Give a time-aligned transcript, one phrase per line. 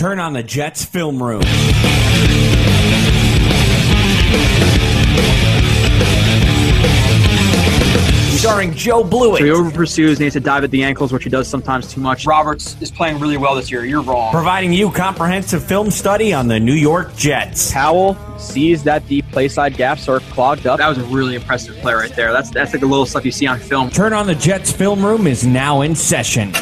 [0.00, 1.42] Turn on the Jets film room.
[8.38, 9.38] Starring Joe Blewett.
[9.38, 12.00] So he over pursues, needs to dive at the ankles, which he does sometimes too
[12.00, 12.26] much.
[12.26, 13.84] Roberts is playing really well this year.
[13.84, 14.32] You're wrong.
[14.32, 17.70] Providing you comprehensive film study on the New York Jets.
[17.70, 20.78] Powell sees that the play side gaps are clogged up.
[20.78, 22.32] That was a really impressive play right there.
[22.32, 23.90] That's that's like the little stuff you see on film.
[23.90, 26.52] Turn on the Jets film room is now in session.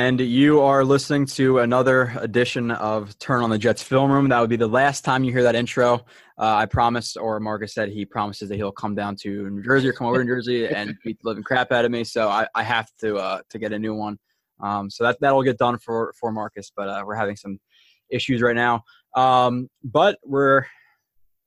[0.00, 4.30] And you are listening to another edition of Turn on the Jets Film Room.
[4.30, 5.96] That would be the last time you hear that intro.
[6.38, 9.90] Uh, I promised, or Marcus said he promises that he'll come down to New Jersey
[9.90, 12.02] or come over to New Jersey and beat the living crap out of me.
[12.04, 14.18] So I, I have to uh, to get a new one.
[14.62, 16.72] Um, so that that'll get done for for Marcus.
[16.74, 17.60] But uh, we're having some
[18.08, 18.84] issues right now.
[19.14, 20.64] Um, but we're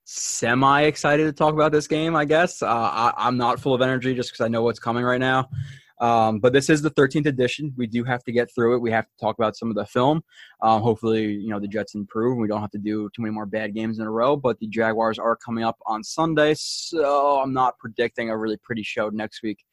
[0.03, 2.15] semi excited to talk about this game.
[2.15, 5.03] I guess uh, I, I'm not full of energy just because I know what's coming
[5.03, 5.49] right now.
[6.03, 7.73] Um, but this is the 13th edition.
[7.77, 8.81] We do have to get through it.
[8.81, 10.21] We have to talk about some of the film.
[10.61, 12.37] Um, hopefully, you know the Jets improve.
[12.37, 14.35] We don't have to do too many more bad games in a row.
[14.35, 18.83] But the Jaguars are coming up on Sunday, so I'm not predicting a really pretty
[18.83, 19.63] show next week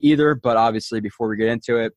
[0.00, 0.34] either.
[0.34, 1.94] But obviously, before we get into it,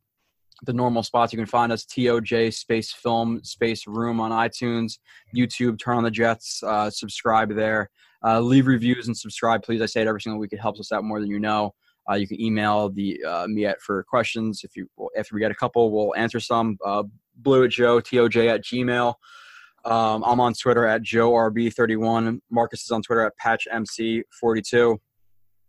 [0.64, 5.00] the normal spots you can find us TOJ Space Film Space Room on iTunes,
[5.36, 5.80] YouTube.
[5.80, 6.64] Turn on the Jets.
[6.64, 7.90] Uh, subscribe there.
[8.24, 9.82] Uh, leave reviews and subscribe, please.
[9.82, 10.54] I say it every single week.
[10.54, 11.74] It helps us out more than you know.
[12.10, 14.62] Uh, you can email the uh, me at for questions.
[14.64, 16.78] If you after we get a couple, we'll answer some.
[16.86, 17.04] Uh,
[17.36, 19.16] Blue at Joe TOJ at Gmail.
[19.84, 22.40] Um, I'm on Twitter at Joe RB31.
[22.52, 24.98] Marcus is on Twitter at PatchMC42.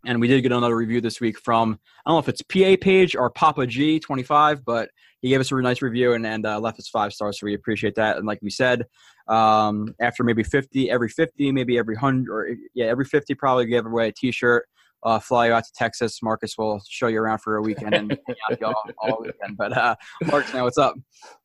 [0.05, 2.75] And we did get another review this week from I don't know if it's PA
[2.79, 4.89] page or Papa G25, but
[5.21, 7.53] he gave us a nice review and, and uh, left us five stars, so we
[7.53, 8.17] appreciate that.
[8.17, 8.85] And like we said,
[9.29, 13.85] um, after maybe 50, every 50, maybe every 100, or yeah, every 50, probably give
[13.85, 14.67] away a T-shirt
[15.03, 16.21] uh, fly you out to Texas.
[16.21, 19.57] Marcus will show you around for a weekend and hang out you all, all weekend.
[19.57, 20.95] But uh, Marcus, man, what's up?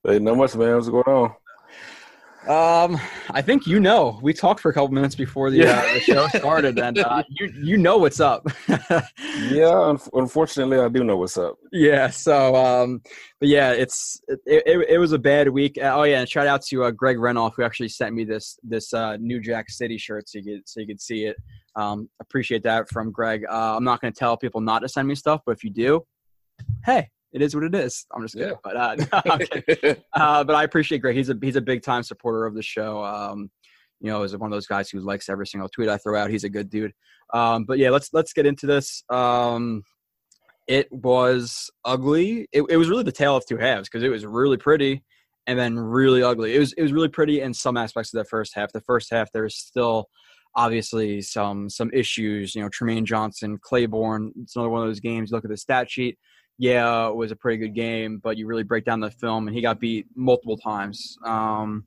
[0.04, 0.74] Hey, not much, man.
[0.74, 1.34] What's going on?
[2.48, 2.98] Um,
[3.30, 4.18] I think you know.
[4.22, 7.52] We talked for a couple minutes before the, uh, the show started, and uh, you
[7.62, 8.46] you know what's up.
[9.50, 11.56] yeah, un- unfortunately, I do know what's up.
[11.72, 12.08] Yeah.
[12.08, 13.02] So, um,
[13.38, 15.78] but yeah, it's it, it, it was a bad week.
[15.82, 18.94] Oh yeah, and shout out to uh, Greg Renoff who actually sent me this this
[18.94, 21.36] uh, New Jack City shirt so you could so you could see it.
[21.78, 23.44] Um, appreciate that from Greg.
[23.48, 25.70] Uh, I'm not going to tell people not to send me stuff, but if you
[25.70, 26.04] do,
[26.84, 28.06] hey, it is what it is.
[28.12, 28.56] I'm just kidding, yeah.
[28.64, 28.96] but uh,
[29.84, 31.14] no, uh, but I appreciate Greg.
[31.16, 33.04] He's a he's a big time supporter of the show.
[33.04, 33.50] Um,
[34.00, 36.30] you know, is one of those guys who likes every single tweet I throw out.
[36.30, 36.92] He's a good dude.
[37.32, 39.04] Um, but yeah, let's let's get into this.
[39.10, 39.82] Um,
[40.66, 42.48] it was ugly.
[42.52, 45.02] It, it was really the tale of two halves because it was really pretty
[45.46, 46.54] and then really ugly.
[46.54, 48.72] It was it was really pretty in some aspects of the first half.
[48.72, 50.08] The first half there was still
[50.58, 52.54] obviously some some issues.
[52.54, 54.32] You know, Trumaine Johnson, Claiborne.
[54.42, 55.30] It's another one of those games.
[55.30, 56.18] You look at the stat sheet.
[56.58, 59.56] Yeah, it was a pretty good game, but you really break down the film, and
[59.56, 61.16] he got beat multiple times.
[61.24, 61.84] Um,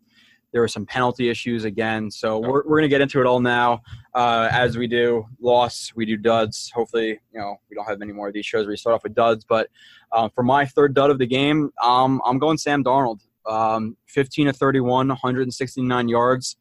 [0.54, 3.82] there were some penalty issues again, so we're we're gonna get into it all now.
[4.16, 6.72] Uh, as we do loss, we do duds.
[6.74, 9.04] Hopefully, you know we don't have any more of these shows where we start off
[9.04, 9.46] with duds.
[9.48, 9.68] But
[10.14, 13.20] um, for my third dud of the game, um, I'm going Sam Darnold.
[13.50, 16.58] Um, 15 to 31, 169 yards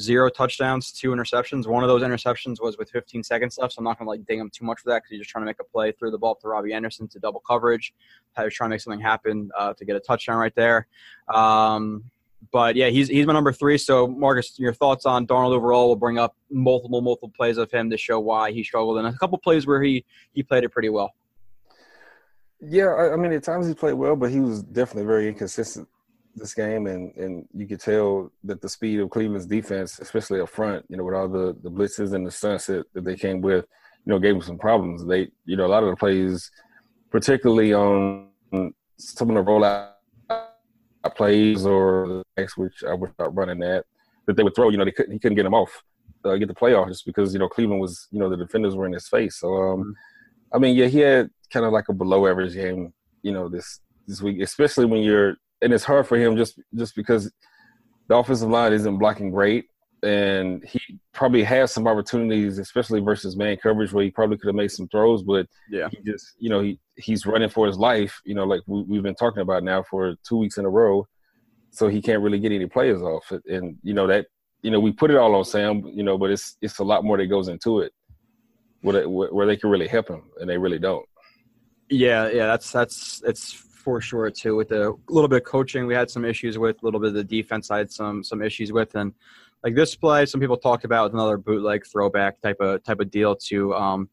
[0.00, 1.66] zero touchdowns, two interceptions.
[1.66, 4.38] One of those interceptions was with 15 seconds left, so I'm not gonna like ding
[4.38, 6.18] him too much for that because he's just trying to make a play, threw the
[6.18, 7.94] ball to Robbie Anderson to double coverage.
[8.36, 10.86] I was trying to make something happen uh, to get a touchdown right there.
[11.32, 12.04] Um,
[12.52, 13.78] but yeah, he's he's my number three.
[13.78, 15.88] So Marcus, your thoughts on Darnold overall?
[15.88, 19.12] We'll bring up multiple multiple plays of him to show why he struggled, and a
[19.14, 21.14] couple plays where he he played it pretty well.
[22.60, 25.88] Yeah, I, I mean at times he played well, but he was definitely very inconsistent
[26.36, 30.48] this game, and and you could tell that the speed of Cleveland's defense, especially up
[30.48, 33.40] front, you know, with all the the blitzes and the stunts that, that they came
[33.40, 33.64] with,
[34.04, 35.04] you know, gave them some problems.
[35.04, 36.50] They, you know, a lot of the plays,
[37.10, 38.28] particularly on
[38.98, 39.92] some of the rollout
[41.14, 43.84] plays or the X, which I would start running that,
[44.26, 45.82] that they would throw, you know, they couldn't, he couldn't get them off,
[46.24, 48.74] uh, get the play off just because, you know, Cleveland was, you know, the defenders
[48.74, 49.36] were in his face.
[49.36, 49.90] So, um, mm-hmm.
[50.52, 52.92] I mean, yeah, he had kind of like a below average game,
[53.22, 56.94] you know, this, this week, especially when you're and it's hard for him just just
[56.94, 57.32] because
[58.08, 59.66] the offensive line isn't blocking great,
[60.02, 60.80] and he
[61.12, 64.88] probably has some opportunities, especially versus man coverage, where he probably could have made some
[64.88, 68.44] throws, but yeah, he just you know he he's running for his life, you know,
[68.44, 71.06] like we, we've been talking about now for two weeks in a row,
[71.70, 73.42] so he can't really get any players off, it.
[73.46, 74.26] and you know that
[74.62, 77.04] you know we put it all on Sam, you know, but it's it's a lot
[77.04, 77.92] more that goes into it,
[78.82, 81.06] where they, where they can really help him, and they really don't.
[81.88, 84.56] Yeah, yeah, that's that's it's for sure too.
[84.56, 86.82] With a little bit of coaching, we had some issues with.
[86.82, 89.14] A little bit of the defense, I had some some issues with, and
[89.62, 93.36] like this play, some people talked about another bootleg throwback type of type of deal
[93.36, 94.08] to um,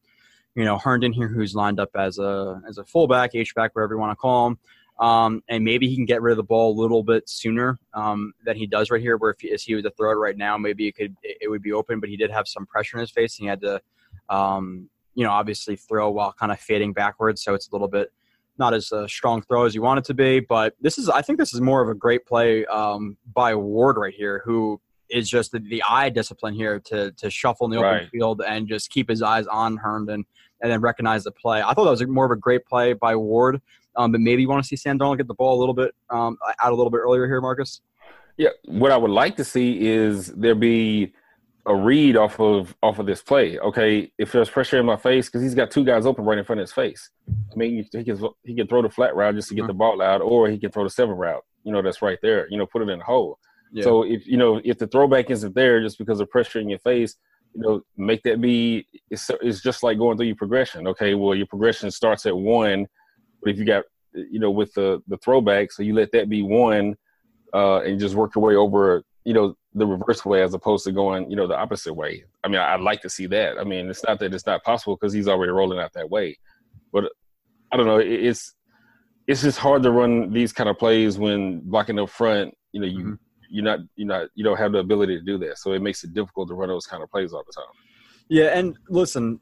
[0.54, 3.94] you know Herndon here, who's lined up as a as a fullback, H back, whatever
[3.94, 4.58] you want to call him.
[5.00, 8.32] Um, and maybe he can get rid of the ball a little bit sooner um,
[8.44, 9.16] than he does right here.
[9.16, 11.50] Where if he, if he was to throw it right now, maybe it could it
[11.50, 11.98] would be open.
[11.98, 13.80] But he did have some pressure in his face, and he had to,
[14.28, 17.42] um, you know, obviously throw while kind of fading backwards.
[17.42, 18.12] So it's a little bit
[18.58, 20.40] not as a strong throw as you want it to be.
[20.40, 23.96] But this is, I think, this is more of a great play um, by Ward
[23.96, 24.80] right here, who
[25.10, 28.10] is just the, the, eye discipline here to to shuffle in the open right.
[28.10, 30.24] field and just keep his eyes on Herndon
[30.60, 31.60] and then recognize the play.
[31.60, 33.60] I thought that was more of a great play by Ward.
[33.96, 35.94] Um, but maybe you want to see Sam Darnold get the ball a little bit
[36.10, 37.80] um, out a little bit earlier here, Marcus.
[38.36, 41.12] Yeah, what I would like to see is there be
[41.66, 43.58] a read off of off of this play.
[43.58, 46.44] Okay, if there's pressure in my face, because he's got two guys open right in
[46.44, 47.10] front of his face.
[47.28, 49.68] I mean, he can he can throw the flat route just to get mm-hmm.
[49.68, 51.44] the ball out, or he can throw the seven route.
[51.64, 52.46] You know, that's right there.
[52.50, 53.38] You know, put it in the hole.
[53.72, 53.84] Yeah.
[53.84, 56.78] So if you know if the throwback isn't there just because of pressure in your
[56.80, 57.16] face,
[57.54, 58.86] you know, make that be.
[59.10, 60.86] It's it's just like going through your progression.
[60.88, 62.86] Okay, well your progression starts at one
[63.44, 63.84] but if you got,
[64.14, 66.96] you know, with the the throwback, so you let that be one,
[67.52, 70.92] uh, and just work your way over, you know, the reverse way as opposed to
[70.92, 72.24] going, you know, the opposite way.
[72.44, 73.58] I mean, I'd like to see that.
[73.58, 76.38] I mean, it's not that it's not possible because he's already rolling out that way,
[76.92, 77.10] but
[77.72, 77.98] I don't know.
[77.98, 78.54] It's
[79.26, 82.54] it's just hard to run these kind of plays when blocking up front.
[82.72, 83.14] You know, you mm-hmm.
[83.50, 86.04] you're not you're not you don't have the ability to do that, so it makes
[86.04, 87.72] it difficult to run those kind of plays all the time.
[88.28, 89.40] Yeah, and listen,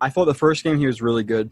[0.00, 1.50] I thought the first game he was really good.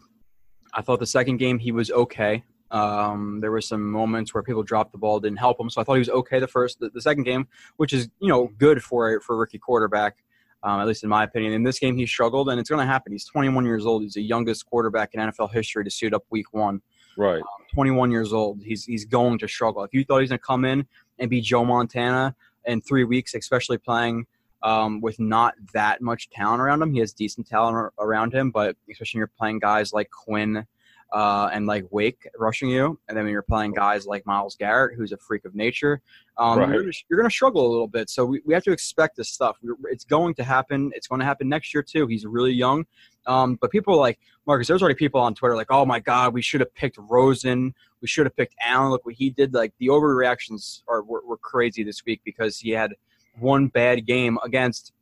[0.73, 2.43] I thought the second game he was okay.
[2.73, 5.69] Um, there were some moments where people dropped the ball, didn't help him.
[5.69, 7.47] So I thought he was okay the first, the, the second game,
[7.77, 10.23] which is you know good for for a rookie quarterback,
[10.63, 11.53] um, at least in my opinion.
[11.53, 13.11] In this game, he struggled, and it's going to happen.
[13.11, 14.01] He's 21 years old.
[14.01, 16.81] He's the youngest quarterback in NFL history to suit up Week One.
[17.15, 17.41] Right.
[17.41, 18.61] Um, 21 years old.
[18.63, 19.83] He's he's going to struggle.
[19.83, 20.87] If you thought he's going to come in
[21.19, 22.35] and be Joe Montana
[22.65, 24.25] in three weeks, especially playing
[24.63, 26.93] um, with not that much talent around him.
[26.93, 30.65] He has decent talent around him, but especially when you're playing guys like Quinn
[31.13, 34.97] uh, and like Wake rushing you, and then when you're playing guys like Myles Garrett,
[34.97, 36.01] who's a freak of nature,
[36.37, 36.69] um, right.
[36.69, 38.09] you're, you're going to struggle a little bit.
[38.09, 39.57] So we, we have to expect this stuff.
[39.91, 40.91] It's going to happen.
[40.95, 42.07] It's going to happen next year too.
[42.07, 42.85] He's really young.
[43.27, 46.41] Um, but people like Marcus, there's already people on Twitter like, "Oh my God, we
[46.41, 47.73] should have picked Rosen.
[48.01, 48.89] We should have picked Allen.
[48.89, 52.71] Look what he did." Like the overreactions are were, were crazy this week because he
[52.71, 52.93] had
[53.39, 54.93] one bad game against.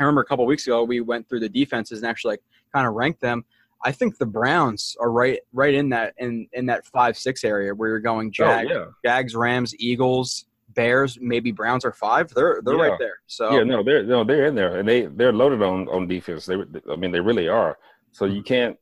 [0.00, 2.42] I remember a couple weeks ago we went through the defenses and actually like
[2.74, 3.44] kind of ranked them.
[3.84, 7.74] I think the Browns are right right in that in in that five six area
[7.74, 8.84] where you're going oh, Jag, oh, yeah.
[9.04, 12.32] Jags, Rams, Eagles, Bears, maybe Browns are five.
[12.34, 12.82] They're they're yeah.
[12.82, 13.20] right there.
[13.26, 16.46] So yeah, no, they're no, they're in there, and they they're loaded on on defense.
[16.46, 16.56] They,
[16.90, 17.78] I mean, they really are.
[18.12, 18.76] So you can't,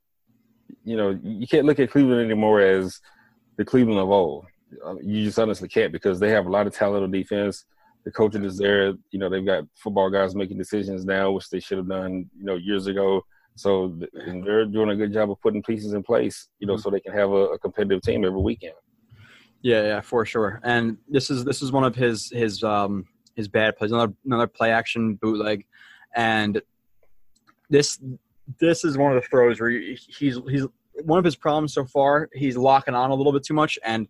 [0.85, 3.00] you know, you can't look at Cleveland anymore as
[3.56, 4.47] the Cleveland of old.
[4.85, 7.64] Uh, you just honestly can't because they have a lot of talent on defense
[8.05, 8.94] the coaching is there.
[9.11, 12.44] You know, they've got football guys making decisions now, which they should have done, you
[12.44, 13.25] know, years ago.
[13.60, 16.80] So they're doing a good job of putting pieces in place, you know, mm-hmm.
[16.80, 18.72] so they can have a, a, competitive team every weekend.
[19.60, 20.60] Yeah, yeah, for sure.
[20.64, 23.04] And this is this is one of his his um
[23.36, 25.66] his bad plays, another another play action bootleg,
[26.16, 26.62] and
[27.68, 27.98] this
[28.58, 30.66] this is one of the throws where he's he's
[31.04, 32.30] one of his problems so far.
[32.32, 34.08] He's locking on a little bit too much, and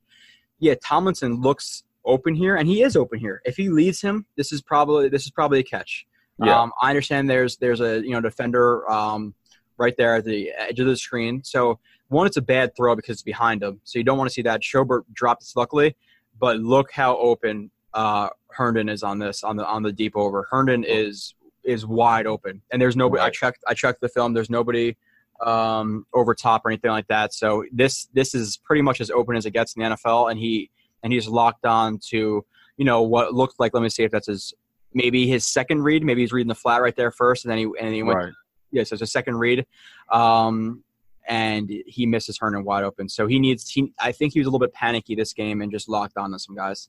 [0.61, 3.43] yeah, Tomlinson looks open here, and he is open here.
[3.44, 6.06] If he leads him, this is probably this is probably a catch.
[6.43, 6.58] Yeah.
[6.58, 9.34] Um, I understand there's there's a you know defender um,
[9.81, 11.43] right there at the edge of the screen.
[11.43, 14.34] So one, it's a bad throw because it's behind him, so you don't want to
[14.34, 14.63] see that.
[14.63, 15.96] Schobert dropped this luckily,
[16.39, 20.46] but look how open uh, Herndon is on this on the on the deep over.
[20.51, 21.34] Herndon is
[21.65, 23.20] is wide open, and there's nobody.
[23.20, 23.29] Right.
[23.29, 24.34] I checked I checked the film.
[24.34, 24.96] There's nobody
[25.44, 27.32] um, over top or anything like that.
[27.32, 30.39] So this this is pretty much as open as it gets in the NFL, and
[30.39, 30.70] he
[31.03, 32.44] and he's locked on to
[32.77, 33.75] you know what looked like.
[33.75, 34.55] Let me see if that's his
[34.93, 36.05] maybe his second read.
[36.05, 38.19] Maybe he's reading the flat right there first, and then he and then he went.
[38.19, 38.32] Right.
[38.72, 39.67] Yeah, so it's a second read,
[40.10, 40.84] um,
[41.29, 43.08] and he misses Herndon wide open.
[43.08, 43.69] So he needs.
[43.70, 46.32] He, I think he was a little bit panicky this game and just locked on
[46.32, 46.89] to some guys.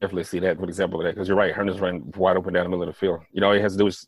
[0.00, 1.52] Definitely see that good example of that because you're right.
[1.52, 3.20] Herndon's running wide open down the middle of the field.
[3.32, 4.06] You know, all he has to do is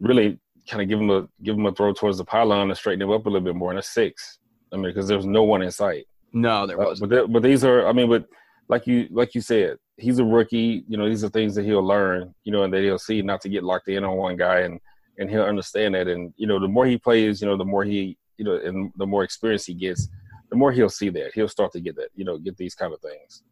[0.00, 0.38] really
[0.68, 3.10] kind of give him a give him a throw towards the pylon and straighten him
[3.10, 3.70] up a little bit more.
[3.70, 4.38] And a six.
[4.72, 6.06] I mean, because there's no one in sight.
[6.32, 7.00] No, there was.
[7.02, 8.26] Uh, but but these are, I mean, but
[8.68, 10.84] like you like you said, he's a rookie.
[10.88, 12.34] You know, these are things that he'll learn.
[12.44, 14.80] You know, and that he'll see not to get locked in on one guy, and
[15.18, 16.08] and he'll understand that.
[16.08, 18.92] And you know, the more he plays, you know, the more he, you know, and
[18.96, 20.08] the more experience he gets,
[20.50, 21.32] the more he'll see that.
[21.34, 22.08] He'll start to get that.
[22.14, 23.42] You know, get these kind of things.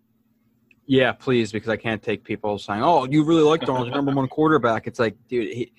[0.86, 4.28] Yeah, please, because I can't take people saying, "Oh, you really like Darnold, number one
[4.28, 5.72] quarterback." It's like, dude, he,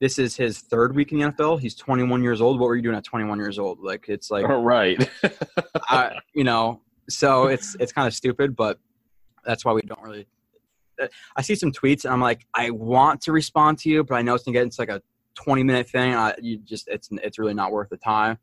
[0.00, 1.60] this is his third week in the NFL.
[1.60, 2.58] He's 21 years old.
[2.60, 3.80] What were you doing at 21 years old?
[3.80, 5.08] Like it's like oh, right.
[5.88, 8.78] I, you know, so it's it's kind of stupid, but
[9.44, 10.26] that's why we don't really.
[11.36, 14.22] I see some tweets and I'm like, I want to respond to you, but I
[14.22, 15.02] know it's gonna get into like a
[15.34, 16.14] 20 minute thing.
[16.14, 18.38] I, you just it's it's really not worth the time.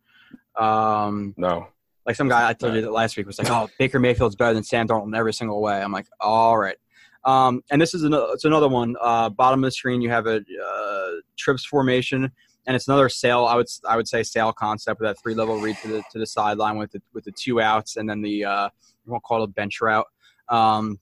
[0.58, 1.68] Um, no.
[2.06, 4.54] Like some guy I told you that last week was like, "Oh, Baker Mayfield's better
[4.54, 6.78] than Sam Darnold in every single way." I'm like, "All right."
[7.24, 8.96] Um, and this is another, it's another one.
[9.02, 12.32] Uh, bottom of the screen, you have a uh, trips formation,
[12.66, 13.46] and it's another sail.
[13.46, 16.20] I would I would say sail concept with that three level read to the to
[16.20, 18.70] the sideline with the with the two outs, and then the uh,
[19.06, 20.08] we won't call it a bench route.
[20.50, 21.00] Um,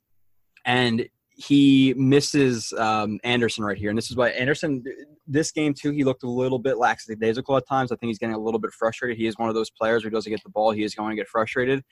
[0.65, 4.83] and he misses um, Anderson right here, and this is why Anderson.
[5.29, 7.91] This game too, he looked a little bit lackadaisical at times.
[7.91, 9.17] I think he's getting a little bit frustrated.
[9.17, 11.15] He is one of those players who doesn't get the ball, he is going to
[11.15, 11.83] get frustrated.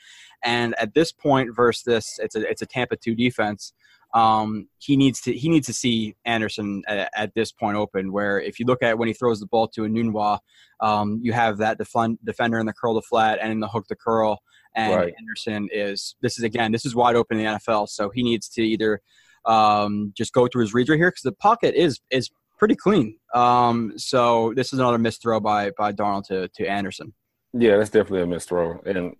[0.44, 3.74] And at this point, versus this, it's a it's a Tampa two defense.
[4.16, 8.14] Um, he needs to he needs to see Anderson at, at, this point open.
[8.14, 10.40] Where if you look at when he throws the ball to Enunwa,
[10.80, 13.88] um, you have that defend, defender in the curl to flat and in the hook
[13.88, 14.40] to curl.
[14.76, 15.14] And right.
[15.20, 17.88] Anderson is this is again this is wide open in the NFL.
[17.90, 19.02] So he needs to either
[19.46, 23.18] um, just go through his reads right here because the pocket is is pretty clean.
[23.34, 27.14] Um, so this is another missed throw by by Darnold to to Anderson.
[27.54, 28.82] Yeah, that's definitely a missed throw.
[28.86, 29.16] And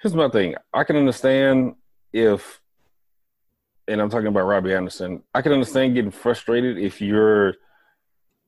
[0.00, 1.74] here's my thing: I can understand
[2.12, 2.60] if,
[3.88, 5.22] and I'm talking about Robbie Anderson.
[5.34, 7.54] I can understand getting frustrated if you're,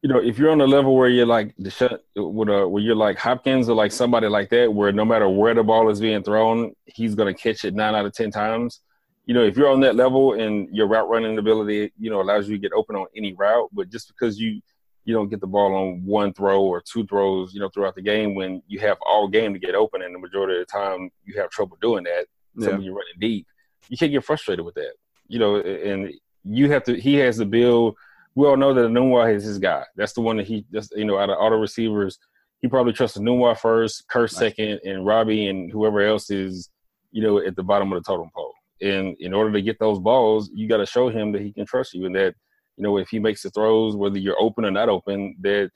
[0.07, 2.95] you know, if you're on a level where you're like the with a where you're
[2.95, 6.23] like Hopkins or like somebody like that, where no matter where the ball is being
[6.23, 8.81] thrown, he's gonna catch it nine out of ten times
[9.27, 12.49] you know, if you're on that level and your route running ability, you know, allows
[12.49, 14.61] you to get open on any route, but just because you
[15.05, 18.03] you don't get the ball on one throw or two throws, you know, throughout the
[18.03, 21.11] game when you have all game to get open and the majority of the time
[21.25, 22.27] you have trouble doing that.
[22.59, 22.73] So yeah.
[22.73, 23.47] when you're running deep,
[23.89, 24.95] you can't get frustrated with that.
[25.29, 26.13] You know, and
[26.45, 27.97] you have to he has to build
[28.37, 29.83] we all know that Enunwa is his guy.
[29.97, 32.19] That's the one that he just you know, out of all the receivers,
[32.61, 36.71] he probably trusts Enunwa first, Kearse second, and Robbie and whoever else is,
[37.11, 38.53] you know, at the bottom of the totem pole.
[38.83, 41.65] And in order to get those balls, you got to show him that he can
[41.65, 42.35] trust you and that,
[42.77, 45.71] you know, if he makes the throws, whether you're open or not open, that,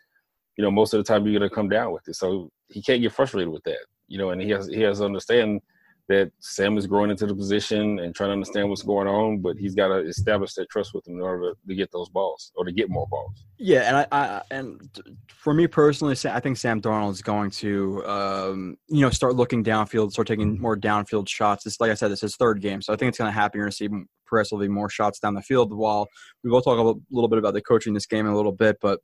[0.58, 2.16] you know, most of the time you're going to come down with it.
[2.16, 5.06] So he can't get frustrated with that, you know, and he has, he has to
[5.06, 5.62] understand
[6.10, 9.56] that Sam is growing into the position and trying to understand what's going on, but
[9.56, 12.64] he's got to establish that trust with him in order to, get those balls or
[12.64, 13.44] to get more balls.
[13.58, 14.80] Yeah, and I, I, and
[15.28, 19.62] for me personally, I think Sam Darnold is going to um, you know start looking
[19.62, 21.64] downfield, start taking more downfield shots.
[21.64, 23.32] It's like I said, this is his third game, so I think it's going to
[23.32, 23.58] happen.
[23.58, 23.88] You're going to see
[24.26, 25.72] progressively more shots down the field.
[25.72, 26.08] While
[26.42, 28.78] we will talk a little bit about the coaching this game in a little bit,
[28.82, 28.98] but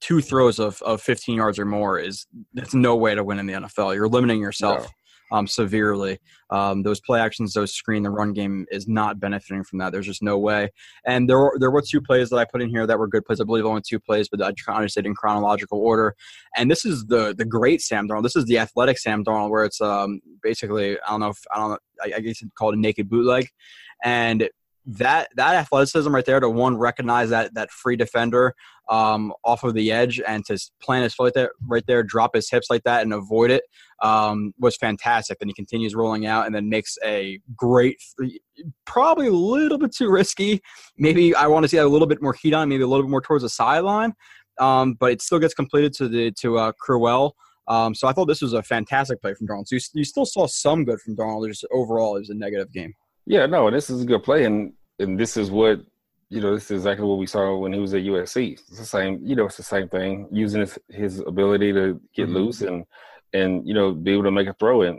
[0.00, 3.46] two throws of, of 15 yards or more is that's no way to win in
[3.46, 3.94] the NFL.
[3.94, 4.82] You're limiting yourself.
[4.82, 4.88] No
[5.30, 6.18] um, severely.
[6.50, 9.92] Um, those play actions, those screen, the run game is not benefiting from that.
[9.92, 10.70] There's just no way.
[11.06, 13.24] And there were, there were two plays that I put in here that were good
[13.24, 13.40] plays.
[13.40, 16.14] I believe only two plays, but I of said in chronological order.
[16.56, 18.22] And this is the the great Sam Darnold.
[18.22, 21.58] This is the athletic Sam Darnold, where it's um, basically I don't know if I
[21.58, 23.48] don't know I, I guess it's called a naked bootleg,
[24.02, 24.48] and
[24.88, 28.54] that that athleticism right there to one recognize that that free defender
[28.88, 32.50] um, off of the edge and to plant his foot there right there, drop his
[32.50, 33.64] hips like that and avoid it
[34.02, 35.38] um, was fantastic.
[35.38, 38.00] Then he continues rolling out and then makes a great,
[38.86, 40.62] probably a little bit too risky.
[40.96, 43.10] Maybe I want to see a little bit more heat on, maybe a little bit
[43.10, 44.14] more towards the sideline,
[44.58, 47.36] um, but it still gets completed to the to uh, Crowell.
[47.66, 49.68] Um, so I thought this was a fantastic play from Darnold.
[49.68, 51.46] So you, you still saw some good from Darnold.
[51.48, 52.94] Just overall, it was a negative game.
[53.28, 55.80] Yeah, no, and this is a good play, and and this is what
[56.30, 56.54] you know.
[56.54, 58.52] This is exactly what we saw when he was at USC.
[58.52, 60.28] It's the same, you know, it's the same thing.
[60.32, 62.36] Using his, his ability to get mm-hmm.
[62.36, 62.86] loose and
[63.34, 64.98] and you know be able to make a throw And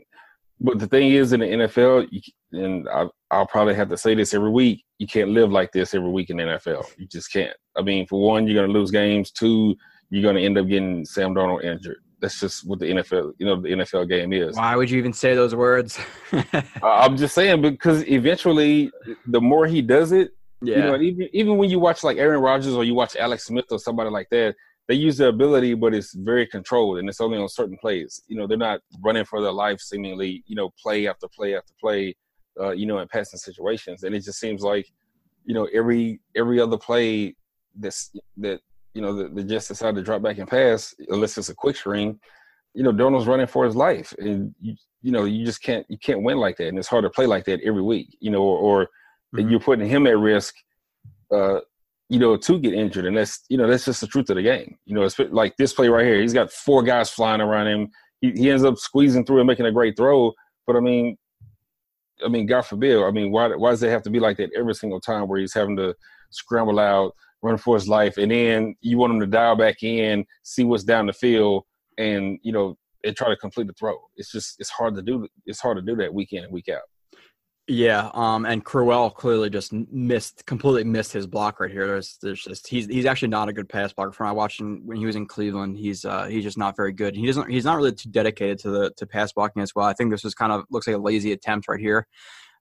[0.59, 2.21] But the thing is, in the NFL, you,
[2.51, 5.95] and I, I'll probably have to say this every week, you can't live like this
[5.95, 6.85] every week in the NFL.
[6.99, 7.57] You just can't.
[7.75, 9.31] I mean, for one, you're going to lose games.
[9.31, 9.75] Two,
[10.11, 11.97] you're going to end up getting Sam Darnold injured.
[12.19, 14.55] That's just what the NFL, you know, the NFL game is.
[14.55, 15.99] Why would you even say those words?
[16.83, 18.91] I'm just saying because eventually,
[19.27, 20.75] the more he does it, yeah.
[20.75, 23.65] you know, even even when you watch like Aaron Rodgers or you watch Alex Smith
[23.71, 24.55] or somebody like that,
[24.87, 28.21] they use their ability, but it's very controlled and it's only on certain plays.
[28.27, 30.43] You know, they're not running for their life seemingly.
[30.47, 32.15] You know, play after play after play.
[32.59, 34.85] Uh, you know, in passing situations, and it just seems like,
[35.45, 37.33] you know, every every other play
[37.79, 38.59] that's that
[38.93, 41.75] you know, the, the Jets decide to drop back and pass, unless it's a quick
[41.75, 42.19] screen,
[42.73, 44.13] you know, Darnold's running for his life.
[44.17, 46.67] And, you, you know, you just can't, you can't win like that.
[46.67, 48.89] And it's hard to play like that every week, you know, or, or
[49.35, 49.49] mm-hmm.
[49.49, 50.55] you're putting him at risk,
[51.31, 51.59] uh,
[52.09, 53.05] you know, to get injured.
[53.05, 54.75] And that's, you know, that's just the truth of the game.
[54.85, 56.19] You know, it's like this play right here.
[56.19, 57.89] He's got four guys flying around him.
[58.21, 60.33] He, he ends up squeezing through and making a great throw.
[60.65, 61.17] But I mean,
[62.25, 63.01] I mean, God forbid.
[63.01, 65.39] I mean, why, why does it have to be like that every single time where
[65.39, 65.95] he's having to
[66.31, 70.25] scramble out, running for his life, and then you want him to dial back in,
[70.43, 71.63] see what's down the field,
[71.97, 73.97] and you know, and try to complete the throw.
[74.15, 75.27] It's just it's hard to do.
[75.45, 76.81] It's hard to do that week in and week out.
[77.71, 81.85] Yeah, um, and Crowell clearly just missed, completely missed his block right here.
[81.85, 84.11] There's, there's just he's he's actually not a good pass blocker.
[84.11, 86.91] From I watched him when he was in Cleveland, he's uh, he's just not very
[86.91, 87.15] good.
[87.15, 89.85] He doesn't, he's not really too dedicated to the to pass blocking as well.
[89.85, 92.07] I think this was kind of looks like a lazy attempt right here.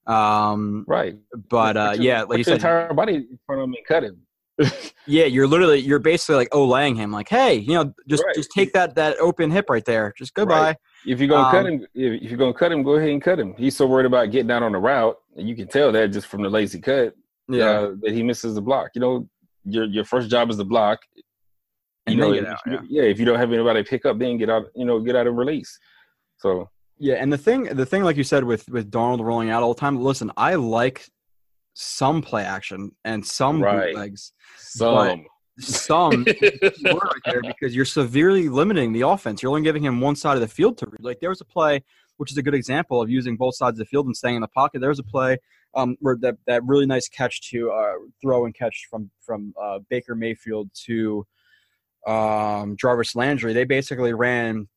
[0.06, 1.16] Um, Right.
[1.48, 4.04] but uh, your- yeah, like you said, entire body in front of him and cut
[4.04, 4.20] him.
[5.06, 8.34] yeah, you're literally you're basically like laying him, like, hey, you know, just Right.
[8.34, 10.60] just take that that open hip right there, just goodbye.
[10.60, 10.76] Right.
[11.06, 13.38] If you're gonna cut Um, him, if, you're gonna cut him, go ahead and cut
[13.38, 13.54] him.
[13.56, 16.26] He's so worried about getting out on the route, and you can tell that just
[16.26, 17.14] from the lazy cut.
[17.48, 18.90] Yeah, uh, that he misses the block.
[18.94, 19.28] You know,
[19.64, 20.98] your your first job is the block.
[21.16, 21.22] You
[22.08, 22.60] And know, then get if out,
[22.90, 23.02] yeah.
[23.02, 23.02] yeah.
[23.02, 24.66] If you don't have anybody pick up, then get out.
[24.74, 25.78] You know, get out and release.
[26.38, 29.62] So Yeah, and the thing, the thing, like you said, with with Darnold rolling out
[29.62, 30.00] all the time.
[30.02, 31.06] Listen, I like
[31.80, 33.94] some play action and some Right.
[33.94, 35.26] bootlegs, some.
[35.60, 36.24] some
[36.84, 39.42] word right there because you're severely limiting the offense.
[39.42, 41.04] You're only giving him one side of the field to read.
[41.04, 41.82] Like there was a play,
[42.16, 44.40] which is a good example of using both sides of the field and staying in
[44.40, 44.80] the pocket.
[44.80, 45.38] There was a play
[45.74, 49.78] um, where that that really nice catch to uh, throw and catch from from uh,
[49.88, 51.24] Baker Mayfield to
[52.08, 53.52] um, Jarvis Landry.
[53.52, 54.68] They basically ran,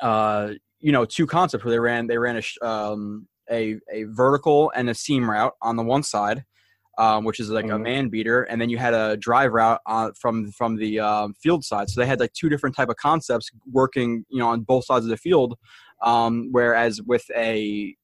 [0.00, 4.04] uh, you know, two concepts where they ran they ran a sh- um, a a
[4.04, 6.44] vertical and a seam route on the one side
[6.98, 7.82] um, which is like a Mhm.
[7.82, 11.62] man beater, and then you had a drive route on, from from the um, field
[11.64, 11.90] side.
[11.90, 15.04] So they had like two different type of concepts working, you know, on both sides
[15.04, 15.58] of the field.
[16.02, 17.94] Um, whereas with a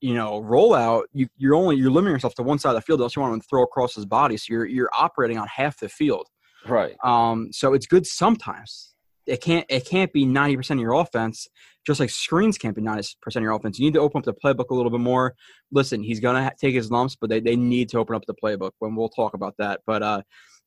[0.00, 3.00] you know rollout, you, you're only you're limiting yourself to one side of the field.
[3.00, 5.78] Unless you want him to throw across his body, so you're you're operating on half
[5.80, 6.28] the field.
[6.66, 6.94] Right.
[7.02, 8.94] Um, so it's good sometimes.
[9.28, 11.46] It can't it can't be ninety percent of your offense.
[11.86, 13.78] Just like screens can't be ninety percent of your offense.
[13.78, 15.34] You need to open up the playbook a little bit more.
[15.70, 18.34] Listen, he's gonna ha- take his lumps, but they, they need to open up the
[18.42, 18.72] playbook.
[18.78, 19.80] When we'll talk about that.
[19.86, 20.22] But uh,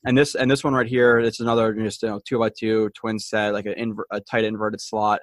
[0.05, 2.89] and this and this one right here, it's another just you know two by two
[2.95, 5.21] twin set, like an inver- a tight inverted slot,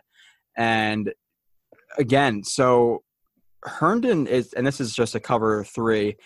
[0.57, 1.13] and
[1.99, 3.03] again, so
[3.65, 6.17] Herndon is, and this is just a cover three,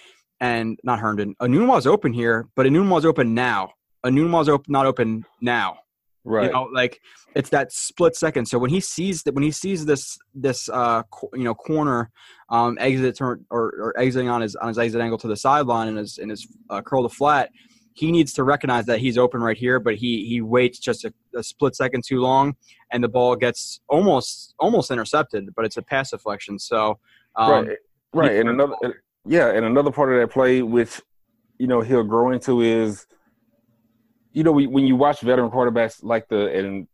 [0.41, 1.35] and not Herndon.
[1.41, 3.71] Enunwa's open here, but Enunwa's open now.
[4.05, 5.79] Enunwa's open, not open now.
[6.25, 6.47] Right.
[6.47, 7.01] You know, like
[7.35, 8.47] it's that split second.
[8.47, 12.11] So when he sees that, when he sees this, this, uh, co- you know, corner,
[12.49, 15.89] um, exit or, or, or exiting on his on his exit angle to the sideline
[15.89, 17.51] and his and his uh, curl to flat,
[17.95, 19.81] he needs to recognize that he's open right here.
[19.81, 22.55] But he he waits just a, a split second too long,
[22.93, 25.49] and the ball gets almost almost intercepted.
[25.57, 26.59] But it's a pass deflection.
[26.59, 26.99] So
[27.35, 27.79] um, right.
[28.15, 28.37] Right.
[28.37, 28.75] And another,
[29.27, 31.01] yeah, and another part of that play, which
[31.59, 33.07] you know he'll grow into, is
[34.33, 36.87] you know we, when you watch veteran quarterbacks like the and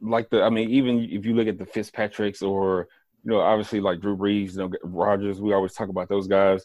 [0.00, 2.86] like the, I mean, even if you look at the Fitzpatricks or
[3.24, 6.64] you know obviously like Drew Brees, you know Rodgers, we always talk about those guys.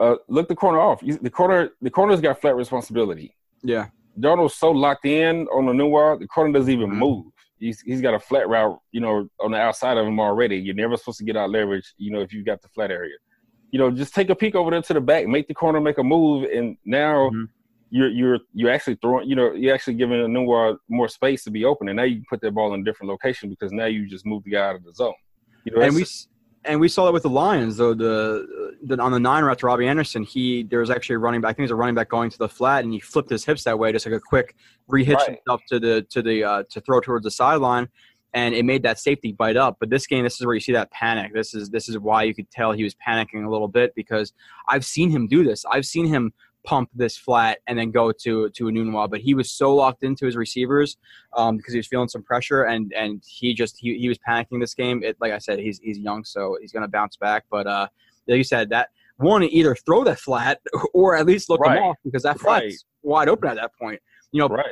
[0.00, 1.00] Uh, look the corner off.
[1.00, 3.36] The corner, the corner's got flat responsibility.
[3.62, 6.96] yeah, Darnold's so locked in on the new wall, the corner doesn't even Mhm.
[6.98, 7.26] move.
[7.60, 10.56] He's he's got a flat route, you know, on the outside of him already.
[10.56, 13.14] You're never supposed to get out leverage, you know, if you've got the flat area.
[13.70, 15.98] You know, just take a peek over there to the back, make the corner make
[15.98, 17.48] a move, and now Mhm.
[17.96, 21.64] You're you're you're actually throwing, you know, you're actually giving Enunwa more space to be
[21.64, 24.08] open, and now you can put that ball in a different location because now you
[24.08, 25.14] just moved the guy out of the zone.
[25.64, 26.04] You know, and we
[26.64, 29.66] and we saw that with the Lions though the, the on the nine route to
[29.66, 31.94] Robbie Anderson he there was actually a running back I think it was a running
[31.94, 34.20] back going to the flat and he flipped his hips that way just like a
[34.20, 34.56] quick
[34.90, 35.38] rehitch Right.
[35.46, 37.88] himself to the to the uh, to throw towards the sideline
[38.32, 40.72] and it made that safety bite up but this game this is where you see
[40.72, 43.68] that panic this is this is why you could tell he was panicking a little
[43.68, 44.32] bit because
[44.68, 46.32] I've seen him do this I've seen him
[46.64, 50.24] pump this flat and then go to to Enunwa but he was so locked into
[50.24, 50.96] his receivers
[51.36, 54.60] um, because he was feeling some pressure and and he just he, he was panicking
[54.60, 55.02] this game.
[55.02, 57.44] It, like I said, he's he's young, so he's gonna bounce back.
[57.50, 57.86] But uh,
[58.26, 60.60] like you said, that one either throw that flat
[60.94, 61.76] or at least look Right.
[61.78, 62.74] him off because that flat's Right.
[63.02, 64.00] wide open at that point.
[64.32, 64.64] You know, right.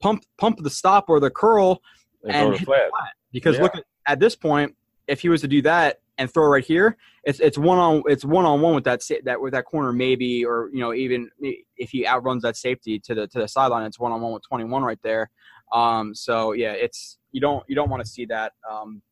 [0.00, 1.82] pump pump the stop or the curl
[2.22, 2.90] They and throw the flat.
[3.32, 3.62] because Yeah.
[3.62, 4.74] look at, at this point,
[5.08, 8.24] if he was to do that and throw right here, it's it's one on it's
[8.24, 11.30] one on one with that that with that corner maybe or you know even
[11.76, 14.42] if he outruns that safety to the to the sideline, it's one on one with
[14.46, 15.30] 21 right there.
[15.72, 18.52] Um, so yeah, it's you don't you don't want to see that.
[18.70, 19.02] Um,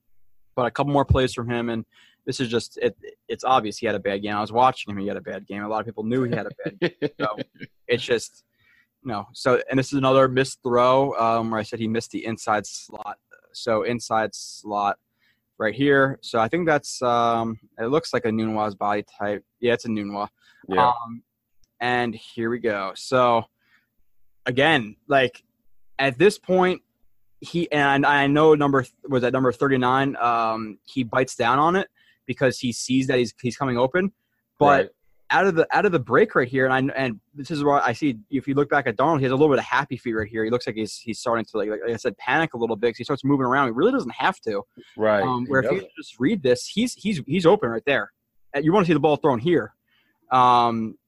[0.55, 1.85] but a couple more plays from him and.
[2.25, 2.97] This is just it.
[3.27, 4.37] It's obvious he had a bad game.
[4.37, 5.65] I was watching him; he had a bad game.
[5.65, 7.11] A lot of people knew he had a bad game.
[7.19, 7.37] So
[7.89, 8.45] it's just
[9.03, 9.27] no.
[9.33, 12.65] So and this is another missed throw um, where I said he missed the inside
[12.65, 13.17] slot.
[13.53, 14.99] So inside slot
[15.63, 16.19] right here.
[16.21, 19.45] So I think that's um, it looks like Enunwa's body type.
[19.61, 20.29] Yeah, it's Enunwa.
[20.69, 20.89] yeah.
[20.89, 21.23] Um,
[21.81, 22.93] and here we go.
[22.95, 23.45] So
[24.47, 25.43] again, like
[25.99, 26.83] at this point,
[27.41, 30.17] he and I know number was at number thirty nine.
[30.17, 31.89] Um, he bites down on it
[32.27, 34.13] because he sees that he's he's coming open,
[34.59, 34.91] but right.
[35.33, 37.81] Out of the out of the break right here, and I and this is where
[37.81, 39.97] I see if you look back at Darnold, he has a little bit of happy
[39.97, 40.45] feet right here.
[40.45, 42.95] He looks like he's he's starting to like like I said panic a little bit.
[42.97, 43.69] he starts moving around.
[43.69, 44.63] He really doesn't have to.
[44.97, 45.23] right.
[45.23, 48.13] Um, He where if you just read this, he's he's he's open right there.
[48.61, 49.75] you want to see the ball thrown here,
[50.31, 50.99] um,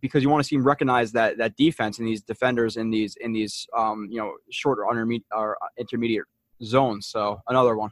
[0.00, 3.16] because you want to see him recognize that that defense and these defenders in these
[3.20, 6.26] in these um, you know shorter intermediate or intermediate
[6.62, 7.08] zones.
[7.08, 7.90] So another one.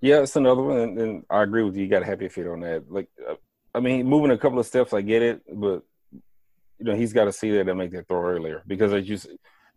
[0.00, 1.84] Yeah, it's another one, and, and I agree with you.
[1.84, 2.90] You got to happy feet on that.
[2.92, 3.34] Like, uh,
[3.76, 5.82] I mean, moving a couple of steps, I get it, but
[6.78, 9.18] you know he's got to see that and make that throw earlier because as you,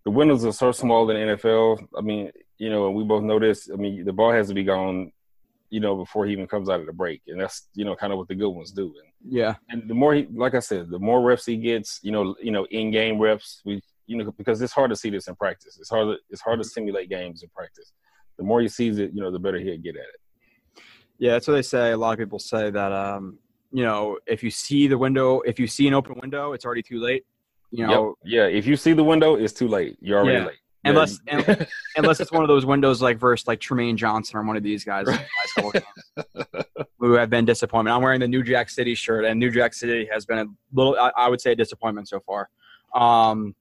[0.06, 1.86] the windows are so small in the NFL.
[1.98, 3.70] I mean, you know, we both know this.
[3.72, 5.12] I mean, the ball has to be gone,
[5.70, 8.14] you know, before he even comes out of the break, and that's you know kind
[8.14, 8.86] of what the good ones do.
[8.86, 12.14] And, yeah, and the more he, like I said, the more reps he gets, you
[12.14, 15.28] know, you know, in game reps, we, you know, because it's hard to see this
[15.28, 15.78] in practice.
[15.78, 16.08] It's hard.
[16.08, 17.92] To, it's hard to simulate games in practice.
[18.38, 20.84] The more he sees it, you know, the better he'll get at it.
[21.18, 21.92] Yeah, that's what they say.
[21.92, 23.40] A lot of people say that, um,
[23.72, 26.82] you know, if you see the window, if you see an open window, it's already
[26.84, 27.26] too late.
[27.72, 28.50] You know, yep.
[28.52, 28.58] yeah.
[28.58, 29.98] If you see the window, it's too late.
[30.02, 30.46] You're already Yeah.
[30.48, 30.58] late.
[30.86, 31.66] unless Yeah.
[31.98, 34.84] unless it's one of those windows like versus like Trumaine Johnson or one of these
[34.84, 37.96] guys in the last couple games who have been disappointment.
[37.96, 40.98] I'm wearing the New Jack City shirt, and New Jack City has been a little,
[41.00, 42.50] I, I would say, a disappointment so far.
[42.96, 43.56] Um,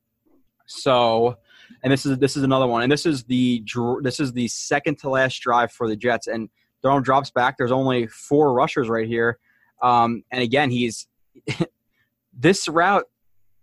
[0.67, 1.37] so,
[1.83, 3.63] and this is this is another one, and this is the
[4.03, 6.49] this is the second to last drive for the Jets, and
[6.85, 7.57] Darnold drops back.
[7.59, 9.39] There's only four rushers right here,
[9.83, 11.07] um, and again, he's
[12.33, 13.05] this route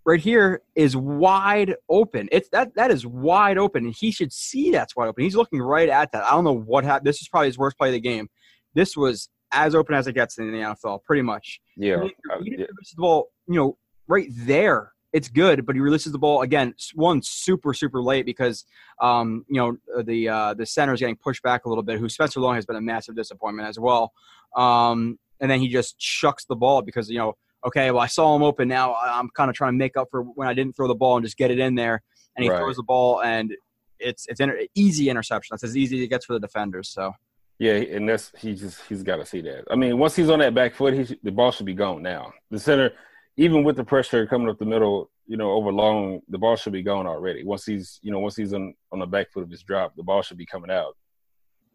[0.06, 2.30] right here is wide open.
[2.32, 5.24] It's that that is wide open, and he should see that's wide open.
[5.24, 6.24] He's looking right at that.
[6.24, 7.08] I don't know what happened.
[7.08, 8.30] This is probably his worst play of the game.
[8.74, 11.62] This was as open as it gets in the NFL, pretty much.
[11.78, 12.10] Yeah, He,
[12.44, 12.66] he yeah.
[12.66, 14.92] releases the ball, you know, right there.
[15.14, 16.74] It's good, but he releases the ball again.
[16.94, 18.66] One super super late because,
[19.02, 22.00] um, you know, uh, the uh, the center is getting pushed back a little bit.
[22.00, 24.12] Who Spencer Long has been a massive disappointment as well.
[24.58, 27.34] Um, and then he just chucks the ball because you know,
[27.66, 28.68] okay, well I saw him open.
[28.68, 31.18] Now I'm kind of trying to make up for when I didn't throw the ball
[31.18, 32.02] and just get it in there.
[32.36, 32.60] And he Right.
[32.60, 33.56] throws the ball and
[34.00, 35.54] it's it's inter- easy interception.
[35.54, 36.90] That's as easy as it gets for the defenders.
[36.90, 37.14] So
[37.60, 39.64] Yeah, and that's he just he's got to see that.
[39.72, 42.34] I mean, once he's on that back foot, he the ball should be gone now.
[42.52, 42.92] The center,
[43.38, 46.74] even with the pressure coming up the middle, you know, over long, the ball should
[46.74, 47.44] be gone already.
[47.46, 50.04] Once he's you know once he's on on the back foot of his drop, the
[50.04, 50.96] ball should be coming out.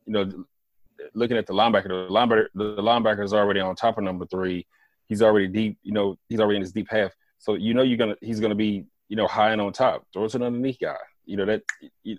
[0.07, 0.45] You know,
[1.15, 4.67] looking at the linebacker, the linebacker the linebacker is already on top of number three.
[5.09, 5.79] He's already deep.
[5.83, 7.13] You know, he's already in his deep half.
[7.39, 10.05] So you know you're gonna he's gonna be you know high and on top.
[10.13, 10.97] Throw it to an underneath guy.
[11.25, 11.63] You know that.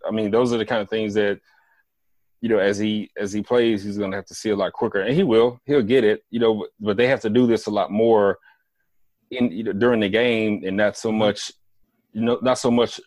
[0.07, 1.39] I mean, those are the kind of things that
[2.41, 5.01] you know, as he as he plays, he's to have to see a lot quicker,
[5.01, 5.59] and he will.
[5.65, 6.55] He'll get it, you know.
[6.55, 8.39] But, but they have to do this a lot more
[9.29, 11.51] in you know, during the game, and not so much,
[12.13, 12.99] you know, not so much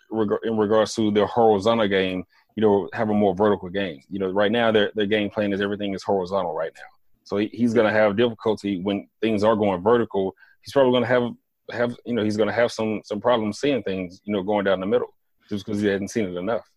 [0.45, 2.25] in regards to their horizontal game.
[2.57, 4.01] You know, have a more vertical game.
[4.09, 6.83] You know, right now their their game plan is everything is horizontal right now.
[7.25, 10.35] So he, he's going to have difficulty when things are going vertical.
[10.63, 11.33] He's probably going to have
[11.73, 14.65] have you know he's going to have some some problems seeing things you know going
[14.67, 15.15] down the middle
[15.49, 16.71] just because he hasn't seen it enough.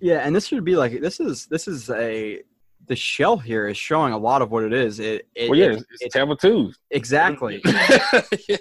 [0.00, 2.42] Yeah, and this should be like this is this is a
[2.88, 5.00] the shell here is showing a lot of what it is.
[5.00, 6.72] It, it Well, yeah, it- it's, it's it- Tampa two.
[6.90, 7.60] exactly.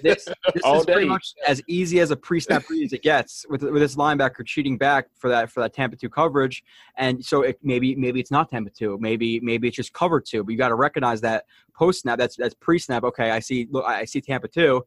[0.03, 3.45] This, this All is pretty much as easy as a pre-snap read as it gets
[3.49, 6.63] with with this linebacker cheating back for that for that Tampa two coverage,
[6.97, 10.43] and so it, maybe maybe it's not Tampa two, maybe maybe it's just cover two,
[10.43, 13.03] but you got to recognize that post snap that's that's pre-snap.
[13.03, 14.83] Okay, I see look I see Tampa two,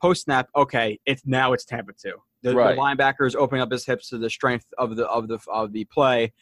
[0.00, 0.48] post snap.
[0.56, 2.14] Okay, it's now it's Tampa two.
[2.42, 2.76] The, Right.
[2.76, 5.72] the linebacker is opening up his hips to the strength of the of the of
[5.72, 6.32] the play,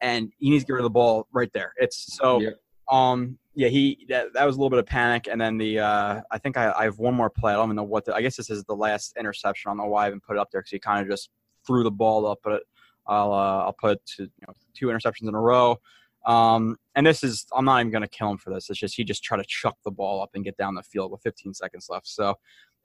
[0.00, 1.72] and he needs to get rid of the ball right there.
[1.76, 2.40] It's so.
[2.40, 2.50] Yeah.
[2.90, 3.38] Um.
[3.54, 3.68] Yeah.
[3.68, 4.06] He.
[4.08, 5.80] That, that was a little bit of panic, and then the.
[5.80, 6.20] Uh.
[6.30, 7.52] I think I, I have one more play.
[7.52, 8.04] I don't even know what.
[8.04, 9.70] The, I guess this is the last interception.
[9.70, 11.30] I don't know why I even put it up there because he kind of just
[11.66, 12.38] threw the ball up.
[12.42, 12.62] But
[13.06, 13.32] I'll.
[13.32, 15.78] Uh, I'll put two, you know, two interceptions in a row.
[16.26, 16.76] Um.
[16.94, 17.46] And this is.
[17.54, 18.68] I'm not even going to kill him for this.
[18.70, 21.10] It's just he just tried to chuck the ball up and get down the field
[21.10, 22.08] with 15 seconds left.
[22.08, 22.34] So.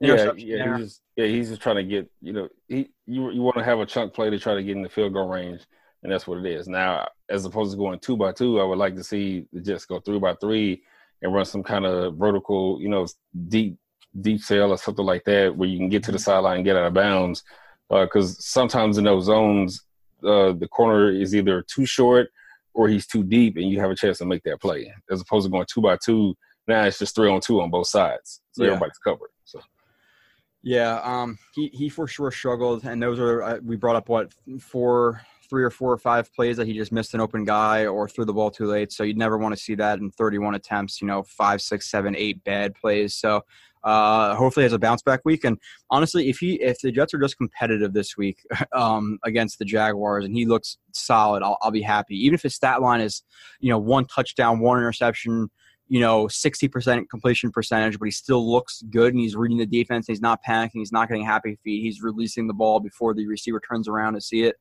[0.02, 3.42] Yeah, yeah, he's just, yeah, he's just trying to get you know he you you
[3.42, 5.60] want to have a chunk play to try to get in the field goal range,
[6.02, 6.68] and that's what it is.
[6.68, 9.84] Now, as opposed to going two by two, I would like to see the Jets
[9.84, 10.82] go three by three
[11.22, 13.06] and run some kind of vertical, you know,
[13.48, 13.76] deep
[14.20, 16.76] deep sail or something like that, where you can get to the sideline and get
[16.76, 17.44] out of bounds.
[17.88, 19.84] Because sometimes in those zones,
[20.24, 22.28] uh, the corner is either too short
[22.72, 24.92] or he's too deep, and you have a chance to make that play.
[25.10, 26.36] As opposed to going two by two,
[26.68, 28.70] now it's just three on two on both sides, so Yeah.
[28.70, 29.30] everybody's covered.
[29.44, 29.60] So.
[30.62, 34.32] Yeah, um, he he for sure struggled, and those are uh, we brought up what
[34.60, 38.08] four, three or four or five plays that he just missed an open guy or
[38.08, 38.92] threw the ball too late.
[38.92, 41.02] So you'd never want to see that in 31 attempts.
[41.02, 43.14] You know, five, six, seven, eight bad plays.
[43.14, 43.42] So
[43.82, 45.44] uh, hopefully, has a bounce back week.
[45.44, 45.58] And
[45.90, 48.38] honestly, if he if the Jets are just competitive this week
[48.72, 52.14] um, against the Jaguars and he looks solid, I'll, I'll be happy.
[52.24, 53.22] Even if his stat line is
[53.58, 55.50] you know one touchdown, one interception
[55.90, 60.06] you know, 60% completion percentage, but he still looks good and he's reading the defense.
[60.06, 60.70] He's not panicking.
[60.74, 61.82] He's not getting happy feet.
[61.82, 64.54] He's releasing the ball before the receiver turns around to see it.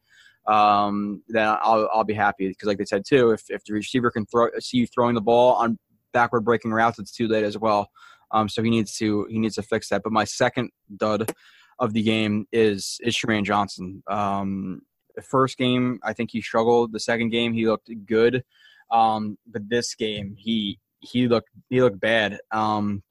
[0.49, 4.09] Um, then I'll, I'll be happy because, like they said too, if, if the receiver
[4.09, 5.77] can throw see you throwing the ball on
[6.11, 7.89] backward breaking routes, it's too late as well.
[8.31, 10.01] Um, so he needs to he needs to fix that.
[10.03, 11.31] But my second dud
[11.77, 14.01] of the game is is Trumaine Johnson.
[14.09, 14.81] Um,
[15.15, 16.93] the first game, I think he struggled.
[16.93, 18.43] The second game, he looked good.
[18.91, 22.39] Um, but this game, he he looked he looked bad.
[22.51, 23.03] Um,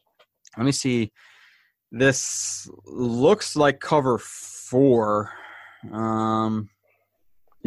[0.57, 1.13] let me see.
[1.93, 5.33] This looks like cover four.
[5.93, 6.69] Um,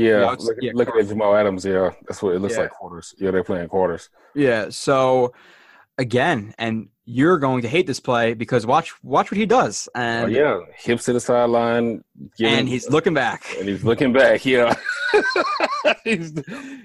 [0.02, 2.62] Yeah, Yeah, it's- look, yeah, looking at Jamal Adams, yeah, that's what it looks Yeah.
[2.64, 3.14] like quarters.
[3.18, 4.10] Yeah, they're playing quarters.
[4.36, 4.70] yeah.
[4.70, 5.34] So
[5.98, 10.00] again, and you're going to hate this play because watch watch what he does, Oh,
[10.00, 12.04] and yeah, hips to the sideline,
[12.40, 13.44] and he's looking back.
[13.60, 14.46] and he's looking back.
[14.46, 14.74] Yeah,
[16.04, 16.34] he's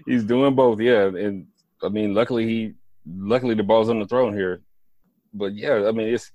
[0.06, 0.80] he's doing both.
[0.80, 1.46] Yeah, and
[1.82, 2.74] I mean, luckily he,
[3.06, 4.62] luckily the ball's on the throne here.
[5.32, 6.30] But yeah, I mean, it's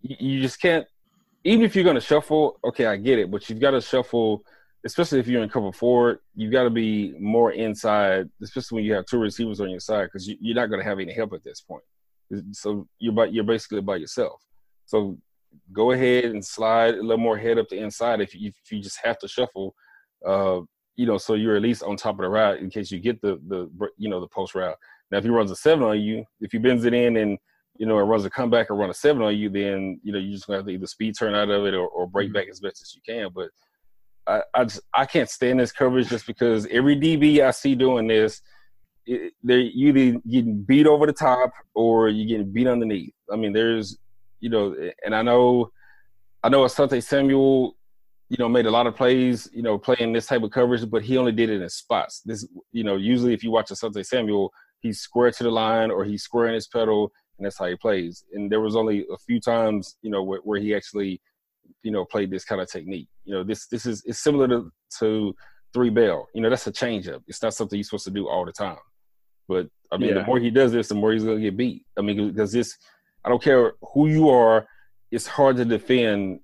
[0.00, 0.86] you, you just can't.
[1.46, 4.44] Even if you're going to shuffle, okay, I get it, but you've got to shuffle,
[4.84, 6.20] especially if you're in cover four.
[6.34, 10.04] You've got to be more inside, especially when you have two receivers on your side,
[10.04, 11.84] because you, you're not going to have any help at this point.
[12.52, 14.42] So you're by, you're basically by yourself.
[14.86, 15.18] So
[15.72, 18.80] go ahead and slide a little more head up the inside if you, if you
[18.80, 19.74] just have to shuffle,
[20.26, 20.60] uh,
[20.96, 23.20] you know, so you're at least on top of the route in case you get
[23.20, 23.68] the the
[23.98, 24.76] you know the post route.
[25.10, 27.38] Now, if he runs a seven on you, if he bends it in and
[27.76, 30.18] you know it runs a comeback or run a seven on you, then you know
[30.18, 32.48] you're just gonna have to either speed turn out of it or, or break back
[32.48, 33.30] as best as you can.
[33.34, 33.48] But
[34.26, 38.06] I I, just, I can't stand this coverage just because every DB I see doing
[38.08, 38.40] this,
[39.06, 43.14] they're either getting beat over the top or you're getting beat underneath.
[43.32, 43.98] I mean, there's
[44.44, 45.70] you know, and I know,
[46.42, 47.78] I know Asante Samuel,
[48.28, 51.02] you know, made a lot of plays, you know, playing this type of coverage, but
[51.02, 52.20] he only did it in spots.
[52.26, 56.04] This, you know, usually if you watch Asante Samuel, he's square to the line or
[56.04, 58.22] he's squaring his pedal, and that's how he plays.
[58.34, 61.22] And there was only a few times, you know, where, where he actually,
[61.82, 63.08] you know, played this kind of technique.
[63.24, 65.34] You know, this this is it's similar to to
[65.72, 66.28] three bell.
[66.34, 67.22] You know, that's a changeup.
[67.26, 68.78] It's not something you're supposed to do all the time.
[69.48, 70.20] But I mean, Yeah.
[70.20, 71.84] the more he does this, the more he's gonna get beat.
[71.98, 72.76] I mean, because this,
[73.24, 74.66] I don't care who you are,
[75.10, 76.40] it's hard to defend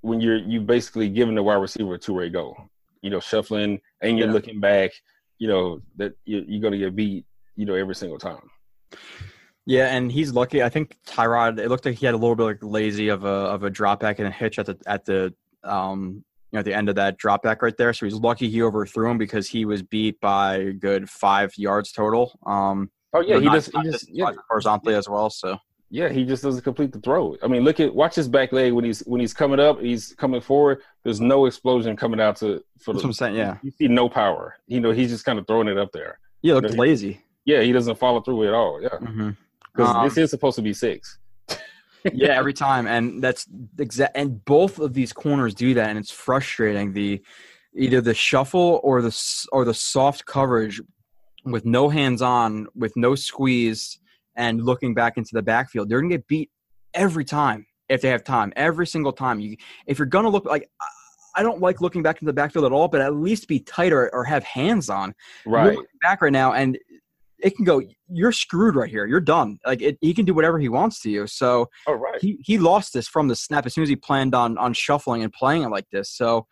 [0.00, 2.56] when you're you basically giving the wide receiver a two way go.
[3.02, 4.32] You know, shuffling and you're Yeah.
[4.32, 4.90] looking back.
[5.38, 7.26] You know that you're, you're gonna get beat.
[7.56, 8.50] You know, every single time.
[9.66, 10.62] Yeah, and he's lucky.
[10.62, 11.58] I think Tyrod.
[11.58, 14.00] It looked like he had a little bit like lazy of a of a drop
[14.00, 16.22] back and a hitch at the at the um
[16.52, 17.92] you know at the end of that drop back right there.
[17.94, 21.92] So he's lucky he overthrew him because he was beat by a good five yards
[21.92, 22.38] total.
[22.46, 25.30] Um, Oh yeah, he not- just, he just yeah, horizontally as well.
[25.30, 25.56] So
[25.88, 27.36] yeah, he just doesn't complete the throw.
[27.42, 30.12] I mean, look at watch his back leg when he's when he's coming up, he's
[30.18, 30.82] coming forward.
[31.04, 33.06] There's no explosion coming out to for that's what the.
[33.06, 33.36] I'm saying.
[33.36, 34.56] Yeah, You see no power.
[34.66, 36.18] You know, he's just kind of throwing it up there.
[36.42, 37.20] yeah, looked he- lazy.
[37.46, 38.82] Yeah, he doesn't follow through at all.
[38.82, 39.30] Yeah, hmm
[39.74, 41.18] because Um, this is supposed to be six.
[42.12, 43.46] yeah, every time, and that's
[43.78, 44.16] exact.
[44.16, 46.92] And both of these corners do that, and it's frustrating.
[46.92, 47.22] The
[47.76, 49.14] either the shuffle or the
[49.52, 50.80] or the soft coverage
[51.44, 53.98] with no hands on, with no squeeze,
[54.36, 56.50] and looking back into the backfield, they're gonna get beat
[56.94, 58.52] every time if they have time.
[58.56, 59.40] Every single time.
[59.40, 59.56] You,
[59.86, 60.68] if you're gonna look like.
[60.80, 60.86] I-
[61.36, 64.08] I don't like looking back into the backfield at all, but at least be tighter
[64.14, 65.16] or have hands on.
[65.44, 65.76] Right.
[66.00, 66.78] back right now, and
[67.38, 67.82] it can go.
[68.08, 69.06] You're screwed right here.
[69.06, 69.58] You're done.
[69.66, 71.26] Like it, he can do whatever he wants to you.
[71.26, 72.20] So Oh right.
[72.20, 75.22] he he lost this from the snap as soon as he planned on on shuffling
[75.22, 76.10] and playing it like this.
[76.10, 76.46] So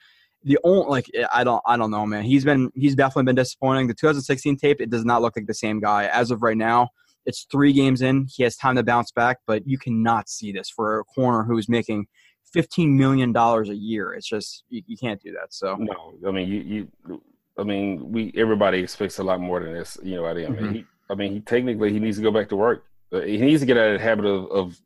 [0.44, 2.24] the only like eh, I don't I don't know man.
[2.24, 3.86] He's been he's definitely been disappointing.
[3.86, 6.88] The 2016 tape it does not look like the same guy as of right now.
[7.24, 8.26] It's three games in.
[8.28, 11.68] He has time to bounce back, but you cannot see this for a corner who's
[11.68, 12.06] making
[12.52, 14.12] 15 million dollars a year.
[14.12, 15.54] It's just you, you can't do that.
[15.54, 17.22] So No, I mean you, you
[17.58, 20.56] I mean we everybody expects a lot more than this, you know, of him.
[20.56, 20.72] Mhm.
[20.74, 22.84] He, I mean he technically he needs to go back to work.
[23.12, 24.80] Uh, he needs to get out of the habit of of,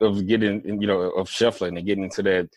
[0.00, 2.48] of getting you know of shuffling and getting into that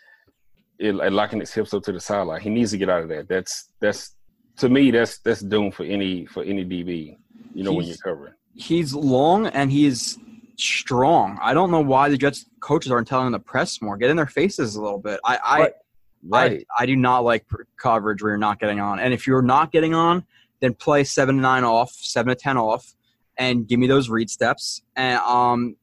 [0.79, 2.41] it, like locking his hips up to the sideline.
[2.41, 3.27] He needs to get out of that.
[3.29, 4.15] That's that's
[4.57, 7.17] to me that's that's doomed for any for any DB.
[7.53, 8.33] You know when you're covering.
[8.55, 10.17] he's long and he's
[10.57, 11.37] strong.
[11.41, 14.17] I don't know why the Jets coaches aren't telling him to press more, get in
[14.17, 15.19] their faces a little bit.
[15.25, 15.71] I, I.
[16.23, 16.65] Right.
[16.77, 17.45] I, I do not like
[17.77, 18.99] coverage where you're not getting on.
[18.99, 20.25] And if you're not getting on,
[20.59, 22.93] then play seven to nine off, seven to ten off,
[23.37, 25.75] and give me those read steps and um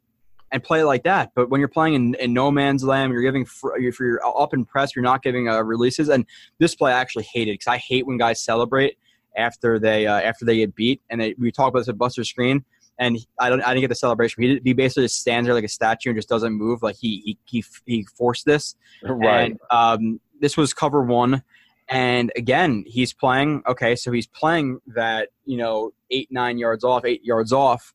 [0.51, 1.33] and play it like that.
[1.35, 4.53] But when you're playing in, in no man's land, you're giving fr- if you're up
[4.53, 6.09] and press, you're not giving uh, releases.
[6.09, 6.24] And
[6.59, 8.96] this play I actually hated because I hate when guys celebrate
[9.37, 11.03] after they uh, after they get beat.
[11.11, 12.64] And they, we talked about this at Buster Screen.
[13.01, 14.42] And I don't, I didn't get the celebration.
[14.42, 16.83] He, he basically just stands there like a statue and just doesn't move.
[16.83, 18.74] Like he, he, he, he forced this.
[19.03, 19.53] right.
[19.53, 21.42] And um, this was cover one.
[21.88, 23.62] And again, he's playing.
[23.66, 27.94] Okay, so he's playing that you know eight nine yards off, eight yards off.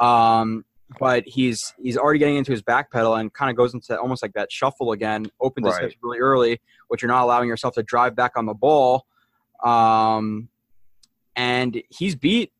[0.00, 0.64] Um,
[0.98, 4.22] but he's he's already getting into his back pedal and kind of goes into almost
[4.22, 5.26] like that shuffle again.
[5.40, 5.82] Opens his Right.
[5.84, 9.06] hips really early, which you're not allowing yourself to drive back on the ball.
[9.64, 10.48] Um,
[11.36, 12.52] and he's beat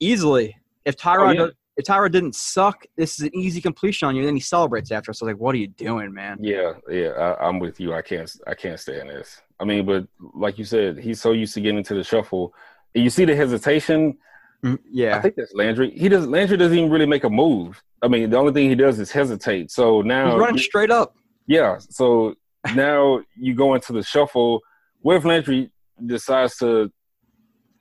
[0.00, 0.56] easily.
[0.84, 1.38] If Tyrod Oh, yeah.
[1.40, 4.22] does, if Tyrod didn't suck, this is an easy completion on you.
[4.22, 5.12] And then he celebrates after.
[5.12, 6.38] So like, what are you doing, man?
[6.40, 7.94] Yeah, yeah, I, I'm with you.
[7.94, 9.40] I can't, I can't stand this.
[9.60, 12.52] I mean, but like you said, he's so used to getting into the shuffle.
[12.94, 14.18] And you see the hesitation.
[14.64, 15.16] Mm, Yeah.
[15.16, 15.90] I think that's Landry.
[15.96, 16.26] He does.
[16.26, 17.82] Landry doesn't even really make a move.
[18.02, 19.70] I mean, the only thing he does is hesitate.
[19.70, 21.16] So now, He's running straight up.
[21.46, 21.78] yeah.
[21.78, 22.34] So
[22.74, 24.60] now you go into the shuffle.
[25.00, 25.70] What if Landry
[26.04, 26.92] decides to,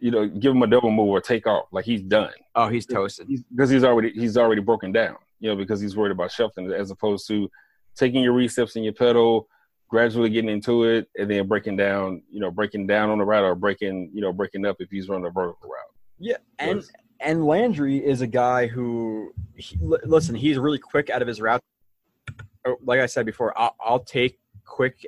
[0.01, 1.67] you know, give him a double move or take off?
[1.71, 2.33] Like he's done.
[2.55, 3.27] Oh, he's toasted.
[3.51, 5.15] because he's already he's already broken down.
[5.39, 7.49] You know, because he's worried about shuffling as opposed to
[7.95, 9.47] taking your resteps in your pedal,
[9.89, 12.21] gradually getting into it, and then breaking down.
[12.29, 15.07] You know, breaking down on the route or breaking you know breaking up if he's
[15.07, 15.95] running a vertical route.
[16.19, 16.91] Yeah, and Yes.
[17.21, 21.39] and Landry is a guy who, he, li- listen, he's really quick out of his
[21.41, 21.61] route.
[22.65, 25.05] Oh, Like I said before, I'll, I'll take quick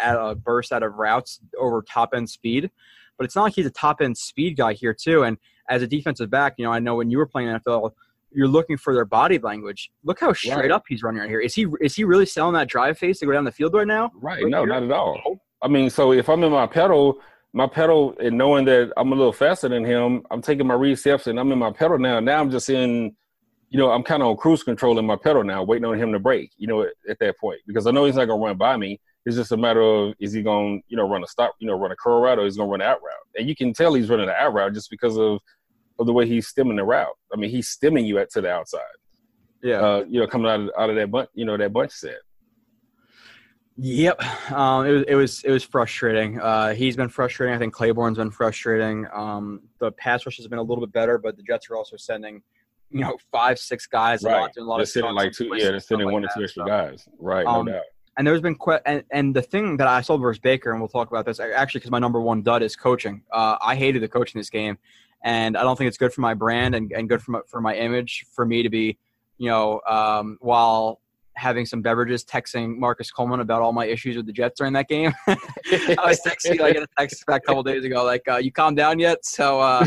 [0.00, 2.70] at a burst out of routes over top end speed,
[3.18, 5.22] but it's not like he's a top end speed guy here too.
[5.24, 5.36] And
[5.68, 7.92] as a defensive back, you know, I know when you were playing NFL,
[8.32, 9.90] you're looking for their body language.
[10.02, 10.70] Look how straight Right.
[10.70, 11.40] up he's running right here.
[11.40, 13.86] Is he is he really selling that drive face to go down the field right
[13.86, 14.10] now?
[14.14, 14.42] Right?
[14.42, 14.66] Right no, here?
[14.66, 15.40] not at all.
[15.62, 17.20] I mean, so if I'm in my pedal,
[17.52, 21.28] my pedal, and knowing that I'm a little faster than him, I'm taking my resteps
[21.28, 22.20] and I'm in my pedal now.
[22.20, 23.14] Now I'm just in.
[23.70, 26.12] You know, I'm kind of on cruise control in my pedal now, waiting on him
[26.12, 26.52] to break.
[26.56, 29.00] You know, at, at that point, because I know he's not gonna run by me.
[29.26, 31.66] It's just a matter of is he going, to you know, run a stop, you
[31.66, 33.26] know, run a curl route, or he's going to run an out route.
[33.38, 35.40] And you can tell he's running an out route just because of
[35.98, 37.16] of the way he's stemming the route.
[37.32, 38.80] I mean, he's stemming you at to the outside.
[39.62, 39.76] Yeah.
[39.76, 42.18] Uh, you know, coming out of out of that bunch, you know, that bunch set.
[43.76, 46.40] Yep, um, it was it was it was frustrating.
[46.40, 47.56] Uh, he's been frustrating.
[47.56, 49.06] I think Claiborne's been frustrating.
[49.12, 51.96] Um, the pass rush has been a little bit better, but the Jets are also
[51.96, 52.40] sending,
[52.90, 55.50] you know, five six guys a lot, doing a lot they're of stunts like two.
[55.56, 56.66] Yeah, they're sending like one or two extra so.
[56.68, 57.08] guys.
[57.18, 57.82] Right, Um, no doubt.
[58.16, 61.10] And there's been and, and the thing that I saw versus Baker, and we'll talk
[61.10, 63.22] about this actually because my number one dud is coaching.
[63.32, 64.78] Uh, I hated the coaching this game,
[65.22, 67.60] and I don't think it's good for my brand and, and good for my, for
[67.60, 68.98] my image for me to be,
[69.38, 71.00] you know, um, while
[71.36, 74.88] having some beverages, texting Marcus Coleman about all my issues with the Jets during that
[74.88, 75.12] game.
[75.26, 75.36] I
[76.04, 78.98] was texting like a text back a couple days ago, like, uh, "You calm down
[78.98, 79.86] yet?" So uh,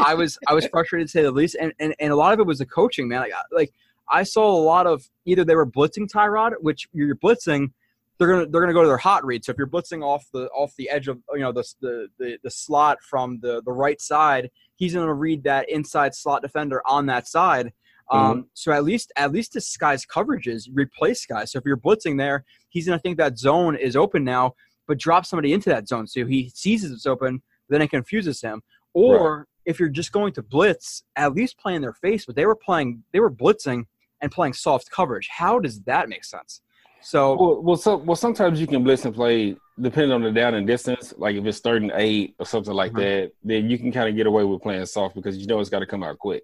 [0.00, 2.40] I was I was frustrated to say the least, and, and and a lot of
[2.40, 3.20] it was the coaching, man.
[3.20, 3.72] Like I- like
[4.10, 7.70] I saw a lot of either they were blitzing Tyrod, which you're blitzing,
[8.18, 9.44] they're gonna they're gonna go to their hot read.
[9.44, 12.38] So if you're blitzing off the off the edge of you know the the the,
[12.42, 17.06] the slot from the the right side, he's gonna read that inside slot defender on
[17.06, 17.72] that side.
[18.10, 21.52] Um, so at least at least disguise coverages, replace guys.
[21.52, 24.54] So if you're blitzing there, he's gonna think that zone is open now,
[24.86, 28.62] but drop somebody into that zone so he sees it's open, then it confuses him.
[28.92, 32.26] Or if you're just going to blitz, at least play in their face.
[32.26, 33.86] But they were playing, they were blitzing
[34.24, 35.28] and playing soft coverage.
[35.30, 36.62] How does that make sense?
[37.02, 40.54] So Well, well, so, well, sometimes you can blitz and play depending on the down
[40.54, 41.12] and distance.
[41.18, 42.96] Like if it's third and eight or something like Mhm.
[42.96, 45.68] that, then you can kind of get away with playing soft because you know it's
[45.68, 46.42] got to come out quick.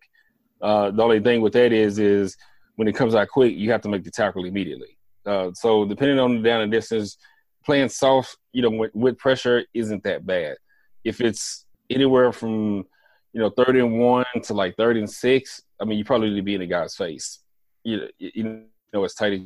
[0.60, 2.36] Uh, the only thing with that is, is
[2.76, 4.98] when it comes out quick, you have to make the tackle immediately.
[5.24, 7.16] Uh, so depending on the down and distance,
[7.64, 10.56] playing soft, you know, with, with pressure isn't that bad.
[11.04, 12.84] If it's anywhere from
[13.32, 16.36] you know third and one to like third and six, I mean, you probably need
[16.36, 17.38] to be in the guy's face.
[17.84, 19.40] You you know as tight as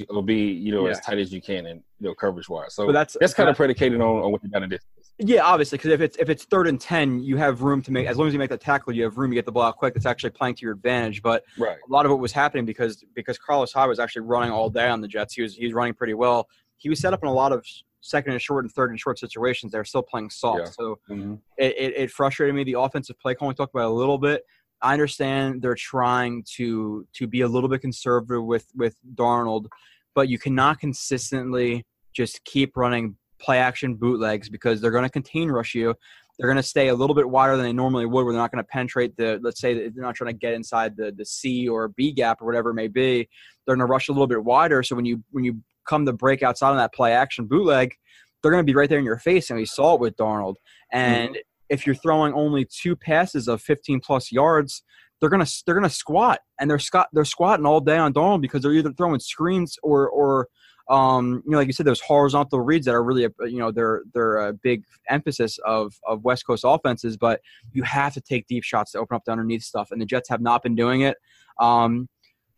[0.00, 2.74] it'll be you know as tight as you can and you know coverage wise.
[2.74, 4.88] So but that's that's kind of predicated on, on what you got to distance.
[5.18, 8.06] Yeah, obviously, because if it's if it's third and ten, you have room to make.
[8.06, 9.76] As long as you make the tackle, you have room to get the ball out
[9.76, 9.94] quick.
[9.94, 11.22] That's actually playing to your advantage.
[11.22, 11.76] But Right.
[11.76, 14.88] a lot of it was happening because because Carlos Hyde was actually running all day
[14.88, 15.34] on the Jets.
[15.34, 16.48] He was he was running pretty well.
[16.78, 17.64] He was set up in a lot of
[18.00, 19.70] second and short and third and short situations.
[19.70, 20.64] They're still playing soft, Yeah.
[20.70, 21.34] so Mm-hmm.
[21.58, 22.64] it, it, it frustrated me.
[22.64, 24.44] The offensive play call we talked about a little bit.
[24.82, 29.66] I understand they're trying to to be a little bit conservative with with Darnold,
[30.14, 35.50] but you cannot consistently just keep running play action bootlegs because they're going to contain
[35.50, 35.94] rush you.
[36.38, 38.50] They're going to stay a little bit wider than they normally would, where they're not
[38.50, 39.38] going to penetrate the.
[39.42, 42.46] Let's say they're not trying to get inside the the C or B gap or
[42.46, 43.28] whatever it may be.
[43.66, 44.82] They're going to rush a little bit wider.
[44.82, 47.94] So when you when you come to break outside on that play action bootleg,
[48.42, 49.50] they're going to be right there in your face.
[49.50, 50.56] And we saw it with Darnold.
[50.94, 50.98] Mm-hmm.
[50.98, 51.38] And
[51.72, 54.84] if you're throwing only two passes of 15 plus yards,
[55.20, 58.62] they're gonna they're gonna squat and they're squat they're squatting all day on Darnold because
[58.62, 60.48] they're either throwing screens or or
[60.90, 64.02] um, you know like you said those horizontal reads that are really you know they're
[64.12, 67.40] they're a big emphasis of of West Coast offenses, but
[67.72, 70.28] you have to take deep shots to open up the underneath stuff, and the Jets
[70.28, 71.16] have not been doing it.
[71.58, 72.08] Um,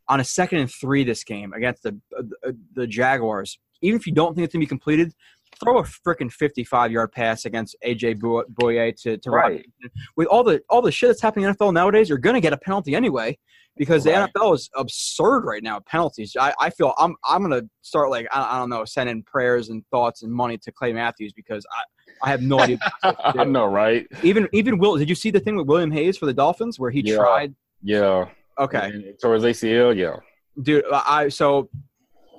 [0.09, 4.12] on a second and three this game against the the, the Jaguars, even if you
[4.14, 5.12] don't think it's gonna be completed,
[5.62, 9.66] throw a freaking 55 yard pass against AJ Boy- Bouye to to Right.
[10.16, 12.52] with all the all the shit that's happening in the NFL nowadays, you're gonna get
[12.52, 13.38] a penalty anyway
[13.76, 14.30] because Right.
[14.32, 15.80] the NFL is absurd right now.
[15.80, 16.36] Penalties.
[16.38, 19.84] I, I feel I'm I'm gonna start like I, I don't know sending prayers and
[19.90, 21.82] thoughts and money to Clay Matthews because I
[22.22, 22.78] I have no idea.
[23.02, 24.07] I know, right?
[24.22, 26.90] even even Will, did you see the thing with William Hayes for the Dolphins where
[26.90, 27.16] he Yeah.
[27.16, 27.55] tried?
[27.82, 28.26] Yeah,
[28.59, 28.78] Okay.
[28.90, 30.16] And towards ACL, yeah.
[30.62, 31.68] dude i so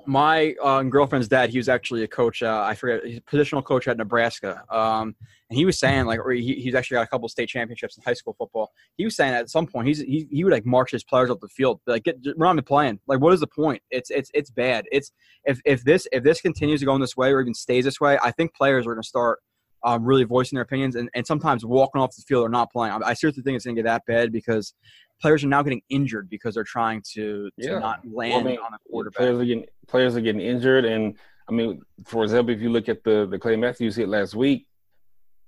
[0.06, 3.64] my uh, girlfriend's dad he was actually a coach uh, i forget he's a positional
[3.64, 4.62] coach at nebraska.
[4.70, 5.14] Um,
[5.48, 8.02] and he was saying like or he, he's actually got a couple state championships in
[8.02, 8.72] high school football.
[8.96, 11.40] He was saying at some point he's he, he would like march his players up
[11.40, 13.82] the field like get we're not playing like what is the point?
[13.90, 14.86] It's it's it's bad.
[14.90, 15.12] It's
[15.44, 18.00] if if this if this continues to go in this way or even stays this
[18.00, 19.38] way i think players are going to start
[19.84, 22.92] um, really voicing their opinions and, and sometimes walking off the field or not playing.
[22.92, 24.74] I, I seriously think it's going to get that bad because
[25.20, 27.78] players are now getting injured because they're trying to, to Yeah.
[27.78, 29.16] not land Well, I mean, on a quarterback.
[29.18, 31.16] Players are getting players are getting injured, and
[31.48, 34.66] I mean, for example, if you look at the the Clay Matthews hit last week,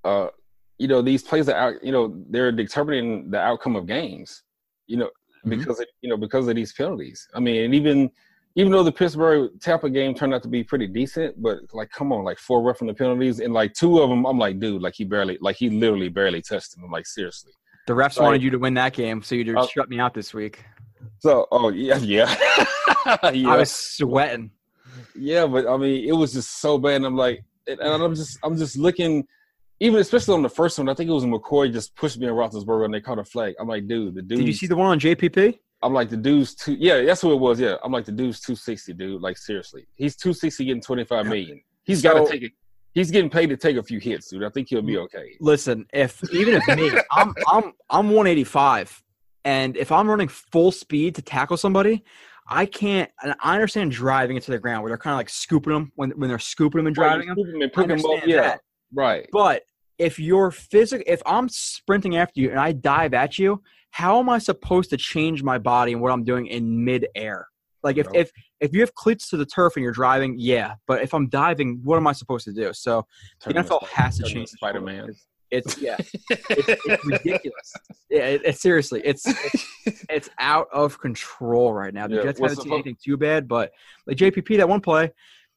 [0.05, 0.29] uh,
[0.79, 1.85] you know these plays are out.
[1.85, 4.43] You know they're determining the outcome of games.
[4.87, 5.11] You know
[5.45, 5.51] Mhm.
[5.51, 7.29] because of, you know because of these penalties.
[7.35, 8.11] I mean, and even
[8.55, 12.13] even though the Pittsburgh Tampa game turned out to be pretty decent, but like, come
[12.13, 14.95] on, like four roughing the penalties, and like two of them, I'm like, dude, like
[14.95, 16.83] he barely, like he literally barely touched him.
[16.85, 17.53] I'm like, seriously.
[17.89, 19.99] The refs Like- wanted you to win that game, so you just Uh, shut me
[19.99, 20.65] out this week.
[21.19, 22.33] So, oh yeah, yeah,
[23.33, 23.51] yeah.
[23.51, 24.51] I was sweating.
[25.17, 26.97] Yeah, but I mean, it was just so bad.
[26.97, 29.27] And I'm like, and I'm just, I'm just looking,
[29.81, 30.89] even especially on the first one.
[30.89, 33.55] I think it was McCoy just pushed me in Roethlisberger and they caught a flag.
[33.59, 34.39] I'm like, dude, the dude.
[34.39, 35.59] Did you see the one on JPP?
[35.83, 36.75] I'm like, the dude's two.
[36.75, 37.59] Yeah, that's who it was.
[37.61, 39.21] Yeah, I'm like, the dude's 260, dude.
[39.23, 41.61] Like seriously, he's 260 getting 25 million.
[41.85, 42.53] He's got So- to take it.
[42.95, 44.45] He's getting paid to take a few hits, dude.
[44.45, 45.37] I think he'll be okay.
[45.41, 49.03] Listen, if even if me, I'm I'm I'm 185,
[49.45, 52.05] and if I'm running full speed to tackle somebody,
[52.49, 53.11] I can't.
[53.23, 56.11] And I understand driving into the ground where they're kind of like scooping them when
[56.13, 57.37] when they're scooping them and driving them.
[57.39, 58.27] And him up.
[58.27, 58.61] Yeah, that.
[58.93, 59.29] right.
[59.33, 59.63] But
[59.99, 64.29] if you're physical, if I'm sprinting after you and I dive at you, how am
[64.29, 67.49] I supposed to change my body and what I'm doing in midair?
[67.83, 70.75] Like if, if if you have cleats to the turf and you're driving, yeah.
[70.87, 72.73] But if I'm diving, what am I supposed to do?
[72.73, 73.07] So
[73.45, 75.15] the Turn him NFL has to change Spider-Man.
[75.51, 75.97] It's yeah,
[76.29, 77.73] it's, it's ridiculous.
[78.11, 82.07] Yeah, it, it's seriously, it's, it's it's out of control right now.
[82.07, 83.73] The Yeah, Jets haven't seen anything too bad, but
[84.07, 85.11] like JPP, that one play,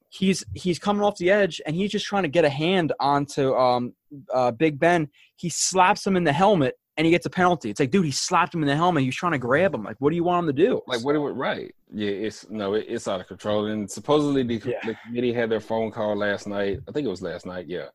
[0.09, 3.53] he's he's coming off the edge and he's just trying to get a hand onto
[3.55, 3.93] um
[4.33, 5.09] uh, Big Ben.
[5.35, 7.69] He slaps him in the helmet and he gets a penalty.
[7.69, 9.01] It's like, dude, he slapped him in the helmet.
[9.01, 9.83] He was trying to grab him.
[9.83, 10.81] Like, what do you want him to do?
[10.87, 11.15] Like what?
[11.15, 11.73] It, right?
[11.93, 13.67] Yeah, it's no, it, it's out of control.
[13.67, 14.79] And supposedly the, Yeah.
[14.85, 16.79] the committee had their phone call last night.
[16.87, 17.65] I think it was last night.
[17.67, 17.85] Yeah,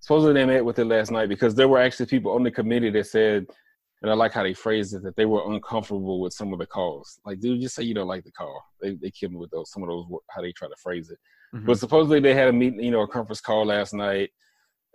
[0.00, 2.90] supposedly they met with it last night because there were actually people on the committee
[2.90, 3.46] that said,
[4.02, 6.66] and I like how they phrased it, that they were uncomfortable with some of the
[6.66, 7.18] calls.
[7.24, 8.62] Like, dude, just say you don't like the call.
[8.80, 11.18] They they killed me with those some of those how they try to phrase it.
[11.54, 11.64] Mhm.
[11.66, 14.30] But supposedly they had a meeting, you know, a conference call last night,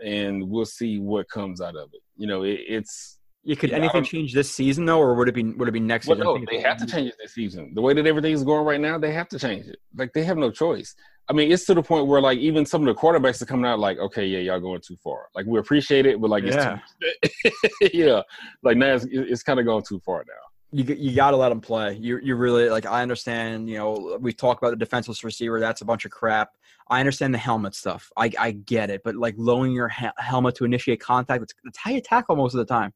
[0.04, 2.02] and we'll see what comes out of it.
[2.18, 5.34] You know, it, it's Yeah, could Yeah, anything change this season though, or would it
[5.34, 6.34] be would it be next Well, season?
[6.34, 7.74] No, they have to change it this season.
[7.74, 9.78] The way that everything's going right now, they have to change it.
[9.96, 10.96] Like they have no choice.
[11.30, 13.66] I mean, it's to the point where like even some of the quarterbacks are coming
[13.66, 15.30] out like, okay, yeah, y'all going too far.
[15.34, 16.80] Like we appreciate it, but like Yeah.
[17.24, 17.36] it's
[17.82, 18.22] too, yeah,
[18.64, 20.34] like now it's, it's kind of going too far now.
[20.72, 21.96] you you got to let them play.
[21.96, 22.86] You you really like.
[22.86, 23.70] I understand.
[23.70, 25.60] You know, we talk about the defenseless receiver.
[25.60, 26.50] That's a bunch of crap.
[26.89, 28.12] I understand the helmet stuff.
[28.18, 29.02] I I get it.
[29.04, 32.54] But like lowering your he- helmet to initiate contact, that's, that's how you tackle most
[32.54, 32.94] of the time.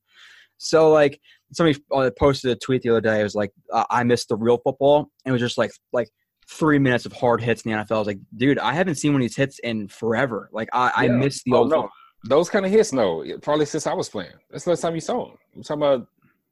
[0.57, 1.19] So like
[1.53, 3.19] somebody uh, posted a tweet the other day.
[3.19, 6.09] It was like uh, I missed the real football, and it was just like like
[6.49, 7.91] three minutes of hard hits in the NFL.
[7.95, 10.49] I was like, dude, I haven't seen one of these hits in forever.
[10.53, 11.11] Like I, I Yeah.
[11.13, 11.69] missed the Oh, old.
[11.69, 11.75] no.
[11.75, 11.91] football.
[12.27, 14.31] Those kind of hits, no, probably since I was playing.
[14.49, 15.37] That's the last time you saw them.
[15.55, 16.07] I'm talking about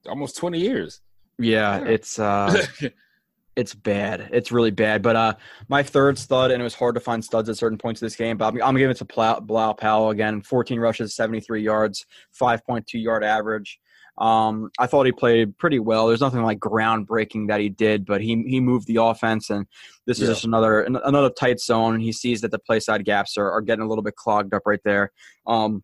[0.08, 1.02] almost 20 years.
[1.40, 1.86] Yeah, Yeah.
[1.90, 2.66] it's uh.
[3.56, 4.30] it's bad.
[4.32, 5.02] It's really bad.
[5.04, 5.34] But uh,
[5.70, 8.16] my third stud, and it was hard to find studs at certain points of this
[8.16, 8.36] game.
[8.38, 9.06] But I'm, I'm giving it to
[9.42, 10.42] Bilal Powell again.
[10.42, 12.06] 14 rushes, 73 yards,
[12.40, 13.80] 5.2 yard average.
[14.18, 16.08] Um, I thought he played pretty well.
[16.08, 19.66] There's nothing like groundbreaking that he did, but he he moved the offense, and
[20.06, 21.96] this is just another another tight zone.
[21.96, 24.54] And he sees that the play side gaps are, are getting a little bit clogged
[24.54, 25.12] up right there.
[25.48, 25.84] Um,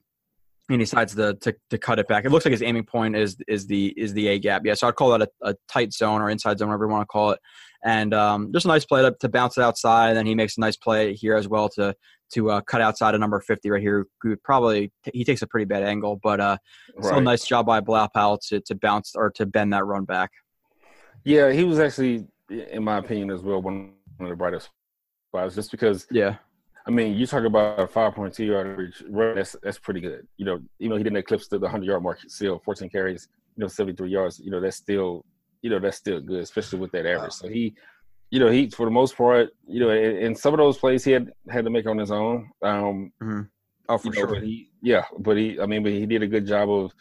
[0.69, 2.25] and he decides to, to to cut it back.
[2.25, 4.61] It looks like his aiming point is is the is the A gap.
[4.63, 7.01] Yeah, so I'd call that a, a tight zone or inside zone, whatever you want
[7.01, 7.39] to call it.
[7.83, 10.09] And um, just a nice play to, to bounce it outside.
[10.09, 11.95] And then he makes a nice play here as well to
[12.33, 14.05] to uh, cut outside of number fifty right here.
[14.21, 16.57] Who probably he takes a pretty bad angle, but uh,
[17.01, 20.05] still a nice job by Bilal Powell to to bounce or to bend that run
[20.05, 20.31] back.
[21.23, 24.69] Yeah, he was actually, in my opinion, as well, one of the brightest
[25.29, 25.55] spots.
[25.55, 26.35] Just because Yeah,
[26.89, 30.27] I mean, you talk about a 5.2 yard average run, that's that's pretty good.
[30.37, 33.61] You know, even though he didn't eclipse the 100 yard mark, still 14 carries, you
[33.61, 35.23] know, 73 yards, you know, that's still,
[35.61, 37.33] you know, that's still good, especially with that average.
[37.33, 37.75] So he,
[38.29, 41.03] you know, he for the most part, you know, in, in some of those plays
[41.03, 42.49] he had had to make on his own.
[42.61, 43.11] Um,
[43.89, 44.27] oh for you know, sure.
[44.27, 46.93] but he, yeah, but he, I mean, but he did a good job of,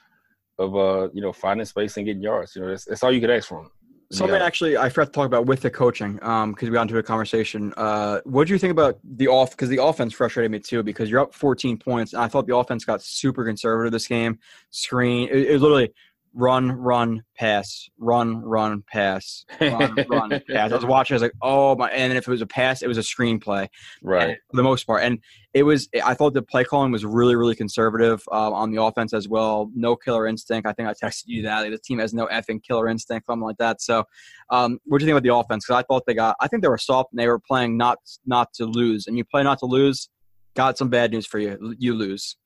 [0.58, 2.56] of uh, you know, finding space and getting yards.
[2.56, 3.70] You know, that's, that's all you could ask from him.
[4.10, 4.46] Something Yeah.
[4.46, 7.02] actually I forgot to talk about with the coaching, um, because we got into a
[7.02, 7.74] conversation.
[7.76, 9.50] Uh, what do you think about the off?
[9.50, 12.56] Because the offense frustrated me too, because you're up 14 points, and I thought the
[12.56, 14.38] offense got super conservative this game.
[14.70, 15.92] Screen, it, it literally
[16.38, 20.70] run, run, pass, run, run, pass, run, run, pass.
[20.72, 21.14] I was watching.
[21.14, 21.90] I was like, oh my!
[21.90, 23.68] And if it was a pass, it was a screenplay,
[24.02, 24.30] right?
[24.30, 25.02] and- for the most part.
[25.02, 25.18] And
[25.52, 25.88] it was.
[26.04, 29.70] I thought the play calling was really, really conservative um, on the offense as well.
[29.74, 30.68] No killer instinct.
[30.68, 33.42] I think I texted you that like, the team has no effing killer instinct, something
[33.42, 33.82] like that.
[33.82, 34.04] So,
[34.50, 35.66] um, what do you think about the offense?
[35.66, 36.36] Because I thought they got.
[36.40, 39.06] I think they were soft and they were playing not not to lose.
[39.06, 40.08] And you play not to lose.
[40.54, 41.74] Got some bad news for you.
[41.78, 42.36] You lose.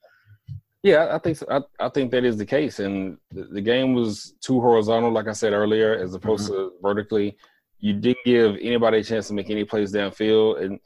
[0.82, 1.46] Yeah, I think so.
[1.48, 5.28] I, I think that is the case, and the, the game was too horizontal, like
[5.28, 6.54] I said earlier, as opposed mm-hmm.
[6.54, 7.36] to vertically.
[7.78, 10.80] You didn't give anybody a chance to make any plays downfield, and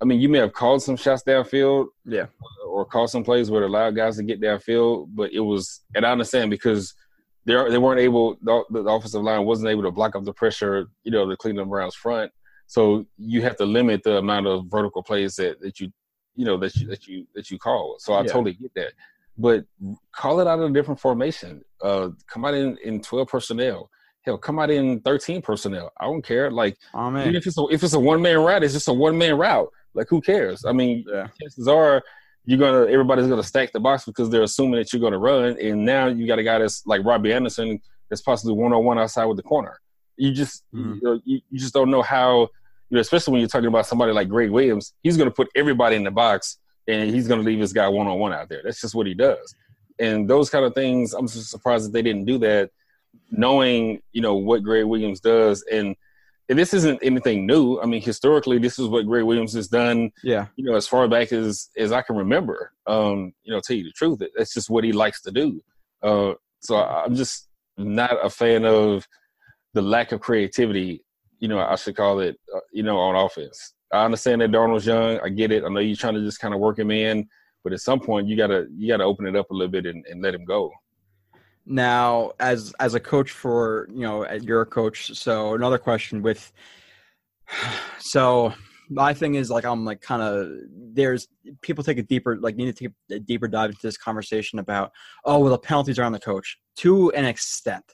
[0.00, 2.26] I mean, you may have called some shots downfield, Yeah.
[2.68, 6.04] or called some plays where it allowed guys to get downfield, but it was, and
[6.04, 6.94] I understand because
[7.44, 10.86] they they weren't able, the, the offensive line wasn't able to block up the pressure,
[11.04, 12.30] you know, the Cleveland Browns front.
[12.66, 15.92] So you have to limit the amount of vertical plays that, that you,
[16.34, 17.96] you know, that you that you that you call.
[17.98, 18.32] So I Yeah.
[18.32, 18.92] totally get that
[19.36, 19.64] but
[20.14, 21.62] call it out in a different formation.
[21.82, 23.90] Uh, come out in, in twelve personnel.
[24.22, 25.92] Hell, come out in thirteen personnel.
[26.00, 26.50] I don't care.
[26.50, 28.92] Like Oh even if it's a, if it's a one man route, it's just a
[28.92, 29.68] one man route.
[29.94, 30.64] Like who cares?
[30.64, 31.28] I mean, Yeah.
[31.40, 32.02] chances are
[32.46, 35.84] you're gonna everybody's gonna stack the box because they're assuming that you're gonna run, and
[35.84, 37.80] now you got a guy that's like Robbie Anderson
[38.10, 39.78] that's possibly one on one outside with the corner.
[40.16, 40.96] You just Mhm.
[40.96, 42.48] you, know, you, you just don't know how.
[42.90, 45.96] You know, especially when you're talking about somebody like Gregg Williams, he's gonna put everybody
[45.96, 46.58] in the box
[46.88, 48.60] and he's going to leave his guy one on one out there.
[48.64, 49.54] That's just what he does.
[49.98, 52.70] And those kind of things, I'm just surprised that they didn't do that,
[53.30, 55.64] knowing you know what Gregg Williams does.
[55.70, 55.94] And,
[56.48, 57.80] and this isn't anything new.
[57.80, 60.10] I mean, historically, this is what Gregg Williams has done.
[60.22, 60.46] Yeah.
[60.56, 62.72] You know, as far back as as I can remember.
[62.86, 65.62] Um, you know, tell you the truth, that's just what he likes to do.
[66.02, 69.06] Uh, so I'm just not a fan of
[69.72, 71.02] the lack of creativity.
[71.38, 72.38] You know, I should call it.
[72.54, 73.72] Uh, you know, on offense.
[73.92, 75.20] I understand that Darnold's young.
[75.20, 75.64] I get it.
[75.64, 77.28] I know you're trying to just kind of work him in,
[77.62, 80.04] but at some point you gotta you gotta open it up a little bit and,
[80.06, 80.70] and let him go.
[81.66, 85.14] Now, as as a coach for you know, you're a coach.
[85.16, 86.52] So another question with,
[87.98, 88.52] so
[88.90, 91.26] my thing is like I'm like kind of there's
[91.62, 94.92] people take a deeper like need to take a deeper dive into this conversation about
[95.24, 97.84] oh well the penalties are on the coach to an extent.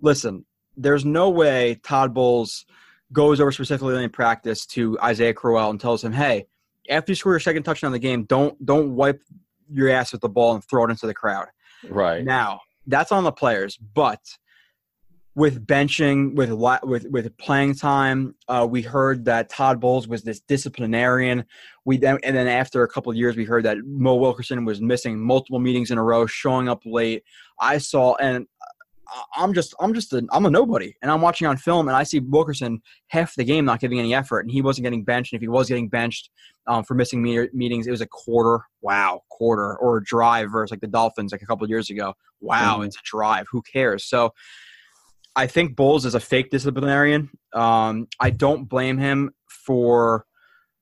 [0.00, 2.64] Listen, there's no way Todd Bowles
[3.12, 6.46] goes over specifically in practice to Isaiah Crowell and tells him, hey,
[6.88, 9.22] after you score your second touchdown in the game, don't don't wipe
[9.70, 11.46] your ass with the ball and throw it into the crowd.
[11.88, 12.24] Right.
[12.24, 14.20] Now that's on the players, but
[15.36, 16.50] with benching, with
[16.82, 21.44] with with playing time, uh, we heard that Todd Bowles was this disciplinarian.
[21.84, 24.80] We then and then after a couple of years, we heard that Mo Wilkerson was
[24.80, 27.22] missing multiple meetings in a row, showing up late.
[27.60, 28.46] I saw, and
[29.36, 32.02] I'm just I'm just a I'm a nobody, and I'm watching on film, and I
[32.04, 35.32] see Wilkerson half the game not giving any effort, and he wasn't getting benched.
[35.32, 36.30] And if he was getting benched
[36.66, 38.64] um, for missing me- meetings, it was a quarter.
[38.82, 42.14] Wow, quarter or a drive versus like the Dolphins like a couple of years ago.
[42.40, 42.86] Wow, Mhm.
[42.86, 43.46] it's a drive.
[43.50, 44.04] Who cares?
[44.04, 44.32] So.
[45.36, 47.30] I think Bowles is a fake disciplinarian.
[47.54, 50.26] Um, I don't blame him for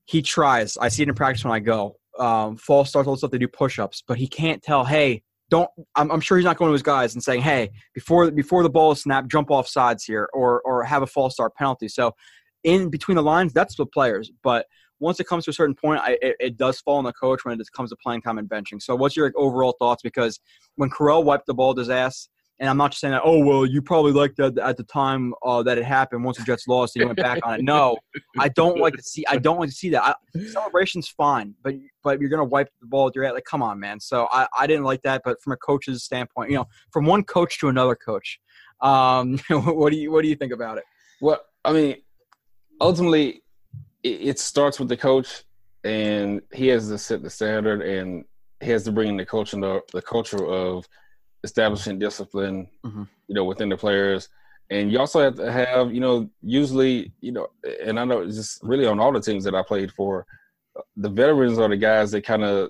[0.05, 0.75] he tries.
[0.75, 1.97] I see it in practice when I go.
[2.17, 4.83] Um, false starts, all the stuff they do push-ups, but he can't tell.
[4.85, 5.69] Hey, don't.
[5.95, 8.69] I'm, I'm sure he's not going to his guys and saying, "Hey, before before the
[8.69, 12.15] ball is snapped, jump off sides here, or or have a false start penalty." So,
[12.63, 14.31] in between the lines, that's the players.
[14.43, 14.67] But
[14.99, 17.45] once it comes to a certain point, I, it, it does fall on the coach
[17.45, 18.81] when it comes to playing time and benching.
[18.81, 20.01] So, what's your overall thoughts?
[20.01, 20.39] Because
[20.75, 22.29] when Crowell wiped the ball his ass,
[22.59, 23.21] and I'm not just saying that.
[23.23, 26.23] Oh well, you probably liked that at the time uh, that it happened.
[26.23, 27.63] Once the Jets lost, and you went back on it.
[27.63, 27.97] No,
[28.37, 29.25] I don't like to see.
[29.27, 30.03] I don't like to see that.
[30.03, 30.15] I,
[30.47, 33.33] celebration's fine, but but you're gonna wipe the ball with your head.
[33.33, 33.99] Like, come on, man.
[33.99, 35.21] So I, I didn't like that.
[35.23, 38.39] But from a coach's standpoint, you know, from one coach to another coach,
[38.81, 40.83] um, what do you what do you think about it?
[41.21, 41.95] Well, I mean,
[42.81, 43.41] ultimately,
[44.03, 45.43] it, it starts with the coach,
[45.85, 48.25] and he has to set the standard, and
[48.61, 50.85] he has to bring in the culture, the, the culture of
[51.43, 53.07] establishing discipline, Mhm.
[53.27, 54.29] you know, within the players.
[54.69, 57.47] And you also have to have, you know, usually, you know,
[57.83, 60.25] and I know it's just really on all the teams that I played for,
[60.95, 62.69] the veterans are the guys that kind of,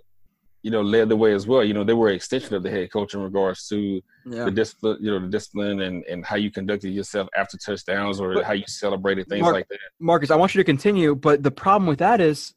[0.62, 1.64] you know, led the way as well.
[1.64, 4.46] You know, they were an extension of the head coach in regards to Yeah.
[4.46, 8.36] the discipline, you know, the discipline and, and how you conducted yourself after touchdowns or
[8.36, 9.80] But- how you celebrated things Mark- like that.
[10.00, 12.54] Marcus, I want you to continue, but the problem with that is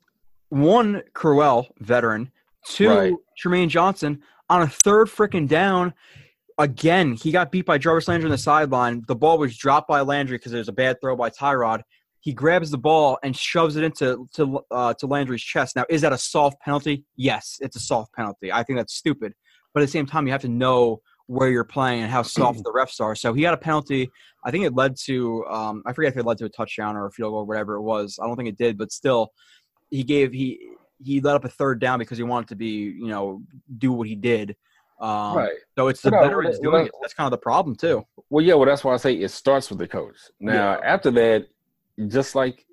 [0.51, 2.31] one, Crowell, veteran,
[2.67, 3.15] two, Right.
[3.43, 4.23] Trumaine Johnson
[4.53, 5.95] on a third freaking down.
[6.59, 9.03] Again, he got beat by Jarvis Landry on the sideline.
[9.09, 11.81] The ball was dropped by Landry because there's a bad throw by Tyrod.
[12.21, 15.75] He grabs the ball and shoves it into to uh, to Landry's chest.
[15.75, 17.05] Now, is that a soft penalty?
[17.17, 18.53] Yes, it's a soft penalty.
[18.53, 19.33] I think that's stupid,
[19.73, 22.63] but at the same time, you have to know where you're playing and how soft
[22.63, 23.17] the refs are.
[23.17, 24.11] So he got a penalty.
[24.45, 27.07] I think it led to um, I forget if it led to a touchdown or
[27.07, 28.19] a field goal or whatever it was.
[28.23, 29.33] I don't think it did, but still,
[29.91, 30.61] he gave he
[31.03, 33.43] he let up a third down because he wanted to be you know
[33.79, 34.57] do what he did.
[35.01, 35.53] Um, right.
[35.77, 36.93] So it's the no, veterans well, doing well, it.
[37.01, 38.07] That's kind of the problem too.
[38.31, 40.17] Well, yeah, well, that's why I say it starts with the coach.
[40.39, 41.49] Now, after that,
[42.09, 42.65] just like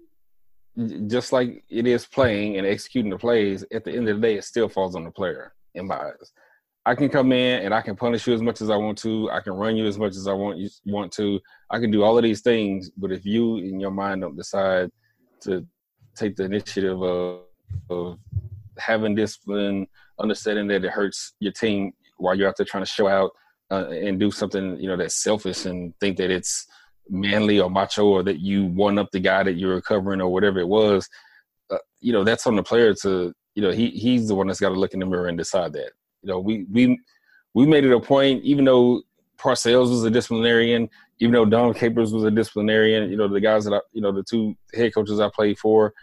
[1.07, 4.35] just like it is playing and executing the plays, at the end of the day,
[4.35, 5.53] it still falls on the player.
[5.75, 6.31] In my eyes,
[6.85, 9.29] I can come in and I can punish you as much as I want to.
[9.31, 11.39] I can run you as much as I want you want to.
[11.69, 14.89] I can do all of these things, but if you in your mind don't decide
[15.41, 15.65] to
[16.15, 17.41] take the initiative of,
[17.89, 18.17] of
[18.77, 19.87] having discipline,
[20.19, 23.31] understanding that it hurts your team while you're out there trying to show out
[23.71, 26.67] uh, and do something you know that's selfish and think that it's
[27.09, 30.59] manly or macho or that you one up the guy that you're recovering or whatever
[30.59, 31.07] it was
[31.71, 34.59] uh, you know that's on the player to you know he he's the one that's
[34.59, 35.91] got to look in the mirror and decide that.
[36.21, 36.99] You know we we
[37.53, 39.01] we made it a point even though
[39.37, 40.89] Parcells was a disciplinarian
[41.19, 44.11] even though Dom Capers was a disciplinarian you know the guys that I, you know
[44.11, 45.93] the two head coaches I played for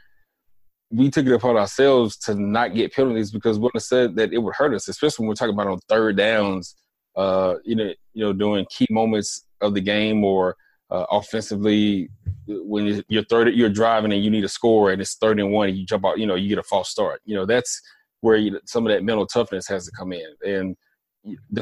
[0.90, 4.54] we took it upon ourselves to not get penalties because I said that it would
[4.54, 6.76] hurt us, especially when we're talking about on third downs,
[7.16, 10.56] uh, you know, you know, during key moments of the game or
[10.90, 12.08] uh, offensively
[12.46, 15.68] when you're third, you're driving and you need a score and it's third and one,
[15.68, 17.20] and you jump out, you know, you get a false start.
[17.24, 17.80] You know, that's
[18.20, 20.26] where you, some of that mental toughness has to come in.
[20.46, 20.76] And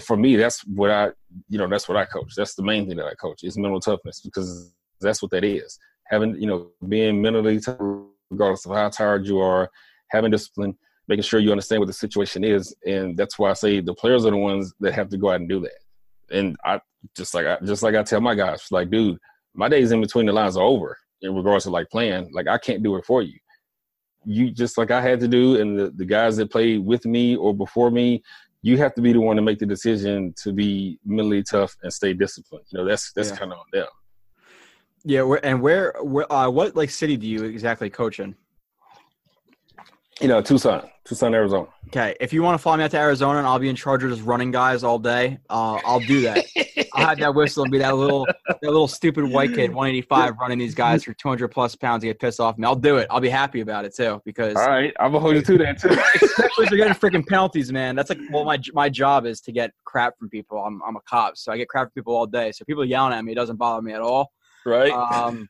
[0.02, 1.10] for me, that's what I,
[1.48, 2.34] you know, that's what I coach.
[2.36, 5.78] That's the main thing that I coach is mental toughness because that's what that is.
[6.08, 7.80] Having, you know, being mentally tough
[8.34, 9.70] regardless of how tired you are,
[10.08, 10.76] having discipline,
[11.08, 14.24] making sure you understand what the situation is, and that's why I say the players
[14.26, 16.36] are the ones that have to go out and do that.
[16.36, 16.80] And I
[17.16, 19.18] just like I just like I tell my guys, like, dude,
[19.54, 22.30] my days in between the lines are over in regards to like playing.
[22.32, 23.38] Like I can't do it for you.
[24.24, 27.36] You just like I had to do, and the, the guys that played with me
[27.36, 28.22] or before me,
[28.62, 31.92] you have to be the one to make the decision to be mentally tough and
[31.92, 32.64] stay disciplined.
[32.70, 33.36] You know, that's that's Yeah.
[33.36, 33.86] kind of on them.
[35.04, 38.34] Yeah, where, and where, where uh, what like city do you exactly coach in?
[40.20, 41.66] You know, Tucson, Tucson, Arizona.
[41.88, 44.04] Okay, if you want to fly me out to Arizona and I'll be in charge
[44.04, 46.46] of just running guys all day, uh, I'll do that.
[46.94, 50.58] I'll have that whistle and be that little, that little stupid white kid, 185, running
[50.58, 52.64] these guys for 200 plus pounds to get pissed off me.
[52.64, 53.08] I'll do it.
[53.10, 55.80] I'll be happy about it too because All right, I'm gonna hold you to that
[55.80, 55.88] too.
[56.14, 57.96] especially if you're getting freaking penalties, man.
[57.96, 60.58] That's like, well, my my job is to get crap from people.
[60.58, 62.52] I'm I'm a cop, so I get crap from people all day.
[62.52, 64.32] So people yelling at me, it doesn't bother me at all.
[64.66, 64.92] Right?
[64.92, 65.48] Um,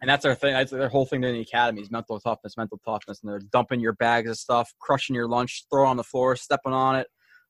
[0.00, 0.54] and that's their thing.
[0.54, 3.80] That's their whole thing in the academy is mental toughness, mental toughness, and they're dumping
[3.80, 7.06] your bags of stuff, crushing your lunch, throw on the floor, stepping on it,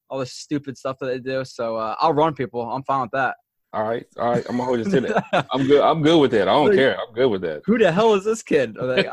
[0.08, 1.44] all this stupid stuff that they do.
[1.44, 2.62] So uh, I'll run people.
[2.62, 3.36] I'm fine with that.
[3.72, 4.44] all right, all right.
[4.48, 5.46] I'm gonna hold you to that.
[5.52, 5.82] I'm good.
[5.82, 6.48] I'm good with that.
[6.48, 6.98] I don't care.
[6.98, 7.62] I'm good with that.
[7.66, 8.76] Who the hell is this kid?
[8.76, 9.10] Like,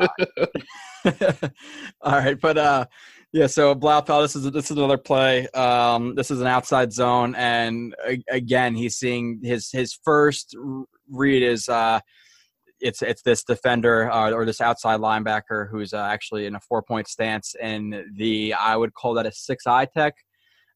[2.00, 2.86] all right, but uh,
[3.32, 3.46] yeah.
[3.48, 5.46] So Bilal Powell, this is this is another play.
[5.48, 7.94] Um, this is an outside zone, and
[8.30, 10.56] again, he's seeing his his first
[11.10, 12.00] read is uh,
[12.80, 16.82] it's it's this defender uh, or this outside linebacker who's uh, actually in a four
[16.82, 20.14] point stance, and the I would call that a six eye tech.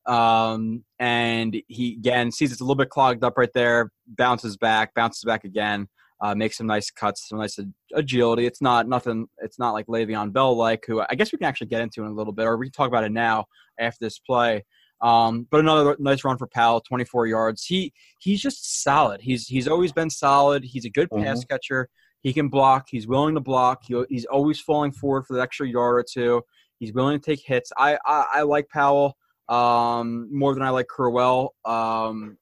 [0.07, 4.95] Um, and he again sees it's a little bit clogged up right there, bounces back,
[4.95, 5.89] bounces back again
[6.21, 7.59] uh, make some nice cuts, some nice
[7.95, 8.47] agility.
[8.47, 9.27] It's not nothing.
[9.39, 12.09] It's not like Le'Veon Bell like who I guess we can actually get into in
[12.09, 13.47] a little bit, or we can talk about it now
[13.79, 14.65] after this play.
[15.03, 17.65] Um, but another nice run for Powell, 24 yards.
[17.65, 19.21] He he's just solid.
[19.21, 20.65] He's he's always been solid.
[20.65, 21.89] He's a good pass catcher.
[22.23, 22.89] He can block.
[22.91, 23.83] He's willing to block.
[23.87, 26.43] He, he's always falling forward for the extra yard or two.
[26.79, 27.73] He's willing to take hits.
[27.77, 29.17] I I, I like Powell
[29.49, 31.55] um, more than I like Crowell.
[31.65, 32.39] Um,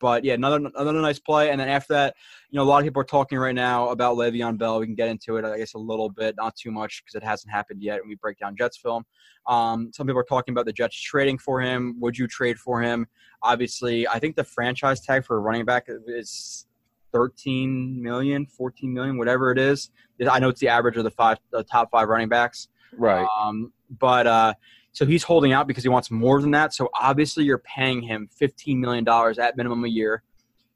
[0.00, 1.50] but yeah, another another nice play.
[1.50, 2.14] And then after that,
[2.50, 4.80] you know, a lot of people are talking right now about Le'Veon Bell.
[4.80, 7.24] We can get into it, I guess, a little bit, not too much because it
[7.24, 8.00] hasn't happened yet.
[8.00, 9.04] And we break down Jets film.
[9.46, 11.96] Um, some people are talking about the Jets trading for him.
[12.00, 13.06] Would you trade for him?
[13.42, 16.66] Obviously, I think the franchise tag for a running back is
[17.12, 19.90] 13 million, 14 million, whatever it is.
[20.28, 22.68] I know it's the average of the five, the top five running backs.
[22.96, 23.26] Right.
[23.40, 24.54] Um, but uh,
[24.98, 26.74] so he's holding out because he wants more than that.
[26.74, 30.24] So obviously, you're paying him $15 million at minimum a year.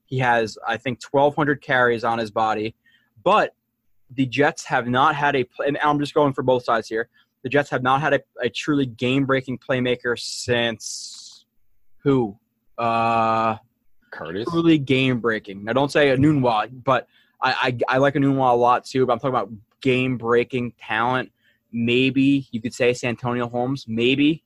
[0.04, 2.76] He has, I think, 1,200 carries on his body.
[3.24, 3.56] But
[4.12, 7.08] the Jets have not had a, and I'm just going for both sides here.
[7.42, 11.44] The Jets have not had a, a truly game breaking playmaker since
[12.04, 12.38] who?
[12.78, 13.56] Uh,
[14.12, 14.46] Curtis.
[14.48, 15.64] truly game breaking.
[15.64, 17.08] Now, don't say Enunwa, but
[17.42, 19.04] I, I I like Enunwa a lot too.
[19.04, 19.50] But I'm talking about
[19.80, 21.32] game breaking talent.
[21.72, 23.86] Maybe you could say Santonio Holmes.
[23.88, 24.44] Maybe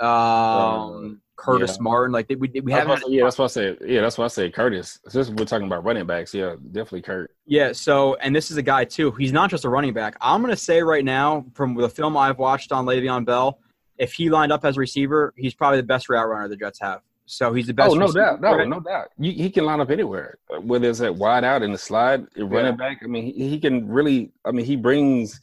[0.00, 1.82] um, Um, Curtis yeah.
[1.82, 2.12] Martin.
[2.12, 2.88] Like we we That's haven't.
[2.88, 3.76] why I Had, say- yeah, that's what I say.
[3.86, 5.00] Yeah, that's what I say Curtis.
[5.08, 7.34] Since we're talking about running backs, yeah, definitely Kurt.
[7.46, 7.72] yeah.
[7.72, 9.10] So and this is a guy too.
[9.12, 10.16] He's not just a running back.
[10.20, 13.58] I'm gonna say right now from the film I've watched on Le'Veon Bell,
[13.98, 16.80] if he lined up as a receiver, he's probably the best route runner the Jets
[16.80, 17.00] have.
[17.26, 17.90] So he's the best.
[17.90, 19.08] oh no receiver doubt, no, no doubt.
[19.18, 22.76] You, he can line up anywhere, whether it's at wide out in the slide, running
[22.76, 23.00] back.
[23.02, 24.30] I mean, he, he can really.
[24.44, 25.40] I mean, he brings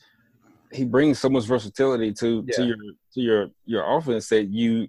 [0.73, 2.77] he brings so much versatility to to your
[3.13, 4.87] to your your offense that you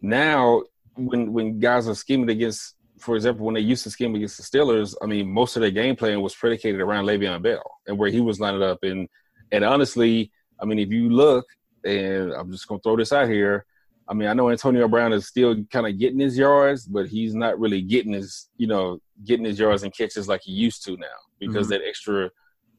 [0.00, 0.62] now
[0.96, 4.42] when when guys are scheming against, for example, when they used to scheme against the
[4.42, 8.10] Steelers, I mean, most of their game plan was predicated around Le'Veon Bell and where
[8.10, 8.80] he was lined up.
[8.82, 9.08] And
[9.50, 11.46] and honestly, I mean, if you look,
[11.84, 13.64] and I'm just gonna throw this out here.
[14.08, 17.34] I mean, I know Antonio Brown is still kind of getting his yards, but he's
[17.34, 20.96] not really getting his, you know, getting his yards and catches like he used to
[20.96, 21.06] now
[21.38, 21.70] because Mhm.
[21.70, 22.30] that extra,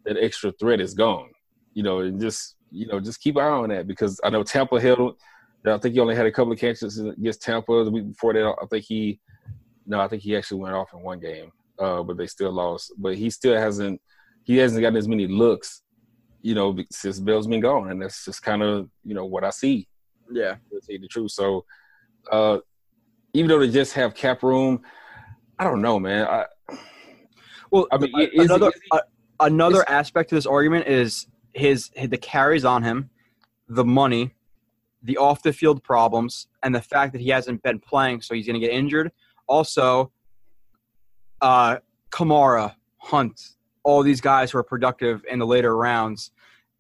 [0.06, 1.32] that extra threat is gone.
[1.74, 4.44] You know, and just you know, just keep an eye on that because I know
[4.44, 5.18] Tampa held.
[5.66, 8.56] I think he only had a couple of catches against Tampa the week before that.
[8.62, 9.22] I think he,
[9.86, 12.92] no, I think he actually went off in one game, uh, but they still lost.
[12.98, 14.02] But he still hasn't,
[14.44, 15.84] he hasn't gotten as many looks,
[16.42, 19.52] you know, since Bell's been gone, and that's just kind of you know what I
[19.52, 19.88] see
[20.30, 20.56] Yeah.
[20.72, 21.32] to tell you the truth.
[21.32, 21.64] So,
[22.30, 22.58] uh,
[23.34, 24.82] even though they just have cap room,
[25.58, 26.28] I don't know, man.
[26.28, 26.46] I,
[27.72, 28.72] Well, I mean, another
[29.40, 33.10] another aspect to this argument is his, his the carries on him,
[33.68, 34.34] the money,
[35.02, 38.46] the off the field problems, and the fact that he hasn't been playing, so he's
[38.48, 39.12] going to get injured.
[39.48, 40.12] Also,
[41.42, 41.78] uh,
[42.12, 43.40] Kamara, Hunt,
[43.84, 46.32] all these guys who are productive in the later rounds.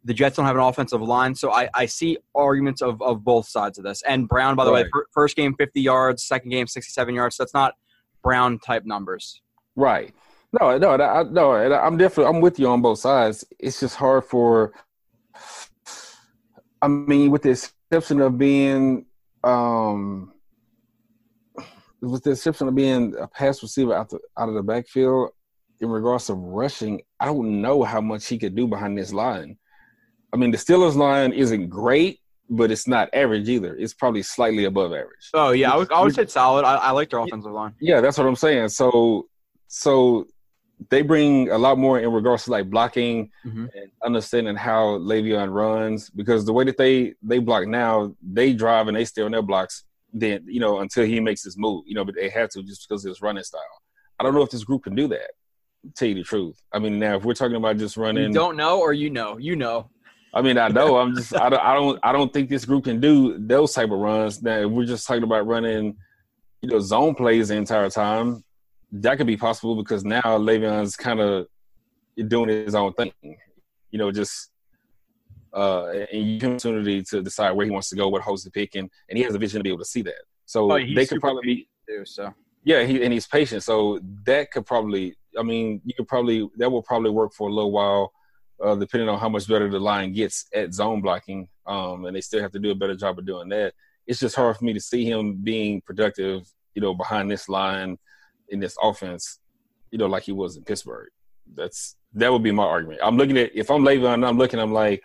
[0.05, 3.47] The Jets don't have an offensive line, so I, I see arguments of, of both
[3.47, 4.01] sides of this.
[4.03, 4.91] And Brown, by the way, Right.
[4.91, 7.37] fir- first game 50 yards, second game 67 yards.
[7.37, 7.75] That's not
[8.21, 9.41] Brown type numbers.
[9.75, 10.13] right?
[10.59, 11.53] No, no, I, no.
[11.55, 13.43] and I'm definitely I'm with you on both sides.
[13.59, 14.71] It's just hard for.
[16.81, 19.05] I mean, with the exception of being,
[19.43, 20.33] um,
[22.01, 25.31] with the exception of being a pass receiver out the out of the backfield,
[25.79, 29.57] in regards to rushing, I don't know how much he could do behind this line.
[30.31, 33.75] I mean, the Steelers line isn't great, but it's not average either.
[33.75, 35.29] It's probably slightly above average.
[35.33, 36.63] Oh yeah, I would, I would say solid.
[36.63, 37.73] I, I like their offensive line.
[37.79, 38.69] Yeah, that's what I'm saying.
[38.69, 39.27] So,
[39.67, 40.27] so
[40.89, 43.69] they bring a lot more in regards to like blocking Mhm.
[43.73, 48.87] and understanding how Le'Veon runs because the way that they they block now, they drive
[48.87, 49.83] and they stay on their blocks.
[50.11, 52.87] Then you know until he makes his move, you know, but they have to just
[52.87, 53.61] because of his running style.
[54.19, 55.31] I don't know if this group can do that.
[55.95, 56.61] Tell you the truth.
[56.71, 59.37] I mean, now if we're talking about just running, You don't know, or you know,
[59.37, 59.89] you know.
[60.35, 60.97] I mean, I know.
[60.97, 61.35] I'm just.
[61.35, 61.61] I don't.
[61.61, 61.99] I don't.
[62.03, 64.41] I don't think this group can do those type of runs.
[64.41, 65.95] Now, if we're just talking about running,
[66.61, 68.43] you know, zone plays the entire time,
[68.93, 71.47] that could be possible because now Le'Veon's kind of
[72.27, 73.11] doing his own thing.
[73.89, 74.51] You know, just
[75.53, 78.43] uh, and you have an opportunity to decide where he wants to go, what holes
[78.43, 80.21] to pick, and and he has a vision to be able to see that.
[80.45, 81.69] So Oh, they could probably be.
[81.87, 82.33] Too, so
[82.63, 85.15] Yeah, he and he's patient, so that could probably.
[85.37, 88.13] I mean, you could probably that will probably work for a little while,
[88.63, 91.47] uh, depending on how much better the line gets at zone blocking.
[91.65, 93.73] Um, and they still have to do a better job of doing that.
[94.05, 97.97] It's just hard for me to see him being productive, you know, behind this line
[98.49, 99.39] in this offense,
[99.91, 101.09] you know, like he was in Pittsburgh.
[101.55, 102.99] That's that would be my argument.
[103.03, 105.03] I'm looking at if I'm Le'Veon, and I'm looking, I'm like,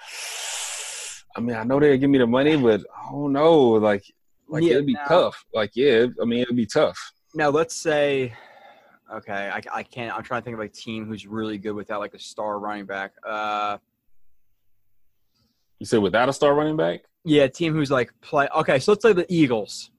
[1.36, 4.05] I mean, I know they'll give me the money, but oh no, like,
[4.49, 5.45] like Yeah, it'd be now- tough.
[5.55, 6.99] Like, yeah, I mean, it'd be tough.
[7.34, 8.32] now let's say,
[9.12, 10.14] okay, I, I can't.
[10.16, 12.86] I'm trying to think of a team who's really good without like a star running
[12.86, 13.12] back.
[13.26, 13.78] Uh,
[15.78, 17.01] You said without a star running back?
[17.24, 18.49] yeah, a team who's like play.
[18.57, 19.91] Okay, so let's say the Eagles.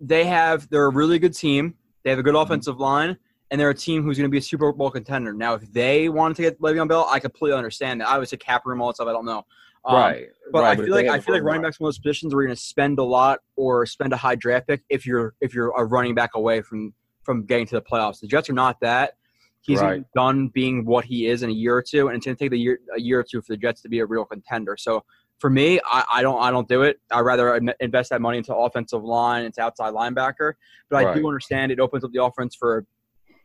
[0.00, 1.74] They have they're a really good team.
[2.08, 2.42] They have a good Mm-hmm.
[2.42, 3.18] offensive line,
[3.50, 5.34] and they're a team who's going to be a Super Bowl contender.
[5.34, 8.08] Now, if they wanted to get Le'Veon Bell, I completely understand that.
[8.08, 9.08] I would say cap room, all that stuff.
[9.08, 9.44] I don't know.
[9.84, 10.26] Um, right.
[10.50, 12.34] But right, I feel they like I feel like running back's one of those positions
[12.34, 15.34] where you're going to spend a lot or spend a high draft pick if you're
[15.42, 16.94] if you're a running back away from
[17.24, 18.20] from getting to the playoffs.
[18.20, 19.14] The Jets are not that.
[19.60, 20.02] He's Right.
[20.14, 22.50] done being what he is in a year or two, and it's going to take
[22.52, 24.76] the year a year or two for the Jets to be a real contender.
[24.78, 25.04] So
[25.38, 26.98] for me, I, I don't I don't do it.
[27.10, 30.54] I rather invest that money into offensive line, into outside linebacker.
[30.90, 31.16] But I Right.
[31.16, 32.84] do understand it opens up the offense for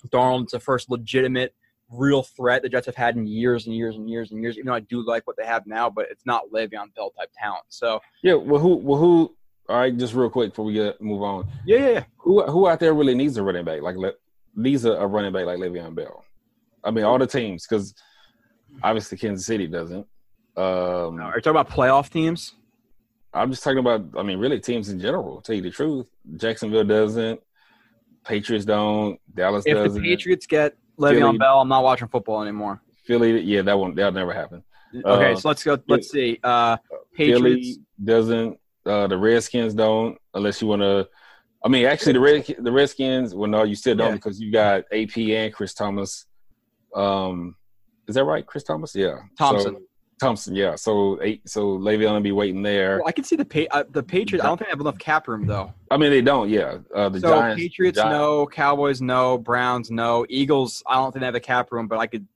[0.09, 0.43] Darnold.
[0.43, 1.53] It's the first legitimate
[1.89, 4.57] real threat the Jets have had in years and years and years and years.
[4.57, 7.29] Even though I do like what they have now, but it's not Le'Veon Bell type
[7.37, 7.65] talent.
[7.69, 9.35] So Yeah, well who well who
[9.69, 11.47] all right, just real quick before we get move on.
[11.65, 12.03] yeah, yeah, yeah.
[12.17, 14.13] Who who out there really needs a running back like Le-
[14.55, 16.25] needs a, a running back like Le'Veon Bell?
[16.83, 17.93] I mean, all the teams because
[18.81, 20.05] obviously Kansas City doesn't.
[20.55, 22.53] Um, Are you talking about playoff teams?
[23.33, 24.05] I'm just talking about.
[24.17, 25.41] I mean, really teams in general.
[25.41, 26.05] Tell you the truth,
[26.37, 27.39] Jacksonville doesn't.
[28.23, 29.19] Patriots don't.
[29.33, 29.97] Dallas If doesn't.
[29.97, 32.81] If the Patriots get Le'Veon Philly- Bell, I'm not watching football anymore.
[33.05, 33.95] Philly, yeah, that won't.
[33.95, 34.63] That'll never happen.
[34.95, 35.77] Okay, Uh, so let's go.
[35.87, 36.39] Let's see.
[36.43, 36.77] Uh,
[37.15, 37.41] Patriots.
[37.41, 38.59] Philly doesn't.
[38.85, 41.07] Uh, the Redskins don't, unless you want to.
[41.65, 43.33] I mean, actually, the Red the Redskins.
[43.33, 44.15] Well, no, you still don't Yeah.
[44.15, 46.25] because you got AP and Chris Thomas.
[46.95, 47.55] Um,
[48.07, 48.93] is that right, Chris Thomas?
[48.95, 49.75] Yeah, Thompson.
[49.75, 49.81] So,
[50.24, 50.76] Thompson, yeah.
[50.76, 51.47] So eight.
[51.47, 52.97] So Le'Veon will be waiting there.
[52.99, 54.43] Well, I can see the pa- uh, the Patriots.
[54.43, 55.74] I don't think they have enough cap room though.
[55.91, 56.49] I mean, they don't.
[56.49, 57.61] Yeah, uh, the so Giants.
[57.61, 60.82] Patriots Giants, no, Cowboys no, Browns no, Eagles.
[60.88, 62.28] I don't think they have a cap room, but I could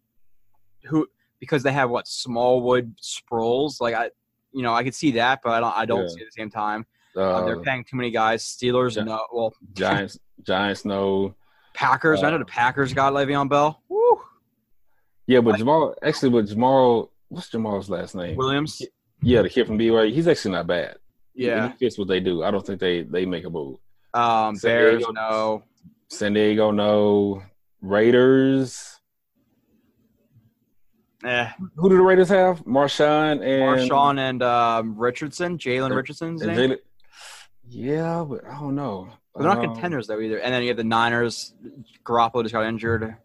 [0.85, 1.07] who
[1.39, 3.79] because they have what Smallwood, Sproles.
[3.81, 4.09] Like I,
[4.53, 5.77] you know, I could see that, but I don't.
[5.77, 6.07] I don't Yeah.
[6.09, 6.85] see at the same time.
[7.15, 8.43] Uh, they're paying too many guys.
[8.43, 9.19] Steelers, Gi- no.
[9.33, 11.33] Well, Giants, Giants, no.
[11.73, 12.23] Packers.
[12.23, 13.81] I know Uh, the Packers got Le'Veon Bell.
[13.89, 14.21] Woo.
[15.27, 18.35] Yeah, but Jamal actually, but Jamal, what's Jamal's last name?
[18.35, 18.81] Williams.
[19.21, 20.13] Yeah, the kid from BYU.
[20.13, 20.97] He's actually not bad.
[21.33, 21.71] Yeah.
[21.71, 22.43] he fits what they do.
[22.43, 23.77] I don't think they they make a move.
[24.13, 25.63] Um, San Bears, Diego- no.
[26.09, 27.43] San Diego, no.
[27.81, 28.99] Raiders.
[31.25, 31.49] Eh.
[31.75, 32.63] Who do the Raiders have?
[32.65, 33.41] Marshawn and
[33.89, 36.69] Marshawn and um, Richardson, Jalen Richardson's and name.
[36.71, 36.77] Jalen-
[37.67, 39.09] Yeah, but I don't know.
[39.35, 40.39] They're not Um, contenders though either.
[40.39, 41.53] And then you have the Niners.
[42.05, 43.15] Garoppolo just got injured.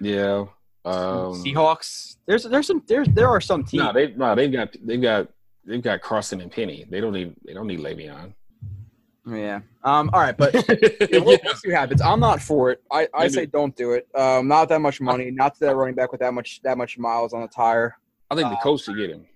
[0.00, 0.46] Yeah.
[0.86, 2.16] Um, Seahawks.
[2.26, 3.82] There's there's some there's there are some teams.
[3.84, 5.28] No, they no, they've got they've got
[5.64, 6.86] they've got Carson and Penny.
[6.88, 8.32] They don't need they don't need Le'Veon.
[9.26, 9.60] yeah.
[9.82, 10.10] Um.
[10.12, 10.54] All right, but
[11.10, 12.00] yeah, we'll, we'll see what happens.
[12.00, 12.82] I'm not for it.
[12.90, 14.06] I, I Maybe- say don't do it.
[14.14, 14.48] Um.
[14.48, 15.30] Not that much money.
[15.30, 17.96] Not that running back with that much that much miles on the tire.
[18.30, 19.26] I think the Uh, coach should get him.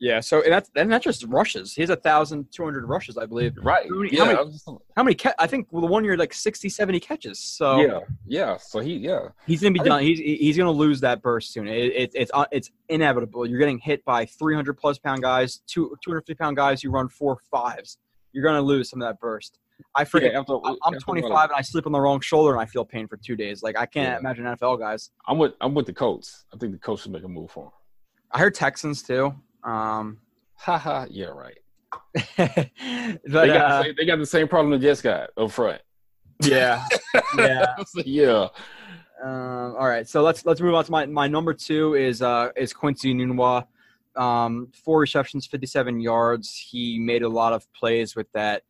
[0.00, 0.20] Yeah.
[0.20, 1.74] So and that's and that's just rushes.
[1.74, 3.52] He has a thousand two hundred rushes, I believe.
[3.62, 3.86] Right.
[3.88, 4.18] how many- yeah.
[4.24, 5.14] how many- I How many?
[5.14, 7.38] Ca- I think the one year like 60, 70 catches.
[7.38, 8.00] So yeah.
[8.26, 8.56] Yeah.
[8.56, 9.28] So he yeah.
[9.46, 10.02] He's gonna be I think- done.
[10.02, 11.68] He's he's gonna lose that burst soon.
[11.68, 13.44] It, it, it's uh, it's inevitable.
[13.46, 17.38] You're getting hit by 300 plus pound guys, two 250 pound guys who run four
[17.50, 17.98] fives.
[18.32, 19.58] You're gonna lose some of that burst.
[19.94, 20.32] I forget.
[20.32, 23.08] Yeah, I'm, I'm 25 and I slip on the wrong shoulder and I feel pain
[23.08, 23.62] for two days.
[23.62, 24.18] Like I can't Yeah.
[24.18, 25.10] imagine NFL guys.
[25.26, 26.44] I'm with I'm with the Colts.
[26.54, 27.70] I think the coach should make a move for him.
[28.30, 29.34] I heard Texans too.
[29.64, 30.18] Um,
[30.54, 31.06] haha, ha.
[31.10, 31.26] Yeah.
[31.26, 31.58] Right.
[32.36, 32.70] but
[33.24, 35.80] they got uh, the same, they got the same problem the Jets got up front.
[36.42, 36.86] yeah,
[37.36, 37.74] yeah.
[38.04, 38.48] yeah.
[39.22, 42.50] Um, all right, so let's let's move on to my my number two is uh
[42.56, 43.66] is Quincy Enunwa.
[44.16, 46.56] Um, four receptions, fifty seven yards.
[46.56, 48.62] He made a lot of plays with that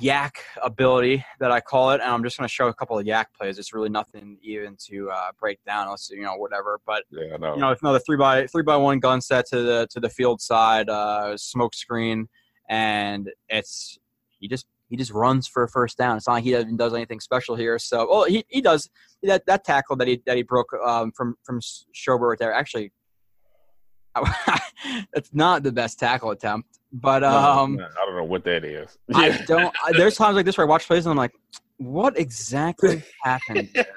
[0.00, 3.04] YAC ability that I call it, and I'm just going to show a couple of
[3.04, 3.58] YAC plays.
[3.58, 6.80] It's really nothing even to uh, break down, unless you know whatever.
[6.86, 7.36] But Yeah.
[7.36, 7.54] Know.
[7.54, 10.08] you know, if another three by three by one gun set to the to the
[10.08, 12.28] field side, uh, smoke screen,
[12.68, 13.98] and it's
[14.38, 16.16] he just he just runs for a first down.
[16.16, 17.78] It's not like he even does anything special here.
[17.78, 18.88] So, well, he, he does
[19.22, 22.52] that that tackle that he that he broke um, from from Schobert right there.
[22.52, 22.92] Actually,
[25.12, 28.96] that's not the best tackle attempt, but um, no, I don't know what that is.
[29.14, 29.74] I don't.
[29.84, 31.34] I, there's times like this where I watch plays and I'm like,
[31.76, 33.68] what exactly happened?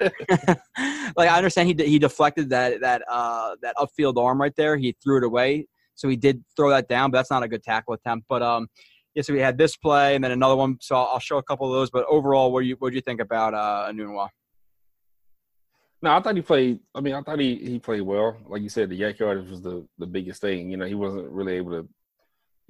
[1.16, 4.76] like I understand he de- he deflected that that uh that upfield arm right there.
[4.76, 7.62] He threw it away, so he did throw that down, but that's not a good
[7.62, 8.26] tackle attempt.
[8.28, 8.68] But um,
[9.14, 9.22] yeah.
[9.22, 10.76] So we had this play and then another one.
[10.80, 11.90] So I'll, I'll show a couple of those.
[11.90, 14.28] But overall, what do you what do you think about uh Enunwa?
[16.02, 16.80] No, I thought he played.
[16.94, 18.36] I mean, I thought he, he played well.
[18.46, 20.70] Like you said, the YAC yardage was the, the biggest thing.
[20.70, 21.88] You know, he wasn't really able to,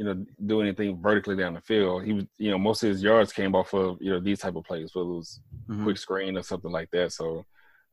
[0.01, 2.05] you know, do anything vertically down the field.
[2.07, 4.57] He was, you know, most of his yards came off of you know these type
[4.57, 5.82] of plays, whether it was Mhm.
[5.84, 7.12] quick screen or something like that.
[7.12, 7.44] So,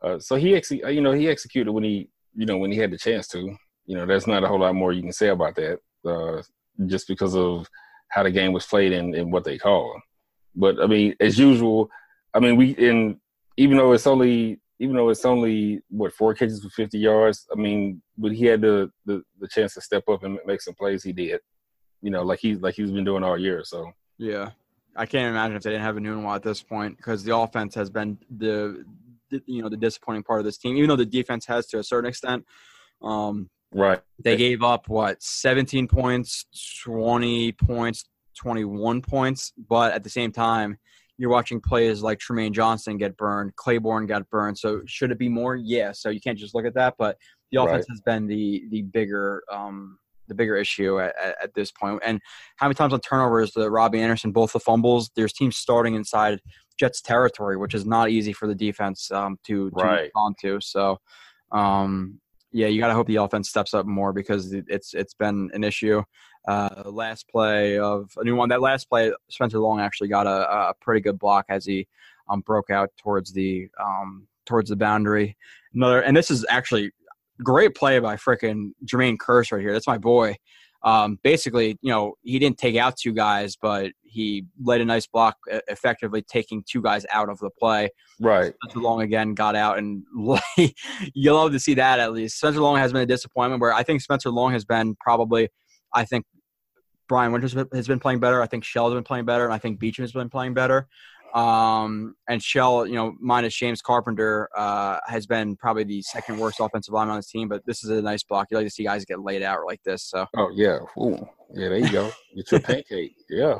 [0.01, 2.91] uh, so he ex- you know, he executed when he, you know, when he had
[2.91, 3.39] the chance to.
[3.87, 6.41] You know, there's not a whole lot more you can say about that, uh,
[6.85, 7.67] just because of
[8.07, 10.01] how the game was played and, and what they call.
[10.55, 11.89] But I mean, as usual,
[12.33, 13.19] I mean, we in
[13.57, 17.45] even though it's only even though it's only what four catches for 50 yards.
[17.51, 20.73] I mean, but he had the, the the chance to step up and make some
[20.75, 21.03] plays.
[21.03, 21.41] He did,
[22.01, 23.63] you know, like he like he's been doing all year.
[23.63, 24.51] So Yeah,
[24.95, 27.89] I can't imagine if they didn't have Enunwa at this point because the offense has
[27.89, 28.83] been the,
[29.29, 30.77] the you know the disappointing part of this team.
[30.77, 32.45] Even though the defense has to a certain extent,
[33.01, 36.45] um, right, they gave up what 17 points,
[36.83, 38.05] 20 points,
[38.37, 40.77] 21 points, but at the same time.
[41.19, 44.55] You're watching players like Trumaine Johnson get burned, Claiborne got burned.
[44.55, 45.55] So should it be more?
[45.55, 45.91] Yeah.
[45.91, 47.17] So you can't just look at that, but
[47.51, 47.89] the offense Right.
[47.89, 49.97] has been the the bigger um,
[50.27, 52.01] the bigger issue at, at, at this point.
[52.05, 52.19] And
[52.57, 55.11] how many times on turnovers the Robbie Anderson both the fumbles?
[55.15, 56.39] There's teams starting inside
[56.79, 60.01] Jets territory, which is not easy for the defense um, to, to Right.
[60.03, 60.59] respond to.
[60.61, 60.99] So,
[61.51, 62.19] um,
[62.51, 65.63] yeah, you got to hope the offense steps up more because it's it's been an
[65.63, 66.01] issue.
[66.47, 68.47] Uh, last play of Enunwa.
[68.47, 71.87] That last play, Spencer Long actually got a, a pretty good block as he
[72.29, 75.35] um, broke out towards the um, towards the boundary.
[75.73, 76.91] Another, and this is actually
[77.43, 79.73] great play by frickin' Jermaine Kearse right here.
[79.73, 80.35] That's my boy.
[80.83, 85.07] Um, basically, you know, he didn't take out two guys, but he led a nice
[85.07, 85.35] block,
[85.67, 87.89] effectively taking two guys out of the play.
[88.19, 90.03] right, Spencer Long again got out, and
[91.13, 92.37] you love to see that at least.
[92.37, 93.61] Spencer Long has been a disappointment.
[93.61, 95.49] Where I think Spencer Long has been probably,
[95.93, 96.25] I think
[97.07, 98.41] Brian Winters has been playing better.
[98.41, 100.87] I think Shell has been playing better, and I think Beachum has been playing better.
[101.33, 106.59] Um, and Shell, you know, minus James Carpenter, uh, has been probably the second worst
[106.59, 107.47] offensive line on his team.
[107.47, 108.47] But this is a nice block.
[108.49, 110.03] You like to see guys get laid out like this.
[110.03, 111.17] So oh yeah, Ooh.
[111.53, 112.11] yeah, there you go.
[112.35, 113.55] Get your pancake, yeah.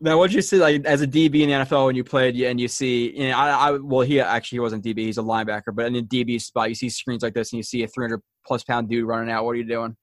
[0.00, 2.60] now, what you see like as a DB in the NFL when you played and
[2.60, 5.74] you see, you know, I, I well, he actually he wasn't DB, he's a linebacker,
[5.74, 8.20] but in the DB spot, you see screens like this and you see a 300
[8.46, 9.44] plus pound dude running out.
[9.44, 9.96] What are you doing?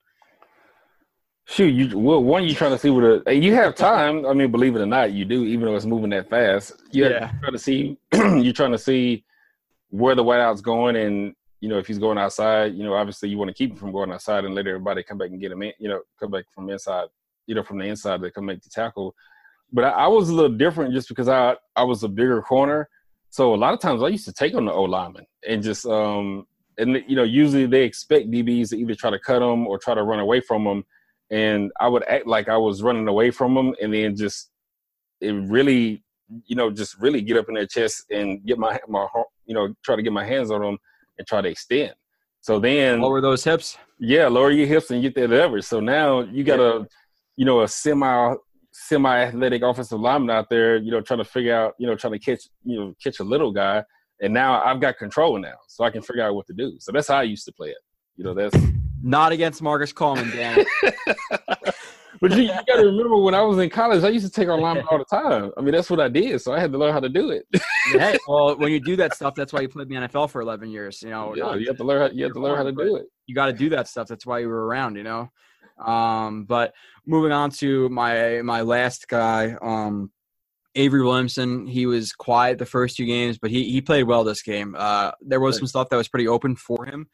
[1.45, 4.25] Shoot, you well, one you trying to see what a you have time.
[4.25, 5.43] I mean, believe it or not, you do.
[5.43, 7.31] Even though it's moving that fast, you yeah.
[7.41, 7.97] trying to see.
[8.13, 9.25] you're trying to see
[9.89, 12.75] where the whiteout's going, and you know if he's going outside.
[12.75, 15.17] You know, obviously you want to keep him from going outside and let everybody come
[15.17, 15.73] back and get him in.
[15.79, 17.07] You know, come back from inside.
[17.45, 19.13] You know, from the inside to come make the tackle.
[19.73, 22.89] But I, I was a little different just because I I was a bigger corner.
[23.31, 25.85] So a lot of times I used to take on the O lineman and just
[25.85, 29.77] um and you know usually they expect DBs to either try to cut them or
[29.77, 30.85] try to run away from them
[31.31, 34.49] and I would act like I was running away from them, and then just
[35.21, 36.03] it really,
[36.45, 39.07] you know, just really get up in their chest and get my my
[39.45, 40.77] you know try to get my hands on them
[41.17, 41.93] and try to extend.
[42.41, 43.77] So then lower those hips.
[43.99, 45.63] Yeah, lower your hips and get that leverage.
[45.63, 46.85] So now you got a,
[47.37, 48.35] you know, a semi
[48.73, 52.13] semi athletic offensive lineman out there, you know, trying to figure out, you know, trying
[52.13, 53.83] to catch, you know, catch a little guy.
[54.21, 56.75] And now I've got control now, so I can figure out what to do.
[56.79, 57.77] So that's how I used to play it.
[58.17, 58.55] You know, that's
[59.03, 60.65] not against Marcus Coleman, Dan.
[62.21, 64.47] but you, you got to remember when I was in college, I used to take
[64.47, 65.51] our linemen all the time.
[65.57, 67.45] I mean, that's what I did, so I had to learn how to do it.
[67.91, 70.69] hey, well, when you do that stuff, that's why you played the NFL for 11
[70.69, 71.01] years.
[71.01, 72.09] You know, yeah, you have to learn.
[72.09, 73.07] How, you have to learn how to do it.
[73.27, 74.07] You got to do that stuff.
[74.07, 74.95] That's why you were around.
[74.95, 75.29] You know.
[75.83, 76.73] Um, but
[77.05, 80.11] moving on to my my last guy, um,
[80.75, 81.67] Avery Williamson.
[81.67, 84.75] He was quiet the first two games, but he he played well this game.
[84.77, 87.07] Uh, there was some stuff that was pretty open for him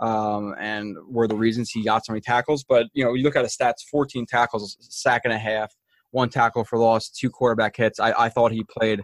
[0.00, 2.64] um, and were the reasons he got so many tackles.
[2.68, 5.72] But you know, you look at his stats: 14 tackles, sack and a half,
[6.10, 8.00] one tackle for loss, two quarterback hits.
[8.00, 9.02] I, I thought he played,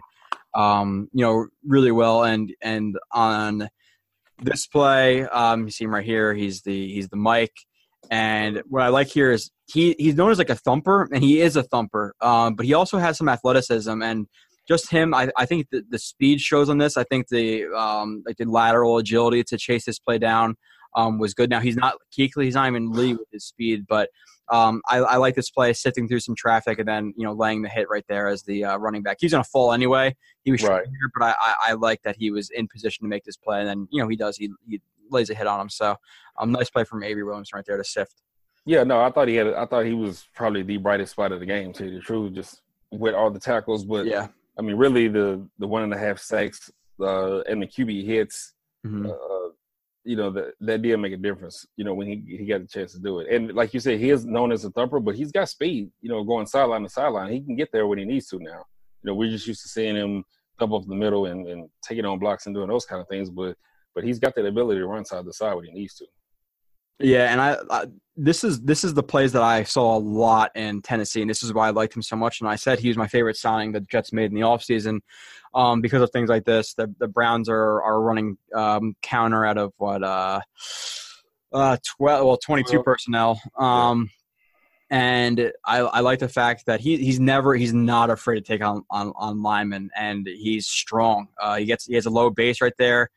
[0.55, 2.23] um, you know, really well.
[2.23, 3.69] And and on
[4.41, 6.33] this play, um, you see him right here.
[6.33, 7.55] He's the he's the Mike.
[8.09, 11.41] And what I like here is he he's known as like a thumper, and he
[11.41, 12.15] is a thumper.
[12.21, 14.27] Um, but he also has some athleticism and
[14.67, 15.13] just him.
[15.13, 16.97] I, I think the, the speed shows on this.
[16.97, 20.55] I think the um, like the lateral agility to chase this play down
[20.95, 21.49] um, was good.
[21.49, 24.09] Now he's not Kuechly, he's not even lead with his speed, but
[24.51, 27.61] um, I, I, like this play, sifting through some traffic and then you know laying
[27.61, 29.17] the hit right there as the uh, running back.
[29.19, 30.15] He's gonna fall anyway.
[30.43, 30.85] He was right.
[30.85, 33.59] here, but I, I, I, like that he was in position to make this play,
[33.59, 34.35] and then you know he does.
[34.35, 35.69] He, he lays a hit on him.
[35.69, 35.95] So
[36.37, 38.21] um, nice play from Avery Williams right there to sift.
[38.65, 39.47] Yeah, no, I thought he had.
[39.53, 41.71] I thought he was probably the brightest spot of the game.
[41.73, 42.61] To the truth, just
[42.91, 44.27] with all the tackles, but yeah,
[44.59, 46.69] I mean, really the the one and a half sacks
[46.99, 48.53] uh, and the QB hits.
[48.85, 49.05] Mm-hmm.
[49.05, 49.40] Uh,
[50.03, 51.65] you know that that did make a difference.
[51.75, 53.99] You know when he he got a chance to do it, and like you said,
[53.99, 55.91] he is known as a thumper, but he's got speed.
[56.01, 58.65] You know, going sideline to sideline, he can get there when he needs to now.
[59.03, 60.23] You know, we're just used to seeing him
[60.59, 63.29] thump up the middle and, and taking on blocks and doing those kind of things,
[63.29, 63.55] but
[63.93, 66.05] but he's got that ability to run side to side when he needs to.
[67.01, 67.85] Yeah, and I, I,
[68.15, 71.43] this is this is the plays that I saw a lot in Tennessee, and this
[71.43, 72.41] is why I liked him so much.
[72.41, 74.99] And I said he was my favorite signing that Jets made in the offseason
[75.53, 76.73] um, because of things like this.
[76.73, 80.41] The the Browns are are running um, counter out of what uh,
[81.53, 83.41] uh, twelve well twenty two personnel.
[83.57, 84.09] Um,
[84.89, 88.61] and I, I like the fact that he he's never he's not afraid to take
[88.61, 91.29] on on, on linemen, and he's strong.
[91.41, 93.09] Uh, he gets he has a low base right there.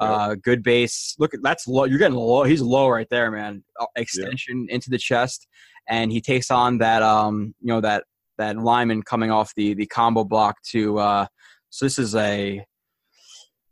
[0.00, 1.16] Uh, good base.
[1.18, 1.84] Look, that's low.
[1.84, 2.44] You're getting low.
[2.44, 3.64] He's low right there, man.
[3.80, 5.48] Uh, extension into the chest,
[5.88, 8.04] and he takes on that um you know that
[8.36, 11.26] that lineman coming off the the combo block to uh
[11.70, 12.64] so this is a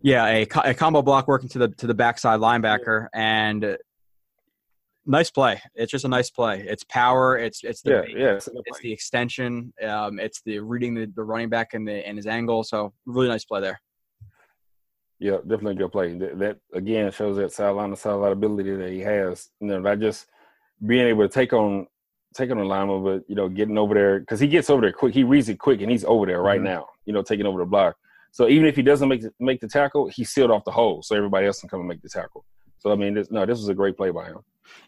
[0.02, 3.76] yeah a, a combo block working to the to the backside linebacker and
[5.06, 5.60] nice play.
[5.74, 6.64] It's just a nice play.
[6.66, 7.38] It's power.
[7.38, 9.72] It's it's the yeah, yeah, it's, it's the extension.
[9.82, 12.64] Um, it's the reading the, the running back and the and his angle.
[12.64, 13.80] So really nice play there.
[15.18, 16.12] Yeah, definitely a good play.
[16.18, 19.48] That, that again shows that sideline to sideline ability that he has.
[19.60, 20.26] You know, not just
[20.84, 21.86] being able to take on
[22.34, 24.92] take on a lineman, but you know, getting over there because he gets over there
[24.92, 25.14] quick.
[25.14, 26.64] He reads it quick, and he's over there right mm-hmm.
[26.64, 26.88] now.
[27.06, 27.96] You know, taking over the block.
[28.32, 31.02] So even if he doesn't make the, make the tackle, he sealed off the hole,
[31.02, 32.44] so everybody else can come and make the tackle.
[32.78, 34.40] So I mean, this, no, this was a great play by him.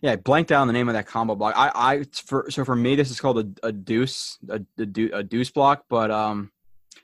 [0.03, 1.55] Yeah, blank down the name of that combo block.
[1.57, 5.51] I, I for so for me, this is called a, a deuce, a, a deuce
[5.51, 5.85] block.
[5.89, 6.51] But um,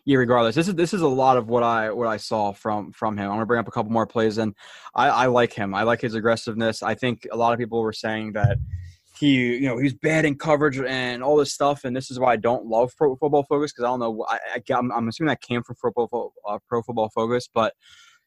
[0.07, 2.93] yeah, regardless, this is this is a lot of what I what I saw from
[2.93, 3.25] from him.
[3.25, 4.55] I'm gonna bring up a couple more plays, and
[4.95, 5.75] I, I like him.
[5.75, 6.83] I like his aggressiveness.
[6.83, 8.59] I think a lot of people were saying that
[9.19, 12.33] he you know he's bad in coverage and all this stuff, and this is why
[12.33, 14.27] I don't love Pro Football Focus because I don't know.
[14.29, 17.73] I, I am assuming that came from Pro, uh, Pro Football Focus, but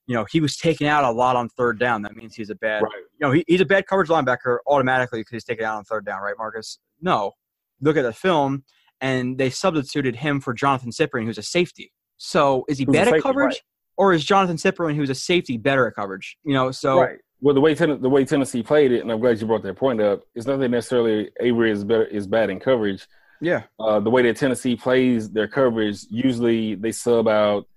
[0.08, 2.02] you know he was taken out a lot on third down.
[2.02, 2.82] That means he's a bad.
[2.82, 2.92] Right.
[3.20, 6.08] You know he, he's a bad coverage linebacker automatically because he's taken out on third
[6.08, 6.80] down, right, Marcus?
[7.02, 7.34] No,
[7.82, 8.64] look at the film
[9.02, 11.92] and they substituted him for Jonathan Cyprien, who's a safety.
[12.18, 13.62] So is he who's bad at coverage, right.
[13.98, 16.38] or is Jonathan Cyprien, who's a safety, better at coverage?
[16.44, 17.20] You know, so right.
[17.40, 19.76] Well, the way ten- the way Tennessee played it, and I'm glad you brought that
[19.76, 20.24] point up.
[20.34, 23.08] It's not that necessarily Avery is better is bad in coverage.
[23.40, 23.64] Yeah.
[23.80, 27.68] Uh, the way that Tennessee plays their coverage, usually they sub out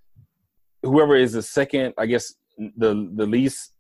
[0.83, 3.73] whoever is the second, I guess the the least,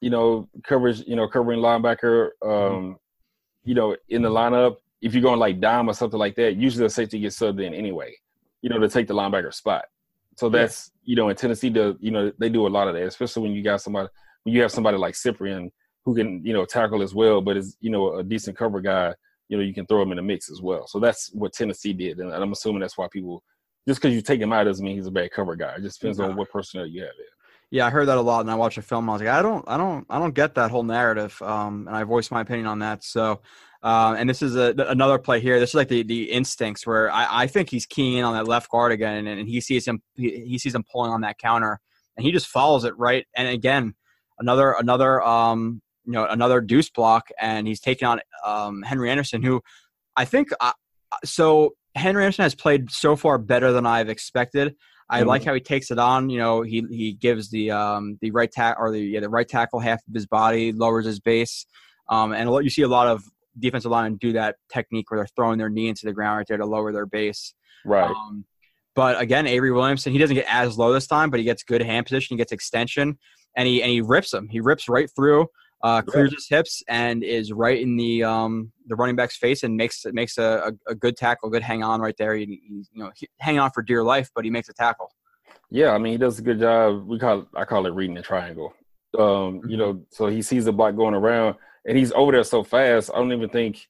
[0.00, 2.92] you know, coverage, you know, covering linebacker, um, mm-hmm.
[3.64, 6.86] you know, in the lineup if you're going like dime or something like that, usually
[6.86, 8.14] the safety gets subbed in anyway,
[8.62, 9.84] you know, to take the linebacker spot.
[10.38, 11.10] So that's yeah.
[11.10, 13.52] you know, in Tennessee, the you know they do a lot of that, especially when
[13.52, 14.08] you got somebody
[14.44, 15.70] when you have somebody like Cyprien
[16.04, 19.12] who can you know tackle as well, but is you know a decent cover guy.
[19.48, 20.86] You know, you can throw him in the mix as well.
[20.86, 23.42] So that's what Tennessee did, and I'm assuming that's why people
[23.86, 25.74] just because you take him out doesn't mean he's a bad cover guy.
[25.74, 27.26] It just depends on what personnel you have there.
[27.70, 29.08] Yeah, I heard that a lot, and I watched a film.
[29.08, 31.96] I was like, I don't, I don't, I don't get that whole narrative, um, and
[31.96, 33.02] I voiced my opinion on that.
[33.02, 33.40] So,
[33.82, 35.58] uh, and this is a, another play here.
[35.58, 38.46] This is like the, the instincts where I, I think he's keying in on that
[38.46, 41.38] left guard again, and, and he sees him he, he, sees him pulling on that
[41.38, 41.80] counter,
[42.16, 43.26] and he just follows it right.
[43.36, 43.94] And again,
[44.38, 49.42] another another um, you know another deuce block, and he's taking on um, Henry Anderson,
[49.42, 49.60] who
[50.16, 50.72] I think uh,
[51.24, 51.74] so.
[51.94, 54.76] Henry Anderson has played so far better than I've expected.
[55.10, 55.28] I mm-hmm.
[55.28, 56.30] like how he takes it on.
[56.30, 59.46] You know, he he gives the um the right tack or the yeah, the right
[59.46, 61.66] tackle half of his body, lowers his base,
[62.08, 63.22] um, and you see a lot of
[63.58, 66.56] defensive linemen do that technique where they're throwing their knee into the ground right there
[66.56, 67.54] to lower their base.
[67.84, 68.10] Right.
[68.10, 68.44] Um,
[68.94, 71.82] but again, Avery Williamson, he doesn't get as low this time, but he gets good
[71.82, 73.18] hand position, he gets extension,
[73.56, 74.48] and he and he rips him.
[74.48, 75.46] He rips right through,
[75.82, 76.36] uh, clears yeah.
[76.36, 80.36] his hips, and is right in the um, the running back's face, and makes makes
[80.38, 82.34] a, a, a good tackle, good hang on right there.
[82.34, 85.10] He, he you know he, hang on for dear life, but he makes a tackle.
[85.70, 87.06] Yeah, I mean he does a good job.
[87.06, 88.74] We call I call it reading the triangle.
[89.18, 89.70] Um, mm-hmm.
[89.70, 91.56] You know, so he sees the block going around,
[91.86, 93.10] and he's over there so fast.
[93.12, 93.88] I don't even think,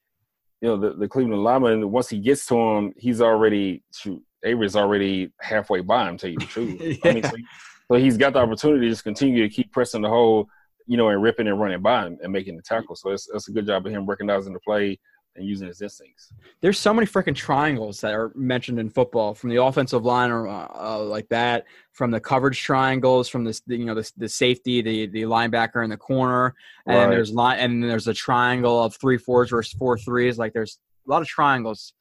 [0.61, 1.91] you know, the, the Cleveland lineman.
[1.91, 4.23] Once he gets to him, he's already shoot.
[4.45, 6.17] Avery's already halfway by him.
[6.17, 6.81] Tell you the truth.
[6.81, 6.97] yeah.
[7.11, 7.45] I mean, so, he,
[7.89, 10.49] so he's got the opportunity to just continue to keep pressing the hole,
[10.87, 12.97] you know, and ripping and running by him and making the tackle.
[12.97, 14.99] So it's, it's a good job of him recognizing the play
[15.37, 16.33] and using his instincts.
[16.61, 20.47] There's so many freaking triangles that are mentioned in football from the offensive line or
[20.47, 24.83] uh, uh, like that, from the coverage triangles, from this you know the, the safety,
[24.83, 26.55] the the linebacker in the corner,
[26.87, 27.11] and right.
[27.11, 30.39] there's line and there's a triangle of three fours versus four threes.
[30.39, 31.95] Like there's a lot of triangles.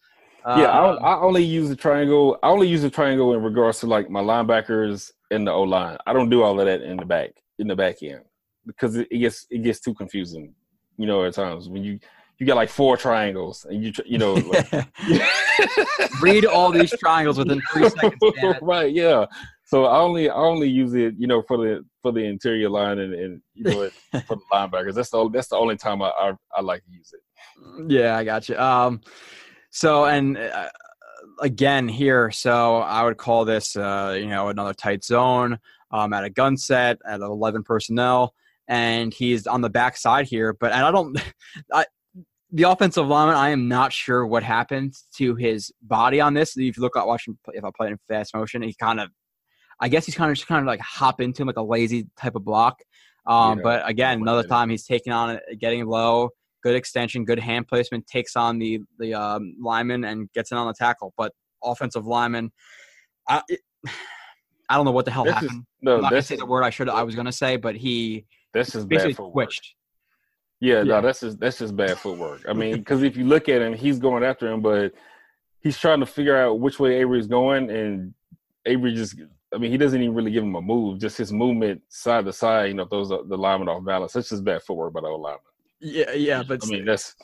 [0.46, 2.40] Yeah, uh, I, I, only use the triangle.
[2.42, 5.98] I only use the triangle in regards to like my linebackers and the O line.
[6.08, 7.30] I don't do all of that in the back
[7.60, 8.22] in the back end
[8.66, 10.56] because it, it gets it gets too confusing.
[10.98, 12.00] You know, at times when you
[12.42, 14.68] you got like four triangles, and you you know like,
[16.24, 18.20] read all these triangles within three seconds.
[18.64, 18.92] right?
[18.92, 19.28] Yeah.
[19.64, 22.98] So I only I only use it, you know, for the for the interior line
[22.98, 23.89] and, and you know
[24.26, 24.96] for the linebackers.
[24.96, 27.92] That's the that's the only time I, I, I like to use it.
[27.92, 28.58] Yeah, I got you.
[28.58, 29.02] Um,
[29.70, 30.70] so and uh,
[31.42, 35.60] again here, so I would call this uh, you know another tight zone
[35.92, 38.34] um, at a gun set at eleven personnel
[38.68, 40.54] and he's on the backside here.
[40.54, 41.22] But and I don't,
[41.72, 41.86] I,
[42.52, 46.58] the offensive lineman, I am not sure what happened to his body on this.
[46.58, 49.10] If you look at watching, if I play in fast motion, he kind of,
[49.80, 52.08] I guess he's kind of just kind of like hop into him like a lazy
[52.18, 52.80] type of block.
[53.26, 56.30] Um, yeah, but again, another time he's taking on it, getting low,
[56.64, 60.68] good extension, good hand placement, takes on the the um, lineman and gets in on
[60.68, 61.14] the tackle.
[61.18, 61.32] But
[61.64, 62.52] offensive lineman,
[63.30, 63.62] I, it,
[64.70, 65.52] I don't know what the hell this happened.
[65.52, 67.76] Is, no, I'm not gonna say the word I should I was gonna say, but
[67.76, 69.76] he this is basically twitched.
[70.62, 72.43] Yeah, yeah, no, that's just that's just bad footwork.
[72.47, 74.93] I mean, because if you look at him, he's going after him, but
[75.59, 78.14] he's trying to figure out which way Avery's going, and
[78.68, 79.16] Avery just,
[79.51, 80.99] I mean, he doesn't even really give him a move.
[80.99, 84.14] Just his movement side to side, you know, throws the lineman off balance.
[84.14, 85.41] That's just bad footwork by the old lineman.
[85.80, 87.16] Yeah, yeah, but I mean, that's.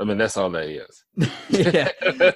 [0.00, 1.04] I mean, that's all that is.
[1.50, 1.90] yeah,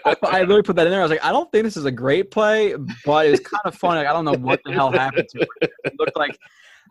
[0.05, 0.99] I, I, really put that in there.
[0.99, 2.75] I was like, I don't think this is a great play,
[3.07, 4.01] but it was kind of funny.
[4.01, 5.71] Like, I don't know what the hell happened to it.
[5.85, 6.37] It looked like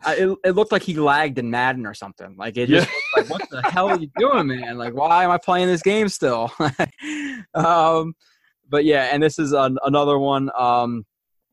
[0.06, 2.34] it, it looked like he lagged in Madden or something.
[2.36, 3.22] Like it just yeah.
[3.22, 4.78] like, what the hell are you doing, man?
[4.78, 6.52] Like, why am I playing this game still?
[7.54, 8.14] um,
[8.68, 10.50] but yeah, and this is an, another one.
[10.56, 11.04] Um,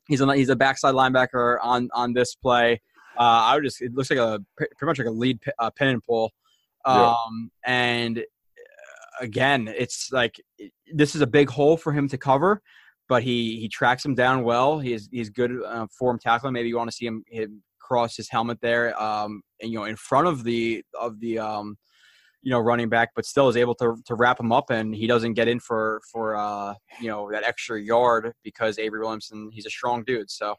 [0.08, 2.82] he's a he's a backside linebacker on on this play.
[3.18, 5.90] Uh, I would just it looks like a pretty much like a lead uh, pin
[5.90, 6.32] and pull.
[6.86, 7.74] Um, yeah.
[7.74, 8.24] and uh,
[9.22, 10.36] again, it's like
[10.94, 12.62] this is a big hole for him to cover
[13.10, 14.80] but he he tracks him down well.
[14.80, 16.54] He's he's good uh, form tackling.
[16.54, 19.86] Maybe you want to see him, him across his helmet there, um, and, you know,
[19.86, 21.78] in front of the of the um,
[22.42, 25.08] you know running back, but still is able to to wrap him up, and he
[25.08, 29.66] doesn't get in for for uh, you know that extra yard because Avery Williamson he's
[29.66, 30.30] a strong dude.
[30.30, 30.56] So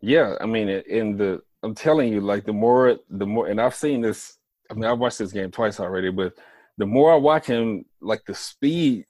[0.00, 3.74] yeah, I mean, in the I'm telling you, like the more the more, and I've
[3.74, 4.36] seen this.
[4.70, 6.34] I mean, I've watched this game twice already, but
[6.78, 9.04] the more I watch him, like the speed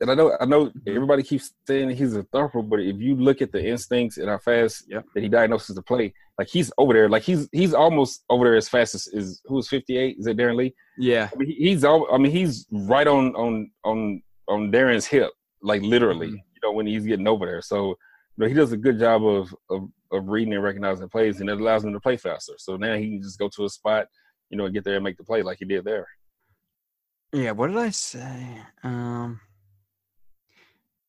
[0.00, 0.88] and I know I know mm-hmm.
[0.88, 4.38] everybody keeps saying he's a thumper, but if you look at the instincts and how
[4.38, 5.00] fast yeah.
[5.14, 8.56] that he diagnoses the play, like he's over there, like he's he's almost over there
[8.56, 10.16] as fast as is who's fifty eight?
[10.18, 10.74] Is it Darron Lee?
[10.98, 12.06] Yeah, I mean, he's all.
[12.12, 15.30] I mean, he's right on on on on Darron's hip,
[15.62, 16.28] like literally.
[16.28, 16.36] Mm-hmm.
[16.36, 17.96] You know when he's getting over there, so you
[18.38, 21.60] know he does a good job of of of reading and recognizing plays, and it
[21.60, 22.54] allows him to play faster.
[22.58, 24.06] So now he can just go to a spot,
[24.50, 26.06] you know, and get there and make the play like he did there.
[27.32, 28.58] Yeah, what did I say?
[28.82, 29.40] Um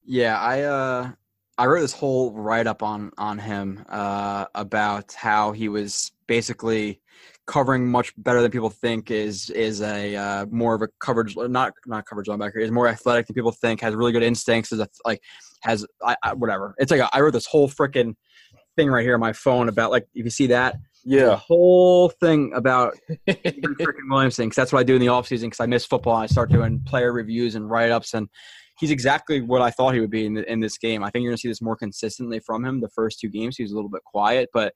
[0.10, 1.11] Yeah, I uh
[1.60, 6.99] I wrote this whole write up on on him uh about how he was basically
[7.45, 11.73] covering much better than people think is is a uh, more of a coverage not
[11.86, 14.88] not coverage linebacker is more athletic than people think has really good instincts is a,
[15.06, 15.22] like
[15.61, 16.73] has I, I, whatever.
[16.80, 18.15] It's like a, I wrote this whole freaking
[18.76, 20.77] thing right here on my phone about like if you see that
[21.22, 22.95] the Yeah, whole thing about
[23.86, 26.15] freaking Williamson because that's what I do in the off season because I miss football
[26.15, 28.27] and I start doing player reviews and write ups and
[28.80, 31.03] he's exactly what I thought he would be in, the, in this game.
[31.03, 32.80] I think you're going to see this more consistently from him.
[32.81, 34.73] The first two games he was a little bit quiet, but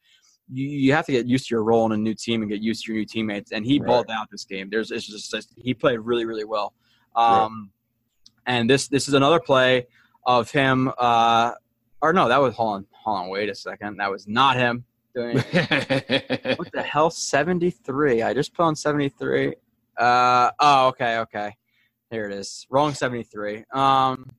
[0.52, 2.62] you, you have to get used to your role in a new team and get
[2.62, 3.52] used to your new teammates.
[3.52, 3.88] And he Right.
[3.88, 4.70] balled out this game.
[4.70, 6.74] There's it's just it's- he played really really well.
[7.16, 7.72] Um,
[8.46, 9.88] And this this is another play
[10.26, 10.92] of him.
[10.98, 11.52] Uh,
[12.02, 13.98] or no, that was hold on hold on wait a second.
[13.98, 14.84] That was not him
[15.16, 15.38] doing
[16.58, 17.10] what the hell?
[17.10, 18.22] 73.
[18.22, 19.56] I just put on 73.
[19.98, 21.56] Uh, oh, okay, okay.
[22.14, 22.68] Here it is.
[22.70, 23.64] Wrong 73.
[23.74, 24.30] Um,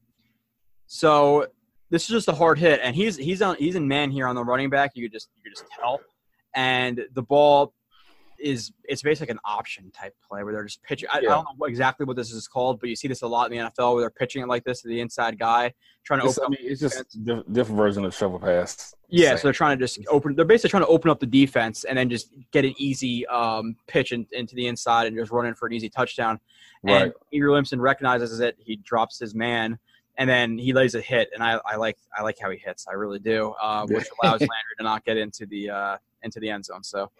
[0.87, 1.49] so
[1.91, 4.37] this is just a hard hit, and he's he's on he's in man here on
[4.37, 4.93] the running back.
[4.95, 5.99] You could just you could just tell,
[6.55, 7.75] and the ball
[8.39, 11.09] is it's basically an option type play where they're just pitching.
[11.13, 13.27] I, I don't know what, exactly what this is called, but you see this a
[13.27, 15.73] lot in the NFL where they're pitching it like this to the inside guy,
[16.05, 18.95] trying to It's, open I mean, it's just diff- different version of shovel pass.
[19.09, 19.37] yeah, Same.
[19.39, 20.35] so they're trying to just open.
[20.35, 23.77] They're basically trying to open up the defense and then just get an easy um,
[23.87, 26.39] pitch in, into the inside and just run in for an easy touchdown.
[26.83, 27.03] right.
[27.03, 28.57] And Eager Williamson recognizes it.
[28.59, 29.79] He drops his man,
[30.19, 31.31] and then he lays a hit.
[31.35, 32.87] And I, I like I like how he hits.
[32.89, 36.51] I really do, uh, which allows Landry to not get into the uh, into the
[36.51, 36.83] end zone.
[36.83, 37.11] So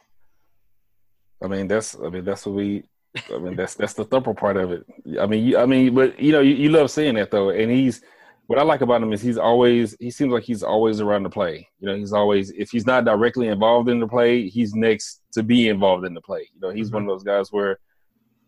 [1.45, 2.85] I mean, that's I mean that's what we.
[3.33, 4.85] I mean that's that's the thumper part of it.
[5.21, 7.71] I mean, you, I mean, but you know, you, you love seeing that though, and
[7.71, 8.03] he's.
[8.47, 11.31] What I like about him is he's always he seems like he's always around the
[11.31, 11.67] play.
[11.81, 15.43] You know, he's always if he's not directly involved in the play, he's next to
[15.43, 16.51] be involved in the play.
[16.55, 16.97] You know, he's mm-hmm.
[16.97, 17.79] one of those guys where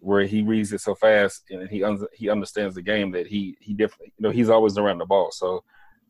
[0.01, 3.57] where he reads it so fast and he un- he understands the game that he
[3.61, 5.31] he definitely you know he's always around the ball.
[5.33, 5.65] So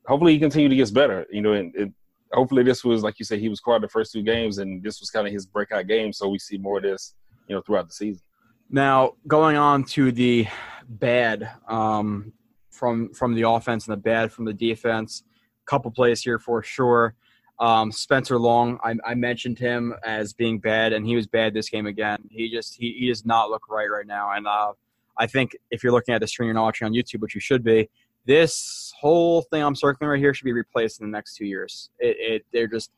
[0.04, 1.24] hopefully he continue to get better.
[1.30, 1.94] You know, and, and
[2.32, 5.00] hopefully this was like you said he was quiet the first two games and this
[5.00, 6.12] was kind of his breakout game.
[6.12, 7.14] So we see more of this
[7.48, 8.22] you know throughout the season.
[8.70, 10.46] now going on to the
[10.88, 12.32] bad um,
[12.70, 15.22] from from the offense and the bad from the defense.
[15.66, 17.14] Couple plays here for sure.
[17.58, 21.70] Um, Spencer Long, I, I mentioned him as being bad, and he was bad this
[21.70, 22.18] game again.
[22.30, 24.72] He just he, he does not look right right now, and uh,
[25.18, 27.40] I think if you're looking at the stream, you're not watching on YouTube, which you
[27.40, 27.88] should be.
[28.26, 31.90] This whole thing I'm circling right here should be replaced in the next two years.
[31.98, 32.90] It, it they're just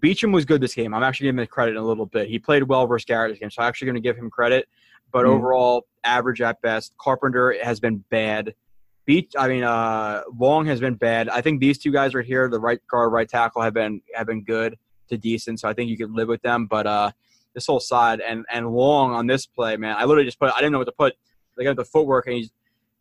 [0.00, 0.94] Beachum was good this game.
[0.94, 2.28] I'm actually giving him credit in a little bit.
[2.28, 4.68] He played well versus Garrett this game, so I'm actually going to give him credit.
[5.12, 5.30] But Mm.
[5.30, 6.92] overall, average at best.
[6.98, 8.54] Carpenter has been bad.
[9.06, 11.30] Beach, I mean, uh, Long has been bad.
[11.30, 14.26] I think these two guys right here, the right guard, right tackle, have been have
[14.26, 14.76] been good
[15.08, 15.60] to decent.
[15.60, 16.66] So I think you could live with them.
[16.66, 17.10] But uh,
[17.54, 20.52] this whole side and and Long on this play, man, I literally just put.
[20.52, 21.14] I didn't know what to put.
[21.56, 22.50] They got the footwork, and he's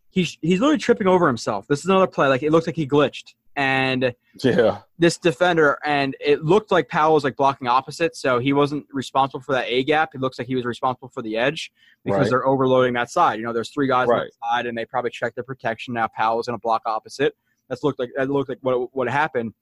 [0.10, 1.68] he's he's literally tripping over himself.
[1.68, 2.28] This is another play.
[2.28, 4.14] Like it looks like he glitched, and
[4.44, 8.86] Yeah, this defender, and it looked like Powell was like blocking opposite, so he wasn't
[8.92, 10.16] responsible for that A gap.
[10.16, 11.72] It looks like he was responsible for the edge
[12.04, 12.30] because Right.
[12.30, 13.40] they're overloading that side.
[13.40, 14.24] You know, there's three guys on Right.
[14.42, 15.94] that side, and they probably checked their protection.
[15.94, 17.36] Now Powell's going to block opposite.
[17.70, 19.54] That's looked like that looked like what what happened.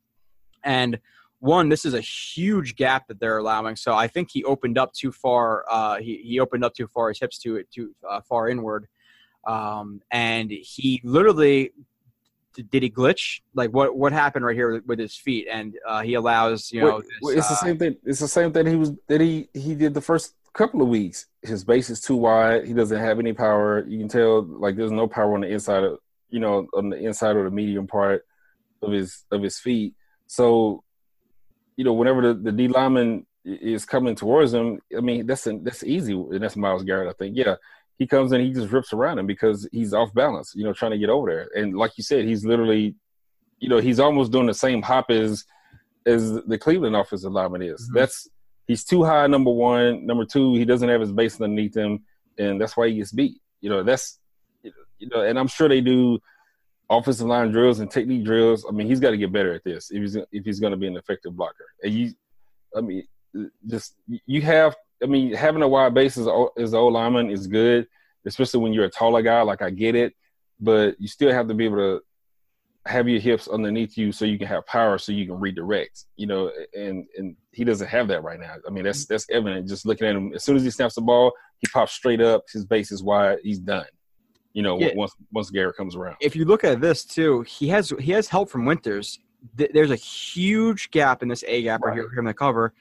[0.64, 1.00] And
[1.40, 3.76] one, this is a huge gap that they're allowing.
[3.76, 5.66] So I think he opened up too far.
[5.70, 7.10] Uh, he he opened up too far.
[7.10, 8.88] His hips too too uh, far inward,
[9.46, 11.72] um, and he literally
[12.64, 13.42] did, he glitch?
[13.54, 15.48] Like what what happened right here with, his feet?
[15.52, 17.02] And uh, he allows you know.
[17.22, 17.98] Well, this, it's the uh, same thing.
[18.06, 21.28] It's the same thing he was that he he did the first couple of weeks.
[21.42, 22.66] His base is too wide.
[22.66, 23.86] He doesn't have any power.
[23.88, 26.00] You can tell like there's no power on the inside of
[26.30, 28.26] you know on the inside or the medium part
[28.82, 29.94] of his of his feet.
[30.28, 30.84] So
[31.76, 35.64] you know whenever the, the D lineman is coming towards him, I mean that's an,
[35.64, 36.14] that's easy.
[36.14, 37.10] And that's Myles Garrett.
[37.10, 37.56] I think yeah.
[37.98, 40.92] He comes in, he just rips around him because he's off balance, you know, trying
[40.92, 41.50] to get over there.
[41.62, 42.96] And like you said, he's literally,
[43.60, 45.46] you know, he's almost doing the same hop as
[46.06, 47.90] as the Cleveland offensive lineman is.
[47.90, 47.94] Mhm.
[47.96, 48.28] That's
[48.68, 49.28] he's too high.
[49.28, 52.04] Number one, number two, he doesn't have his base underneath him,
[52.38, 53.42] and that's why he gets beat.
[53.62, 54.20] You know, that's
[54.62, 56.20] you know, and I'm sure they do
[56.90, 58.66] offensive line drills and technique drills.
[58.68, 60.78] I mean, he's got to get better at this if he's if he's going to
[60.78, 61.66] be an effective blocker.
[61.84, 62.14] And you,
[62.76, 63.08] I mean,
[63.68, 64.76] just you have.
[65.04, 66.34] I mean, having a wide base as an
[66.76, 67.88] old lineman is good,
[68.26, 69.42] especially when you're a taller guy.
[69.42, 70.14] Like I get it,
[70.60, 72.02] but you still have to be able to
[72.88, 76.28] have your hips underneath you so you can have power so you can redirect you
[76.28, 79.88] know and and he doesn't have that right now i mean that's that's evident just
[79.88, 81.32] looking at him as soon as he snaps the ball
[81.62, 83.88] he pops straight up his base is wide he's done
[84.54, 84.90] you know Yeah.
[84.94, 88.28] once once garrett comes around if you look at this too, he has he has
[88.28, 89.18] help from Winters.
[89.56, 91.96] There's a huge gap in this A gap right, Right.
[91.96, 92.74] here, here in the cover.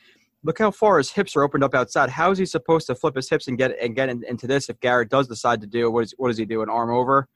[0.44, 2.10] Look how far his hips are opened up outside.
[2.10, 4.68] How is he supposed to flip his hips and get and get in, into this
[4.68, 7.28] if Garrett does decide to do what is what does he do an arm over,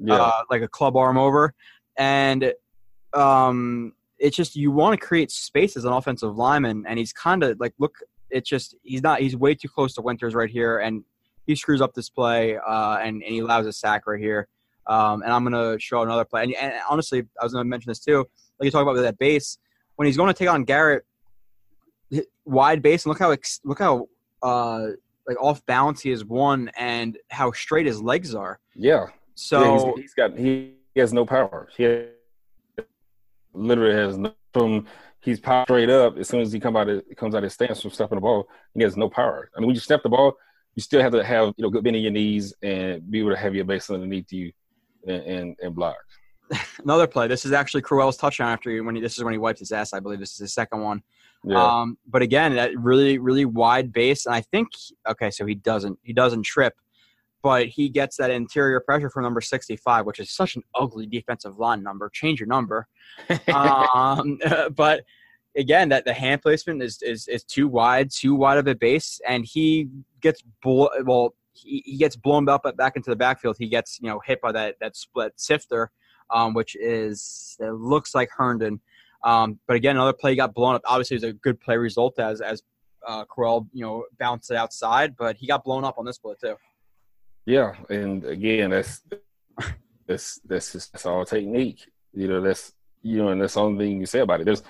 [0.00, 1.54] yeah uh, like a club arm over?
[2.00, 2.52] and
[3.12, 7.42] um, it's just you want to create space as an offensive lineman, and he's kind
[7.42, 7.94] of like look.
[8.30, 9.20] It's just he's not.
[9.20, 11.04] He's way too close to Winters right here, and
[11.46, 14.48] he screws up this play, uh, and, and he allows a sack right here.
[14.86, 16.44] Um, and I'm gonna show another play.
[16.44, 18.18] And, and honestly, I was gonna mention this too.
[18.58, 19.58] Like you talk about that base
[19.96, 21.04] when he's going to take on Garrett,
[22.44, 24.08] wide base, and look how look how
[24.42, 24.88] uh,
[25.26, 28.58] like off balance he is one, and how straight his legs are.
[28.74, 29.06] Yeah.
[29.34, 31.68] So yeah, he's, he's got he, he has no power.
[31.76, 32.06] He has,
[33.52, 34.86] literally has no from
[35.20, 37.54] he's popped straight up as soon as he come out of, comes out of his
[37.54, 38.48] stance from stepping the ball.
[38.74, 39.50] He has no power.
[39.54, 40.34] I mean, when you step the ball,
[40.74, 43.30] you still have to have you know good bend in your knees and be able
[43.30, 44.52] to have your base underneath you
[45.06, 45.96] and and, and block.
[46.82, 47.28] Another play.
[47.28, 49.72] This is actually Crowell's touchdown after he, when he, this is when he wiped his
[49.72, 49.92] ass.
[49.92, 51.02] I believe this is his second one.
[51.44, 51.80] Yeah.
[51.80, 54.68] Um, but again, that really really wide base, and I think
[55.08, 56.74] okay, so he doesn't he doesn't trip,
[57.42, 61.06] but he gets that interior pressure from number sixty five, which is such an ugly
[61.06, 62.10] defensive line number.
[62.12, 62.86] Change your number.
[63.54, 64.38] um,
[64.76, 65.04] but
[65.56, 69.20] again, that the hand placement is, is is too wide, too wide of a base,
[69.26, 69.88] and he
[70.20, 71.34] gets blo- well.
[71.52, 73.56] He, he gets blown up back into the backfield.
[73.58, 75.90] He gets you know hit by that that split sifter,
[76.30, 78.80] um, which is it looks like Herndon.
[79.22, 80.82] Um, but again, another play got blown up.
[80.86, 82.62] Obviously, it was a good play result as as
[83.06, 83.24] uh,
[83.72, 86.56] you know, bounced it outside, but he got blown up on this play too.
[87.46, 89.02] Yeah, and again, that's
[90.06, 91.86] that's that's just that's all technique.
[92.12, 92.72] You know, that's
[93.02, 94.44] you know, and that's the only thing you say about it.
[94.44, 94.62] There's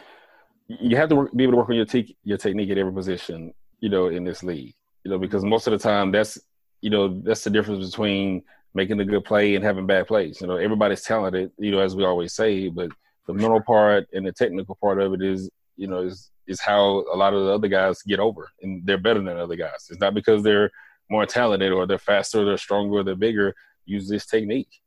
[0.69, 2.93] you have to work, be able to work on your te- your technique at every
[2.93, 3.53] position.
[3.81, 4.75] You know, in this league,
[5.05, 6.39] you know, because most of the time that's
[6.81, 8.43] you know that's the difference between
[8.75, 10.41] making a good play and having bad plays.
[10.41, 11.51] You know, everybody's talented.
[11.59, 12.91] You know, as we always say, but
[13.27, 17.05] the mental part and the technical part of it is you know is is how
[17.13, 19.87] a lot of the other guys get over and they're better than other guys.
[19.89, 20.71] It's not because they're
[21.09, 23.55] more talented or they're faster they're stronger they're bigger.
[23.85, 24.81] Use this technique.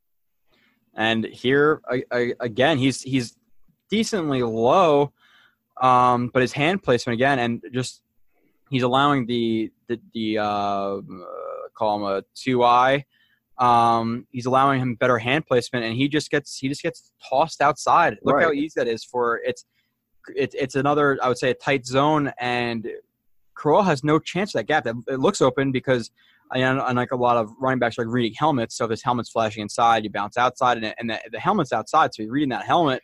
[0.93, 3.35] And here I, I, again he's he's
[3.89, 5.13] decently low
[5.81, 8.01] um, but his hand placement again and just
[8.69, 11.01] he's allowing the the, the uh,
[11.75, 13.05] call him a two eye
[13.57, 17.61] um, he's allowing him better hand placement, and he just gets he just gets tossed
[17.61, 18.17] outside.
[18.23, 18.45] Look right.
[18.45, 19.65] how easy that is for it's
[20.35, 22.87] it's it's another I would say a tight zone, and
[23.53, 24.83] Crowell has no chance of that gap.
[24.85, 26.11] That it looks open because
[26.51, 30.03] unlike a lot of running backs like reading helmets, so if his helmet's flashing inside,
[30.03, 33.01] you bounce outside, and, and the, the helmet's outside, so you're reading that helmet,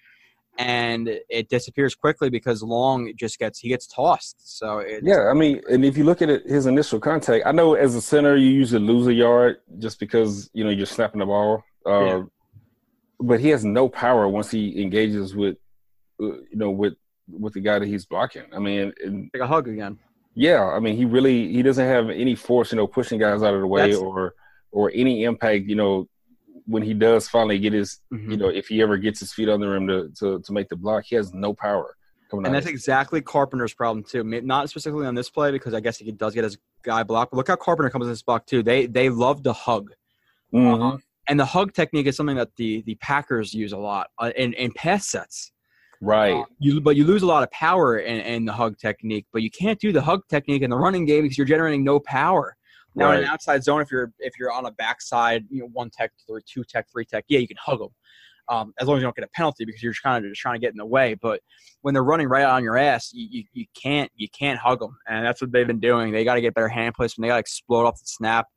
[0.60, 4.57] and it disappears quickly because Long just gets he gets tossed.
[4.60, 7.76] So yeah, I mean, and if you look at it, his initial contact, I know
[7.76, 11.26] as a center you usually lose a yard just because you know you're snapping the
[11.26, 12.23] ball, uh, yeah.
[13.22, 15.56] but he has no power once he engages with
[16.22, 16.95] uh, you know with
[17.30, 18.44] with the guy that he's blocking.
[18.53, 19.98] I mean, and, like a hug again.
[20.36, 23.53] Yeah, I mean, he really he doesn't have any force, you know, pushing guys out
[23.53, 24.36] of the way That's, or
[24.72, 26.10] or any impact, you know,
[26.70, 28.32] when he does finally get his, mm-hmm.
[28.32, 30.70] you know, if he ever gets his feet on the rim to, to, to make
[30.70, 31.96] the block, he has no power.
[32.32, 34.24] and that's exactly Carpenter's problem too.
[34.24, 37.32] Not specifically on this play because I guess he does get his guy blocked.
[37.32, 38.62] But look how Carpenter comes in this block too.
[38.62, 39.91] They they love to hug,
[40.54, 40.82] mm-hmm.
[40.82, 44.32] um, and the hug technique is something that the the Packers use a lot uh,
[44.38, 45.52] in in pass sets.
[46.02, 46.34] Right.
[46.34, 49.41] Uh, you but you lose a lot of power in, in the hug technique, but
[49.41, 52.56] you can't do the hug technique in the running game because you're generating no power.
[52.95, 53.20] Now right.
[53.20, 56.11] in an outside zone, if you're if you're on a backside, you know, one tech
[56.28, 57.90] or two tech, three tech, yeah, you can hug them.
[58.49, 60.56] Um, as long as you don't get a penalty because you're kind of just trying
[60.56, 61.14] to get in the way.
[61.14, 61.41] But
[61.82, 64.98] when they're running right on your ass, you, you, you can't you can't hug them,
[65.07, 66.11] and that's what they've been doing.
[66.11, 67.26] They got to get better hand placement.
[67.26, 68.48] They got to explode off the snap.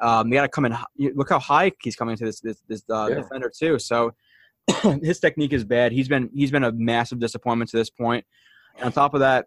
[0.00, 0.76] Um, they got to come in.
[1.14, 3.16] Look how high he's coming to this this, this uh, yeah.
[3.16, 3.78] defender too.
[3.80, 4.12] So
[5.02, 5.92] his technique is bad.
[5.92, 8.24] He's been he's been a massive disappointment to this point.
[8.76, 9.46] And on top of that,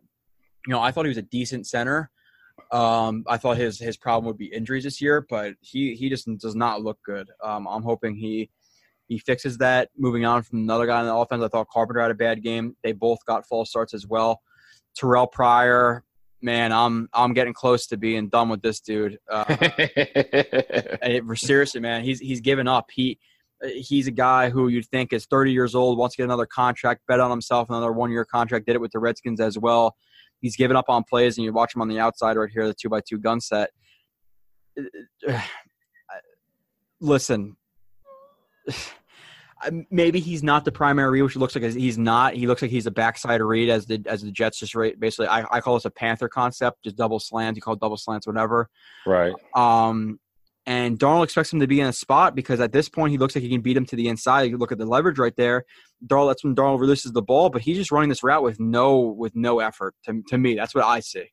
[0.68, 2.12] you know, I thought he was a decent center.
[2.72, 6.28] Um, I thought his his problem would be injuries this year, but he he just
[6.40, 7.30] does not look good.
[7.44, 8.50] Um, I'm hoping he
[9.08, 9.90] he fixes that.
[9.98, 12.76] Moving on from another guy in the offense, I thought Carpenter had a bad game.
[12.84, 14.42] They both got false starts as well.
[15.00, 16.04] Terrelle Pryor,
[16.42, 19.20] man, I'm I'm getting close to being done with this dude.
[19.30, 22.90] Uh, it, seriously, man, he's he's given up.
[22.94, 23.20] He
[23.64, 27.02] he's a guy who you'd think is 30 years old, wants to get another contract,
[27.08, 29.96] bet on himself, another one year contract, did it with the Redskins as well
[30.42, 32.74] he's given up on plays, and you watch him on the outside right here, the
[32.74, 33.70] two by two gun set.
[37.02, 37.56] Listen,
[39.92, 42.36] maybe he's not the primary read, which looks like he's not.
[42.36, 45.00] He looks like he's a backside read as the as the Jets just rate.
[45.00, 47.58] Basically, I, I call this a Panther concept, just double slants.
[47.58, 48.70] You call it double slants, whatever.
[49.06, 49.34] Right.
[49.54, 50.20] Um,
[50.66, 53.36] and Darnold expects him to be in a spot because at this point he looks
[53.36, 54.44] like he can beat him to the inside.
[54.44, 55.64] You look at the leverage right there.
[56.06, 59.00] Darnold, that's when Darnold releases the ball, but he's just running this route with no
[59.00, 59.96] with no effort.
[60.06, 61.32] To, to me, that's what I see.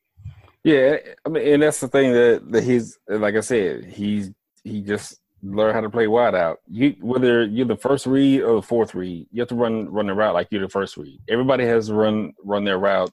[0.63, 4.31] Yeah, I mean, and that's the thing that, that he's like I said, he's
[4.63, 6.59] he just learn how to play wide out.
[6.67, 10.07] You whether you're the first read or the fourth read, you have to run run
[10.07, 11.19] the route like you're the first read.
[11.27, 13.11] Everybody has run run their route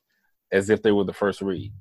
[0.53, 1.73] as if they were the first read.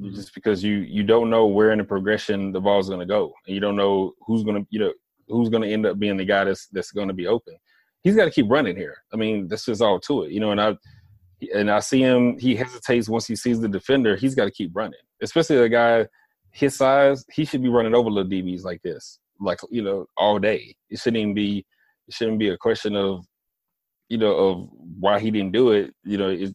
[0.00, 0.14] Mm-hmm.
[0.14, 3.34] Just because you you don't know where in the progression the ball's going to go,
[3.46, 4.92] and you don't know who's going to you know
[5.28, 7.54] who's going to end up being the guy that's that's going to be open.
[8.02, 8.96] He's got to keep running here.
[9.12, 10.52] I mean, that's just all to it, you know.
[10.52, 10.76] And I
[11.54, 12.38] and I see him.
[12.38, 14.16] He hesitates once he sees the defender.
[14.16, 16.06] He's got to keep running, especially a guy
[16.52, 17.24] his size.
[17.32, 20.74] He should be running over little DBs like this, like you know, all day.
[20.88, 21.66] It shouldn't even be.
[22.08, 23.24] It shouldn't be a question of,
[24.08, 24.68] you know, of
[24.98, 25.94] why he didn't do it.
[26.04, 26.54] You know, it,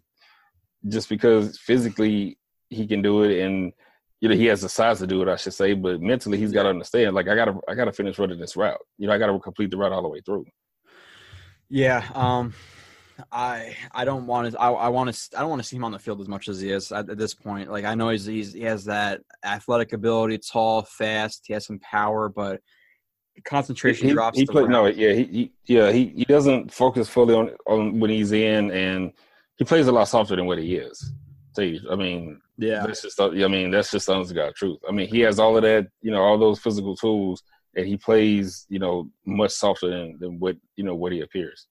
[0.88, 2.38] just because physically
[2.69, 3.73] he can do it and
[4.21, 6.51] you know he has the size to do it i should say but mentally he's
[6.51, 9.17] got to understand like i gotta i gotta finish running this route you know i
[9.17, 10.45] gotta complete the route all the way through
[11.69, 12.53] yeah um
[13.31, 15.83] I I don't want to I, I want to I don't want to see him
[15.83, 17.71] on the field as much as he is at, at, this point.
[17.71, 21.43] Like I know he's, he's he has that athletic ability, tall, fast.
[21.47, 22.61] He has some power, but
[23.45, 24.37] concentration he, drops.
[24.37, 28.09] He play, no, yeah, he, he, yeah he he doesn't focus fully on on when
[28.09, 29.11] he's in, and
[29.57, 31.13] he plays a lot softer than what he is.
[31.55, 34.80] See, I mean, yeah, that's just I mean that's just honest God truth.
[34.88, 37.44] I mean, he has all of that, you know, all those physical tools,
[37.76, 41.68] and he plays, you know, much softer than, than what you know what he appears.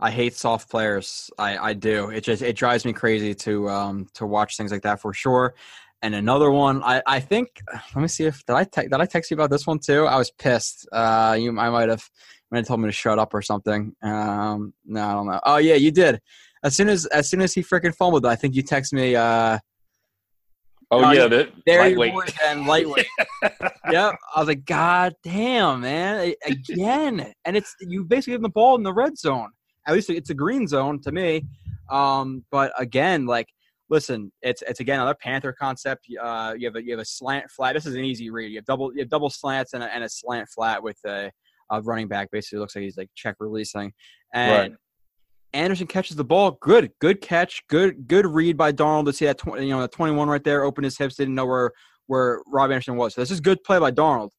[0.00, 1.28] I hate soft players.
[1.38, 2.10] I, I do.
[2.10, 5.54] It just it drives me crazy to um to watch things like that for sure.
[6.00, 7.60] And another one, I, I think.
[7.94, 10.06] Let me see if did I te- did I text you about this one too?
[10.06, 10.88] I was pissed.
[10.92, 12.08] Uh, you I might have
[12.50, 13.94] might have told me to shut up or something.
[14.02, 15.40] Um, no, I don't know.
[15.44, 16.20] Oh yeah, you did.
[16.62, 19.16] As soon as as soon as he freaking fumbled, I think you text me.
[19.16, 19.58] Uh,
[20.90, 22.12] oh uh, yeah, that there lightweight.
[22.12, 23.06] you again, lightweight.
[23.90, 24.14] yep.
[24.34, 27.32] I was like, God damn, man, again.
[27.44, 29.50] and it's you basically have the ball in the red zone
[29.88, 31.44] at least it's a green zone to me.
[31.90, 33.48] Um, but again, like
[33.88, 36.06] listen, it's it's again another Panther concept.
[36.20, 37.74] Uh, you have a you have a slant flat.
[37.74, 38.50] This is an easy read.
[38.50, 41.32] You have double you have double slants and a, and a slant flat with a,
[41.70, 42.30] a running back.
[42.30, 43.92] Basically, looks like he's like check releasing.
[44.34, 44.78] And right.
[45.52, 46.52] Anderson catches the ball.
[46.60, 47.62] Good, good catch.
[47.68, 50.44] Good, good read by Darnold to see that 20, you know the twenty one right
[50.44, 50.62] there.
[50.64, 51.16] Opened his hips.
[51.16, 51.72] Didn't know where
[52.06, 53.14] where Rob Anderson was.
[53.14, 54.30] So this is good play by Darnold,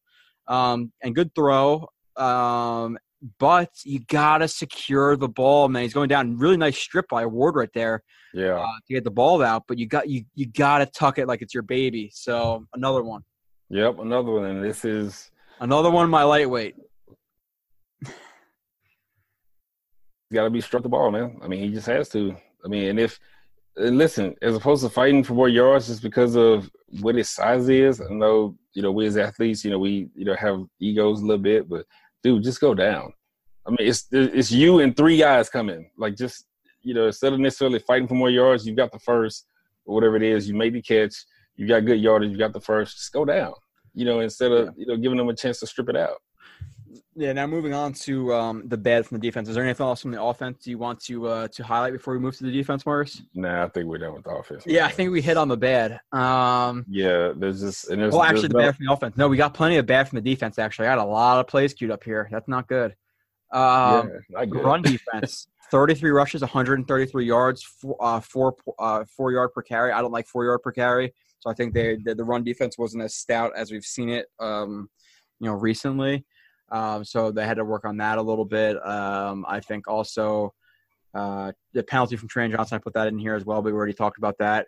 [0.47, 1.87] Um, and good throw.
[2.15, 2.97] Um,
[3.39, 5.83] but you gotta secure the ball, man.
[5.83, 6.37] He's going down.
[6.37, 8.03] Really nice strip by Ward right there.
[8.33, 8.55] Yeah.
[8.59, 11.41] Uh, to get the ball out, but you got you you gotta tuck it like
[11.41, 12.11] it's your baby.
[12.13, 13.23] So another one.
[13.69, 14.45] Yep, another one.
[14.45, 16.09] And this is another one.
[16.09, 16.75] My lightweight.
[18.05, 18.13] He's
[20.31, 21.39] got to be struck the ball, man.
[21.43, 22.35] I mean, he just has to.
[22.63, 23.19] I mean, and if
[23.75, 26.69] and listen, as opposed to fighting for more yards just because of
[26.99, 30.25] what his size is, I know you know we as athletes, you know we you
[30.25, 31.85] know have egos a little bit, but
[32.23, 33.13] dude, just go down.
[33.65, 35.89] I mean, it's it's you and three guys coming.
[35.97, 36.45] Like, just
[36.81, 39.45] you know, instead of necessarily fighting for more yards, you got the first
[39.85, 40.47] or whatever it is.
[40.47, 41.13] You made the catch.
[41.55, 42.31] You got good yardage.
[42.31, 42.97] You got the first.
[42.97, 43.53] Just go down.
[43.93, 46.21] You know, instead of you know giving them a chance to strip it out.
[47.19, 47.33] Yeah.
[47.33, 49.49] Now moving on to um, the bad from the defense.
[49.49, 52.19] Is there anything else from the offense you want to uh, to highlight before we
[52.19, 53.21] move to the defense, Morris?
[53.33, 54.63] Nah, I think we're done with the offense.
[54.65, 55.99] Yeah, I think we hit on the bad.
[56.13, 59.17] Um, yeah, there's just and there's, well, actually, the no, bad from the offense.
[59.17, 60.57] No, we got plenty of bad from the defense.
[60.57, 62.29] Actually, I got a lot of plays queued up here.
[62.31, 62.95] That's not good.
[63.51, 64.63] Um, yeah, good.
[64.63, 65.47] Run defense.
[65.71, 69.91] 33 rushes, 133 yards, four, uh, four, uh, four yard per carry.
[69.91, 72.77] I don't like four yard per carry, so I think they, the, the run defense
[72.77, 74.89] wasn't as stout as we've seen it, um,
[75.39, 76.25] you know, recently.
[76.71, 78.83] Um, so they had to work on that a little bit.
[78.85, 80.53] Um, I think also
[81.13, 83.77] uh, the penalty from Trey Johnson, I put that in here as well, but we
[83.77, 84.67] already talked about that.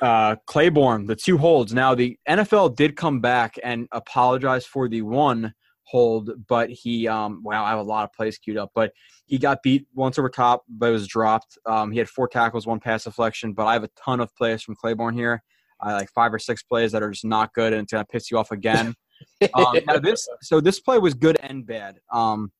[0.00, 1.74] Uh, Claiborne, the two holds.
[1.74, 5.52] Now, the NFL did come back and apologize for the one
[5.84, 8.92] hold, but he, um, wow, I have a lot of plays queued up, but
[9.26, 11.58] he got beat once over top, but was dropped.
[11.66, 14.62] Um, he had four tackles, one pass deflection, but I have a ton of plays
[14.62, 15.42] from Claiborne here.
[15.80, 18.08] I like five or six plays that are just not good, and it's going to
[18.08, 18.94] piss you off again
[19.54, 21.98] um, this so this play was good and bad.
[22.12, 22.52] Um,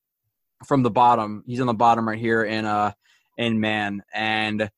[0.66, 2.92] from the bottom, he's on the bottom right here in uh
[3.36, 4.70] in man and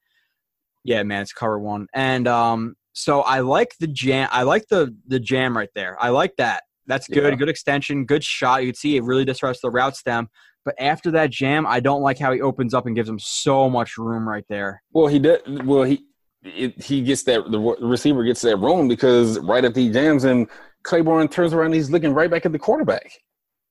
[0.84, 1.86] yeah, man, it's cover one.
[1.94, 4.28] And um, so I like the jam.
[4.32, 5.96] I like the the jam right there.
[6.00, 6.64] I like that.
[6.86, 7.32] That's good.
[7.32, 7.36] Yeah.
[7.36, 8.04] Good extension.
[8.04, 8.62] Good shot.
[8.62, 10.28] You can see it really disrupts the route stem.
[10.64, 13.70] But after that jam, I don't like how he opens up and gives him so
[13.70, 14.82] much room right there.
[14.92, 15.66] Well, he did.
[15.66, 16.04] Well, he
[16.42, 20.48] it, he gets that the receiver gets that room because right after he jams him,
[20.82, 23.12] Claiborne turns around, he's looking right back at the quarterback.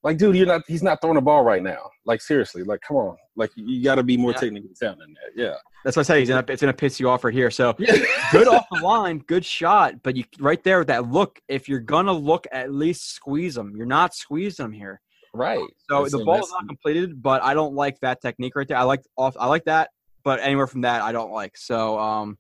[0.02, 0.61] Like, dude, you're not.
[0.68, 1.90] He's not throwing the ball right now.
[2.06, 2.64] Like, seriously.
[2.64, 3.18] Like, come on.
[3.36, 4.38] Like, you got to be more yeah.
[4.38, 5.41] technically sound than that.
[5.41, 5.56] Yeah.
[5.84, 6.19] That's what I say.
[6.19, 7.52] He's gonna, it's gonna piss you off right here.
[7.52, 7.73] So
[8.31, 9.95] good off the line, good shot.
[10.03, 11.40] But you right there with that look.
[11.48, 13.73] If you're gonna look, at least squeeze them.
[13.76, 15.02] You're not squeezing them here.
[15.34, 15.64] Right.
[15.90, 18.77] So the ball is not completed, but I don't like that technique right there.
[18.77, 19.36] I like off.
[19.40, 19.90] I like that,
[20.23, 21.56] but anywhere from that, I don't like.
[21.56, 22.38] So um,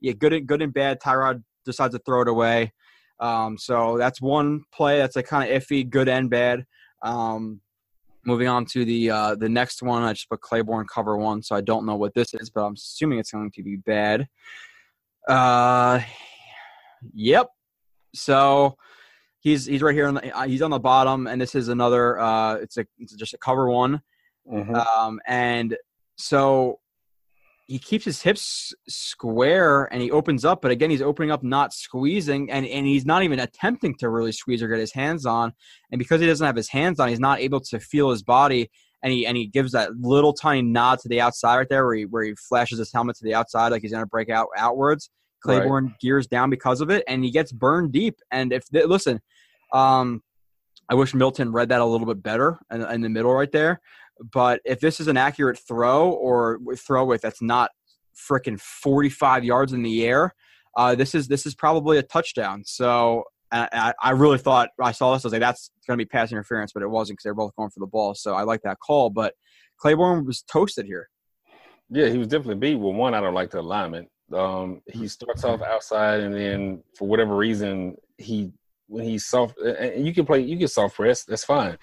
[0.00, 1.00] yeah, good and good and bad.
[1.00, 2.72] Tyrod decides to throw it away.
[3.20, 6.64] Um, so that's one play that's like kind of iffy, good and bad.
[7.02, 7.60] Um,
[8.24, 11.56] moving on to the uh, the next one, I just put Claiborne cover one, so
[11.56, 14.26] I don't know what this is, but I'm assuming it's going to be bad.
[15.28, 16.00] Uh,
[17.14, 17.48] yep.
[18.14, 18.76] So
[19.40, 22.18] he's he's right here on the uh, he's on the bottom, and this is another.
[22.18, 24.02] Uh, it's a it's just a cover one,
[24.50, 24.74] Mhm.
[24.74, 25.76] um, and
[26.16, 26.80] so
[27.66, 31.74] he keeps his hips square and he opens up, but again, he's opening up, not
[31.74, 35.52] squeezing, and, and he's not even attempting to really squeeze or get his hands on.
[35.90, 38.70] And because he doesn't have his hands on, he's not able to feel his body.
[39.02, 41.94] And he and he gives that little tiny nod to the outside right there, where
[41.94, 45.10] he where he flashes his helmet to the outside like he's gonna break out outwards.
[45.44, 45.58] Right.
[45.58, 48.16] Claiborne gears down because of it, and he gets burned deep.
[48.30, 49.20] And if they, listen,
[49.72, 50.22] um,
[50.88, 53.80] I wish Milton read that a little bit better in, in the middle right there.
[54.32, 57.70] But if this is an accurate throw or throw with that's not
[58.16, 60.34] freaking 45 yards in the air,
[60.76, 62.62] uh, this is this is probably a touchdown.
[62.64, 65.24] So I, I really thought I saw this.
[65.24, 67.34] I was like, that's going to be pass interference, but it wasn't because they were
[67.34, 68.14] both going for the ball.
[68.14, 69.10] So I like that call.
[69.10, 69.34] But
[69.78, 71.08] Claiborne was toasted here.
[71.88, 72.74] Yeah, he was definitely beat.
[72.74, 74.08] Well, one, I don't like the alignment.
[74.32, 78.50] Um, he starts off outside, and then for whatever reason, he
[78.88, 81.76] when he's soft, and you can play, you can soft press, that's fine.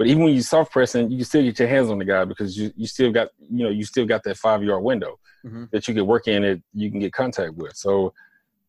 [0.00, 2.24] But even when you soft pressing, you can still get your hands on the guy
[2.24, 5.70] because you, you still got you know you still got that five yard window Mhm.
[5.72, 7.76] that you can work in that you can get contact with.
[7.76, 8.14] So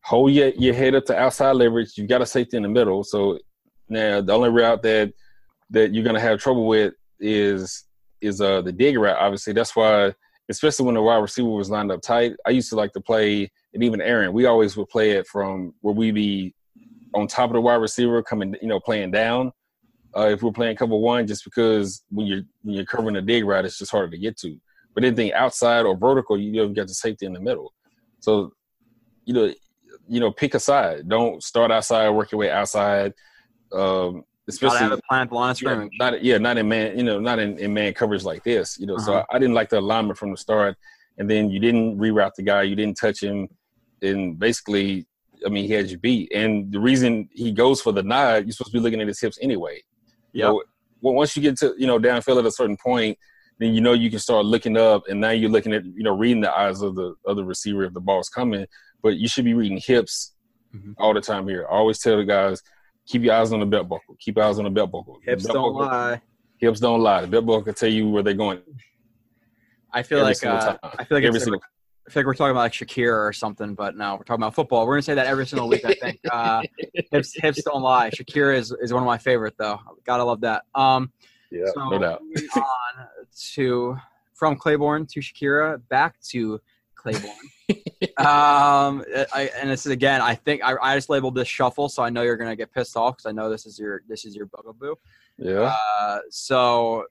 [0.02, 1.96] hold your your head up to outside leverage.
[1.96, 3.02] You got a safety in the middle.
[3.02, 3.38] So
[3.88, 5.14] now the only route that
[5.70, 7.84] that you're gonna have trouble with is
[8.20, 9.16] is uh the dig route.
[9.18, 10.12] Obviously, that's why
[10.50, 12.34] especially when the wide receiver was lined up tight.
[12.46, 15.72] I used to like to play, and even Aaron, we always would play it from
[15.80, 16.54] where we be
[17.14, 19.50] on top of the wide receiver, coming, you know, playing down.
[20.16, 23.44] Uh, if we're playing cover one, just because when you're when you're covering a dig
[23.44, 24.58] route, it's just harder to get to.
[24.94, 27.72] But anything outside or vertical, you don't get the safety in the middle.
[28.20, 28.52] So,
[29.24, 29.52] you know,
[30.08, 31.08] you know, pick a side.
[31.08, 33.14] Don't start outside, work your way outside.
[33.72, 37.18] Um, especially a plan the line of yeah, not yeah, not in man, you know,
[37.18, 38.78] not in, in man coverage like this.
[38.78, 39.24] You know, so Uh-huh.
[39.30, 40.76] I, I didn't like the alignment from the start.
[41.18, 43.48] And then you didn't reroute the guy, you didn't touch him,
[44.00, 45.06] and basically,
[45.46, 46.32] I mean, he had you beat.
[46.32, 49.20] And the reason he goes for the nod, you're supposed to be looking at his
[49.20, 49.82] hips anyway.
[50.32, 50.62] You know,
[51.00, 53.18] well, once you get to you know downfield at a certain point,
[53.58, 56.16] then you know you can start looking up, and now you're looking at you know
[56.16, 58.66] reading the eyes of the other receiver if the ball's coming.
[59.02, 60.32] But you should be reading hips
[60.74, 60.94] Mhm.
[60.98, 61.66] all the time here.
[61.70, 62.62] I always tell the guys,
[63.06, 64.16] keep your eyes on the belt buckle.
[64.20, 65.18] Keep your eyes on the belt buckle.
[65.24, 66.22] Hips belt don't buckle- lie.
[66.58, 67.20] Hips don't lie.
[67.22, 68.62] The belt buckle can tell you where they're going.
[69.92, 70.78] I feel every like uh.
[70.98, 71.60] I feel like every single.
[72.06, 74.54] I feel like we're talking about like Shakira or something, but no, we're talking about
[74.54, 74.86] football.
[74.86, 75.84] We're gonna say that every single week.
[75.84, 76.62] I think uh,
[77.12, 78.10] hips hips don't lie.
[78.10, 79.78] Shakira is, is one of my favorite though.
[80.04, 80.64] Gotta love that.
[80.74, 81.12] Um,
[81.50, 82.22] Yeah, so no doubt.
[82.56, 83.06] on
[83.54, 83.96] to
[84.34, 86.60] from Claiborne to Shakira back to
[86.96, 87.30] Claiborne.
[88.18, 90.20] um, I, and this is again.
[90.20, 92.96] I think I, I just labeled this shuffle, so I know you're gonna get pissed
[92.96, 94.96] off because I know this is your this is your bugaboo.
[95.38, 97.04] Yeah, Uh, so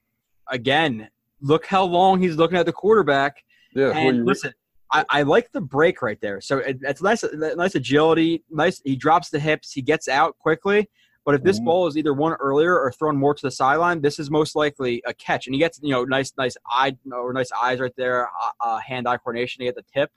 [0.48, 1.10] again,
[1.42, 3.44] look how long he's looking at the quarterback.
[3.74, 3.92] yeah.
[3.96, 4.54] And listen,
[4.94, 6.42] I, I like the break right there.
[6.42, 8.44] So it, it's nice, nice agility.
[8.50, 8.82] Nice.
[8.84, 9.72] He drops the hips.
[9.72, 10.90] He gets out quickly.
[11.24, 11.66] But if this Mhm.
[11.66, 15.04] ball is either one earlier or thrown more to the sideline, this is most likely
[15.06, 15.46] a catch.
[15.46, 18.80] And he gets you know nice, nice eye or nice eyes right there, uh, uh,
[18.80, 20.10] hand-eye coordination to get the tip.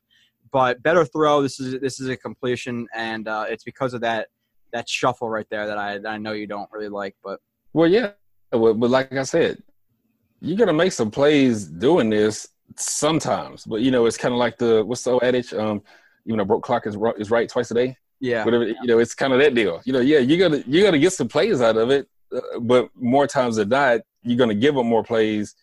[0.51, 1.43] But better throw.
[1.43, 4.29] This is this is a completion, and uh, it's because of that
[4.73, 7.15] that shuffle right there that I that I know you don't really like.
[7.23, 7.39] But
[7.75, 8.13] Well, yeah,
[8.51, 9.63] but, but like I said,
[10.41, 13.65] you're gonna make some plays doing this sometimes.
[13.65, 15.53] But you know, it's kind of like the what's the old adage?
[15.53, 15.83] Um,
[16.25, 17.97] you know, broke clock is ro- is right twice a day.
[18.21, 19.81] yeah, Whatever you know, it's kind of that deal.
[19.85, 22.89] You know, yeah, you're gonna you're gonna get some plays out of it, uh, but
[22.95, 25.55] more times than not, you're gonna give them more plays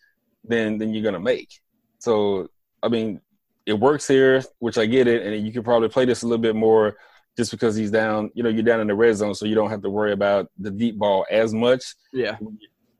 [0.44, 1.60] than than you're gonna make.
[1.98, 2.48] So,
[2.82, 3.20] I mean,
[3.66, 6.42] it works here, which I get it, and you could probably play this a little
[6.42, 6.96] bit more
[7.36, 8.30] just because he's down.
[8.34, 10.50] You know, you're down in the red zone, so you don't have to worry about
[10.58, 12.36] the deep ball as much yeah.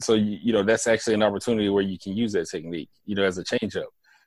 [0.00, 3.14] so you, you know that's actually an opportunity where you can use that technique you
[3.14, 3.84] know as a changeup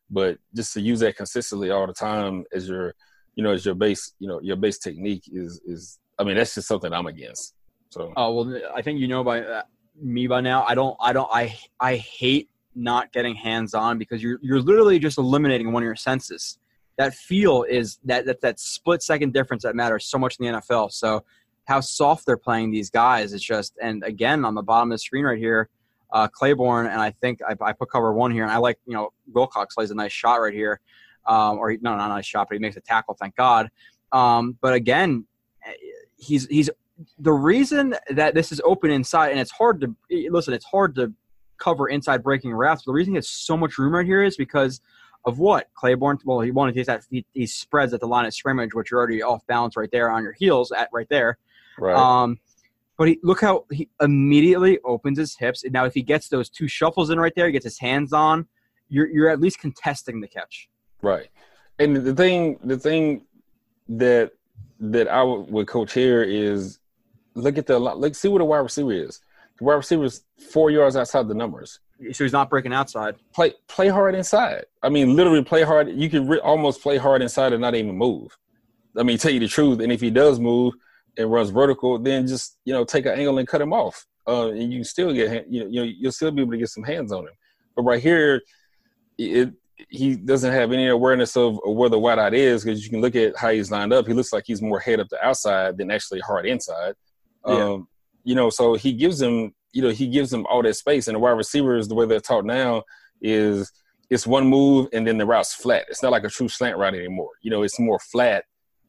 [0.10, 2.94] but just to use that consistently all the time as your
[3.36, 6.56] you know as your base you know your base technique is is i mean that's
[6.56, 7.56] just something i'm against
[7.96, 9.64] so Oh well, I think you know by uh,
[10.02, 10.66] me by now.
[10.68, 10.98] I don't.
[11.00, 11.30] I don't.
[11.32, 15.86] I I hate not getting hands on because you're you're literally just eliminating one of
[15.86, 16.60] your senses.
[16.98, 20.60] That feel is that that that split second difference that matters so much in the
[20.60, 20.92] NFL.
[20.92, 21.24] So
[21.66, 23.74] how soft they're playing these guys is just.
[23.82, 25.70] And again, on the bottom of the screen right here,
[26.12, 28.94] uh, Claiborne and I think I, I put cover one here, and I like you
[28.94, 30.80] know Wilcox plays a nice shot right here,
[31.28, 33.16] um, or he, no, not a nice shot, but he makes a tackle.
[33.20, 33.70] Thank God.
[34.12, 35.26] Um, but again,
[35.66, 35.74] eh,
[36.18, 36.70] he's he's
[37.20, 39.94] the reason that this is open inside and it's hard to
[40.30, 41.14] listen it's hard to
[41.58, 44.82] cover inside breaking routes the reason he it's so much room right here is because
[45.26, 48.26] of what claiborne well he wanted to get that he, he spreads at the line
[48.26, 51.38] of scrimmage which you're already off balance right there on your heels at right there
[51.78, 52.40] right um
[52.98, 55.64] But he, look how he immediately opens his hips.
[55.64, 58.14] And now, if he gets those two shuffles in right there, he gets his hands
[58.14, 58.48] on.
[58.88, 60.70] You're you're at least contesting the catch.
[61.02, 61.28] Right.
[61.80, 63.26] And the thing, the thing
[63.90, 64.32] that
[64.80, 66.80] that I would, would coach here is
[67.34, 69.22] look at the look see what a wide receiver is.
[69.58, 71.80] The wide receiver is four yards outside the numbers.
[72.12, 73.16] So he's not breaking outside.
[73.34, 74.66] Play play hard inside.
[74.84, 75.90] I mean, literally play hard.
[75.90, 78.38] You can re- almost play hard inside and not even move.
[78.98, 79.80] I mean, tell you the truth.
[79.80, 80.74] And if he does move
[81.18, 84.06] and runs vertical, then just you know take an angle and cut him off.
[84.28, 86.70] Uh, and you still get you know you know you'll still be able to get
[86.70, 87.34] some hands on him.
[87.76, 88.42] But right here,
[89.18, 89.54] it
[89.90, 93.36] he doesn't have any awareness of, where the wideout is because you can look at
[93.36, 94.08] how he's lined up.
[94.08, 96.96] He looks like he's more head up the outside than actually hard inside.
[97.46, 97.54] Yeah.
[97.56, 97.88] Um,
[98.24, 101.08] you know, so he gives him, you know, he gives him all that space.
[101.08, 102.84] And the wide receivers, the way they're taught now,
[103.22, 103.72] is
[104.10, 105.86] it's one move and then the route's flat.
[105.90, 107.32] It's not like a true slant route anymore.
[107.42, 108.46] You know, it's more flat,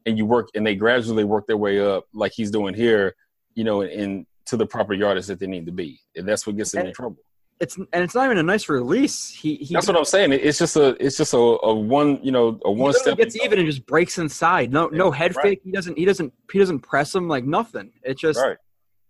[0.07, 3.15] and you work and they gradually work their way up, like he's doing here.
[3.53, 6.57] You know, and to the proper yardage that they need to be, and that's what
[6.57, 7.17] gets them in trouble
[7.59, 9.29] it's and it's not even a nice release.
[9.29, 10.31] He, he that's what I'm saying.
[10.33, 13.59] It's just a it's just a, a one you know a one step gets even
[13.59, 14.71] and just breaks inside.
[14.71, 15.43] No yeah, no head right.
[15.43, 15.61] fake.
[15.63, 17.91] He doesn't he doesn't he doesn't press him like nothing.
[18.03, 18.57] It's just right.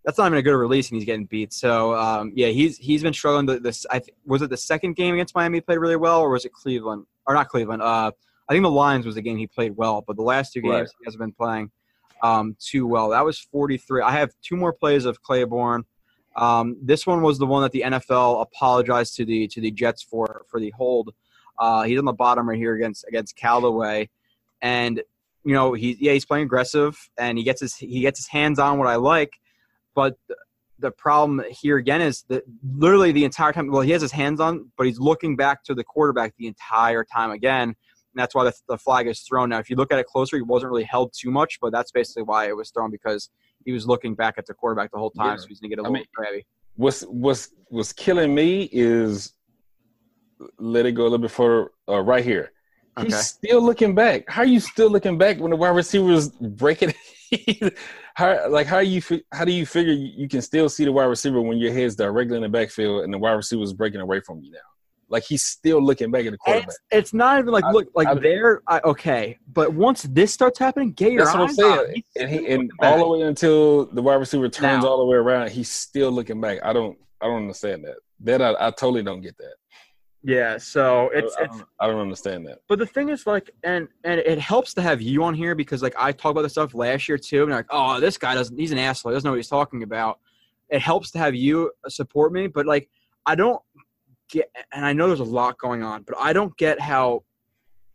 [0.06, 1.52] that's not even a good release and he's getting beat.
[1.54, 3.62] So um, yeah, he's he's been struggling.
[3.62, 6.46] This I th- was it the second game against Miami played really well or was
[6.46, 7.82] it Cleveland or not Cleveland?
[7.82, 8.12] Uh,
[8.50, 10.74] I think the Lions was the game he played well, but the last two games
[10.74, 10.90] right.
[11.00, 11.72] he hasn't been playing
[12.22, 13.10] um, too well.
[13.10, 14.02] That was 43.
[14.02, 15.86] I have two more plays of Claiborne.
[16.36, 20.04] Um, this one was the one that the NFL apologized to the to the Jets
[20.04, 21.14] for for the hold.
[21.58, 24.10] Uh, he's on the bottom right here against against Callaway,
[24.62, 25.02] and
[25.44, 28.60] you know he yeah he's playing aggressive and he gets his he gets his hands
[28.60, 29.34] on what I like,
[29.96, 30.16] but
[30.80, 32.44] the problem here again is that
[32.76, 35.74] literally the entire time well he has his hands on but he's looking back to
[35.74, 37.76] the quarterback the entire time again
[38.18, 40.38] and that's why the, the flag is thrown now if you look at it closer
[40.38, 43.30] he wasn't really held too much but that's basically why it was thrown because
[43.68, 45.36] he was looking back at the quarterback the whole time, yeah.
[45.36, 46.46] so he's gonna get a little I mean, crabby.
[46.76, 49.34] What's what's what's killing me is
[50.58, 52.54] let it go a little bit further uh, right here.
[52.98, 53.08] Okay.
[53.08, 54.24] He's still looking back.
[54.30, 56.94] How are you still looking back when the wide receiver is breaking?
[58.16, 59.02] how like how you
[59.34, 62.38] how do you figure you can still see the wide receiver when your head's directly
[62.38, 64.60] in the backfield and the wide receiver is breaking away from you now?
[65.10, 66.70] Like he's still looking back at the quarterback.
[66.70, 68.62] It's, it's not even like I, look like I, there.
[68.84, 72.04] okay, but once this starts happening, get your that's what I'm saying.
[72.20, 75.18] And, he, and all the way until the wide receiver turns now, all the way
[75.18, 76.60] around, he's still looking back.
[76.64, 77.96] I don't I don't understand that.
[78.22, 79.54] That I, I totally don't get that.
[80.24, 82.60] Yeah, so it's I, I, don't, I, don't, understand that.
[82.68, 85.82] But the thing is, like, and and it helps to have you on here because,
[85.82, 88.58] like, I talked about this stuff last year too, and like, oh, this guy doesn't,
[88.58, 90.20] he's an asshole, he doesn't know what he's talking about.
[90.70, 92.90] It helps to have you support me, but like,
[93.26, 93.62] I don't
[94.30, 97.24] get, and I know there's a lot going on, but I don't get how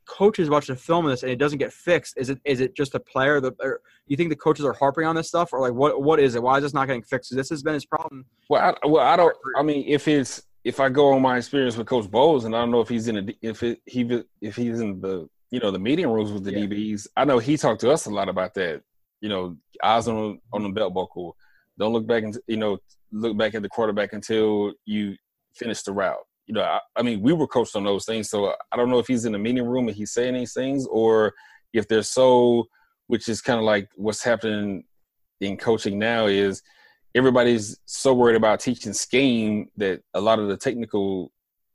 [0.06, 2.14] coaches watch the film of this and it doesn't get fixed.
[2.16, 5.06] Is it is it just a player that or you think the coaches are harping
[5.06, 6.42] on this stuff or like what what is it?
[6.42, 7.34] Why is this not getting fixed?
[7.34, 8.26] This has been his problem.
[8.48, 9.34] Well, I, well, I don't.
[9.56, 12.60] I mean, if it's if I go on my experience with Coach Bowles, and I
[12.60, 15.70] don't know if he's in a if it, he if he's in the you know
[15.70, 16.66] the meeting rooms with the yeah.
[16.66, 17.06] DBs.
[17.16, 18.82] I know he talked to us a lot about that.
[19.20, 21.36] You know, eyes on on the belt buckle.
[21.78, 22.78] Don't look back and you know
[23.12, 25.16] look back at the quarterback until you
[25.55, 26.24] finish the route.
[26.47, 28.99] You know, I, I, mean, we were coached on those things, so I don't know
[28.99, 31.33] if he's in the meeting room and he's saying these things, or
[31.73, 32.66] if they're so,
[33.07, 34.85] which is kind of like what's happening
[35.41, 36.62] in coaching now is
[37.15, 41.33] everybody's so worried about teaching scheme that a lot of the technical,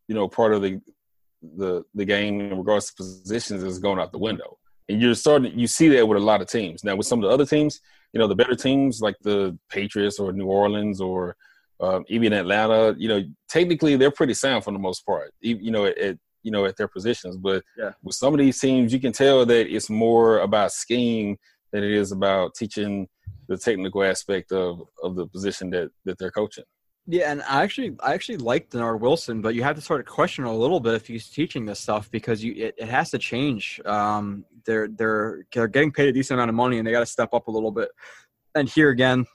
[0.07, 0.81] you know, part of the
[1.55, 4.57] the the game in regards to positions is going out the window.
[4.89, 6.83] And you're starting you see that with a lot of teams.
[6.83, 7.79] Now with some of the other teams,
[8.13, 11.35] you know, the better teams like the Patriots or New Orleans or
[11.79, 15.31] um, even Atlanta, you know, technically they're pretty sound for the most part.
[15.41, 17.91] You know, at you know at their positions, but yeah.
[18.03, 21.37] with some of these teams, you can tell that it's more about scheme
[21.71, 23.07] than it is about teaching
[23.47, 26.63] the technical aspect of of the position that that they're coaching.
[27.09, 30.07] Yeah, and I actually I actually like Dennard Wilson, but you have to sort of
[30.07, 33.17] question a little bit if he's teaching this stuff because you it, it has to
[33.17, 33.79] change.
[33.85, 37.05] Um, they're they're they're getting paid a decent amount of money and they got to
[37.05, 37.89] step up a little bit.
[38.55, 39.25] And here again,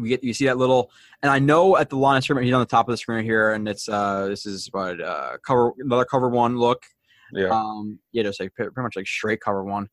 [0.00, 0.90] we get you see that little,
[1.22, 3.24] and I know at the line of scrimmage he's on the top of the screen
[3.24, 6.84] here, and it's uh this is what uh cover another cover one look,
[7.32, 9.88] yeah, um yeah, just like pretty much like straight cover one,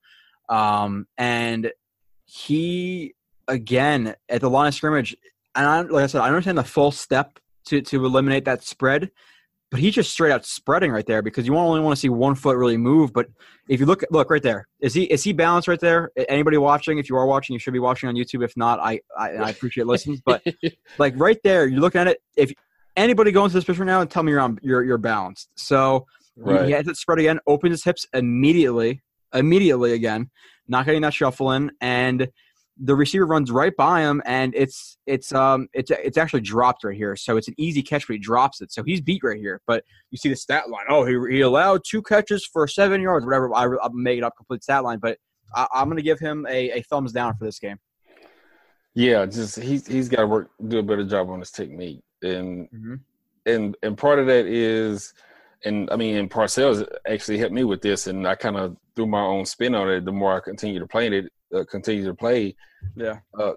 [0.49, 1.71] um and
[2.25, 3.13] he
[3.47, 5.15] again at the line of scrimmage,
[5.55, 9.11] and I like I said I understand the full step to to eliminate that spread,
[9.73, 12.35] but he's just straight out spreading right there because you only want to see one
[12.35, 13.11] foot really move.
[13.11, 13.25] But
[13.67, 16.11] if you look, look right there, is he is he balanced right there?
[16.29, 16.99] Anybody watching?
[16.99, 18.45] If you are watching, you should be watching on YouTube.
[18.45, 20.21] If not, I I, I appreciate listening.
[20.27, 20.43] But
[20.99, 22.19] like right there, you're looking at it.
[22.37, 22.53] If
[22.95, 25.49] anybody go into this picture now and tell me you're on, you're you're balanced.
[25.55, 26.05] So
[26.37, 26.67] right.
[26.67, 29.01] he has it spread again, opens his hips immediately,
[29.33, 30.29] immediately again,
[30.67, 32.27] not getting that shuffle in, and
[32.81, 36.95] the receiver runs right by him, and it's it's um it's it's actually dropped right
[36.95, 37.15] here.
[37.15, 38.71] So it's an easy catch, but he drops it.
[38.71, 39.61] So he's beat right here.
[39.67, 40.85] But you see the stat line.
[40.89, 43.53] Oh, he, he allowed two catches for seven yards, whatever.
[43.53, 45.17] I, I'm making up complete stat line, but
[45.55, 47.77] I, am going to give him a, a thumbs down for this game.
[48.95, 52.69] Yeah, just he's he's got to work do a better job on his technique, and
[52.69, 52.95] mm-hmm.
[53.45, 55.13] and and part of that is,
[55.65, 59.07] and I mean, and Parcells actually helped me with this, and I kind of threw
[59.07, 60.05] my own spin on it.
[60.05, 62.55] The more I continue to play it, uh, continue to play,
[62.95, 63.53] yeah, uh,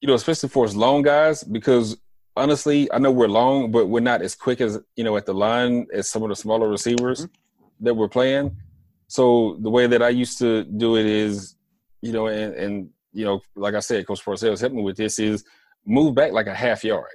[0.00, 1.96] you know, especially for us long guys, because
[2.36, 5.34] honestly, I know we're long, but we're not as quick as you know at the
[5.34, 7.84] line as some of the smaller receivers mm-hmm.
[7.84, 8.56] that we're playing.
[9.08, 11.56] So the way that I used to do it is,
[12.00, 15.18] you know, and, and you know, like I said, Coach Parcells helped me with this
[15.18, 15.44] is
[15.86, 17.06] move back like a half yard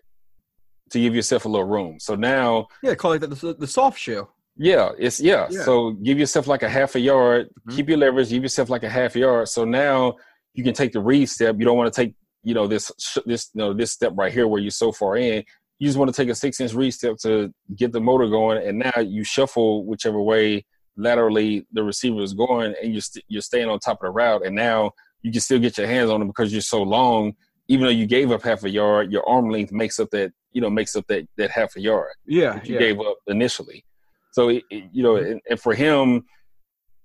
[0.92, 2.00] to give yourself a little room.
[2.00, 4.28] So now, yeah, call it the, the soft shoe.
[4.60, 5.48] Yeah, it's yeah.
[5.50, 5.64] yeah.
[5.64, 7.48] So give yourself like a half a yard.
[7.48, 7.76] Mm-hmm.
[7.78, 8.30] Keep your leverage.
[8.30, 9.48] Give yourself like a half yard.
[9.48, 10.18] So now
[10.54, 11.56] you can take the read step.
[11.58, 12.14] You don't want to take
[12.44, 12.92] you know this
[13.26, 15.44] this you know this step right here where you're so far in.
[15.80, 18.66] You just want to take a six inch read step to get the motor going,
[18.68, 20.66] and now you shuffle whichever way
[20.98, 24.46] laterally the receiver is going, and you're st- you're staying on top of the route,
[24.46, 24.92] and now
[25.22, 27.34] you can still get your hands on them because you're so long.
[27.70, 30.60] Even though you gave up half a yard, your arm length makes up that you
[30.60, 32.12] know makes up that that half a yard.
[32.26, 32.80] Yeah, you yeah.
[32.80, 33.86] gave up initially.
[34.32, 36.26] So it, it, you know, and, and, for him,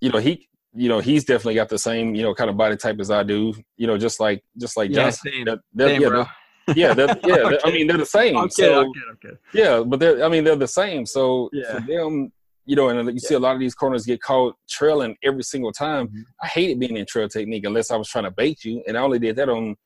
[0.01, 2.77] you know, he you know he's definitely got the same you know kind of body
[2.77, 3.55] type as I do.
[3.77, 5.33] You know, just like just like yeah, Johnson.
[5.33, 5.45] Same.
[5.45, 6.19] They're, same, yeah, bro.
[6.19, 7.37] They're, yeah, they're, yeah.
[7.37, 8.37] they're, I mean, they're the same.
[8.37, 9.39] I'm so, I'm kidding.
[9.53, 11.07] Yeah, but they're I mean they're the same.
[11.07, 11.75] So yeah.
[11.75, 12.33] for them,
[12.67, 15.73] you know, and you see a lot of these corners get caught trailing every single
[15.73, 16.09] time.
[16.09, 16.23] Mm-hmm.
[16.43, 19.03] I hated being in trail technique unless I was trying to bait you, and I
[19.03, 19.77] only did that on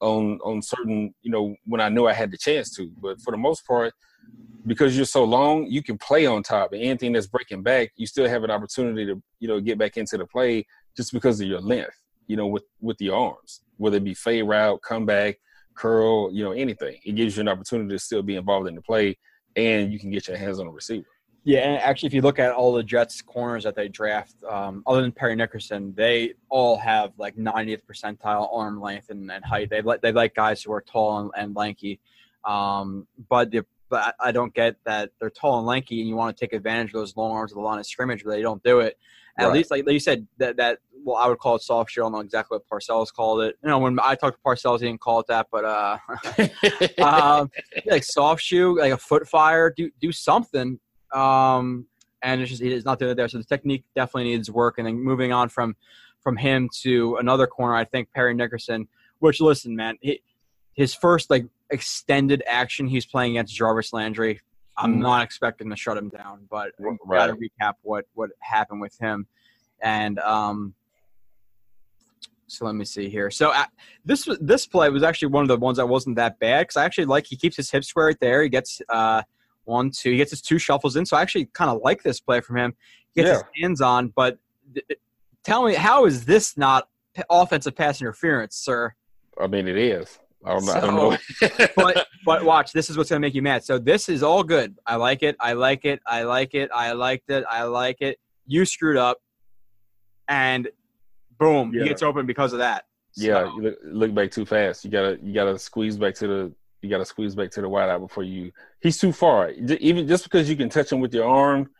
[0.00, 2.90] on on certain, you know, when I knew I had the chance to.
[3.00, 3.92] But for the most part,
[4.66, 8.06] because you're so long, you can play on top, and anything that's breaking back, you
[8.06, 10.66] still have an opportunity to, you know, get back into the play
[10.96, 14.44] just because of your length, you know, with with the arms, whether it be fade
[14.44, 15.38] route, comeback,
[15.74, 16.98] curl, you know, anything.
[17.04, 19.18] It gives you an opportunity to still be involved in the play,
[19.54, 21.06] and you can get your hands on a receiver.
[21.44, 24.82] Yeah, and actually, if you look at all the Jets corners that they draft, um,
[24.84, 29.70] other than Parry Nickerson, they all have like 90th percentile arm length and, and height.
[29.70, 32.00] They like they like guys who are tall and, and lanky.
[32.44, 36.36] Um, but the, but I don't get that they're tall and lanky, and you want
[36.36, 38.62] to take advantage of those long arms of the line of scrimmage, but they don't
[38.62, 38.98] do it.
[39.38, 39.54] At right.
[39.54, 42.04] least, like, like you said, that that well, I would call it soft shell.
[42.04, 43.56] I don't know exactly what Parcells called it.
[43.62, 45.98] You know, when I talked to Parcells, he didn't call it that, but uh,
[47.02, 47.50] um,
[47.84, 50.80] like soft shoe, like a foot fire, do do something
[51.12, 51.86] um,
[52.22, 53.28] and it's just it's not doing it there.
[53.28, 54.78] So the technique definitely needs work.
[54.78, 55.76] And then moving on from
[56.20, 58.88] from him to another corner, I think Parry Nickerson.
[59.18, 60.20] Which listen, man, he,
[60.74, 64.40] his first like extended action he's playing against Jarvis Landry.
[64.76, 64.98] I'm mm.
[64.98, 66.98] not expecting to shut him down, but right.
[67.08, 69.26] got to recap what what happened with him.
[69.82, 70.74] And um,
[72.46, 73.30] so let me see here.
[73.30, 73.64] So uh,
[74.04, 76.84] this this play was actually one of the ones that wasn't that bad because I
[76.84, 78.42] actually like he keeps his hips square right there.
[78.42, 79.22] He gets uh,
[79.64, 80.12] one, two.
[80.12, 81.06] He gets his two shuffles in.
[81.06, 82.74] So I actually kind of like this play from him.
[83.14, 83.34] He gets yeah.
[83.34, 84.38] his hands on, but
[84.74, 84.98] th-
[85.42, 88.94] tell me, how is this not p- offensive pass interference, sir?
[89.40, 90.18] I mean, it is.
[90.46, 91.18] I don't, so, I don't know.
[91.76, 93.64] but but watch, this is what's gonna make you mad.
[93.64, 94.76] So this is all good.
[94.86, 95.36] I like it.
[95.40, 96.00] I like it.
[96.06, 96.70] I like it.
[96.74, 97.44] I liked it.
[97.50, 98.18] I like it.
[98.46, 99.18] You screwed up,
[100.28, 100.68] and
[101.38, 101.82] boom, yeah.
[101.82, 102.84] he gets open because of that.
[103.12, 103.24] So.
[103.24, 104.84] Yeah, you look, look back too fast.
[104.84, 106.52] You gotta you gotta squeeze back to the
[106.86, 108.52] you got to squeeze back to the wide out before you.
[108.80, 109.50] He's too far.
[109.50, 111.70] Even just because you can touch him with your arm,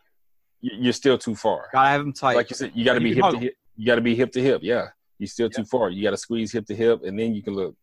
[0.61, 1.69] you're still too far.
[1.73, 2.37] Gotta have him tight.
[2.37, 3.55] Like you said, you got to be hip to hip.
[3.77, 4.61] You got to be hip to hip.
[4.63, 4.89] Yeah,
[5.19, 5.59] you're still yeah.
[5.59, 5.91] too far.
[5.91, 7.75] You got to squeeze hip to hip, and then you can look.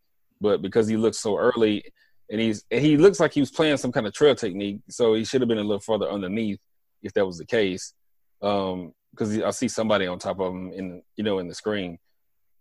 [0.44, 1.84] But because he looks so early,
[2.30, 5.16] and he's and he looks like he was playing some kind of trail technique, so
[5.16, 6.60] he should have been a little further underneath
[7.02, 7.94] if that was the case.
[8.42, 11.98] Um, because I see somebody on top of him in you know in the screen,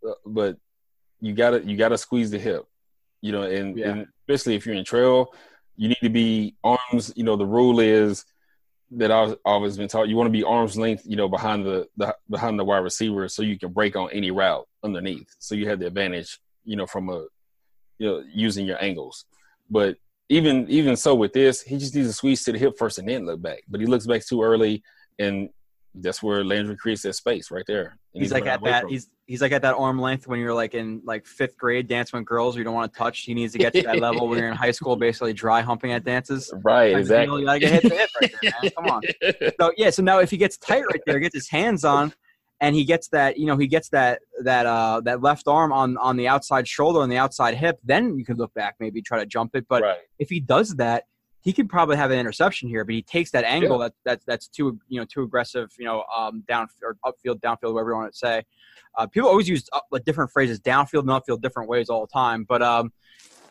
[0.09, 0.57] uh, but
[1.21, 2.67] you gotta you gotta squeeze the hip
[3.23, 3.89] you know, and, yeah.
[3.89, 5.33] and especially if you're in trail,
[5.77, 7.13] you need to be arms.
[7.17, 8.27] You know, the rule is
[8.91, 10.09] that I've always been taught.
[10.09, 13.29] You want to be arms length, you know, behind the, the behind the wide receiver,
[13.29, 15.35] so you can break on any route underneath.
[15.39, 17.27] So you have the advantage, you know, from a
[17.99, 19.25] you know using your angles.
[19.71, 19.97] But
[20.29, 23.09] even even so, with this, he just needs to squeeze to the hip first and
[23.09, 23.63] then look back.
[23.69, 24.83] But he looks back too early,
[25.19, 25.51] and
[25.95, 27.99] that's where Landry creates that space right there.
[28.13, 28.87] he's, he's like at that.
[28.89, 32.19] He's he's like at that arm length when you're like in like fifth grade dancing
[32.19, 33.21] with girls you don't want to touch.
[33.21, 35.93] He needs to get to that level when you're in high school, basically dry humping
[35.93, 36.53] at dances.
[36.65, 37.41] Right, exactly.
[37.41, 38.71] You gotta get hit to hit right there, man.
[38.77, 39.03] Come on.
[39.61, 42.13] So yeah, so now if he gets tight right there, gets his hands on,
[42.63, 45.99] and he gets that, you know, he gets that that uh that left arm on
[45.99, 49.19] on the outside shoulder and the outside hip, then you can look back, maybe try
[49.19, 49.67] to jump it.
[49.69, 49.99] But right.
[50.19, 51.05] if he does that,
[51.41, 54.47] he could probably have an interception here, but he takes that angle that that's that's
[54.47, 58.13] too you know too aggressive, you know, um, down or upfield, downfield, whatever you want
[58.13, 58.45] to say.
[58.97, 62.13] Uh, people always use uh, like different phrases, downfield and upfield, different ways all the
[62.13, 62.45] time.
[62.49, 62.93] But um,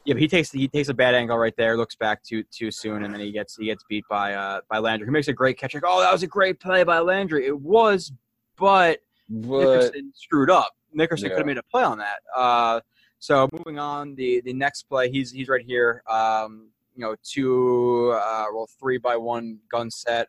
[0.05, 2.71] yeah, but he takes he takes a bad angle right there, looks back too too
[2.71, 5.05] soon, and then he gets he gets beat by uh by Landry.
[5.05, 5.73] He makes a great catch.
[5.73, 7.45] Like, oh, that was a great play by Landry.
[7.45, 8.13] It was,
[8.61, 10.71] but, But Nickerson screwed up.
[10.93, 11.31] Nickerson Yeah.
[11.35, 12.19] could have made a play on that.
[12.35, 12.79] Uh,
[13.19, 16.03] so moving on, the the next play, he's he's right here.
[16.07, 20.27] Um, you know, two uh, well, three by one gun set,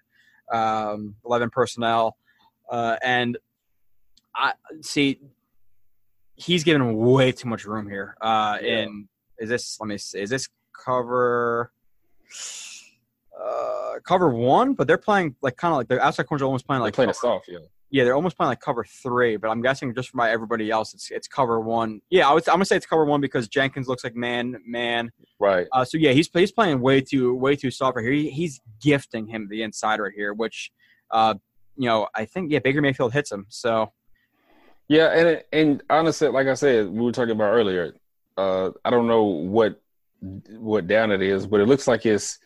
[0.53, 2.17] um, eleven personnel,
[2.71, 3.37] uh, and
[4.35, 5.21] I see
[6.37, 8.17] he's given way too much room here.
[8.21, 8.79] Uh, Yeah.
[8.85, 9.79] in is this?
[9.81, 10.21] Let me see.
[10.21, 10.49] Is this
[10.85, 11.73] cover?
[13.41, 16.67] Uh, cover one, but they're playing like kind of like the outside corners are almost
[16.67, 17.59] playing they're like playing cover- soft, yeah.
[17.91, 21.11] yeah, they're almost playing like cover three, but I'm guessing just by everybody else, it's
[21.11, 22.03] it's cover one.
[22.11, 25.13] Yeah, I would, I'm gonna say it's cover one because Jenkins looks like man man.
[25.39, 25.67] Right.
[25.73, 28.13] Uh, so yeah, he's he's playing way too way too soft right here.
[28.13, 30.71] He, he's gifting him the inside right here, which,
[31.11, 31.35] uh,
[31.77, 33.47] you know, I think yeah, Baker Mayfield hits him.
[33.49, 33.93] So
[34.89, 37.97] Yeah, and and honestly, like I said, we were talking about earlier.
[38.37, 39.81] Uh, I don't know what
[40.51, 42.39] what down it is, but it looks like it's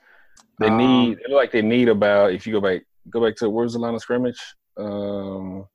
[0.58, 1.18] they Um, need.
[1.18, 2.32] It look like they need about.
[2.32, 4.40] If you go back, go back to where's the line of scrimmage?
[4.76, 5.66] Um,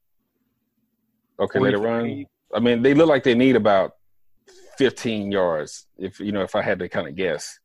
[1.40, 2.26] okay, let it run.
[2.54, 3.94] I mean, they look like they need about
[4.78, 5.88] 15 yards.
[5.98, 7.60] If you know, if I had to kind of guess,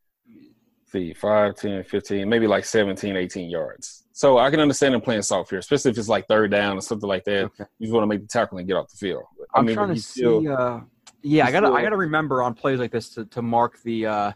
[0.86, 4.04] see, 5, 10, 15, maybe like 17, 18 yards.
[4.12, 6.80] So I can understand them playing soft here, especially if it's like third down or
[6.80, 7.44] something like that.
[7.46, 7.64] Okay.
[7.78, 9.24] You just want to make the tackle and get off the field.
[9.54, 10.48] I I'm mean, trying to still- see.
[10.48, 10.80] Uh,
[11.22, 14.32] yeah, I gotta I gotta remember on plays like this to, to mark the uh,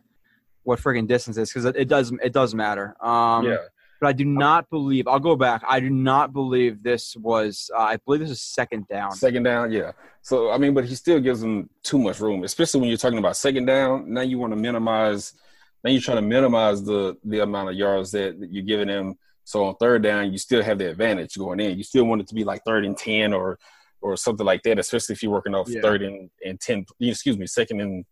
[0.62, 2.96] what friggin' distance is because it, it does it does matter.
[3.04, 3.56] Um, yeah,
[4.00, 5.06] but I do not believe.
[5.08, 5.62] I'll go back.
[5.68, 7.70] I do not believe this was.
[7.74, 9.12] Uh, I believe this is second down.
[9.12, 9.92] second down, yeah.
[10.22, 13.18] So I mean, but he still gives them too much room, especially when you're talking
[13.18, 14.12] about second down.
[14.12, 15.34] Now you want to minimize.
[15.82, 19.14] Now you're trying to minimize the the amount of yards that, that you're giving them.
[19.44, 21.76] So on third down, you still have the advantage going in.
[21.76, 23.58] You still want it to be like third and ten or
[24.02, 25.80] or something like that, especially if you're working off Yeah.
[25.82, 26.86] third and, and ten.
[27.00, 28.04] Excuse me, second and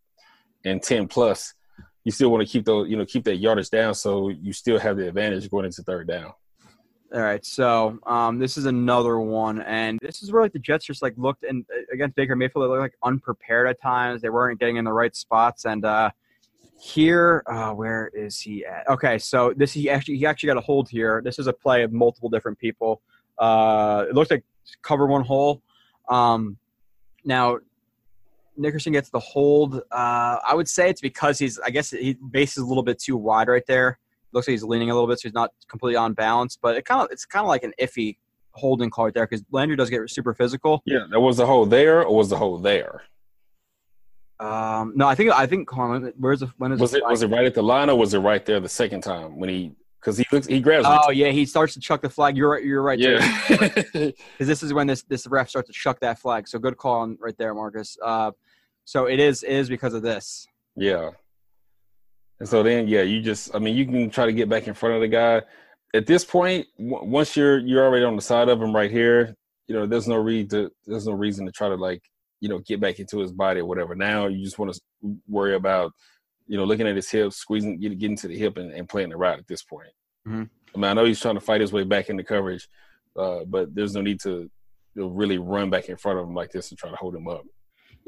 [0.64, 1.54] and ten plus.
[2.09, 4.78] You still want to keep those, you know, keep that yardage down, so you still
[4.78, 6.32] have the advantage going into third down.
[7.12, 10.86] All right, so um, this is another one, and this is where like the Jets
[10.86, 14.22] just like looked and uh, against Baker Mayfield, they looked like unprepared at times.
[14.22, 16.09] They weren't getting in the right spots, and uh,
[16.80, 18.89] here, uh, where is he at?
[18.89, 21.20] Okay, so this he actually he actually got a hold here.
[21.22, 23.02] This is a play of multiple different people.
[23.36, 24.44] Uh, it looks like
[24.80, 25.60] cover one hole.
[26.09, 26.56] Um,
[27.22, 27.59] now
[28.59, 29.76] Nickerson gets the hold.
[29.90, 31.59] Uh, I would say it's because he's.
[31.60, 33.98] I guess he base is a little bit too wide right there.
[34.32, 36.59] Looks like he's leaning a little bit, so he's not completely on balance.
[36.60, 38.16] But it kind of it's kind of like an iffy
[38.52, 40.82] holding call right there because Landry does get super physical.
[40.85, 43.02] Yeah, that was the hole there, or was the hole there?
[44.40, 45.76] Um, no, I think I think.
[45.76, 48.14] on, Where's the when is Was it was it right at the line, or was
[48.14, 51.30] it right there the second time when he because he looks he grabs Oh yeah,
[51.30, 52.36] he starts to chuck the flag.
[52.36, 52.64] You're right.
[52.64, 52.98] You're right.
[52.98, 53.18] yeah,
[53.48, 56.47] because this is when this this ref starts to chuck that flag.
[56.47, 57.97] So good call on right there, Marcus.
[58.02, 58.30] Uh,
[58.89, 60.47] so it is it is because of this.
[60.74, 61.10] yeah.
[62.40, 64.73] And so then, yeah, you just I mean, you can try to get back in
[64.73, 65.43] front of the guy.
[65.93, 69.35] At this point, w- once you're you're already on the side of him right here,
[69.66, 72.01] you know, there's no reason to there's no reason to try to like
[72.40, 73.94] you know get back into his body or whatever.
[73.94, 74.81] Now you just want to
[75.28, 75.93] worry about
[76.47, 79.10] you know looking at his hips, squeezing, get, getting to the hip, and, and playing
[79.10, 79.90] the route at this point.
[80.27, 80.48] Mhm.
[80.74, 82.69] I mean, I know he's trying to fight his way back into coverage,
[83.19, 84.48] uh, but there's no need to
[84.94, 87.16] you know, really run back in front of him like this and try to hold
[87.16, 87.43] him up.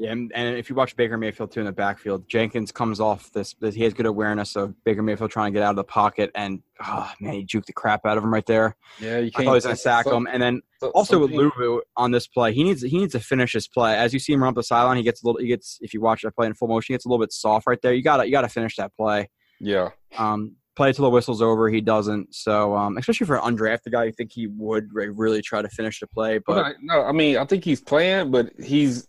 [0.01, 3.31] Yeah, and, and if you watch Baker Mayfield too in the backfield, Jenkins comes off
[3.33, 3.53] this.
[3.59, 6.31] this he has good awareness of Baker Mayfield trying to get out of the pocket,
[6.33, 8.75] and oh man, he juked the crap out of him right there.
[8.99, 9.45] Yeah, you can't.
[9.45, 10.63] thought he was to sack him, and then
[10.95, 13.95] also with Luvu on this play, he needs he needs to finish his play.
[13.95, 15.39] As you see him run up the sideline, he gets a little.
[15.39, 17.31] He gets if you watch that play in full motion, he gets a little bit
[17.31, 17.93] soft right there.
[17.93, 19.29] You got to you got to finish that play.
[19.59, 21.69] Yeah, Um, play till the whistle's over.
[21.69, 22.33] He doesn't.
[22.33, 25.99] So um, especially for an undrafted guy, you think he would really try to finish
[25.99, 26.39] the play.
[26.39, 29.07] But no, I mean, I think he's playing, but he's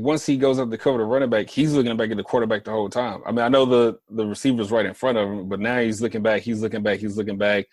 [0.00, 2.64] once he goes up to cover the running back, he's looking back at the quarterback
[2.64, 3.20] the whole time.
[3.26, 6.00] I mean, I know the the receiver's right in front of him, but now he's
[6.00, 7.66] looking back, he's looking back, he's looking back,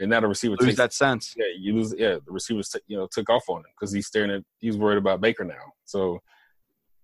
[0.00, 1.34] and now the receiver lose takes that sense.
[1.36, 1.94] Yeah, you lose.
[1.96, 4.76] Yeah, the receivers t- you know took off on him because he's staring at he's
[4.76, 5.72] worried about Baker now.
[5.84, 6.20] So,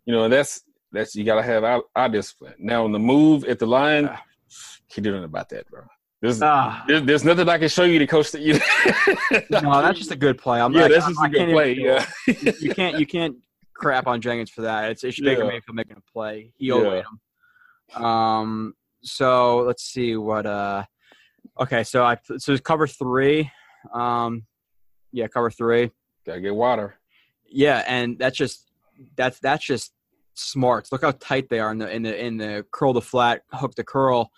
[0.05, 0.63] you know, that's
[0.93, 2.55] that's you got to have our, our discipline.
[2.59, 4.23] Now on the move at the line, Ah.
[4.95, 5.83] didn't do about that, bro.
[6.23, 8.55] There's, Ah, there's there's nothing I can show you to coach that you.
[9.51, 10.61] no, that's just a good play.
[10.61, 11.73] I'm yeah, like, that's just I a good play.
[11.73, 12.53] even- Yeah.
[12.61, 13.37] you can't you can't
[13.77, 14.91] crap on Jenkins for that.
[14.91, 15.49] It's, it's Baker Yeah.
[15.49, 16.53] Mayfield making a play.
[16.57, 17.03] He Yeah.
[17.95, 18.05] him.
[18.05, 18.75] Um.
[19.03, 20.47] So let's see what.
[20.47, 20.85] Uh.
[21.61, 21.85] Okay.
[21.85, 23.51] So I so it's cover three.
[23.93, 24.47] Um.
[25.13, 25.91] Yeah, cover three.
[26.27, 26.97] Gotta get water.
[27.49, 28.67] Yeah, and that's just
[29.17, 29.93] that's that's just
[30.35, 30.91] smarts.
[30.91, 33.75] Look how tight they are in the in the in the curl to flat, hook
[33.77, 34.31] to curl,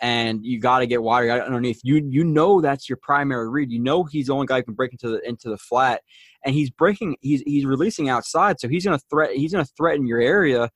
[0.00, 1.80] and you got to get wider got underneath.
[1.82, 3.70] You you know that's your primary read.
[3.70, 6.02] You know he's the only guy who can break into the into the flat,
[6.44, 7.16] and he's breaking.
[7.20, 9.32] He's he's releasing outside, so he's gonna threat.
[9.32, 10.70] He's gonna threaten your area,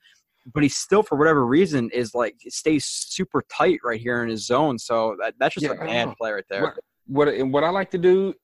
[0.52, 4.46] but he still for whatever reason is like stays super tight right here in his
[4.46, 4.78] zone.
[4.78, 6.62] So that, that's just Yeah, a bad play right there.
[6.62, 6.74] What
[7.06, 8.34] what and what I like to do,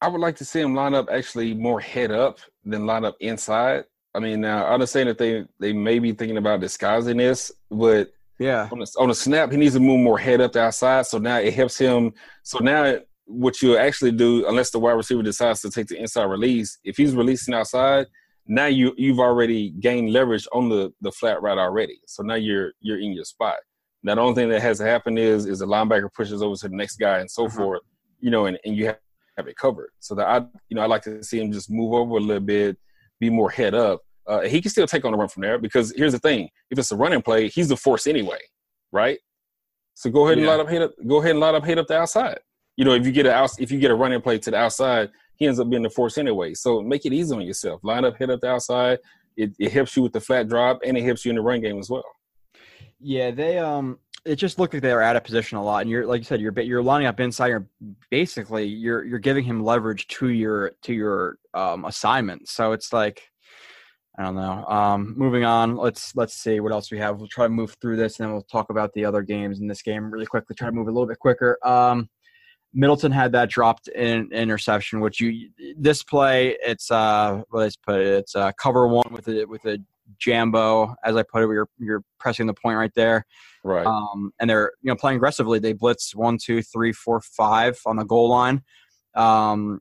[0.00, 3.16] I would like to see him line up actually more head up than line up
[3.20, 3.84] inside.
[4.14, 8.10] I mean, now I understand that they they may be thinking about disguising this, but
[8.38, 11.06] Yeah, on a, on a snap, he needs to move more head up to outside.
[11.06, 12.12] So now it helps him.
[12.42, 12.96] So now
[13.26, 16.96] what you'll actually do, unless the wide receiver decides to take the inside release, if
[16.96, 18.06] he's releasing outside,
[18.46, 22.00] now you you've already gained leverage on the the flat route already.
[22.06, 23.56] So now you're you're in your spot.
[24.02, 26.68] Now the only thing that has to happen is is the linebacker pushes over to
[26.68, 27.56] the next guy and so Uh-huh.
[27.56, 27.82] forth,
[28.20, 28.98] you know, and, and you have,
[29.38, 29.90] have it covered.
[30.00, 30.38] So that I
[30.68, 32.76] you know I like to see him just move over a little bit,
[33.20, 34.02] be more head up.
[34.26, 36.78] Uh, he can still take on the run from there because here's the thing: if
[36.78, 38.38] it's a running play, he's the force anyway,
[38.92, 39.18] right?
[39.94, 40.52] So go ahead and Yeah.
[40.52, 40.92] line up head up.
[41.06, 42.38] Go ahead and line up head up the outside.
[42.76, 44.56] You know, if you get a out, if you get a running play to the
[44.56, 46.54] outside, he ends up being the force anyway.
[46.54, 47.80] So make it easy on yourself.
[47.84, 48.98] Line up head up the outside.
[49.36, 51.60] It, it helps you with the flat drop and it helps you in the run
[51.60, 52.04] game as well.
[53.00, 53.30] yeah.
[53.30, 56.06] They um, it just looked like they were out of position a lot, and you're
[56.06, 57.48] like you said, you're you're lining up inside.
[57.48, 57.68] You're
[58.10, 62.48] basically you're you're giving him leverage to your to your um assignment.
[62.48, 63.22] So it's like.
[64.16, 64.64] I don't know.
[64.66, 65.76] Um, moving on.
[65.76, 67.18] Let's let's see what else we have.
[67.18, 69.66] We'll try to move through this, and then we'll talk about the other games in
[69.66, 70.54] this game really quickly.
[70.54, 71.58] Try to move a little bit quicker.
[71.66, 72.08] Um,
[72.72, 78.06] Middleton had that dropped in interception, which you this play it's uh let's put it
[78.06, 79.78] it's uh cover one with a with a
[80.18, 81.48] jambo as I put it.
[81.48, 83.24] You're you're pressing the point right there.
[83.62, 83.86] Right.
[83.86, 85.58] Um, and they're you know playing aggressively.
[85.58, 88.62] They blitz one, two, three, four, five on the goal line.
[89.14, 89.80] Um,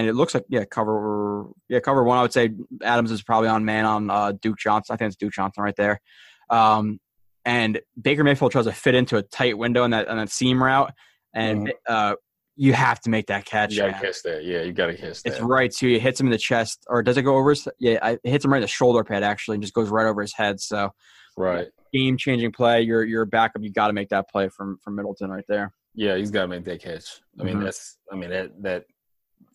[0.00, 2.18] and it looks like yeah, cover yeah, cover one.
[2.18, 2.50] I would say
[2.82, 4.94] Adams is probably on man on uh, Duke Johnson.
[4.94, 6.00] I think it's Duke Johnson right there.
[6.48, 6.98] Um,
[7.44, 10.62] and Baker Mayfield tries to fit into a tight window in that on that seam
[10.62, 10.92] route,
[11.34, 11.72] and Mhm.
[11.86, 12.16] uh,
[12.56, 13.72] you have to make that catch.
[13.72, 14.00] you gotta man.
[14.02, 14.44] catch that.
[14.44, 15.32] Yeah, you gotta catch that.
[15.32, 15.96] It's right to you.
[15.96, 17.68] It hits him in the chest, or does it go over his?
[17.78, 20.20] Yeah, it hits him right in the shoulder pad actually, and just goes right over
[20.22, 20.60] his head.
[20.60, 20.90] So
[21.36, 21.68] Right.
[21.92, 22.82] game changing play.
[22.82, 23.62] You're you're backup.
[23.62, 25.72] You got to make that play from from Middleton right there.
[25.94, 27.20] Yeah, he's got to make that catch.
[27.40, 27.64] I mean, Mhm.
[27.64, 27.98] that's.
[28.12, 28.84] I mean that that.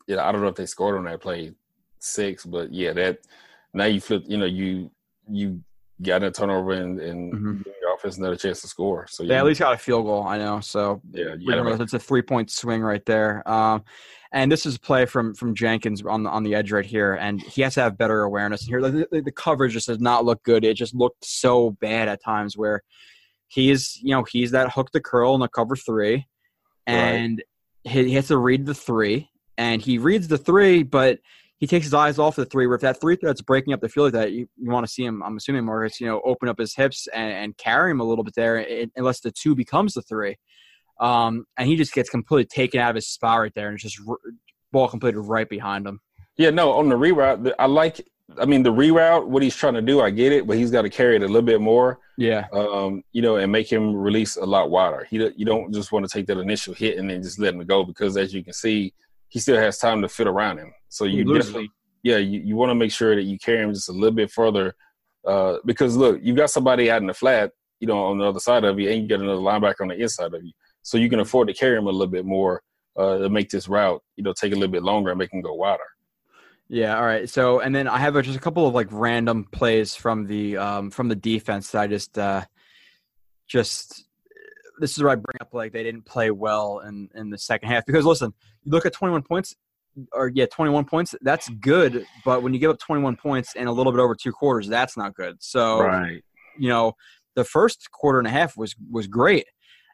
[0.08, 1.54] Yeah, I don't know if they scored on that play
[2.00, 3.20] six, but yeah, that.
[3.74, 4.24] Now you flip.
[4.28, 4.92] You know, you
[5.30, 5.62] you
[6.02, 7.64] got a turnover and and Mhm.
[7.64, 9.08] give your offense another chance to score.
[9.10, 10.24] So They at least got a field goal.
[10.24, 10.60] I know.
[10.60, 13.48] So yeah, you remember, it's a three point swing right there.
[13.50, 13.84] Um,
[14.32, 17.16] and this is a play from from Jenkins on the on the edge right here,
[17.16, 18.64] and he has to have better awareness.
[18.64, 20.64] Here, the, the, the coverage just does not look good.
[20.64, 22.84] It just looked so bad at times where
[23.48, 26.28] he's you know he's that hook to curl in the cover three,
[26.86, 27.44] and
[27.84, 31.20] he, he has to read the three, and he reads the three, but
[31.58, 32.68] he takes his eyes off the three.
[32.68, 34.92] Where if that three threat's breaking up the field like that, you, you want to
[34.92, 35.24] see him.
[35.24, 38.24] I'm assuming Marcus, you know, open up his hips and, and carry him a little
[38.24, 40.38] bit there, it, unless the two becomes the three.
[41.00, 43.84] Um, and he just gets completely taken out of his spot right there, and it's
[43.84, 44.18] just r-
[44.72, 46.00] ball completed right behind him.
[46.38, 48.06] Yeah, no, on the reroute, I like.
[48.40, 50.82] I mean, the reroute, what he's trying to do, I get it, but he's got
[50.82, 52.00] to carry it a little bit more.
[52.18, 55.06] Yeah, um, you know, and make him release a lot wider.
[55.10, 57.64] He you don't just want to take that initial hit and then just let him
[57.66, 58.94] go because as you can see,
[59.36, 60.74] he still has time to fit around him.
[60.88, 61.70] So you definitely,
[62.04, 64.32] yeah, you, you want to make sure that you carry him just a little bit
[64.32, 64.74] further
[65.28, 67.52] uh, because look, you got somebody out in the flat,
[67.82, 69.96] you know, on the other side of you, and you got another linebacker on the
[69.96, 70.54] inside of you,
[70.84, 72.62] so you can afford to carry him a little bit more
[72.98, 75.42] uh, to make this route, you know, take a little bit longer and make him
[75.42, 75.84] go wider.
[76.70, 76.96] yeah.
[76.96, 77.30] All right.
[77.30, 80.92] So, and then I have just a couple of like random plays from the um,
[80.92, 82.46] from the defense that I just uh,
[83.50, 84.06] just
[84.80, 87.70] this is where I bring up like they didn't play well in in the second
[87.70, 88.34] half because listen,
[88.64, 89.56] you look at 21 points
[90.12, 93.72] or yeah, 21 points, that's good, but when you give up 21 points in a
[93.72, 95.38] little bit over two quarters, that's not good.
[95.42, 96.22] So, Right.
[96.58, 96.94] you know,
[97.36, 99.46] the first quarter and a half was was great.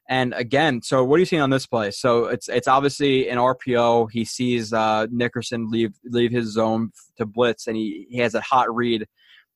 [0.09, 1.91] And again, so what are you seeing on this play?
[1.91, 4.11] So it's it's obviously an RPO.
[4.11, 8.41] He sees uh, Nickerson leave leave his zone to blitz, and he, he has a
[8.41, 9.07] hot read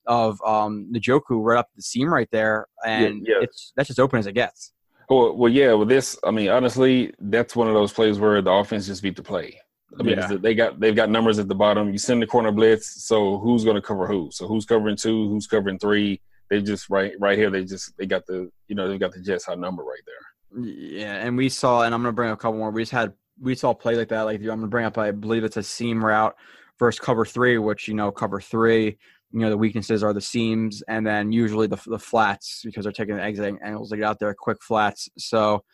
[0.06, 3.36] of um, Njoku right up the seam right there, and yeah.
[3.40, 4.72] it's that's as open as it gets.
[5.08, 5.72] Well, well, yeah.
[5.74, 9.16] With this, I mean, honestly, that's one of those plays where the offense just beat
[9.16, 9.60] the play.
[9.98, 10.36] I mean, Yeah.
[10.40, 11.90] they got they've got numbers at the bottom.
[11.92, 14.30] You send the corner blitz, so who's going to cover who?
[14.32, 15.28] So who's covering two?
[15.28, 16.20] Who's covering three?
[16.50, 17.50] They just right right here.
[17.50, 20.64] They just they got the you know they got the Jets high number right there.
[20.64, 22.70] Yeah, and we saw, and I'm gonna bring up a couple more.
[22.70, 24.22] We just had we saw a play like that.
[24.22, 26.34] Like I'm gonna bring up, I believe it's a seam route
[26.78, 28.98] versus cover three, which you know cover three.
[29.32, 32.92] You know the weaknesses are the seams, and then usually the the flats because they're
[32.92, 35.08] taking the exit angles to get out there, quick flats.
[35.18, 35.64] So,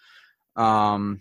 [0.56, 1.20] um,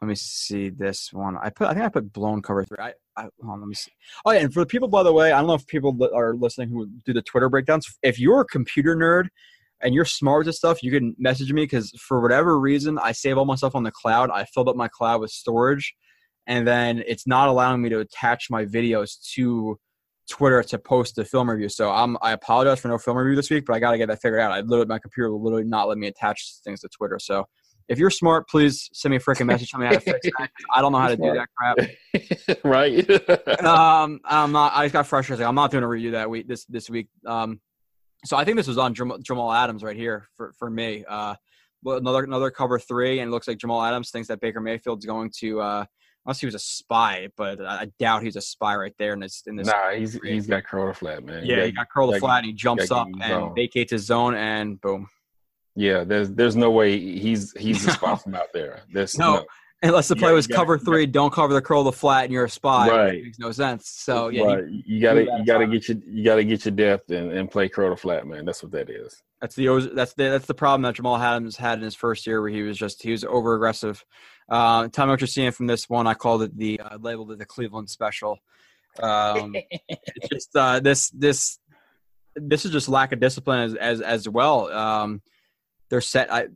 [0.00, 1.36] let me see this one.
[1.40, 2.78] I put, I think I put blown cover three.
[2.80, 3.92] I, I on, let me see.
[4.24, 6.34] Oh yeah, and for the people, by the way, I don't know if people are
[6.34, 7.86] listening who do the Twitter breakdowns.
[8.02, 9.28] If you're a computer nerd,
[9.82, 13.36] and you're smart with stuff, you can message me because for whatever reason, I save
[13.36, 14.30] all my stuff on the cloud.
[14.30, 15.94] I filled up my cloud with storage,
[16.46, 19.78] and then it's not allowing me to attach my videos to
[20.28, 21.68] Twitter to post the film review.
[21.68, 24.08] So I'm I apologize for no film review this week, but I got to get
[24.08, 24.52] that figured out.
[24.52, 27.18] I literally my computer will literally not let me attach things to Twitter.
[27.18, 27.46] So
[27.88, 29.70] if you're smart, please send me a freaking message.
[29.70, 30.50] Tell me how to fix that.
[30.74, 32.58] I don't know how to do that crap.
[32.64, 33.60] right.
[33.64, 34.72] um, I'm not.
[34.74, 35.46] I just got frustrated.
[35.46, 37.08] I'm not doing a review that week this this week.
[37.24, 37.60] Um,
[38.24, 41.04] so I think this was on Jamal, Jamal Adams right here for for me.
[41.08, 41.36] Uh,
[41.84, 45.30] another another cover three, and it looks like Jamal Adams thinks that Baker Mayfield's going
[45.38, 45.60] to.
[45.60, 45.84] Uh,
[46.26, 49.44] unless he was a spy, but I doubt he's a spy right there in this.
[49.46, 51.44] In this nah, he's he's got curl to flat, man.
[51.44, 53.54] Yeah, he got, curl to flat, and he jumps up and zone.
[53.54, 55.08] vacates his zone, and boom.
[55.76, 58.82] Yeah, there's there's no way he's he's the spy from out there.
[58.92, 59.44] There's no, no.
[59.82, 62.50] Unless the play was cover three, don't cover the curl the flat, and you're a
[62.50, 62.88] spy.
[62.88, 63.88] Right, it makes no sense.
[63.88, 64.64] So yeah, right.
[64.68, 67.68] you, you gotta you gotta get your you gotta get your depth and, and play
[67.68, 68.44] curl the flat, man.
[68.44, 69.22] That's what that is.
[69.40, 72.40] That's the that's the that's the problem that Jamal Adams had in his first year,
[72.40, 74.02] where he was just he was over aggressive.
[74.48, 76.06] Uh, tell me what you're seeing from this one.
[76.06, 78.38] I called it the uh, labeled it the Cleveland special.
[79.02, 79.54] Um,
[79.88, 81.58] it's just uh, this this
[82.34, 84.72] this is just lack of discipline as as as well.
[84.72, 85.20] Um,
[85.90, 86.46] they're set I,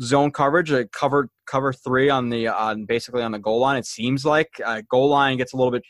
[0.00, 3.78] zone coverage, uh, cover cover three on the on basically on the goal line.
[3.78, 5.84] It seems like uh, goal line gets a little bit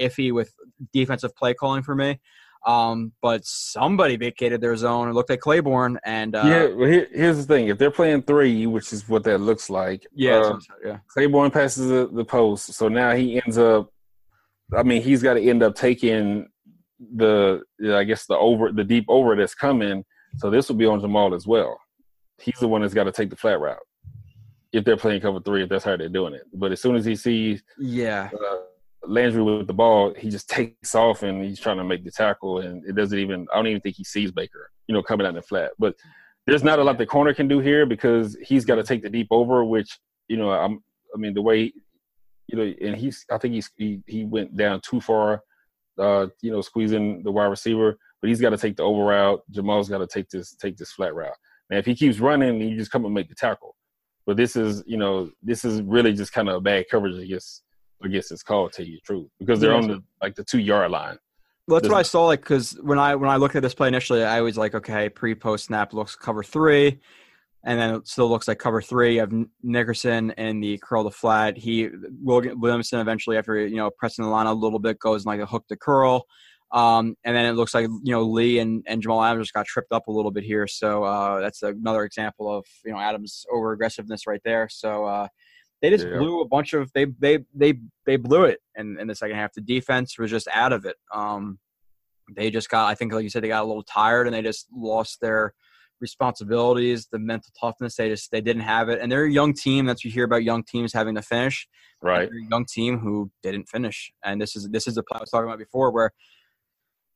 [0.00, 0.52] iffy with
[0.92, 2.20] defensive play calling for me.
[2.66, 5.08] Um, but somebody vacated their zone.
[5.08, 5.98] It looked like Claiborne.
[6.04, 9.24] And uh, yeah, well, here, here's the thing: if they're playing three, which is what
[9.24, 10.98] that looks like, yeah, uh, yeah.
[11.08, 13.90] Claiborne passes the, the post, so now he ends up.
[14.76, 16.48] I mean, he's got to end up taking
[17.14, 20.04] the, I guess the over the deep over that's coming.
[20.38, 21.78] So this will be on Jamal as well
[22.38, 23.78] he's the one that's got to take the flat route
[24.72, 26.42] if they're playing cover three, if that's how they're doing it.
[26.52, 28.56] But as soon as he sees yeah uh,
[29.08, 32.60] Landry with the ball, he just takes off and he's trying to make the tackle,
[32.60, 33.46] and it doesn't even.
[33.52, 35.72] I don't even think he sees Baker, you know, coming out in the flat.
[35.78, 35.94] But
[36.46, 39.10] there's not a lot the corner can do here because he's got to take the
[39.10, 40.82] deep over, which you know, I'm.
[41.14, 41.72] I mean, the way
[42.48, 43.24] you know, and he's.
[43.30, 45.42] I think he's he he went down too far,
[45.98, 47.98] uh, you know, squeezing the wide receiver.
[48.20, 49.42] But he's got to take the over route.
[49.50, 51.36] Jamal's got to take this take this flat route.
[51.70, 53.74] Now, if he keeps running, you just come and make the tackle.
[54.24, 57.62] But this is, you know, this is really just kind of a bad coverage against
[58.02, 58.68] against his call.
[58.68, 61.18] To tell you the truth, because they're on the like the two yard line.
[61.68, 62.26] Well, that's what I saw.
[62.26, 65.08] Like, because when I when I looked at this play initially, I was like, okay,
[65.08, 67.00] pre post snap looks cover three,
[67.64, 69.14] and then it still looks like cover three.
[69.14, 69.32] You have
[69.62, 71.56] Nickerson and the curl to flat.
[71.56, 71.88] He
[72.22, 75.66] Williamson eventually, after you know pressing the line a little bit, goes like a hook
[75.68, 76.26] to curl.
[76.72, 79.92] Um, and then it looks like you know Lee and, and Jamal Adams got tripped
[79.92, 80.66] up a little bit here.
[80.66, 84.68] So uh, that's another example of you know Adams' over aggressiveness right there.
[84.68, 85.28] So uh,
[85.82, 86.18] they just yeah.
[86.18, 87.74] blew a bunch of they they they
[88.06, 89.52] they blew it in, in the second half.
[89.52, 90.96] The defense was just out of it.
[91.12, 91.58] Um,
[92.34, 94.42] they just got I think like you said they got a little tired and they
[94.42, 95.54] just lost their
[96.00, 97.96] responsibilities, the mental toughness.
[97.96, 99.86] They just they didn't have it, and they're a young team.
[99.86, 101.66] That's what you hear about young teams having to finish.
[102.02, 105.30] Right, young team who didn't finish, and this is this is the play I was
[105.30, 106.12] talking about before, where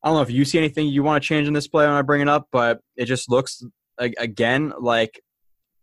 [0.03, 1.95] I don't know if you see anything you want to change in this play when
[1.95, 3.63] I bring it up, but it just looks
[3.99, 5.21] again like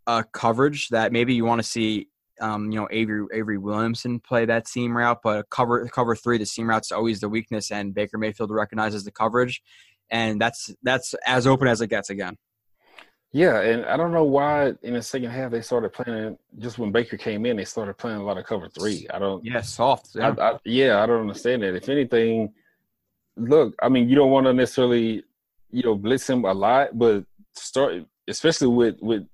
[0.08, 2.08] a coverage that maybe you want to see.
[2.40, 6.46] Um, you know, Avery Avery Williamson play that seam route, but cover cover three, the
[6.46, 9.62] seam route's always the weakness, and Baker Mayfield recognizes the coverage,
[10.10, 12.38] and that's that's as open as it gets again.
[13.34, 16.38] Yeah, and I don't know why in the second half they started playing.
[16.60, 19.06] Just when Baker came in, they started playing a lot of cover three.
[19.14, 19.44] I don't.
[19.44, 20.12] Yeah, soft.
[20.16, 21.76] Yeah, I, I, yeah, I don't understand that.
[21.76, 22.54] If anything,
[23.36, 25.24] look, I mean, you don't want to necessarily,
[25.72, 29.28] you know, blitz him a lot, but start, especially with with,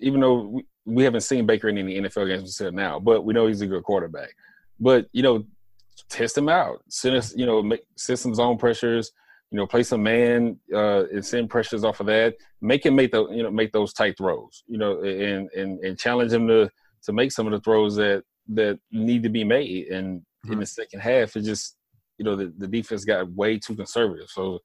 [0.00, 3.46] even though we, haven't seen Baker in any NFL games until now, but we know
[3.46, 4.30] he's a good quarterback.
[4.80, 5.44] But you know,
[6.08, 6.82] test him out.
[6.88, 9.12] Send us, you know, make send some zone pressures.
[9.50, 12.34] You know, play some man uh, and send pressures off of that.
[12.60, 14.64] Make him make the you know make those tight throws.
[14.66, 16.70] You know, and and and challenge him to
[17.04, 19.88] to make some of the throws that that need to be made.
[19.88, 20.52] And mm-hmm.
[20.52, 21.78] in the second half, it just
[22.18, 24.28] you know, the, the defense got way too conservative.
[24.28, 24.58] So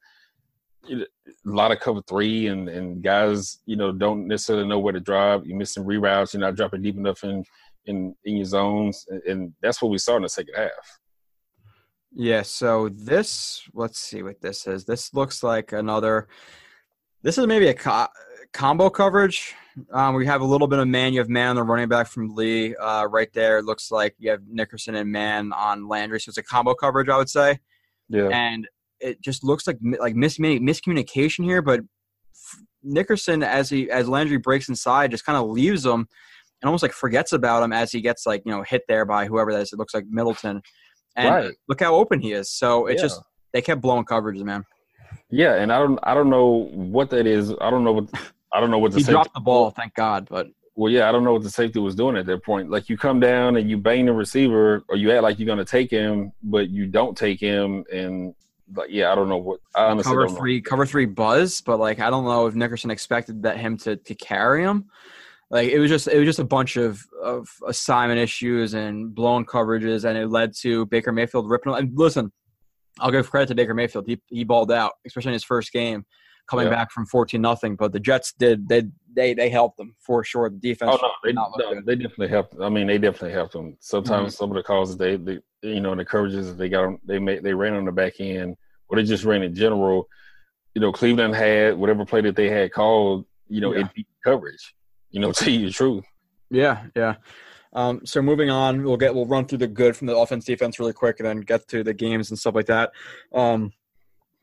[0.86, 4.80] you know, a lot of cover three and, and guys, you know, don't necessarily know
[4.80, 5.46] where to drop.
[5.46, 6.34] You're missing reroutes.
[6.34, 7.44] You're not dropping deep enough in,
[7.86, 9.06] in, in your zones.
[9.10, 11.00] And, and that's what we saw in the second half.
[12.12, 12.42] Yeah.
[12.44, 14.86] So this, let's see what this is.
[14.86, 16.28] This looks like another,
[17.22, 18.08] this is maybe a co-
[18.52, 19.56] combo coverage.
[19.92, 21.14] Um, we have a little bit of man.
[21.14, 23.58] You have man on the running back from Lee uh, right there.
[23.58, 26.20] It looks like you have Nickerson and man on Landry.
[26.20, 27.60] So it's a combo coverage, I would say.
[28.10, 28.28] Yeah.
[28.28, 28.68] And
[29.04, 31.62] it just looks like like mis- miscommunication here.
[31.62, 31.82] But
[32.82, 36.08] Nickerson, as he as Landry breaks inside, just kind of leaves him
[36.64, 39.26] and almost like forgets about him as he gets like you know hit there by
[39.26, 39.74] whoever that is.
[39.74, 40.62] It looks like Middleton.
[41.16, 41.54] And right.
[41.68, 42.50] look how open he is.
[42.50, 43.02] So it yeah.
[43.02, 43.22] just
[43.52, 44.64] they kept blowing coverages, man.
[45.30, 47.54] Yeah, and I don't I don't know what that is.
[47.62, 48.10] I don't know what
[48.54, 50.28] I don't know what the he safety, dropped the ball, thank God.
[50.30, 52.72] But Well, yeah, I don't know what the safety was doing at that point.
[52.72, 55.60] Like you come down and you bang the receiver, or you act like you're going
[55.60, 58.34] to take him, but you don't take him, and
[58.76, 59.60] like yeah, I don't know what.
[59.76, 60.40] I honestly cover don't know.
[60.40, 61.62] three, cover three buzz.
[61.62, 64.86] But like, I don't know if Nickerson expected that him to to carry him.
[65.50, 69.46] Like it was just it was just a bunch of of assignment issues and blown
[69.46, 71.74] coverages, and it led to Baker Mayfield ripping.
[71.74, 72.32] And listen,
[73.00, 74.06] I'll give credit to Baker Mayfield.
[74.08, 76.06] He he balled out, especially in his first game,
[76.50, 76.72] coming Yeah.
[76.72, 77.76] back from fourteen nothing.
[77.76, 78.84] But the Jets did they
[79.16, 80.50] they they helped them for sure.
[80.50, 80.92] The defense.
[80.94, 82.56] Oh no, they, no, they definitely helped.
[82.62, 83.78] I mean, they definitely helped them.
[83.80, 84.38] Sometimes Mm-hmm.
[84.44, 87.44] some of the calls they, they, you know, the coverages they got, on, they made,
[87.44, 88.56] they ran on the back end,
[88.90, 90.08] or they just ran in general.
[90.76, 93.26] You know, Cleveland had whatever play that they had called.
[93.48, 93.88] You know, Yeah.
[93.96, 94.74] it coverage.
[95.12, 96.06] You know, to tell you the truth.
[96.50, 97.16] Yeah, yeah.
[97.76, 100.80] Um, so moving on, we'll get we'll run through the good from the offense defense
[100.80, 102.92] really quick, and then get to the games and stuff like that.
[103.34, 103.72] Um,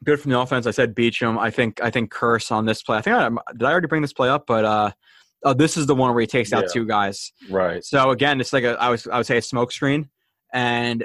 [0.05, 0.67] good from the offense.
[0.67, 1.39] I said Beachum.
[1.39, 2.99] I think I think Kearse on this play.
[2.99, 4.91] I think I did I already bring this play up, but uh,
[5.45, 6.73] oh, this is the one where he takes out Yeah.
[6.73, 7.33] two guys.
[7.51, 7.85] Right.
[7.85, 10.09] So again, it's like a I was I would say a smoke screen,
[10.53, 11.05] and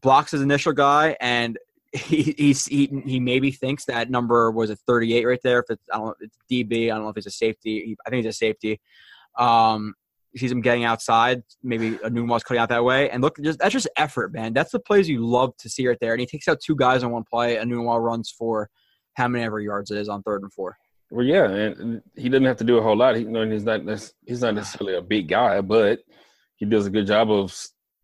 [0.00, 1.58] blocks his initial guy, and
[1.92, 5.60] he he's, he he maybe thinks that number was a 38 right there.
[5.60, 6.84] If it's I don't know, if it's DB.
[6.86, 7.96] I don't know if it's a safety.
[8.06, 8.80] I think it's a safety.
[9.38, 9.94] Um,
[10.36, 11.42] sees him getting outside.
[11.62, 14.52] Maybe Enunwa was cutting out that way, and look, just that's just effort, man.
[14.52, 16.12] That's the plays you love to see right there.
[16.12, 17.56] And he takes out two guys on one play.
[17.56, 18.70] Enunwa runs for
[19.14, 20.76] how many ever yards it is on third and four.
[21.10, 23.16] Well, yeah, and and he doesn't have to do a whole lot.
[23.16, 23.82] He, you know, he's not
[24.26, 26.00] he's not necessarily a big guy, but
[26.56, 27.54] he does a good job of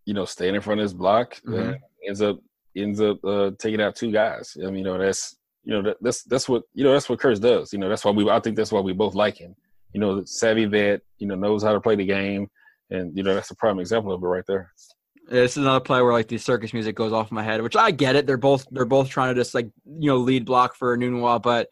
[0.05, 1.41] you know staying in front of his block.
[1.47, 1.79] Mhm.
[2.07, 2.39] Ends up
[2.77, 4.57] ends up uh, taking out two guys.
[4.63, 7.19] I mean, you know, that's you know that, that's that's what you know that's what
[7.19, 7.73] Kearse does.
[7.73, 9.57] You know, that's why we I think that's why we both like him.
[9.93, 11.01] You know, savvy vet.
[11.19, 12.48] You know, knows how to play the game,
[12.90, 14.73] and you know that's a prime example of it right there.
[15.28, 17.77] This is another play where like the circus music goes off in my head, which
[17.77, 18.27] I get it.
[18.27, 21.69] They're both they're both trying to just like you know lead block for Enunwa, but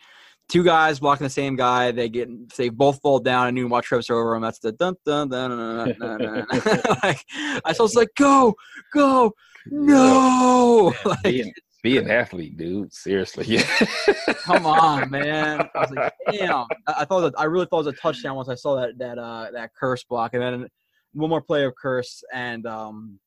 [0.48, 4.10] two guys blocking the same guy, they get they both fall down and Enunwa trips
[4.10, 4.42] over him.
[4.42, 6.18] That's the dun dun dun dun dun.
[6.18, 6.46] dun, dun.
[7.02, 7.24] like
[7.64, 8.54] I was like, go
[8.92, 9.32] go
[9.70, 11.52] no, like, Be an,
[11.86, 12.92] be an athlete, dude.
[12.92, 13.58] Seriously,
[14.42, 15.68] come on, man.
[15.72, 16.66] I was like, damn.
[16.88, 19.18] I, thought that I really thought it was a touchdown once I saw that that
[19.18, 20.68] uh that Kearse block, and then
[21.12, 23.20] one more play of Kearse and um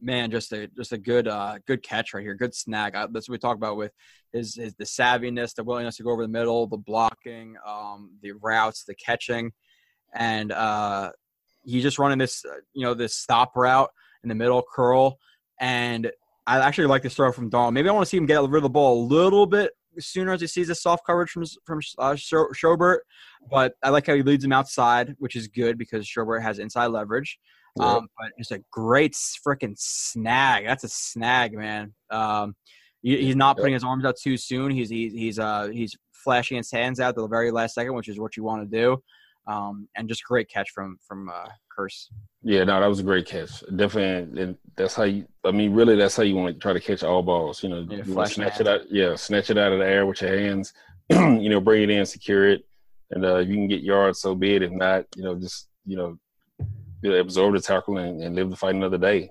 [0.00, 2.94] man, just a just a good uh good catch right here, good snag.
[2.94, 3.90] I, that's what we talk about with
[4.32, 8.32] his his the savviness, the willingness to go over the middle, the blocking, um, the
[8.32, 9.50] routes, the catching,
[10.14, 11.10] and uh,
[11.64, 13.90] he's just running this uh, you know this stop route
[14.22, 15.18] in the middle curl,
[15.58, 16.12] and
[16.46, 17.74] I actually like this throw from Dawn.
[17.74, 20.32] Maybe I want to see him get rid of the ball a little bit sooner
[20.32, 22.98] as he sees the soft coverage from from uh, Schobert,
[23.50, 26.88] but I like how he leads him outside, which is good because Schobert has inside
[26.88, 27.38] leverage.
[27.78, 30.64] Um, but it's a great freaking snag.
[30.66, 31.94] That's a snag, man.
[32.10, 32.56] Um,
[33.02, 34.70] he, he's not putting his arms out too soon.
[34.70, 38.18] He's he's he's uh he's flashing his hands out the very last second, which is
[38.18, 39.02] what you want to do.
[39.46, 42.06] Um, and just great catch from from uh, Kearse.
[42.42, 43.62] Yeah, no, that was a great catch.
[43.74, 45.26] Definitely, and that's how you.
[45.44, 47.62] I mean, really, that's how you want to try to catch all balls.
[47.62, 48.90] You know, Yeah, you want to snatch it out.
[48.90, 50.72] Yeah, snatch it out of the air with your hands.
[51.10, 52.64] you know, bring it in, secure it,
[53.10, 54.62] and uh, if you can get yards, so be it.
[54.62, 56.18] If not, you know, just you know,
[57.02, 59.30] you know, absorb the tackle and, and live to fight another day.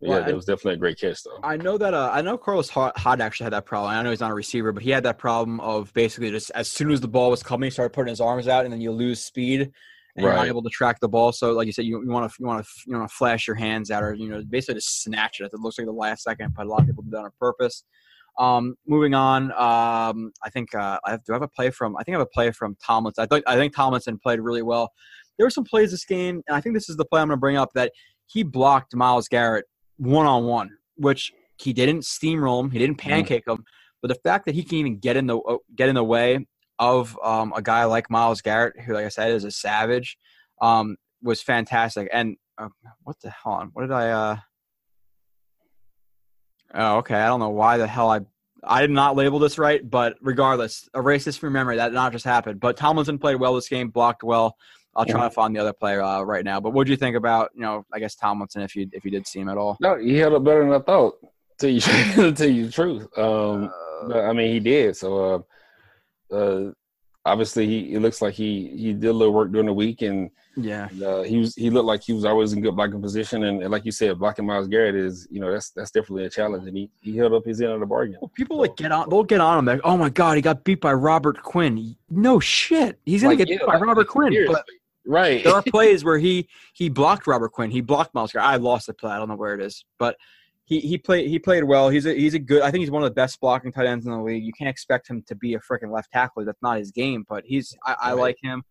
[0.00, 1.38] Yeah, Well, that was definitely a great catch, though.
[1.42, 3.92] I know that uh, I know Carlos Hod Hod actually had that problem.
[3.92, 6.70] I know he's not a receiver, but he had that problem of basically just as
[6.70, 8.92] soon as the ball was coming, he started putting his arms out, and then you
[8.92, 9.70] lose speed
[10.16, 11.32] and you're not able to track the ball.
[11.32, 13.56] So, like you said, you want to you want to you want to flash your
[13.56, 15.50] hands out, or you know, basically just snatch it.
[15.52, 17.84] It looks like the last second, but a lot of people do that on purpose.
[18.38, 21.96] Um, moving on, um, I think uh, I have, do I have a play from?
[21.96, 23.22] I think I have a play from Tomlinson.
[23.22, 24.90] I think I think Tomlinson played really well.
[25.36, 27.36] There were some plays this game, and I think this is the play I'm going
[27.36, 27.92] to bring up that
[28.26, 29.64] he blocked Myles Garrett
[30.00, 33.64] one on one, which he didn't steamroll him, he didn't pancake him,
[34.02, 36.46] but the fact that he can even get in the uh, get in the way
[36.78, 40.16] of um, a guy like Myles Garrett, who, like I said, is a savage,
[40.62, 42.08] um, was fantastic.
[42.12, 42.68] And uh,
[43.02, 43.52] what the hell?
[43.52, 44.10] On what did I?
[44.10, 44.36] Uh...
[46.74, 47.16] Oh, okay.
[47.16, 48.20] I don't know why the hell I
[48.64, 51.76] I did not label this right, but regardless, erase this from memory.
[51.76, 52.58] That did not just happen.
[52.58, 54.56] But Tomlinson played well this game, blocked well.
[54.94, 56.60] I'll try to find the other player uh, right now.
[56.60, 57.84] But what do you think about you know?
[57.92, 59.76] I guess Tomlinson, if you if you did see him at all.
[59.80, 61.14] No, he held up better than I thought.
[61.60, 61.80] To you,
[62.16, 63.18] to tell you the truth.
[63.18, 63.70] Um,
[64.08, 64.96] but, I mean, he did.
[64.96, 65.44] So,
[66.32, 66.72] uh, uh,
[67.24, 70.30] obviously, he it looks like he he did a little work during the week, and
[70.56, 73.44] Yeah, uh, he was he looked like he was always in good blocking position.
[73.44, 76.30] And, and like you said, blocking Myles Garrett is you know that's that's definitely a
[76.30, 78.16] challenge, and he he held up his end of the bargain.
[78.20, 79.08] Well, people like get on.
[79.10, 79.64] They'll get on him.
[79.66, 81.94] Like, oh my god, he got beat by Robert Quinn.
[82.08, 84.46] No shit, he's gonna Like, get yeah, beat by like, Robert Quinn.
[84.46, 84.64] But
[85.10, 85.42] right?
[85.44, 87.70] there are plays where he he blocked Robert Quinn.
[87.70, 88.48] He blocked Myles Garrett.
[88.48, 89.10] I lost the play.
[89.12, 90.16] I don't know where it is, but
[90.64, 91.88] he he played he played well.
[91.88, 92.62] He's a he's a good.
[92.62, 94.44] I think he's one of the best blocking tight ends in the league.
[94.44, 96.44] You can't expect him to be a freaking left tackler.
[96.44, 97.24] That's not his game.
[97.28, 98.20] But he's I, I Right.
[98.20, 98.62] like him.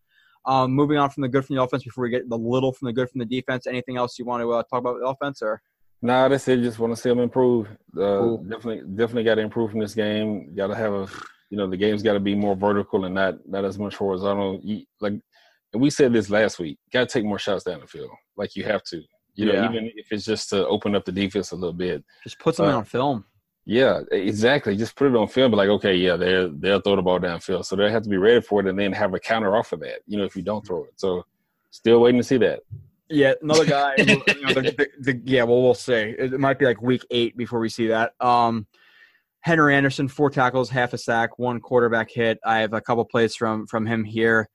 [0.45, 2.86] Um, moving on from the good from the offense before we get the little from
[2.88, 3.68] the good from the defense.
[3.68, 5.61] Anything else you want to uh, talk about the offense or?
[6.02, 6.61] Nah, that's it.
[6.61, 7.68] Just want to see them improve.
[7.98, 8.38] Uh.
[8.38, 10.56] Definitely, definitely got to improve from this game.
[10.56, 11.07] Got to have a,
[11.49, 14.61] you know, the game's got to be more vertical and not not as much horizontal.
[14.64, 15.16] You, like,
[15.73, 16.79] and we said this last week.
[16.91, 18.11] Got to take more shots down the field.
[18.37, 19.01] Like you have to.
[19.35, 19.69] You know, yeah.
[19.69, 22.03] even if it's just to open up the defense a little bit.
[22.23, 23.23] Just put something uh, on film.
[23.65, 24.75] Yeah, exactly.
[24.75, 25.51] Just put it on film.
[25.51, 28.17] But like, okay, yeah, they're they'll throw the ball downfield, so they have to be
[28.17, 29.99] ready for it, and then have a counter off of that.
[30.07, 31.23] You know, if you don't throw it, so
[31.69, 32.61] still waiting to see that.
[33.09, 33.93] Yeah, another guy.
[33.97, 35.93] you know, the, the, the, yeah, well, we'll see.
[35.93, 38.13] It might be like week eight before we see that.
[38.19, 38.67] Um,
[39.41, 42.39] Henry Anderson, four tackles, half a sack, one quarterback hit.
[42.43, 44.49] I have a couple plays from from him here,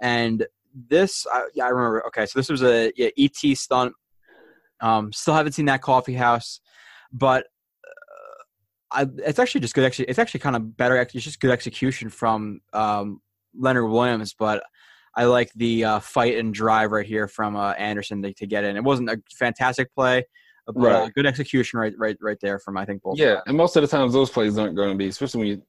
[0.00, 2.06] and this, I, yeah, I remember.
[2.08, 3.94] Okay, so this was a yeah, ET stunt.
[4.80, 6.60] Um, still haven't seen that coffee house,
[7.12, 7.46] but
[8.92, 9.84] I, it's actually just good.
[9.84, 10.96] Actually, it's actually kind of better.
[10.96, 13.20] It's just good execution from um,
[13.56, 14.62] Leonard Williams, but
[15.14, 18.64] I like the uh, fight and drive right here from uh, Anderson to, to, get
[18.64, 18.76] in.
[18.76, 20.24] It wasn't a fantastic play,
[20.66, 20.94] but uh, right.
[20.94, 23.18] uh, good execution right, right, right there from I think both.
[23.18, 25.62] Yeah, and most of the times those plays aren't going to be, especially when you,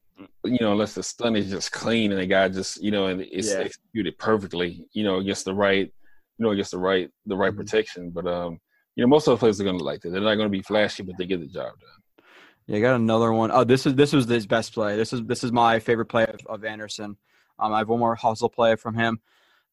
[0.44, 3.22] you know, unless the stunt is just clean and the guy just, you know, and
[3.22, 3.60] it's yeah.
[3.60, 5.92] executed perfectly, you know, against the right,
[6.38, 7.60] you know, against the right, the right mm-hmm.
[7.60, 8.10] protection.
[8.10, 8.60] But um,
[8.96, 10.12] you know, most of the plays are going to like that.
[10.12, 12.26] They're not going to be flashy, but they get the job done.
[12.68, 13.52] Yeah, got another one.
[13.52, 14.96] Oh, this is this was his best play.
[14.96, 17.18] This is this is my favorite play of, of Anderson.
[17.60, 19.20] Um, I have one more hustle play from him,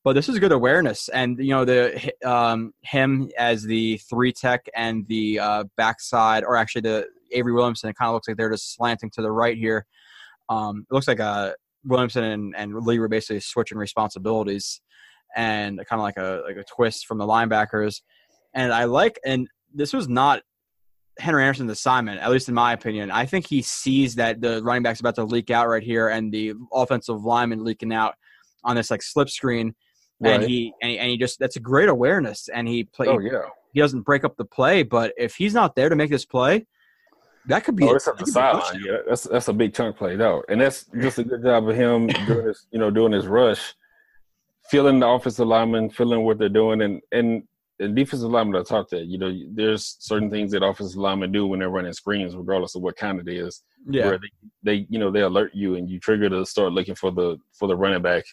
[0.05, 1.09] but this is good awareness.
[1.09, 6.57] And you know the um, him as the three tech and the uh, backside, or
[6.57, 7.91] actually the Avery Williamson.
[7.91, 9.87] It kind of looks like they're just slanting to the right here.
[10.49, 11.53] Um, it looks like uh,
[11.85, 14.81] Williamson and, and Lee were basically switching responsibilities,
[15.37, 18.03] and kind of like a like a twist from the linebackers.
[18.55, 20.43] And I like and this was not
[21.19, 23.11] Henry Anderson's assignment, at least in my opinion.
[23.11, 26.33] I think he sees that the running back's about to leak out right here, and
[26.33, 28.15] the offensive lineman leaking out
[28.65, 29.75] on this like slip screen,
[30.21, 30.35] right.
[30.35, 33.09] and he and he, and he just that's a great awareness, and he play.
[33.09, 33.43] Oh yeah.
[33.75, 36.67] He doesn't break up the play, but if he's not there to make this play,
[37.49, 37.85] that could be.
[37.85, 38.83] Oh, it's at the sideline.
[38.85, 41.75] Yeah, that's that's a big chunk play though, and that's just a good job of
[41.75, 42.67] him doing this.
[42.71, 43.75] You know, doing his rush,
[44.71, 47.43] feeling the offensive lineman, feeling what they're doing, and and
[47.79, 51.47] the defensive lineman I talked to, you know, there's certain things that offensive linemen do
[51.47, 53.63] when they're running screens, regardless of what kind it is.
[53.89, 54.07] Yeah.
[54.07, 54.29] Where they,
[54.65, 57.69] they, you know, they alert you and you trigger to start looking for the for
[57.69, 58.25] the running back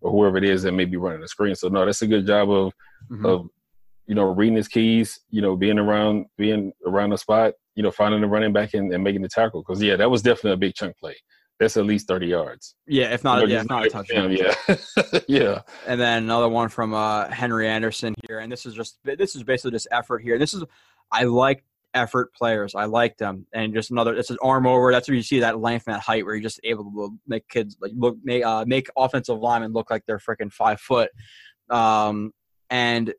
[0.00, 1.54] or whoever it is that may be running the screen.
[1.54, 2.72] So no, that's a good job of
[3.10, 3.26] mm-hmm.
[3.26, 3.48] of
[4.06, 7.90] you know reading his keys, you know, being around being around the spot, you know,
[7.90, 9.62] finding the running back and, and making the tackle.
[9.62, 11.16] Because yeah, that was definitely a big chunk play
[11.58, 12.74] that's at least 30 yards.
[12.86, 14.32] Yeah, if not, yeah, if not a touchdown.
[14.32, 14.54] Yeah,
[15.28, 15.60] yeah.
[15.86, 19.42] And then another one from uh, Henry Anderson here, and this is just this is
[19.42, 20.38] basically just effort here.
[20.38, 20.64] This is
[21.12, 21.64] I like
[21.94, 22.74] effort players.
[22.74, 24.14] I like them, and just another.
[24.14, 24.90] This is arm over.
[24.90, 27.48] That's where you see that length and that height, where you're just able to make
[27.48, 31.10] kids like look make uh, make offensive linemen look like they're freaking five foot.
[31.70, 32.32] Um,
[32.68, 33.14] and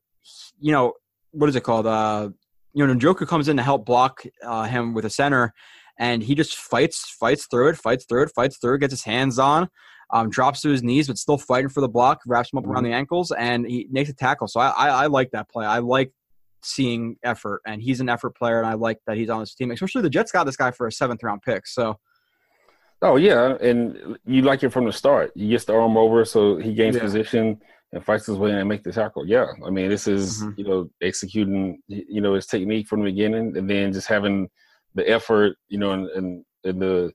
[0.60, 0.94] you know
[1.32, 1.88] what is it called?
[1.88, 2.30] Uh,
[2.76, 5.54] you know, Njoku comes in to help block uh, him with a center
[5.98, 9.04] and he just fights, fights through it, fights through it, fights through it, gets his
[9.04, 9.70] hands on,
[10.12, 12.84] um, drops to his knees, but still fighting for the block, wraps him up around
[12.84, 12.92] mm-hmm.
[12.92, 14.48] the ankles, and he makes a tackle.
[14.48, 15.66] So I, I, I like that play.
[15.66, 16.12] I like
[16.64, 19.72] seeing effort, and he's an effort player, and I like that he's on this team.
[19.72, 21.66] Especially the Jets got this guy for a seventh round pick.
[21.68, 21.98] So.
[23.02, 25.32] Oh yeah, and you like it from the start.
[25.36, 27.02] He gets the arm over, so he gains yeah.
[27.02, 27.62] position
[27.96, 29.26] and fights his way in and make the tackle.
[29.26, 30.60] Yeah, I mean this is mm-hmm.
[30.60, 34.50] you know executing you know his technique from the beginning, and then just having
[34.94, 37.12] the effort, you know, and, and, and the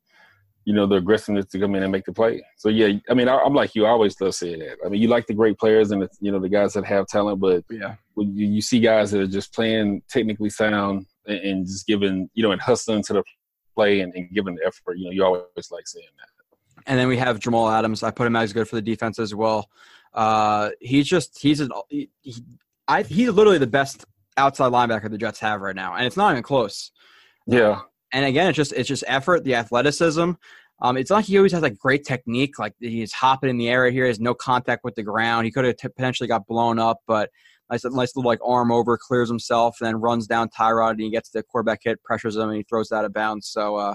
[0.65, 2.43] you know the aggressiveness to come in and make the play.
[2.57, 3.85] So yeah, I mean, I, am like you.
[3.85, 4.79] I always love saying that.
[4.85, 7.07] I mean, you like the great players and the, you know the guys that have
[7.07, 11.39] talent, but yeah, when you, you see guys that are just playing technically sound and,
[11.39, 13.23] and, just giving you know and hustling to the
[13.75, 16.29] play and, and giving the effort, you know, you always like saying that.
[16.87, 18.03] And then we have Jamal Adams.
[18.03, 19.69] I put him as good for the defense as well.
[20.13, 22.43] Uh, he's just he's an, he, he,
[22.89, 24.05] I, he's literally the best
[24.37, 26.91] outside linebacker the Jets have right now, and it's not even close.
[27.47, 27.83] Yeah.
[28.13, 30.33] And again, it's just it's just effort, the athleticism.
[30.83, 33.91] Um, it's not he always has like great technique, like he's hopping in the air
[33.91, 35.45] here, has no contact with the ground.
[35.45, 37.31] He could have t- potentially got blown up, but
[37.71, 41.11] nice, nice little like arm over, clears himself, and then runs down Tyrod, and he
[41.11, 43.49] gets the quarterback hit, pressures him, and he throws that out of bounds.
[43.49, 43.95] So, uh,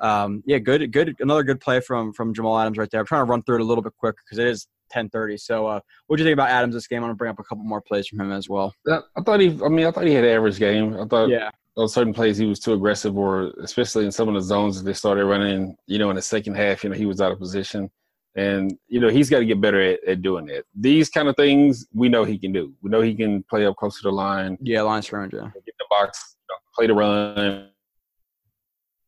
[0.00, 3.00] um, yeah, good, good, another good play from from Jamal Adams right there.
[3.00, 5.38] I'm trying to run through it a little bit quick because it is 10:30.
[5.38, 6.98] So, uh, what do you think about Adams this game?
[6.98, 8.74] I'm gonna bring up a couple more plays from him as well.
[8.88, 10.96] I thought he, I mean, I thought he had an average game.
[10.98, 14.34] I thought, yeah, on certain plays he was too aggressive, or especially in some of
[14.34, 15.76] the zones that they started running.
[15.86, 17.90] You know, in the second half, you know, he was out of position,
[18.34, 20.66] and you know he's got to get better at, at doing it.
[20.74, 22.74] These kind of things we know he can do.
[22.82, 24.58] We know he can play up close to the line.
[24.60, 25.34] Yeah, line scrimmage.
[25.34, 27.68] Yeah, get the box, you know, play the run,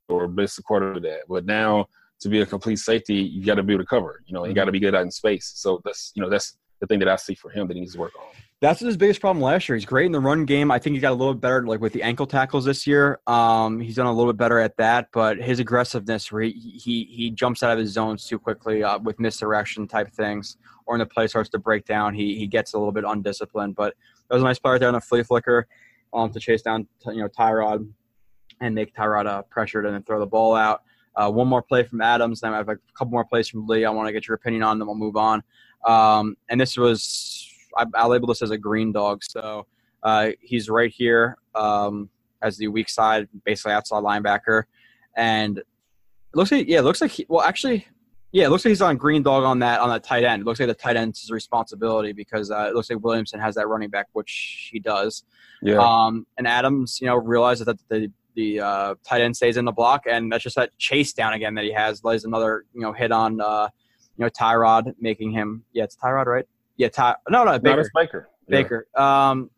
[0.08, 1.20] or blitz the quarter of that.
[1.28, 1.86] But now
[2.24, 4.22] to be a complete safety, you got to be able to cover.
[4.26, 5.52] You know, you got to be good out in space.
[5.54, 7.92] So that's you know that's the thing that I see for him that he needs
[7.92, 8.26] to work on.
[8.60, 9.76] That's his biggest problem last year.
[9.76, 10.70] He's great in the run game.
[10.70, 13.20] I think he got a little bit better, like with the ankle tackles this year.
[13.26, 17.04] Um, he's done a little bit better at that, but his aggressiveness, where he he,
[17.04, 20.56] he jumps out of his zones too quickly uh, with misdirection type things,
[20.86, 23.74] or when the play starts to break down, he he gets a little bit undisciplined.
[23.74, 23.94] But
[24.28, 25.66] that was a nice play right there on a flea flicker,
[26.14, 27.86] um, to chase down you know Tyrod
[28.60, 30.82] and make Tyrod uh, pressured and then throw the ball out.
[31.16, 32.40] Uh, one more play from Adams.
[32.40, 33.84] Then I have a couple more plays from Lee.
[33.84, 34.78] I want to get your opinion on.
[34.78, 34.88] them.
[34.88, 35.42] we'll move on.
[35.86, 39.22] Um, and this was I, I label this as a green dog.
[39.22, 39.66] So
[40.02, 42.08] uh, he's right here um,
[42.42, 44.64] as the weak side, basically outside linebacker,
[45.16, 45.66] and it
[46.34, 47.86] looks like yeah, it looks like he, well actually.
[48.32, 50.42] Yeah, it looks like he's on green dog on that on that tight end.
[50.42, 53.68] It looks like the tight end's responsibility because uh, it looks like Williamson has that
[53.68, 55.22] running back, which he does.
[55.62, 55.78] Yeah.
[55.78, 59.72] Um, and Adams, you know, realizes that the the uh, tight end stays in the
[59.72, 62.04] block, and that's just that chase down again that he has.
[62.04, 63.68] Lays another you know hit on uh,
[64.16, 66.46] you know Tyrod, making him yeah it's Tyrod right
[66.76, 68.28] yeah Ty no no Baker Not Baker.
[68.48, 68.62] Yeah.
[68.62, 68.86] Baker.
[68.96, 69.50] Um,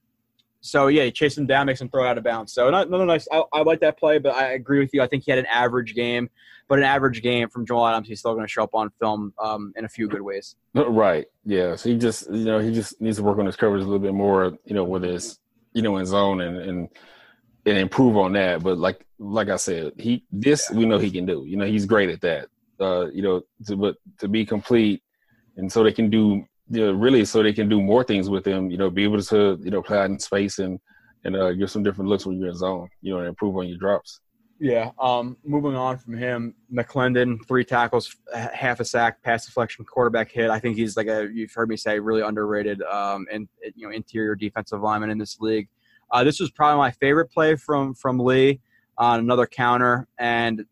[0.66, 2.53] so yeah, he chased him down, makes him throw it out of bounds.
[2.53, 3.27] So not another nice.
[3.32, 5.03] I, I like that play, but I agree with you.
[5.03, 6.28] I think he had an average game,
[6.69, 9.32] but an average game from Jamal Adams, he's still going to show up on film
[9.39, 10.57] um, in a few good ways.
[10.74, 11.27] Right.
[11.44, 11.77] Yeah.
[11.77, 14.01] So he just, you know, he just needs to work on his coverage a little
[14.01, 15.39] bit more, you know, with his,
[15.73, 16.89] you know, in zone and and
[17.66, 18.62] and improve on that.
[18.62, 21.44] But like like I said, he this we know he can do.
[21.47, 22.48] You know, he's great at that.
[22.80, 25.02] Uh, you know, to, but to be complete,
[25.56, 28.47] and so they can do, you know, really, so they can do more things with
[28.47, 28.70] him.
[28.70, 30.78] You know, be able to, you know, play out in space and
[31.24, 32.88] and uh, get some different looks when you're in zone.
[33.02, 34.20] You know, and improve on your drops.
[34.59, 34.90] Yeah.
[34.98, 40.48] Um, moving on from him, McLendon, three tackles, half a sack, pass deflection, quarterback hit.
[40.48, 43.94] I think he's like a you've heard me say really underrated um, and you know
[43.94, 45.68] interior defensive lineman in this league.
[46.11, 48.61] Uh, this was probably my favorite play from from Lee
[48.99, 50.65] on another counter, and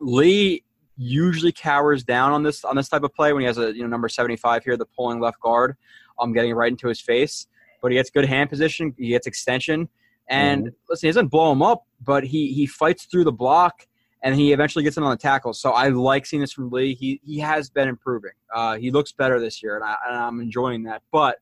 [0.00, 0.62] Lee
[0.96, 3.82] usually cowers down on this on this type of play when he has a you
[3.82, 5.76] know number seventy five here, the pulling left guard,
[6.18, 7.46] um, getting right into his face.
[7.82, 9.88] But he gets good hand position, he gets extension,
[10.28, 13.86] and listen, he doesn't blow him up, but he he fights through the block.
[14.22, 15.52] And he eventually gets in on the tackle.
[15.52, 16.94] So I like seeing this from Lee.
[16.94, 18.32] He he has been improving.
[18.52, 21.02] Uh, he looks better this year, and, I, and I'm enjoying that.
[21.12, 21.36] But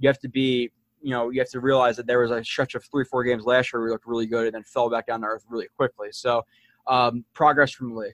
[0.00, 0.72] you have to be
[1.04, 3.44] you know, you have to realize that there was a stretch of three, four games
[3.44, 5.68] last year where he looked really good and then fell back down to earth really
[5.76, 6.08] quickly.
[6.12, 6.42] So,
[6.86, 8.12] um, progress from Lee.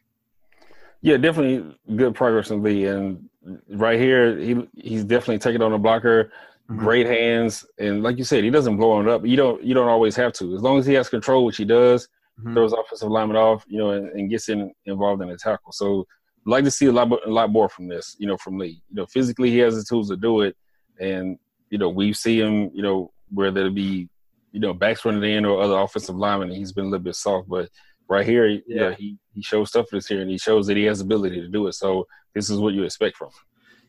[1.03, 3.29] Yeah, definitely good progress from Lee, and
[3.71, 6.31] right here he he's definitely taking on a blocker.
[6.69, 6.79] Mhm.
[6.79, 9.25] Great hands, and like you said, he doesn't blow it up.
[9.25, 11.65] You don't you don't always have to, as long as he has control, which he
[11.65, 12.09] does.
[12.41, 12.55] Mhm.
[12.55, 15.73] Throws offensive lineman off, you know, and, and gets in involved in the tackle.
[15.73, 16.07] So,
[16.45, 18.83] like to see a lot a lot more from this, you know, from Lee.
[18.91, 20.57] You know, physically he has the tools to do it,
[20.99, 21.39] and
[21.71, 24.09] you know we see him, you know, whether it be
[24.53, 27.15] you know backs running in or other offensive linemen, and he's been a little bit
[27.17, 27.69] soft, but
[28.09, 28.95] right here, yeah, Yeah.
[28.95, 31.67] he he shows stuff this here, and he shows that he has ability to do
[31.69, 31.73] it.
[31.75, 33.35] So this is what you expect from him.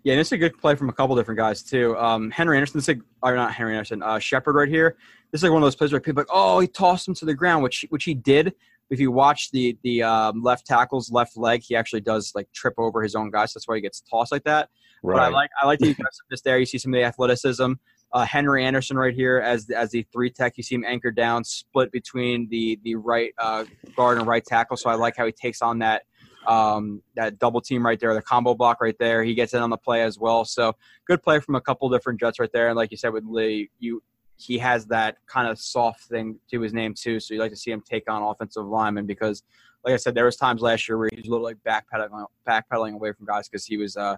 [0.03, 1.95] Yeah, and it's a good play from a couple different guys too.
[1.97, 4.97] Um, Henry Anderson, this is like, or not Henry Anderson, uh, Shepherd right here.
[5.31, 7.13] This is like one of those plays where people are like, oh, he tossed him
[7.15, 8.53] to the ground, which which he did.
[8.89, 12.73] If you watch the the um, left tackle's left leg, he actually does like trip
[12.77, 13.53] over his own guys.
[13.53, 14.69] That's why he gets tossed like that.
[15.03, 16.60] But I like I like the aggressiveness there.
[16.60, 17.73] You see some of the athleticism.
[18.14, 20.53] Uh, Henry Anderson right here as as the three tech.
[20.57, 23.65] You see him anchored down, split between the the right uh,
[23.95, 24.78] guard and right tackle.
[24.78, 26.03] So I like how he takes on that
[26.48, 29.23] um, that double team right there, the combo block right there.
[29.23, 30.45] He gets in on the play as well.
[30.45, 30.73] So
[31.07, 32.68] good play from a couple different Jets right there.
[32.68, 34.02] And like you said with Lee, you
[34.38, 37.19] he has that kind of soft thing to his name too.
[37.19, 39.44] So you like to see him take on offensive linemen because,
[39.86, 42.26] like I said, there was times last year where he was a little like backpedaling
[42.48, 44.18] backpedaling away from guys because he was uh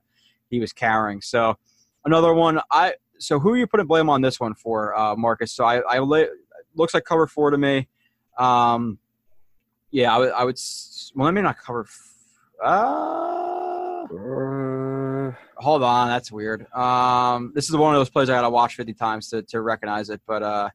[0.54, 1.20] he was cowering.
[1.22, 1.58] So
[2.06, 5.52] another one I so who are you putting blame on this one for, uh, Marcus?
[5.54, 6.28] So I I lay,
[6.76, 7.88] looks like cover four to me.
[8.38, 9.00] Um,
[9.92, 11.88] yeah, I would I would s- well let me not cover.
[12.64, 16.72] Uh, Uh, hold on, that's weird.
[16.74, 20.10] Um, this is one of those plays I gotta watch fifty times to, to recognize
[20.10, 20.22] it.
[20.28, 20.70] But uh,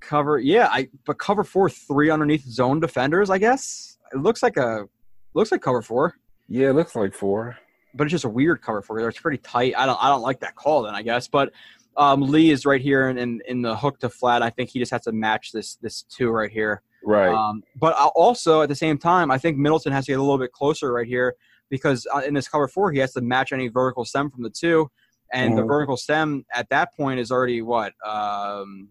[0.00, 3.30] cover, yeah, I but cover four three underneath zone defenders.
[3.30, 4.86] I guess it looks like a
[5.34, 6.14] looks like cover four,
[6.48, 7.56] yeah, it looks like four.
[7.94, 9.06] But it's just a weird cover four.
[9.08, 9.74] It's pretty tight.
[9.76, 10.94] I don't I don't like that call then.
[10.94, 11.52] I guess, but
[11.96, 14.42] um, Lee is right here in, in in the hook to flat.
[14.42, 16.82] I think he just has to match this this two right here.
[17.04, 17.32] Right.
[17.32, 20.38] Um, but also at the same time, I think Middleton has to get a little
[20.38, 21.34] bit closer right here
[21.70, 24.50] because uh, in this cover four, he has to match any vertical stem from the
[24.50, 24.90] two,
[25.32, 25.68] and the Mhm.
[25.68, 28.88] vertical stem at that point is already what, um,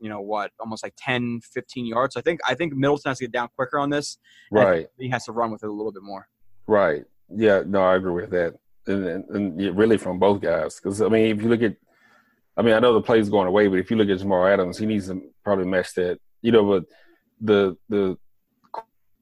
[0.00, 2.14] you know, what, almost like 10, 15 yards.
[2.14, 4.18] So I think I think Middleton has to get down quicker on this.
[4.50, 4.86] and I think right.
[4.98, 6.28] he has to run with it a little bit more.
[6.66, 7.04] Right.
[7.34, 7.62] Yeah.
[7.66, 8.54] No, I agree with that,
[8.86, 10.76] and and, and really from both guys.
[10.76, 11.76] Because I mean, if you look at,
[12.56, 14.78] I mean, I know the play's going away, but if you look at Jamal Adams,
[14.78, 16.18] he needs to probably match that.
[16.42, 16.84] You know, but
[17.40, 18.18] the the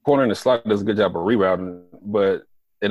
[0.05, 2.43] corner in the slot does a good job of rerouting, but
[2.81, 2.91] it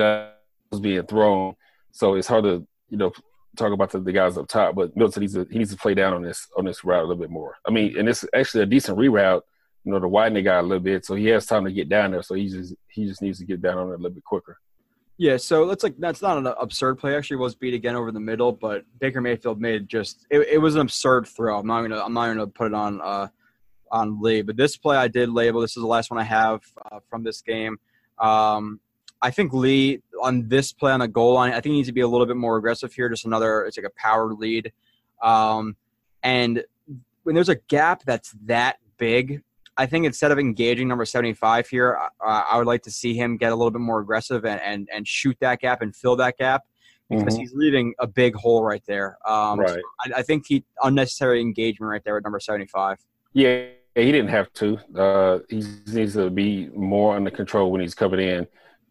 [0.72, 1.56] was being thrown,
[1.91, 3.12] so it's hard to you know
[3.58, 5.94] talk about the, the guys up top, but Milton needs to he needs to play
[5.94, 7.58] down on this on this route a little bit more.
[7.68, 9.41] I mean, and it's actually a decent reroute,
[9.84, 11.90] you know, to widen the guy a little bit, so he has time to get
[11.90, 12.24] down there.
[12.24, 14.58] So he just he just needs to get down on it a little bit quicker.
[15.22, 17.14] Yeah, so that's like that's not an absurd play.
[17.14, 20.76] Actually, was beat again over the middle, but Baker Mayfield made just it, it was
[20.76, 21.60] an absurd throw.
[21.60, 23.28] I'm not gonna I'm not gonna put it on uh
[23.91, 25.60] on Lee, but this play I did label.
[25.60, 27.78] This is the last one I have uh, from this game.
[28.18, 28.80] Um,
[29.22, 31.94] I think Lee on this play on the goal line, I think he needs to
[31.94, 33.10] be a little bit more aggressive here.
[33.10, 34.72] Just another, it's like a power lead.
[35.22, 35.76] Um,
[36.24, 36.64] and
[37.24, 39.44] when there's a gap that's that big,
[39.80, 43.38] I think instead of engaging number 75 here, uh, I would like to see him
[43.38, 46.38] get a little bit more aggressive and, and, and shoot that gap and fill that
[46.38, 46.66] gap
[47.10, 47.42] because mm-hmm.
[47.42, 49.18] he's leaving a big hole right there.
[49.26, 49.70] Um, right.
[49.70, 53.00] So I, I, think he unnecessary engagement right there with number 75.
[53.34, 54.78] Yeah, he didn't have to.
[54.96, 58.48] Uh, he needs to be more under control when he's coming in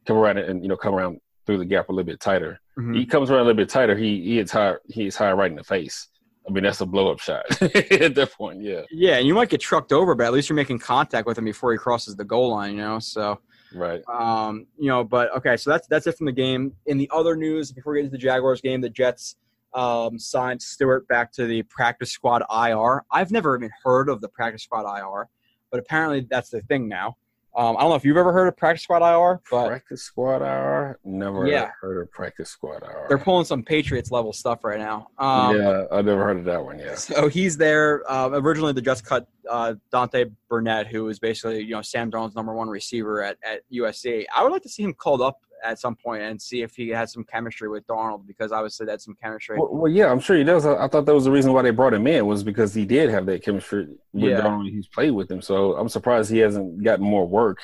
[0.08, 2.60] come around and you know come around through the gap a little bit tighter.
[2.78, 2.94] Mm-hmm.
[2.94, 3.96] He comes around a little bit tighter.
[3.96, 4.74] He he hits high.
[4.88, 6.08] He hits high right in the face.
[6.48, 8.62] I mean, that's a blow up shot at that point.
[8.62, 8.82] Yeah.
[8.90, 11.44] Yeah, and you might get trucked over, but at least you're making contact with him
[11.44, 12.72] before he crosses the goal line.
[12.72, 13.40] You know, so.
[13.74, 14.02] Right.
[14.08, 14.66] Um.
[14.78, 15.58] You know, but okay.
[15.58, 16.72] So that's that's it from the game.
[16.86, 19.36] In the other news, before we get to the Jaguars game, the Jets
[19.74, 23.04] um, signed Stewart back to the practice squad IR.
[23.12, 25.28] I've never even heard of the practice squad IR,
[25.70, 27.16] but apparently that's the thing now.
[27.56, 30.42] Um, I don't know if you've ever heard of Practice Squad IR, but Practice Squad
[30.42, 31.70] IR, never yeah.
[31.80, 33.06] heard of Practice Squad IR.
[33.08, 35.08] They're pulling some Patriots level stuff right now.
[35.18, 36.78] Um, yeah, I've never heard of that one.
[36.78, 36.94] Yeah.
[36.94, 38.08] So he's there.
[38.10, 42.36] Uh, originally, the just cut uh, Deontay Burnett, who was basically you know Sam Darnold's
[42.36, 44.24] number one receiver at at USC.
[44.36, 46.88] I would like to see him called up at some point and see if he
[46.88, 49.58] has some chemistry with Darnold because obviously that's some chemistry.
[49.58, 50.66] Well, well yeah, I'm sure he does.
[50.66, 52.84] I, I, thought that was the reason why they brought him in was because he
[52.84, 54.40] did have that chemistry with yeah.
[54.40, 54.70] Darnold.
[54.70, 57.58] He's played with him, so I'm surprised he hasn't gotten more work.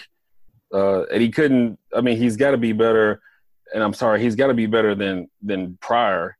[0.72, 1.78] Uh, and he couldn't.
[1.94, 3.20] I mean, he's got to be better.
[3.72, 6.36] And I'm sorry, he's got to be better than than Pryor.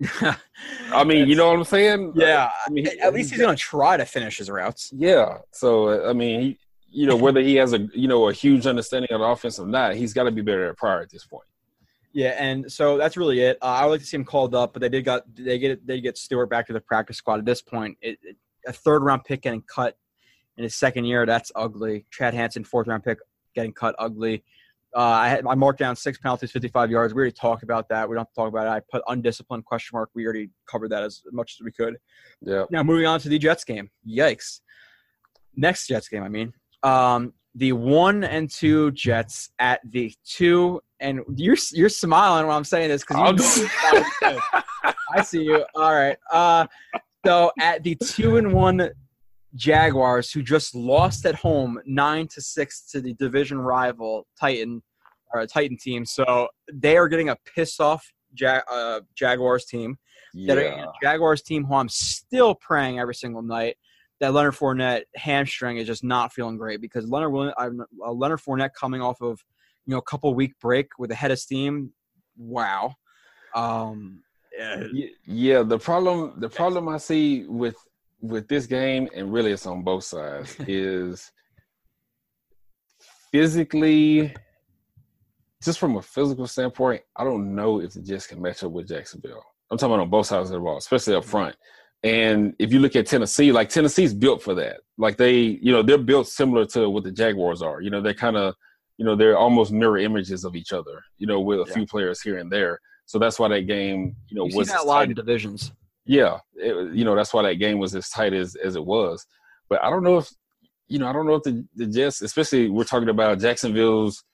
[0.92, 2.12] I mean, you know what I'm saying?
[2.14, 2.50] Yeah.
[2.66, 4.92] I mean, at least he's to try to finish his routes.
[4.94, 5.38] Yeah.
[5.52, 6.58] So I mean, he
[6.90, 9.66] you know, whether he has a you know a huge understanding of the offense or
[9.66, 11.44] not, he's got to be better at Pryor at this point.
[12.12, 13.58] Yeah, and so that's really it.
[13.60, 15.86] Uh, I would like to see him called up, but they did got they get
[15.86, 17.96] they get Stewart back to the practice squad at this point.
[18.00, 18.36] It, it,
[18.66, 19.96] a third round pick getting cut
[20.58, 22.04] in his second year, that's ugly.
[22.10, 23.18] Chad Hansen, fourth round pick,
[23.54, 24.44] getting cut ugly.
[24.96, 27.14] Uh, I had I marked down six penalties, 55 yards.
[27.14, 28.08] We already talked about that.
[28.08, 28.70] We don't have to talk about it.
[28.70, 30.10] I put undisciplined question mark.
[30.14, 31.96] We already covered that as much as we could.
[32.40, 32.64] Yeah.
[32.70, 33.90] Now moving on to the Jets game.
[34.08, 34.60] Yikes.
[35.54, 36.22] Next Jets game.
[36.22, 36.52] I mean,
[36.82, 42.64] um, the one and two Jets at the two and you're you're smiling when I'm
[42.64, 43.42] saying this because
[44.22, 45.64] I see you.
[45.74, 46.16] All right.
[46.30, 46.66] Uh,
[47.24, 48.90] so at the two and one
[49.54, 54.82] Jaguars, who just lost at home nine to six to the division rival Titan
[55.32, 59.96] or Titan team, so they are getting a pissed off Jag- uh, Jaguars team.
[60.34, 60.54] Yeah.
[60.54, 63.76] That are, Jaguars team who I'm still praying every single night
[64.20, 69.00] that Leonard Fournette hamstring is just not feeling great because Leonard uh, Leonard Fournette coming
[69.00, 69.42] off of
[69.86, 71.92] you know a couple week break with a head of steam.
[72.36, 72.94] Wow.
[73.54, 74.22] Um,
[74.56, 75.06] yeah.
[75.24, 77.76] yeah, the problem the problem I see with
[78.20, 81.30] with this game, and really it's on both sides, is
[83.30, 84.34] physically,
[85.62, 88.88] just from a physical standpoint, I don't know if the Jets can match up with
[88.88, 89.44] Jacksonville.
[89.70, 91.54] I'm talking about on both sides of the ball, especially up front.
[92.02, 94.80] And if you look at Tennessee, like Tennessee's built for that.
[94.98, 97.80] Like they, you know, they're built similar to what the Jaguars are.
[97.80, 98.54] You know, they're kind of,
[98.98, 101.02] you know, they're almost mirror images of each other.
[101.18, 101.74] You know, with a yeah.
[101.74, 102.80] few players here and there.
[103.06, 105.72] So that's why that game, you know, you was that a lot in divisions.
[106.04, 109.26] Yeah, it, you know, that's why that game was as tight as as it was.
[109.68, 110.30] But I don't know if,
[110.88, 114.24] you know, I don't know if the the Jets, especially we're talking about Jacksonville's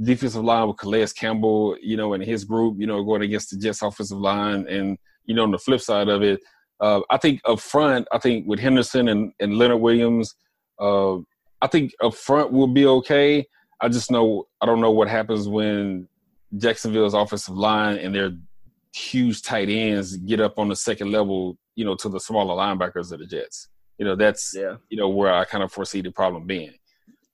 [0.00, 3.56] defensive line with Calais Campbell, you know, and his group, you know, going against the
[3.56, 6.40] Jets offensive line, and you know, on the flip side of it
[6.80, 10.34] uh, I think up front, I think with Henderson and, and Leonard Williams,
[10.78, 11.16] uh,
[11.60, 13.46] I think up front will be okay.
[13.80, 16.08] I just know I don't know what happens when
[16.56, 18.32] Jacksonville's offensive line and their
[18.94, 23.12] huge tight ends get up on the second level, you know, to the smaller linebackers
[23.12, 23.68] of the Jets.
[23.98, 24.76] You know, that's yeah.
[24.88, 26.74] you know where I kind of foresee the problem being.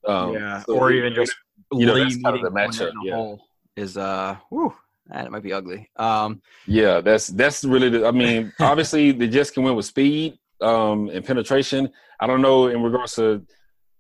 [0.07, 1.35] Um, yeah, so or even just
[1.73, 2.93] you know that's kind of the matchup.
[3.03, 3.37] Yeah.
[3.77, 4.75] is uh, whew,
[5.07, 5.91] that might be ugly.
[5.97, 7.91] Um, yeah, that's that's really.
[7.91, 11.91] The, I mean, obviously the Jets can win with speed um, and penetration.
[12.21, 13.45] I don't know in regards to,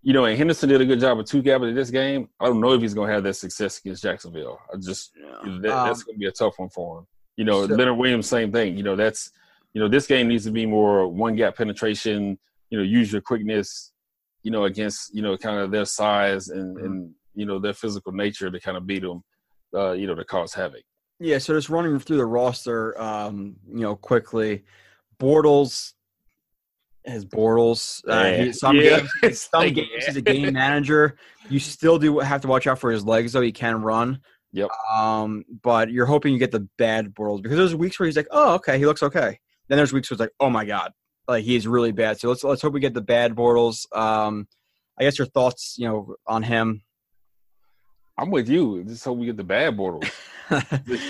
[0.02, 2.28] you know, and Henderson did a good job of two gap in this game.
[2.40, 4.60] I don't know if he's going to have that success against Jacksonville.
[4.72, 5.58] I just yeah.
[5.60, 7.06] that, um, that's going to be a tough one for him.
[7.36, 8.76] You know, so, Leonard Williams, same thing.
[8.76, 9.30] You know, that's
[9.74, 12.38] you know this game needs to be more one gap penetration.
[12.70, 13.92] You know, use your quickness.
[14.42, 16.86] You know, against you know kind of their size and mm-hmm.
[16.86, 19.22] and you know their physical nature to kind of beat them.
[19.74, 20.82] Uh, you know, to cause havoc.
[21.20, 24.64] Yeah, so just running through the roster, um, you know, quickly.
[25.20, 25.92] Bortles
[27.06, 28.02] has Bortles.
[28.08, 28.44] Uh, Yeah.
[28.44, 29.06] he, some Yeah.
[29.22, 30.06] games, some games yeah.
[30.06, 31.16] he's a game manager.
[31.48, 33.40] You still do have to watch out for his legs, though.
[33.42, 34.20] He can run.
[34.52, 34.70] Yep.
[34.96, 38.28] Um, but you're hoping you get the bad Bortles because there's weeks where he's like,
[38.30, 39.38] oh, okay, he looks okay.
[39.68, 40.92] Then there's weeks where it's like, oh my god,
[41.26, 42.20] like he's really bad.
[42.20, 43.84] So let's let's hope we get the bad Bortles.
[43.96, 44.46] Um,
[44.98, 46.82] I guess your thoughts, you know, on him.
[48.18, 48.84] I'm with you.
[48.84, 50.10] Just hope we get the bad Bortles.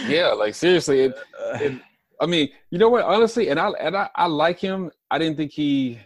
[0.09, 1.01] yeah, like seriously.
[1.01, 1.15] It,
[1.55, 1.81] it,
[2.21, 3.05] I mean, you know what?
[3.05, 4.91] Honestly, and I and I, I like him.
[5.11, 5.99] I didn't think he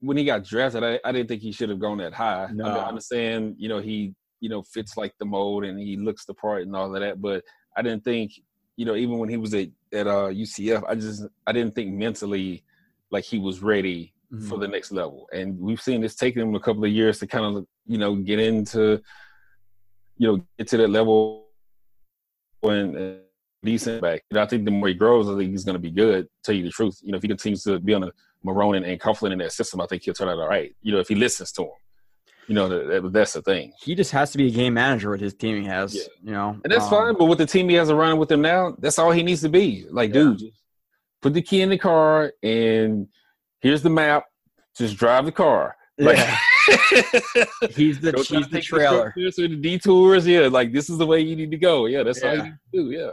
[0.00, 0.84] when he got drafted.
[0.84, 2.44] I, I didn't think he should have gone that high.
[2.44, 2.66] I, mean, No.
[2.66, 3.56] I understand.
[3.58, 6.74] You know, he you know fits like the mold and he looks the part and
[6.74, 7.20] all of that.
[7.20, 7.44] But
[7.76, 8.32] I didn't think
[8.76, 11.92] you know even when he was at at uh, UCF, I just I didn't think
[11.92, 12.64] mentally
[13.10, 14.46] like he was ready Mm-hmm.
[14.46, 15.26] for the next level.
[15.32, 18.14] And we've seen it's taken him a couple of years to kind of, you know,
[18.14, 19.00] get into,
[20.18, 21.46] you know, get to that level
[22.60, 23.14] when uh,
[23.62, 24.22] decent back.
[24.30, 26.28] You know, I think the more he grows, I think he's going to be good.
[26.44, 28.12] Tell you the truth, you know, if he continues to be on a
[28.44, 30.74] Marrone and, and Coughlin in that system, I think he'll turn out all right.
[30.82, 31.70] You know, if he listens to him,
[32.46, 33.72] you know, that, that- that's the thing.
[33.80, 35.94] he just has to be a game manager with his team he has.
[35.94, 36.02] Yeah.
[36.22, 37.14] You know, And that's Um, fine.
[37.18, 39.48] But with the team he has around with him now, that's all he needs to
[39.48, 39.86] be.
[39.90, 40.22] Like, Yeah.
[40.38, 40.42] dude,
[41.20, 43.08] put the key in the car and
[43.60, 44.24] here's the map.
[44.76, 45.76] Just drive the car.
[45.98, 46.38] Like, Yeah.
[47.74, 49.12] he's the he's the trailer.
[49.16, 50.26] or the detours.
[50.26, 51.86] Yeah, like this is the way you need to go.
[51.86, 52.36] Yeah, that's all Yeah.
[52.36, 52.90] you need to do.
[52.98, 53.10] Yeah.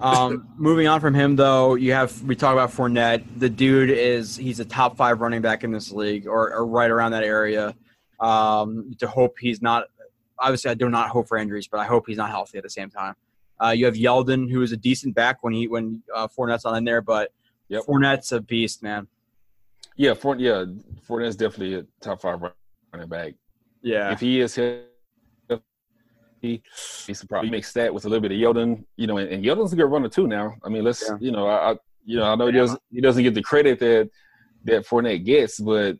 [0.00, 3.24] Um, moving on from him, though, you have we talk about Fournette.
[3.38, 6.90] The dude is he's a top five running back in this league, or, or right
[6.90, 7.74] around that area.
[8.20, 9.84] Um, to hope he's not.
[10.38, 12.70] Obviously, I do not hope for injuries, but I hope he's not healthy at the
[12.70, 13.14] same time.
[13.62, 16.74] Uh, you have Yeldon, who is a decent back when he when uh, Fournette's not
[16.76, 17.30] in there, but
[17.68, 17.84] Yep.
[17.86, 19.06] Fournette's a beast, man.
[19.96, 20.64] Yeah, Fort yeah,
[21.08, 22.54] Fournette's definitely a top five running
[23.08, 23.34] back.
[23.82, 24.84] Yeah, If he is healthy,
[27.06, 29.72] he's probably mix that with a little bit of Yeldon, you know, and, and Yeldon's
[29.72, 30.54] a good runner too now.
[30.64, 31.16] I mean, let's Yeah.
[31.20, 33.78] you know, I, I you know, I know he doesn't he doesn't get the credit
[33.80, 34.10] that
[34.64, 35.96] that Fournette gets, but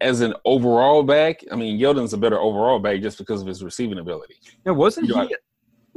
[0.00, 3.64] as an overall back, I mean, Yeldon's a better overall back just because of his
[3.64, 4.36] receiving ability.
[4.64, 4.72] yeah.
[4.72, 5.36] Wasn't You know, he?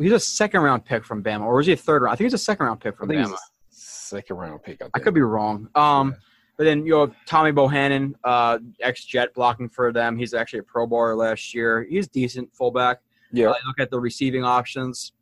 [0.04, 2.14] He's a second round pick from Bama, or was he a third round?
[2.14, 3.34] I think he's a second round pick I from think he's Bama.
[3.34, 3.38] a
[3.72, 4.82] second round pick.
[4.82, 4.92] I, think.
[4.96, 5.68] I could be wrong.
[5.76, 6.16] Um, Yeah.
[6.60, 10.18] But then you know Tommy Bohanon, uh, ex Jet blocking for them.
[10.18, 11.88] He's actually a Pro Bowler last year.
[11.90, 13.00] He's decent fullback.
[13.32, 13.48] yeah.
[13.48, 15.14] Uh, look at the receiving options.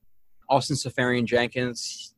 [0.49, 2.15] Austin Seferian-Jenkins.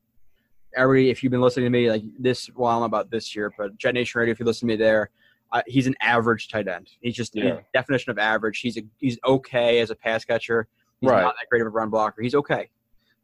[0.77, 3.35] Every if you've been listening to me like this, well, I don't know about this
[3.35, 5.09] year, but Jet Nation Radio, if you listen to me there,
[5.51, 6.87] uh, he's an average tight end.
[7.01, 7.55] He's just Yeah.
[7.55, 8.59] the definition of average.
[8.61, 10.67] He's a, he's okay as a pass catcher.
[11.01, 11.23] He's Right.
[11.23, 12.21] not that great of a run blocker.
[12.21, 12.69] He's okay.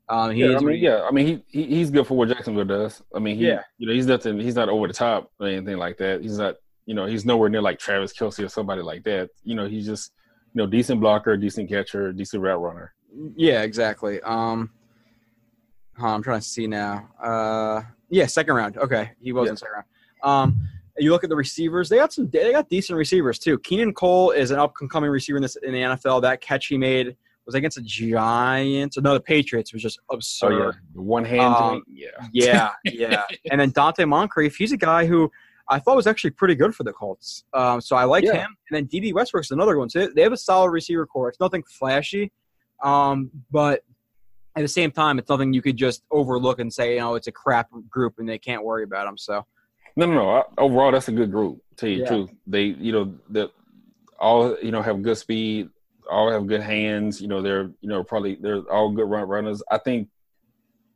[0.07, 2.29] Um, he Yeah, is I mean, yeah, I mean, he, he he's good for what
[2.29, 3.01] Jacksonville does.
[3.15, 3.61] I mean, he, Yeah.
[3.77, 4.39] you know, he's nothing.
[4.39, 6.21] He's not over the top or anything like that.
[6.21, 9.29] He's not, you know, he's nowhere near like Travis Kelce or somebody like that.
[9.43, 10.11] You know, he's just,
[10.53, 12.93] you know, decent blocker, decent catcher, decent route runner.
[13.35, 14.21] Yeah, exactly.
[14.21, 14.69] Um,
[15.97, 17.09] huh, I'm trying to see now.
[17.21, 18.77] Uh, yeah, second round.
[18.77, 19.51] Okay, he was Yeah.
[19.51, 19.85] in second round.
[20.23, 20.67] Um,
[20.97, 22.29] you look at the receivers; they got some.
[22.29, 23.57] They got decent receivers too.
[23.59, 26.21] Keelan Cole is an up and coming receiver in this in the NFL.
[26.21, 28.97] That catch he made was against the Giants.
[28.97, 30.59] No, the Patriots was just absurd.
[30.59, 33.23] yeah, the one hand Um, yeah, Yeah, yeah.
[33.51, 35.31] and then Donte Moncrief, he's a guy who
[35.69, 37.43] I thought was actually pretty good for the Colts.
[37.53, 38.33] Um, so I like Yeah.
[38.33, 38.57] him.
[38.69, 39.89] And then Dede Westbrook's another one.
[39.89, 41.29] So they- have a solid receiver core.
[41.29, 42.31] It's nothing flashy,
[42.83, 43.83] um, but
[44.55, 47.27] at the same time, it's nothing you could just overlook and say, you know, it's
[47.27, 49.17] a crap group and they can't worry about them.
[49.17, 49.45] So
[49.97, 50.29] No, no, no.
[50.37, 51.61] I- Overall, that's a good group.
[51.77, 52.03] Tell you Yeah.
[52.03, 53.51] the truth, they, you know, that
[54.19, 55.69] all you know have good speed,
[56.09, 57.21] all have good hands.
[57.21, 59.61] You know, they're you know probably they're all good run runners.
[59.71, 60.09] I think,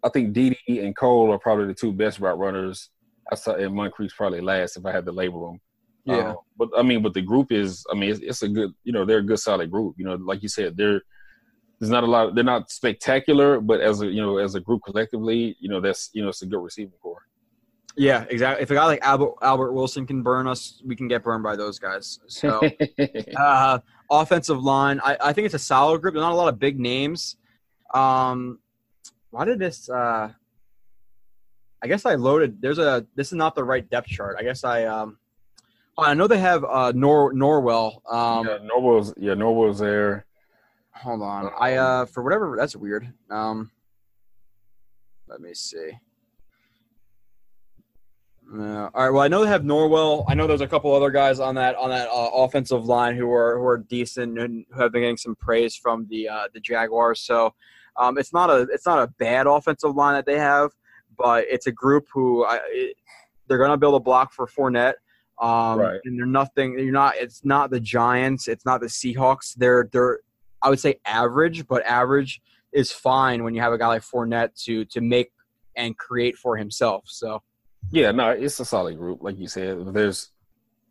[0.03, 2.89] I think Dede and Cole are probably the two best route runners.
[3.31, 5.61] I saw and Moncrief's probably last if I had to label them.
[6.05, 8.71] yeah, Um, but I mean, but the group is, I mean, it's, it's a good,
[8.83, 9.95] you know, they're a good solid group.
[9.97, 11.01] You know, like you said, they're
[11.79, 12.35] there's not a lot.
[12.35, 16.09] They're not spectacular, but as a you know, as a group collectively, you know, that's
[16.13, 17.25] you know, it's a good receiving core.
[17.99, 18.63] Yeah, exactly.
[18.63, 21.55] If a guy like Albert, Albert Wilson can burn us, we can get burned by
[21.55, 22.19] those guys.
[22.27, 22.61] So.
[23.37, 23.79] Uh,
[24.09, 26.13] offensive line, I, I think it's a solid group.
[26.13, 27.37] There's not a lot of big names.
[27.93, 28.59] Um,
[29.29, 29.89] why did this?
[29.89, 30.31] Uh,
[31.81, 32.61] I guess I loaded.
[32.61, 33.05] There's a.
[33.15, 34.35] This is not the right depth chart.
[34.39, 34.85] I guess I.
[34.85, 35.17] Um,
[35.97, 38.01] oh, I know they have uh, Nor Norwell.
[38.11, 40.25] Um, yeah, Norwell's yeah, Norwell's there.
[40.91, 41.51] Hold on.
[41.59, 42.55] I uh, for whatever.
[42.57, 43.11] That's weird.
[43.29, 43.71] Um,
[45.27, 45.91] let me see.
[48.51, 49.09] Uh, all right.
[49.11, 50.25] Well, I know they have Norwell.
[50.27, 53.31] I know there's a couple other guys on that on that uh, offensive line who
[53.31, 56.59] are who are decent and who have been getting some praise from the uh, the
[56.59, 57.21] Jaguars.
[57.21, 57.53] So
[57.95, 60.71] um, it's not a it's not a bad offensive line that they have,
[61.15, 62.97] but it's a group who I, it,
[63.47, 64.95] they're going to build a block for Fournette.
[65.39, 65.99] Um, Right.
[66.03, 66.77] And they're nothing.
[66.79, 67.17] You're not.
[67.17, 68.47] It's not the Giants.
[68.47, 69.53] It's not the Seahawks.
[69.55, 70.19] They're they're
[70.61, 74.59] I would say average, but average is fine when you have a guy like Fournette
[74.65, 75.31] to to make
[75.75, 77.03] and create for himself.
[77.07, 77.43] So
[77.91, 79.93] yeah, no, it's a solid group, like you said.
[79.93, 80.29] There's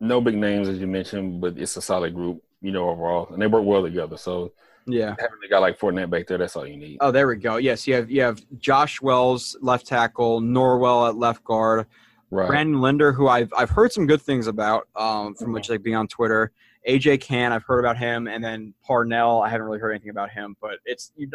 [0.00, 3.41] no big names as you mentioned, but it's a solid group, you know, overall, and
[3.41, 4.17] they work well together.
[4.17, 4.52] So
[4.86, 6.99] yeah, having a guy like Fournette back there, that's all you need.
[7.00, 7.57] Oh, there we go.
[7.57, 11.86] Yes, you have you have Josh Wells left tackle, Norwell at left guard,
[12.31, 12.49] right.
[12.49, 15.97] Brandon Linder, who I've I've heard some good things about um, from which like being
[15.97, 16.52] on Twitter.
[16.89, 20.31] AJ Cann, I've heard about him, and then Parnell, I haven't really heard anything about
[20.31, 20.57] him.
[20.60, 21.28] But it's you,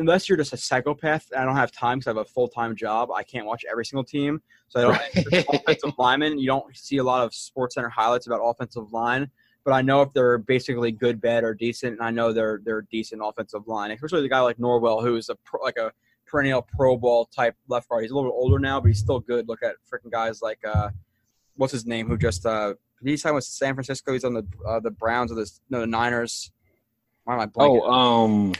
[0.00, 2.74] unless you're just a psychopath, I don't have time because I have a full time
[2.74, 3.10] job.
[3.14, 4.92] I can't watch every single team, so I don't.
[4.92, 5.44] Right.
[5.48, 9.30] offensive linemen, you don't see a lot of Sports Center highlights about offensive line.
[9.62, 12.82] But I know if they're basically good, bad, or decent, and I know they're they're
[12.90, 15.92] decent offensive line, especially the guy like Norwell, who is a pro, like a
[16.26, 18.02] perennial Pro Bowl type left guard.
[18.02, 19.48] He's a little bit older now, but he's still good.
[19.48, 20.90] Look at freaking guys like uh,
[21.56, 24.12] what's his name, who just uh, he's signed with San Francisco.
[24.12, 26.50] He's on the uh, the Browns or the no the Niners.
[27.24, 27.80] Why am I blanking?
[27.82, 28.52] Oh, um,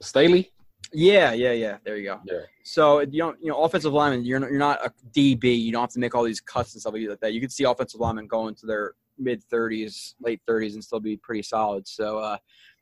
[0.00, 0.52] Staley.
[0.92, 1.76] Yeah, yeah, yeah.
[1.84, 2.20] There you go.
[2.24, 2.40] Yeah.
[2.62, 5.60] So you don't, you know, offensive lineman, you're not, you're not a DB.
[5.60, 7.32] You don't have to make all these cuts and stuff like that.
[7.32, 11.16] You can see offensive linemen go into their mid 30s, late 30s, and still be
[11.16, 11.86] pretty solid.
[11.86, 12.36] So uh,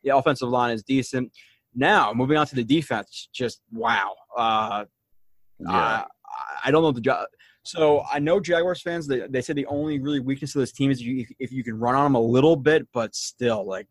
[0.05, 1.33] the offensive line is decent.
[1.75, 4.15] Now moving on to the defense, just wow.
[4.37, 4.85] Uh,
[5.59, 5.71] yeah.
[5.71, 6.05] Uh,
[6.65, 7.27] I don't know the job.
[7.63, 9.07] So I know Jaguars fans.
[9.07, 11.79] They, they said the only really weakness of this team is you, if you can
[11.79, 13.89] run on them a little bit, but still, like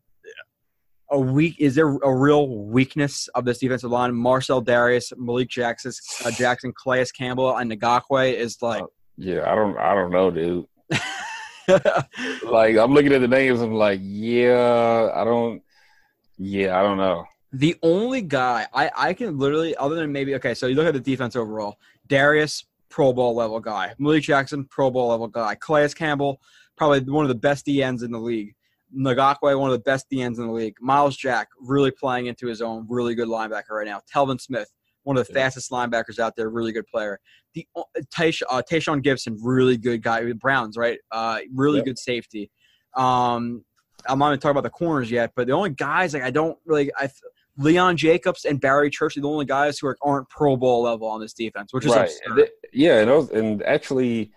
[1.10, 4.14] a weak is there a real weakness of this defensive line?
[4.14, 5.92] Marcell Dareus, Malik Jackson,
[6.24, 8.82] uh, Jackson, Calais Campbell, and Ngakoue is like.
[8.82, 8.86] Uh,
[9.16, 10.66] yeah, I don't, I don't know, dude.
[12.50, 15.62] like I'm looking at the names, I'm like, yeah, I don't,
[16.38, 17.24] yeah, I don't know.
[17.52, 20.94] The only guy I, I can literally, other than maybe, okay, so you look at
[20.94, 21.78] the defense overall.
[22.08, 23.94] Dareus, Pro Bowl level guy.
[23.98, 25.54] Malik Jackson, Pro Bowl level guy.
[25.54, 26.40] Calais Campbell,
[26.76, 28.54] probably one of the best DNs in the league.
[28.96, 30.76] Ngakoue, one of the best DNs in the league.
[30.80, 34.00] Myles Jack, really playing into his own, really good linebacker right now.
[34.12, 34.70] Telvin Smith,
[35.02, 35.44] one of the yeah.
[35.44, 37.20] fastest linebackers out there, really good player.
[37.54, 37.82] The uh,
[38.14, 40.22] Tashaun, uh, Gipson, really good guy.
[40.22, 40.98] with Browns, right?
[41.10, 41.86] Uh, really yep.
[41.86, 42.50] good safety.
[42.96, 43.64] Um,
[44.08, 46.58] I'm not even talking about the corners yet, but the only guys like I don't
[46.64, 47.10] really I.
[47.58, 51.08] Leon Jacobs and Barry Church are the only guys who are, aren't Pro Bowl level
[51.08, 52.10] on this defense, which is right.
[52.26, 52.50] Absurd.
[52.70, 54.30] Yeah, and, was, and actually,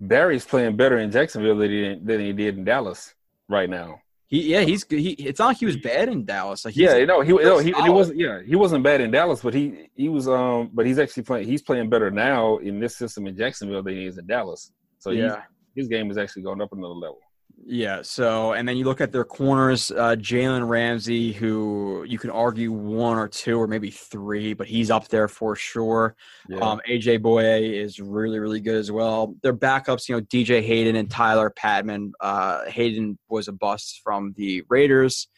[0.00, 3.14] Barry's playing better in Jacksonville than he, than he did in Dallas
[3.48, 4.00] right now.
[4.26, 5.10] He, yeah, he's he.
[5.12, 6.64] It's not like he was bad in Dallas.
[6.64, 8.18] Like yeah, no, he, no, he, he wasn't.
[8.18, 10.26] Yeah, he wasn't bad in Dallas, but he he was.
[10.28, 11.46] Um, but he's actually playing.
[11.46, 14.72] He's playing better now in this system in Jacksonville than he is in Dallas.
[14.98, 15.42] So yeah,
[15.76, 17.18] his game is actually going up another level.
[17.66, 18.02] Yeah.
[18.02, 22.70] So, and then you look at their corners, uh, Jalen Ramsey, who you can argue
[22.70, 26.14] one or two or maybe three, but he's up there for sure.
[26.46, 26.58] Yeah.
[26.58, 29.34] Um, AJ Bouye is really, really good as well.
[29.42, 32.10] Their backups, you know, DJ Hayden and Tyler Patmon.
[32.20, 35.28] Uh, Hayden was a bust from the Raiders,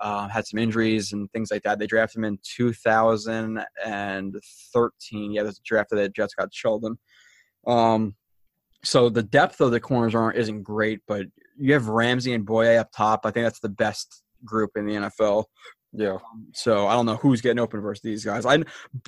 [0.00, 1.78] uh, had some injuries and things like that.
[1.78, 5.32] They drafted him in 2013.
[5.32, 6.96] Yeah, this drafted that Jets got Sheldon.
[7.66, 8.14] Um,
[8.82, 11.26] so the depth of the corners aren't isn't great, but
[11.58, 13.20] you have Ramsey and Bouye up top.
[13.24, 15.44] I think that's the best group in the NFL.
[15.92, 16.18] Yeah.
[16.52, 18.44] So I don't know who's getting open versus these guys.
[18.44, 18.58] I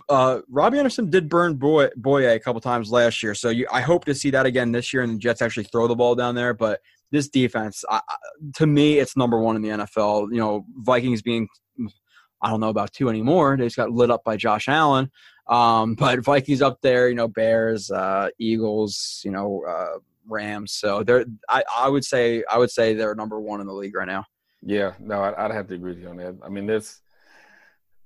[0.08, 3.80] uh, Robbie Anderson did burn Boy Bouye a couple times last year, so you, I
[3.80, 6.36] hope to see that again this year, and the Jets actually throw the ball down
[6.36, 6.54] there.
[6.54, 8.00] But this defense, I,
[8.54, 10.28] to me, it's number one in the NFL.
[10.30, 11.48] You know, Vikings being
[12.42, 13.56] I don't know about two anymore.
[13.56, 15.10] They just got lit up by Josh Allen.
[15.48, 20.72] Um, but Vikings up there, you know, Bears, uh, Eagles, you know, uh, Rams.
[20.72, 23.94] So they're I, I would say I would say they're number one in the league
[23.94, 24.24] right now.
[24.62, 26.36] Yeah, no, I'd, I'd have to agree with you on that.
[26.44, 27.00] I mean, this.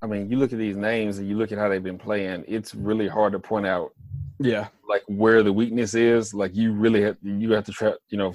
[0.02, 2.44] I mean, you look at these names and you look at how they've been playing.
[2.48, 3.92] It's really hard to point out.
[4.38, 6.32] Yeah, like where the weakness is.
[6.32, 7.92] Like you really have you have to try.
[8.08, 8.34] You know,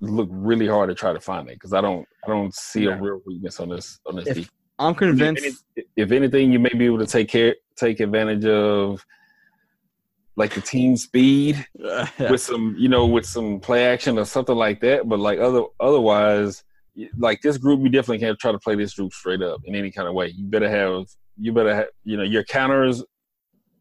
[0.00, 2.96] look really hard to try to find it because I don't I don't see yeah.
[2.96, 4.28] a real weakness on this on this.
[4.28, 5.64] If, I'm convinced.
[5.76, 9.04] If, if anything, you may be able to take care take advantage of
[10.36, 11.64] like the team speed
[12.18, 15.08] with some, you know, with some play action or something like that.
[15.08, 16.62] But like other otherwise,
[17.16, 19.90] like this group, you definitely can't try to play this group straight up in any
[19.90, 20.28] kind of way.
[20.28, 23.02] You better have, you better have, you know, your counters,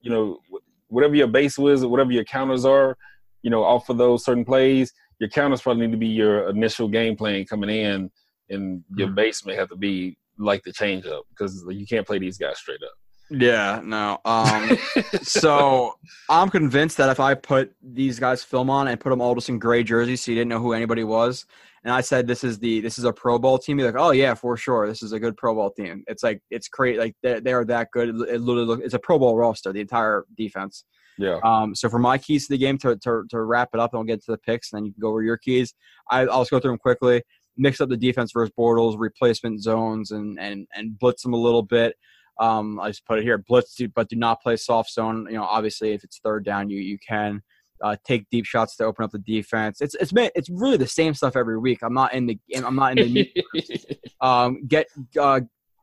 [0.01, 0.39] you know,
[0.87, 2.97] whatever your base was, whatever your counters are,
[3.41, 6.87] you know, off of those certain plays, your counters probably need to be your initial
[6.87, 8.09] game plan coming in,
[8.49, 9.15] and your mm-hmm.
[9.15, 12.57] base may have to be like the change up because you can't play these guys
[12.57, 12.93] straight up.
[13.29, 14.19] Yeah, no.
[14.25, 14.77] Um,
[15.21, 15.97] so
[16.29, 19.49] I'm convinced that if I put these guys' film on and put them all just
[19.49, 21.45] in gray jerseys, so you didn't know who anybody was,
[21.83, 24.11] and I said this is the this is a Pro Bowl team, you're like, oh
[24.11, 26.03] yeah, for sure, this is a good Pro Bowl team.
[26.07, 28.09] It's like it's great, like they, they are that good.
[28.09, 30.85] It literally look, it's a Pro Bowl roster, the entire defense.
[31.17, 31.39] Yeah.
[31.43, 31.75] Um.
[31.75, 34.07] So for my keys to the game, to to, to wrap it up, and we'll
[34.07, 35.73] get to the picks, and then you can go over your keys.
[36.09, 37.21] I, I'll just go through them quickly.
[37.57, 41.63] Mix up the defense versus Bortles, replacement zones, and and and blitz them a little
[41.63, 41.95] bit.
[42.39, 45.27] Um, I just put it here: blitz, but do not play soft zone.
[45.29, 47.41] You know, obviously, if it's third down, you you can
[47.83, 49.81] uh, take deep shots to open up the defense.
[49.81, 51.79] It's it's been, it's really the same stuff every week.
[51.81, 53.33] I'm not in the I'm not in the
[54.21, 54.87] um, get
[55.19, 55.41] uh,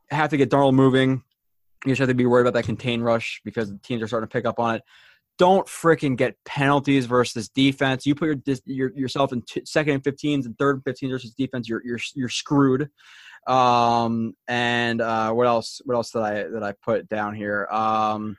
[0.09, 1.23] have to get Darnold moving.
[1.85, 4.27] You just have to be worried about that contain rush because the teams are starting
[4.27, 4.81] to pick up on it.
[5.37, 8.05] Don't freaking get penalties versus defense.
[8.07, 11.33] You put your, your yourself in t- second and 15s and third and 15s versus
[11.35, 11.69] defense.
[11.69, 12.89] You're you're you're screwed.
[13.47, 15.81] Um, and uh, what else?
[15.85, 17.67] What else did I that I put down here?
[17.71, 18.37] Um,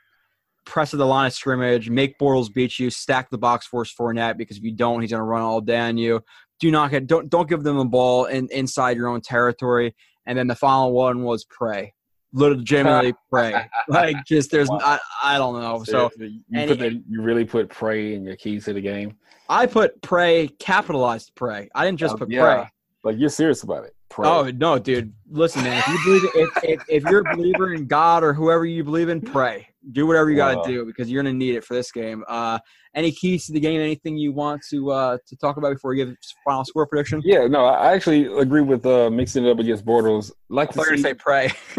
[0.68, 4.36] press of the line of scrimmage, make Bortles beat you, stack the box force Fournette
[4.36, 6.22] because if you don't, he's going to run all down you.
[6.60, 9.94] Do not get don't don't give them the ball in, inside your own territory.
[10.26, 11.94] And then the final one was pray,
[12.32, 13.54] legitimately pray.
[13.88, 14.78] Like just there's wow.
[14.82, 15.84] I, I don't know.
[15.84, 19.16] So you, put the, you really put pray in your keys to the game.
[19.48, 21.70] I put pray capitalized pray.
[21.74, 22.42] I didn't just um, put yeah.
[22.42, 22.70] pray.
[23.04, 23.94] Like you're serious about it.
[24.10, 24.28] Pray.
[24.28, 25.12] Oh no, dude!
[25.30, 25.78] Listen, man.
[25.78, 29.08] If you believe, if, if, if you're a believer in God or whoever you believe
[29.08, 29.68] in, pray.
[29.92, 32.24] Do whatever you got to do because you're gonna need it for this game.
[32.26, 32.58] Uh,
[32.94, 33.80] any keys to the game?
[33.80, 37.20] Anything you want to uh, to talk about before we give final score prediction?
[37.24, 40.32] Yeah, no, I actually agree with uh, mixing it up against Bortles.
[40.48, 41.50] Like to see, say pray.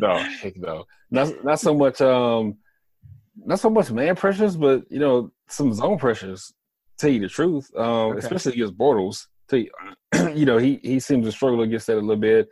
[0.00, 2.00] no, heck no, not not so much.
[2.00, 2.58] Um,
[3.36, 6.52] not so much man pressures, but you know some zone pressures.
[6.98, 8.18] Tell you the truth, um, okay.
[8.18, 9.70] especially against Bortles you,
[10.34, 12.48] you know, he he seems to struggle against that a little bit.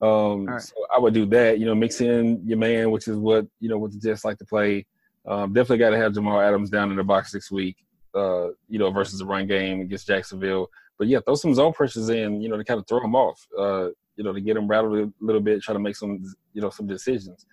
[0.00, 0.60] Um, right.
[0.60, 1.58] So I would do that.
[1.58, 4.38] You know, mix in your man, which is what you know what the Jets like
[4.38, 4.86] to play.
[5.26, 7.76] Um, definitely got to have Jamal Adams down in the box this week.
[8.14, 10.68] Uh, you know, versus the run game against Jacksonville.
[10.98, 12.40] But yeah, throw some zone pressures in.
[12.40, 13.46] You know, to kind of throw them off.
[13.58, 16.60] Uh, you know, to get them rattled a little bit, try to make some you
[16.60, 17.46] know some decisions.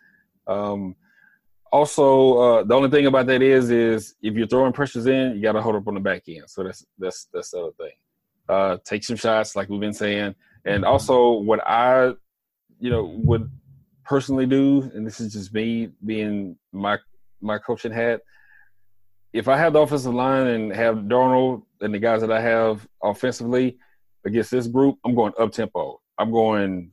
[0.47, 0.95] Um,
[1.71, 5.41] also, uh, the only thing about that is, is if you're throwing pressures in, you
[5.41, 6.43] got to hold up on the back end.
[6.47, 7.93] So that's that's that's the other thing
[8.51, 10.35] uh, take some shots, like we've been saying.
[10.65, 10.91] And mm-hmm.
[10.91, 12.13] also, what I,
[12.79, 13.49] you know, would
[14.03, 16.97] personally do, and this is just me being my
[17.39, 18.21] my coaching hat.
[19.33, 22.85] If I have the offensive line and have Darnold and the guys that I have
[23.01, 23.77] offensively
[24.25, 26.01] against this group, I'm going up tempo.
[26.17, 26.91] I'm going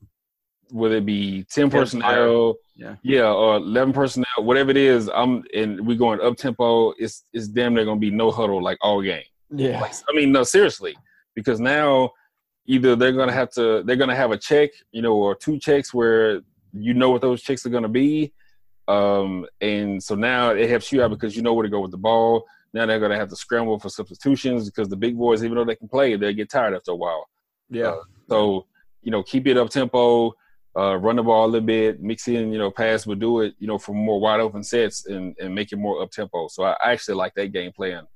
[0.70, 5.10] whether it be ten personnel, yeah, yeah, or eleven personnel, whatever it is.
[5.12, 6.92] I'm and we're going up tempo.
[6.98, 9.24] It's it's damn near gonna be no huddle like all game.
[9.50, 10.94] Yeah, like, I mean, no, seriously
[11.38, 12.10] because now
[12.66, 15.36] either they're going to have to they're going to have a check, you know, or
[15.36, 16.40] two checks where
[16.72, 18.32] you know what those checks are going to be.
[18.88, 21.92] Um, and so now it helps you out because you know where to go with
[21.92, 22.44] the ball.
[22.74, 25.64] Now they're going to have to scramble for substitutions because the big boys, even though
[25.64, 27.28] they can play, they get tired after a while.
[27.70, 27.88] Yeah.
[27.88, 28.66] Uh, so
[29.02, 30.32] you know, keep it up tempo,
[30.76, 33.54] uh, run the ball a little bit, mix in, you know, pass, but do it,
[33.60, 36.48] you know, for more wide open sets and, and make it more up tempo.
[36.48, 38.06] So I, I actually like that game plan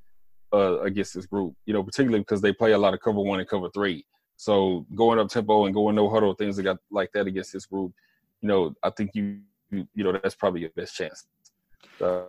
[0.52, 1.54] uh, against this group.
[1.66, 4.04] You know, particularly because they play a lot of cover one and cover three.
[4.36, 7.66] So going up tempo and going no huddle things that got like that against this
[7.66, 7.92] group,
[8.40, 9.40] you know, I think you
[9.70, 11.26] you, you know that's probably your best chance.
[12.00, 12.22] Uh,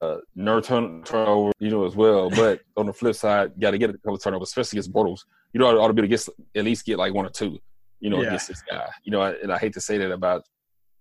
[0.00, 2.30] uh, nerd turn, turnover, you know, as well.
[2.36, 5.20] But on the flip side, you got to get a couple turnovers, especially against Bortles.
[5.52, 7.30] You know, I ought to be able to get at least get like one or
[7.30, 7.58] two.
[8.00, 8.28] You know, yeah.
[8.28, 8.88] against this guy.
[9.04, 10.44] You know, and I hate to say that about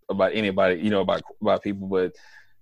[0.09, 0.81] about anybody.
[0.81, 2.15] You know, about about people, but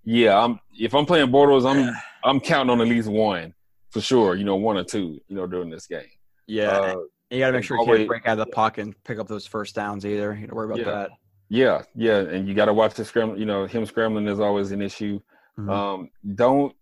[0.03, 3.53] yeah, I'm if I'm playing Bortles, I'm I'm counting on at least one
[3.89, 4.35] for sure.
[4.35, 5.19] You know, one or two.
[5.27, 6.09] You know, during this game.
[6.47, 6.95] Yeah, uh,
[7.29, 9.27] you got to make sure you can't break out of the pocket and pick up
[9.27, 10.33] those first downs either.
[10.33, 10.85] You don't worry about yeah.
[10.85, 11.09] that.
[11.49, 13.37] Yeah, yeah, and you got to watch the scramble.
[13.37, 15.19] You know, him scrambling is always an issue.
[15.57, 15.69] Mm-hmm.
[15.69, 16.75] Um, don't.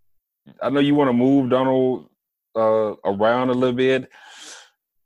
[0.62, 2.08] I know you want to move Darnold
[2.56, 4.10] uh, around a little bit.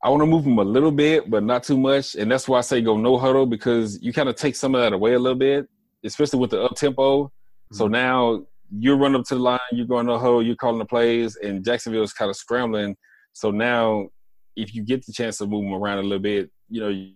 [0.03, 2.15] I want to move him a little bit, but not too much.
[2.15, 4.81] And that's why I say go no huddle because you kind of take some of
[4.81, 5.67] that away a little bit,
[6.03, 7.31] especially with the up tempo.
[7.71, 7.93] So mm-hmm.
[7.93, 10.85] now you're running up to the line, you're going to the hole, you're calling the
[10.85, 12.95] plays, and Jacksonville is kind of scrambling.
[13.33, 14.09] So now,
[14.55, 17.13] if you get the chance to move them around a little bit, you know, you,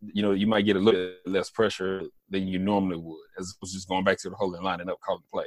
[0.00, 3.72] you know, you might get a little less pressure than you normally would, as opposed
[3.72, 5.46] to just going back to the line and up calling the play.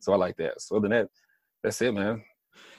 [0.00, 0.60] So I like that.
[0.60, 1.08] So other than that,
[1.62, 2.22] that's it, man.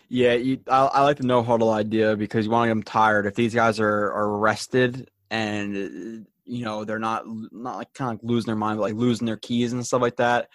[0.09, 2.83] Yeah, you, I, I, like the no huddle idea because you want to get them
[2.83, 3.25] tired.
[3.25, 8.14] If these guys are, are rested and you know they're not not like kind of
[8.16, 10.48] like losing their mind, but like losing their keys and stuff like that,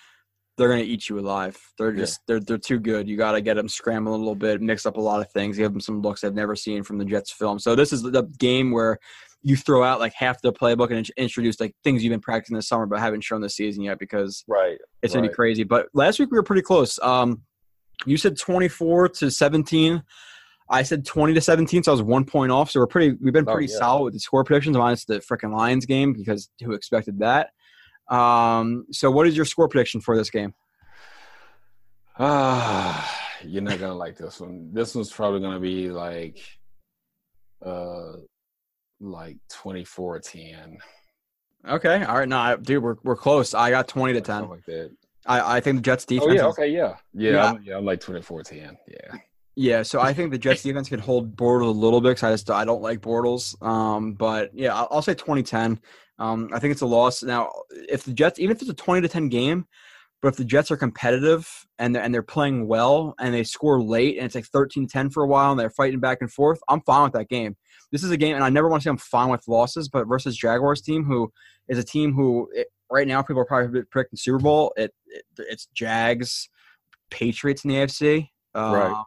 [0.63, 1.59] they're gonna eat you alive.
[1.77, 2.23] They're just yeah.
[2.27, 3.09] they're they're too good.
[3.09, 5.57] You got to get them scrambling a little bit, mix up a lot of things,
[5.57, 7.59] give them some looks they've never seen from the Jets film.
[7.59, 8.99] So this is the game where
[9.43, 12.69] you throw out like half the playbook and introduce like things you've been practicing this
[12.69, 15.21] summer but haven't shown this season yet because right it's right.
[15.21, 15.65] gonna be crazy.
[15.65, 16.99] But last week we were pretty close.
[17.01, 17.43] Um,
[18.07, 20.03] you said twenty four to seventeen.
[20.71, 22.71] I said 20 to 17, so I was one point off.
[22.71, 23.79] So we're pretty, we've been oh, pretty oh, yeah.
[23.79, 27.51] solid with the score predictions, minus the freaking Lions game because who expected that?
[28.09, 30.55] Um, so what is your score prediction for this game?
[32.19, 34.71] Ah, you're not gonna like this one.
[34.73, 36.39] This one's probably gonna be like,
[37.65, 38.13] uh,
[39.01, 40.79] like 24 10.
[41.69, 43.55] Okay, all right, no, I, dude, we're we're close.
[43.55, 44.41] I got twenty to ten.
[44.43, 44.91] Something like that.
[45.27, 46.29] I, I think the Jets defense.
[46.29, 47.47] Oh yeah, okay, yeah, yeah, Yeah.
[47.53, 47.77] I'm, yeah.
[47.77, 48.77] I'm like 24-10.
[48.89, 49.19] Yeah,
[49.55, 52.31] Yeah, so I think the Jets defense can hold Bortles a little bit because I
[52.33, 53.61] just I don't like Bortles.
[53.63, 55.81] Um, but yeah, I'll, I'll say 2010.
[56.19, 57.23] Um, I think it's a loss.
[57.23, 59.67] Now, if the Jets, even if it's a 20 to 10 game,
[60.21, 61.49] but if the Jets are competitive
[61.79, 65.25] and they're, and they're playing well and they score late and it's like 13-10 for
[65.25, 67.57] a while and they're fighting back and forth, I'm fine with that game.
[67.91, 70.07] This is a game, and I never want to say I'm fine with losses, but
[70.07, 71.31] versus Jaguars team, who
[71.69, 74.73] is a team who it, right now people are probably predicting Super Bowl.
[74.77, 76.49] It, it it's Jags,
[77.11, 78.29] Patriots in the AFC.
[78.55, 79.05] Um, Right.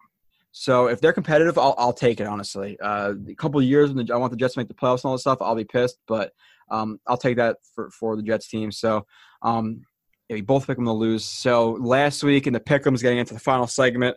[0.58, 2.80] So if they're competitive, I'll, I'll take it honestly.
[2.80, 5.10] Uh, a couple years when the, I want the Jets to make the playoffs and
[5.10, 6.32] all this stuff, I'll be pissed, but
[6.72, 8.72] um, I'll take that for, for the Jets team.
[8.72, 9.06] So
[9.42, 9.82] um,
[10.30, 11.26] yeah, we both pick them to lose.
[11.26, 14.16] So last week in the pick'ems, getting into the final segment,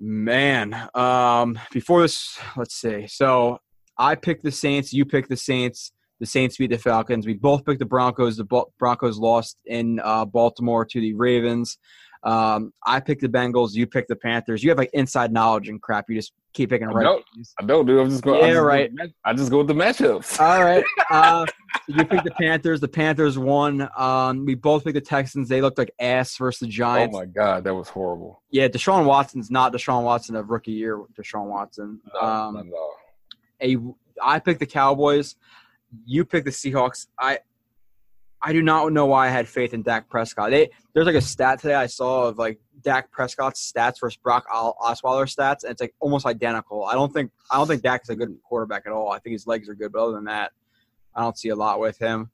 [0.00, 0.88] man.
[0.96, 3.06] Um, before this, let's see.
[3.06, 3.60] So
[3.96, 4.92] I picked the Saints.
[4.92, 5.92] You picked the Saints.
[6.18, 7.24] The Saints beat the Falcons.
[7.24, 8.36] We both picked the Broncos.
[8.36, 11.78] The Broncos lost in uh, Baltimore to the Ravens.
[12.22, 13.72] Um, I picked the Bengals.
[13.74, 14.62] You picked the Panthers.
[14.62, 16.10] You have like inside knowledge and crap.
[16.10, 17.02] You just keep picking right.
[17.04, 17.22] Nope.
[17.34, 17.54] games.
[17.58, 17.98] I don't do.
[18.00, 18.40] I'm just going.
[18.40, 18.96] Yeah, I just right.
[18.96, 20.40] Go with, I just go with the matchups.
[20.40, 20.84] All right.
[21.10, 22.80] Uh, so you picked the Panthers.
[22.80, 23.88] The Panthers won.
[23.96, 25.48] Um, we both picked the Texans.
[25.48, 27.16] They looked like ass versus the Giants.
[27.16, 28.42] oh my god, that was horrible.
[28.50, 31.02] yeah, Deshaun Watson's not Deshaun Watson of rookie year.
[31.18, 32.00] Deshaun Watson.
[32.14, 32.56] No, Um,
[33.60, 33.76] at a
[34.22, 35.34] I picked the Cowboys.
[36.04, 37.08] You picked the Seahawks.
[37.18, 37.40] I
[38.42, 40.50] I do not know why I had faith in Dak Prescott.
[40.50, 44.46] They, there's like a stat today I saw of like Dak Prescott's stats versus Brock
[44.52, 46.84] Os- Osweiler's stats, and it's like almost identical.
[46.86, 49.10] I don't think I don't think Dak is a good quarterback at all.
[49.10, 50.52] I think his legs are good, but other than that,
[51.14, 52.30] I don't see a lot with him.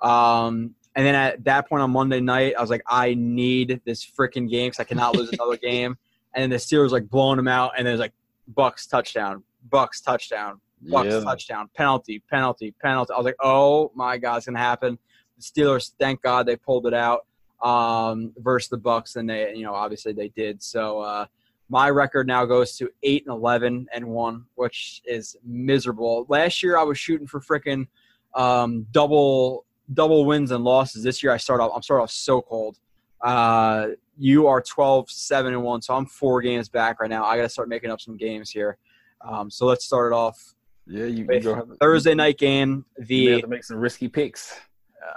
[0.00, 4.04] Um, and then at that point on Monday night, I was like, I need this
[4.04, 5.96] freaking game because I cannot lose another game.
[6.34, 8.12] And then the Steelers like blowing them out, and there's like
[8.54, 11.20] Bucks touchdown, Bucks touchdown, Bucks Yeah.
[11.20, 13.12] touchdown, penalty, penalty, penalty.
[13.12, 14.98] I was like, oh my god, it's gonna happen.
[15.38, 17.26] The Steelers, thank God they pulled it out
[17.62, 20.62] um, versus the Bucks, and they, you know, obviously they did.
[20.62, 21.26] So uh,
[21.68, 26.26] my record now goes to eight and eleven and one, which is miserable.
[26.28, 27.86] Last year I was shooting for freaking
[28.34, 31.02] um, double double wins and losses.
[31.02, 32.78] This year I start off I'm start off so cold.
[33.20, 37.36] Uh, you are 12 7 and 1 so i'm four games back right now i
[37.36, 38.76] gotta start making up some games here
[39.20, 40.54] um, so let's start it off
[40.86, 43.78] Yeah, you, you go have, thursday night game You may have the to make some
[43.78, 44.58] risky picks.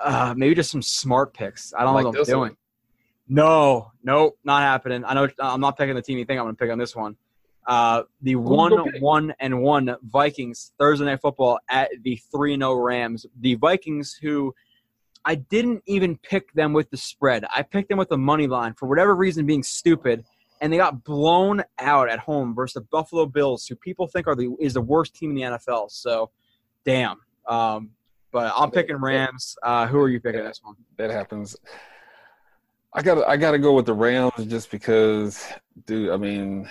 [0.03, 2.57] Uh, maybe just some smart picks i don't Like know what i'm doing one.
[3.27, 6.55] no nope not happening i know i'm not picking the team you think i'm gonna
[6.55, 7.15] pick on this one
[7.67, 9.01] uh, the one pick?
[9.01, 13.25] one and one Vikings Thursday night football at the three zero Rams.
[13.39, 14.53] The Vikings, who
[15.25, 17.45] I didn't even pick them with the spread.
[17.55, 20.25] I picked them with the money line for whatever reason, being stupid,
[20.59, 24.35] and they got blown out at home versus the Buffalo Bills, who people think are
[24.35, 25.91] the is the worst team in the NFL.
[25.91, 26.31] So,
[26.83, 27.19] damn.
[27.47, 27.91] Um,
[28.31, 29.55] but I'm picking Rams.
[29.61, 30.75] Uh, who are you picking this one?
[30.97, 31.55] That happens.
[32.93, 35.45] I got I got to go with the Rams just because,
[35.85, 36.09] dude.
[36.09, 36.69] I mean,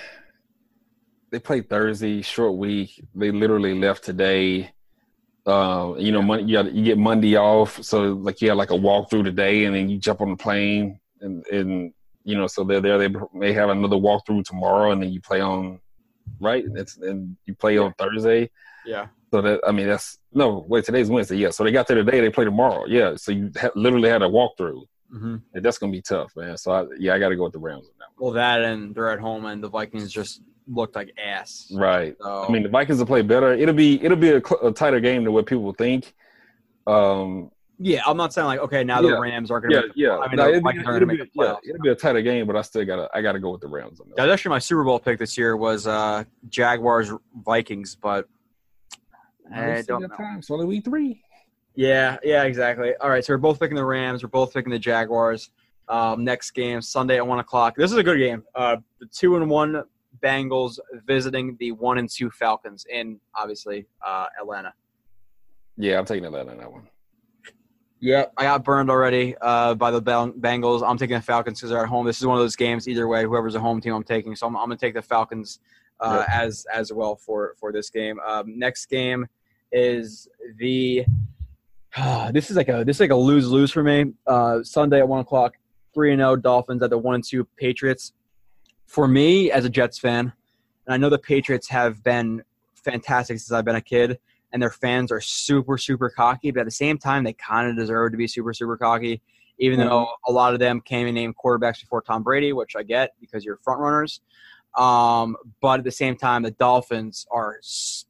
[1.30, 3.02] they played Thursday, short week.
[3.14, 4.72] They literally left today.
[5.46, 8.70] Uh, you know, Mon- you, got, you get Monday off, so like you have like
[8.70, 11.92] a walkthrough today, and then you jump on the plane, and and
[12.24, 12.98] you know, so they're there.
[12.98, 15.80] They may have another walkthrough tomorrow, and then you play on,
[16.38, 16.64] right?
[16.74, 18.50] It's, and you play on Thursday.
[18.84, 19.06] Yeah.
[19.32, 20.84] So that I mean, that's no wait.
[20.84, 21.50] Today's Wednesday, yeah.
[21.50, 22.20] So they got there today.
[22.20, 23.14] They play tomorrow, yeah.
[23.16, 24.82] So you ha- literally had a walkthrough.
[25.14, 25.36] Mm-hmm.
[25.54, 26.56] And that's gonna be tough, man.
[26.56, 28.94] So I, yeah, I got to go with the Rams on that Well, that and
[28.94, 31.68] they're at home, and the Vikings just looked like ass.
[31.74, 32.16] Right.
[32.20, 33.52] So, I mean, the Vikings will play better.
[33.52, 36.14] It'll be it'll be a, cl- a tighter game than what people think.
[36.86, 39.10] Um, yeah, I'm not saying like okay, now Yeah.
[39.16, 39.88] the Rams aren't going to.
[39.96, 40.18] yeah, yeah.
[40.18, 42.62] I mean, No, it'll, be, it'll, be, yeah, it'll be a tighter game, but I
[42.62, 44.16] still gotta I gotta go with the Rams on that.
[44.16, 47.10] That was actually my Super Bowl pick this year was uh, Jaguars
[47.44, 48.28] Vikings, but
[49.52, 50.08] I don't know.
[50.08, 50.38] time.
[50.38, 51.22] It's only week three.
[51.74, 52.94] Yeah, yeah, exactly.
[53.00, 54.22] All right, so we're both picking the Rams.
[54.22, 55.50] We're both picking the Jaguars.
[55.88, 57.74] Um, next game Sunday at one o'clock.
[57.76, 58.44] This is a good game.
[58.54, 59.82] Uh, the two and one
[60.22, 64.72] Bengals visiting the one and two Falcons in obviously uh, Atlanta.
[65.76, 66.88] Yeah, I'm taking Atlanta on that one.
[67.98, 70.88] Yeah, I got burned already uh, by the Bengals.
[70.88, 72.06] I'm taking the Falcons because they're at home.
[72.06, 72.88] This is one of those games.
[72.88, 74.34] Either way, whoever's a home team, I'm taking.
[74.36, 75.60] So I'm, I'm going to take the Falcons
[76.00, 78.18] uh, as as well for for this game.
[78.26, 79.26] Um, next game
[79.72, 81.04] is the.
[81.96, 84.12] uh, this is like a this is like a lose lose for me.
[84.26, 85.54] Uh, Sunday at one o'clock,
[85.92, 88.12] three and zero Dolphins at the one and two Patriots.
[88.86, 90.32] For me, as a Jets fan,
[90.86, 92.42] and I know the Patriots have been
[92.74, 94.18] fantastic since I've been a kid
[94.52, 97.76] and their fans are super super cocky but at the same time they kind of
[97.76, 99.20] deserve to be super super cocky
[99.58, 102.82] even though a lot of them came and named quarterbacks before tom brady which i
[102.82, 104.20] get because you're front runners
[104.76, 107.60] Um, but at the same time, the Dolphins are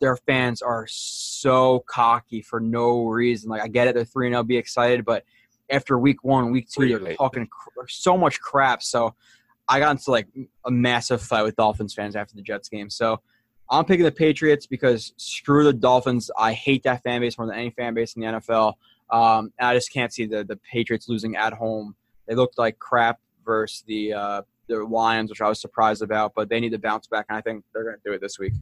[0.01, 3.51] their fans are so cocky for no reason.
[3.51, 5.25] Like I get it, they're three and I'll be excited, but
[5.71, 8.83] after week one, week two, they're talking cr- so much crap.
[8.83, 9.15] So
[9.69, 10.27] I got into like
[10.67, 12.91] a massive fight with Dolphins fans after the Jets game.
[12.91, 13.21] So
[13.71, 16.31] I'm picking the Patriots because screw the Dolphins.
[16.37, 18.75] I hate that fan base more than any fan base in the NFL.
[19.11, 21.95] Um, and I just can't see the the Patriots losing at home.
[22.27, 26.49] They looked like crap versus the uh, the Lions, which I was surprised about, but
[26.49, 28.55] they need to bounce back, and I think they're going to do it this week.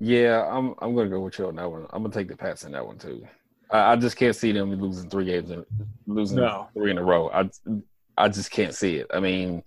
[0.00, 1.86] Yeah, I'm I'm gonna go with you on that one.
[1.90, 3.24] I'm gonna take the Pats in that one too.
[3.70, 5.64] I, I just can't see them losing three games and
[6.06, 6.68] losing No.
[6.74, 7.30] three in a row.
[7.30, 7.48] I
[8.18, 9.06] I just can't see it.
[9.14, 9.62] I mean,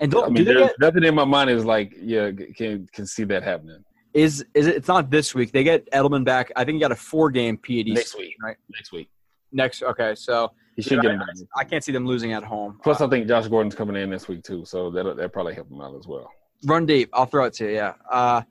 [0.00, 2.86] And don't, I mean, do they get, nothing in my mind is like, yeah, can
[2.92, 3.84] can see that happening
[4.14, 4.76] is is it?
[4.76, 5.50] It's not this week.
[5.50, 6.52] They get Edelman back.
[6.54, 8.36] I think he got a four game PED next week.
[8.40, 8.56] right?
[8.72, 9.10] Next week,
[9.54, 11.28] Next, okay, so he should get back.
[11.56, 12.78] I can't see them losing at home.
[12.82, 15.54] Plus, Uh, I think Josh Gordon's coming in this week too, so that that probably
[15.54, 16.30] help him out as well.
[16.66, 17.08] run deep.
[17.12, 17.74] I'll throw it to you.
[17.74, 17.94] Yeah.
[18.10, 18.42] Uh,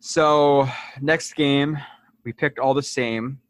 [0.00, 0.68] so
[1.00, 1.78] next game,
[2.24, 3.40] we picked all the same.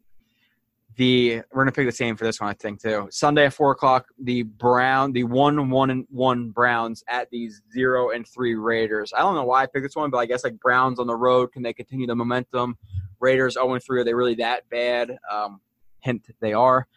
[0.97, 3.07] The we're gonna pick the same for this one, I think too.
[3.11, 8.11] Sunday at four o'clock, the Brown, the one one and one Browns at these zero
[8.11, 9.11] and three Raiders.
[9.15, 11.15] I don't know why I picked this one, but I guess like Browns on the
[11.15, 12.77] road, can they continue the momentum?
[13.21, 15.17] Raiders zero and three, are they really that bad?
[15.31, 15.61] Um,
[16.01, 16.87] hint, they are.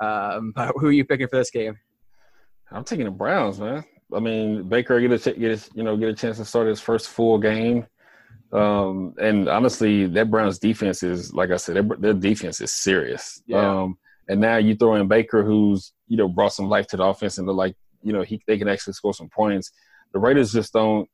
[0.00, 1.78] Um, but who are you picking for this game?
[2.70, 3.84] I'm taking the Browns, man.
[4.14, 6.66] I mean, Baker get a ch- get a, you know get a chance to start
[6.66, 7.86] his first full game,
[8.52, 13.42] um, and honestly, that Browns defense is like I said, their, their defense is serious.
[13.46, 13.82] Yeah.
[13.82, 13.98] Um,
[14.28, 17.38] and now you throw in Baker, who's you know brought some life to the offense,
[17.38, 19.72] and look like you know he they can actually score some points.
[20.12, 21.08] The Raiders just don't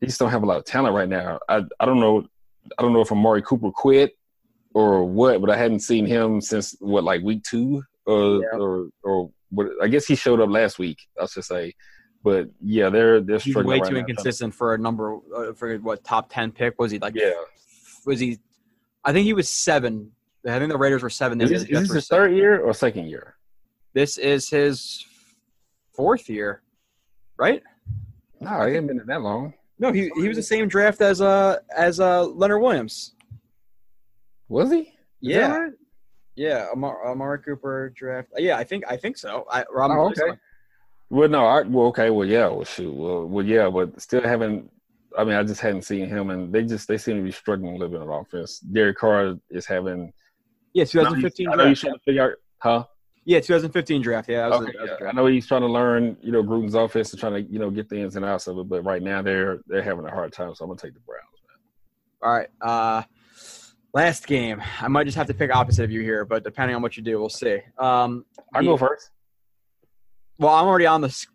[0.00, 1.38] they just don't have a lot of talent right now.
[1.48, 2.26] I I don't know
[2.78, 4.16] I don't know if Amari Cooper quit
[4.74, 8.58] or what, but I hadn't seen him since what like week two or Yeah.
[8.58, 9.68] or or what?
[9.82, 10.98] I guess he showed up last week.
[11.20, 11.74] I should say,
[12.22, 14.00] but yeah, they're they're He's way right too now.
[14.00, 17.14] inconsistent for a number uh, for what top ten pick was he like?
[17.16, 17.32] Yeah,
[18.06, 18.38] was he?
[19.04, 20.12] I think he was seven.
[20.46, 21.40] I think the Raiders were seven.
[21.40, 22.08] is the this, Jets is this his six.
[22.08, 23.36] third year or second year?
[23.92, 25.04] This is his
[25.92, 26.62] fourth year,
[27.36, 27.62] right?
[28.40, 29.52] No, he ain't been in that long.
[29.78, 33.14] No, he he was the same draft as uh as uh Leonard Williams.
[34.50, 34.78] Was he?
[34.80, 34.86] Is
[35.20, 35.72] Yeah, right?
[36.34, 36.66] yeah.
[36.72, 38.28] Amar, Amari Cooper draft.
[38.36, 39.46] Yeah, I think I think so.
[39.50, 40.38] I Rob, Oh, okay.
[41.08, 44.70] Well, no, I, well, okay, well, yeah, well, shoot, well, well, yeah, but still haven't.
[45.18, 47.74] I mean, I just hadn't seen him, and they just they seem to be struggling
[47.74, 48.60] a little bit on offense.
[48.60, 50.12] Derek Carr is having.
[50.72, 51.82] Yeah, I know he's- 2015 I know he's draft.
[51.82, 52.84] trying to figure out, huh?
[53.24, 54.28] Yeah, 2015 draft.
[54.28, 55.08] Yeah, Okay, a, that was a yeah.
[55.08, 57.70] I know he's trying to learn, you know, Gruden's offense and trying to, you know,
[57.70, 58.68] get the ins and outs of it.
[58.68, 60.54] But right now, they're they're having a hard time.
[60.54, 61.24] So I'm gonna take the Browns.
[62.22, 62.48] All right.
[62.60, 63.02] Uh,
[63.92, 64.62] last game.
[64.80, 67.02] I might just have to pick opposite of you here, but depending on what you
[67.02, 67.58] do, we'll see.
[67.78, 69.10] Um, I go first.
[70.38, 71.26] Well, I'm already on the.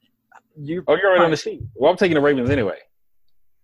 [0.58, 0.84] You.
[0.88, 1.62] Oh, you're already on the sheet.
[1.76, 2.78] Well, I'm taking the Ravens anyway.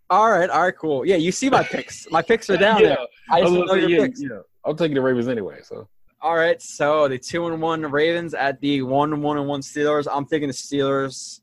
[0.09, 0.49] All right.
[0.49, 0.77] All right.
[0.77, 1.05] Cool.
[1.05, 2.05] Yeah, you see my picks.
[2.11, 2.97] My picks are down yeah, there.
[3.31, 4.21] I just know your yeah, picks.
[4.21, 4.39] Yeah.
[4.65, 5.59] I'm taking the Ravens anyway.
[5.63, 5.87] So
[6.21, 6.61] All right.
[6.61, 10.07] So the two and one Ravens at the one one and one Steelers.
[10.11, 11.39] I'm taking the Steelers.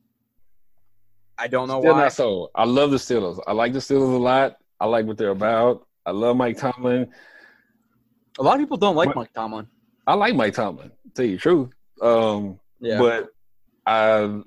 [1.38, 2.00] I don't know still why.
[2.02, 2.50] not so.
[2.54, 3.40] I love the Steelers.
[3.46, 4.58] I like the Steelers a lot.
[4.80, 5.86] I like what they're about.
[6.04, 7.10] I love Mike Tomlin.
[8.38, 9.66] A lot of people don't like What- Mike Tomlin.
[10.06, 10.88] I like Mike Tomlin.
[10.90, 11.70] To tell you the truth.
[12.00, 12.98] Um, Yeah.
[12.98, 13.28] But
[13.86, 14.40] I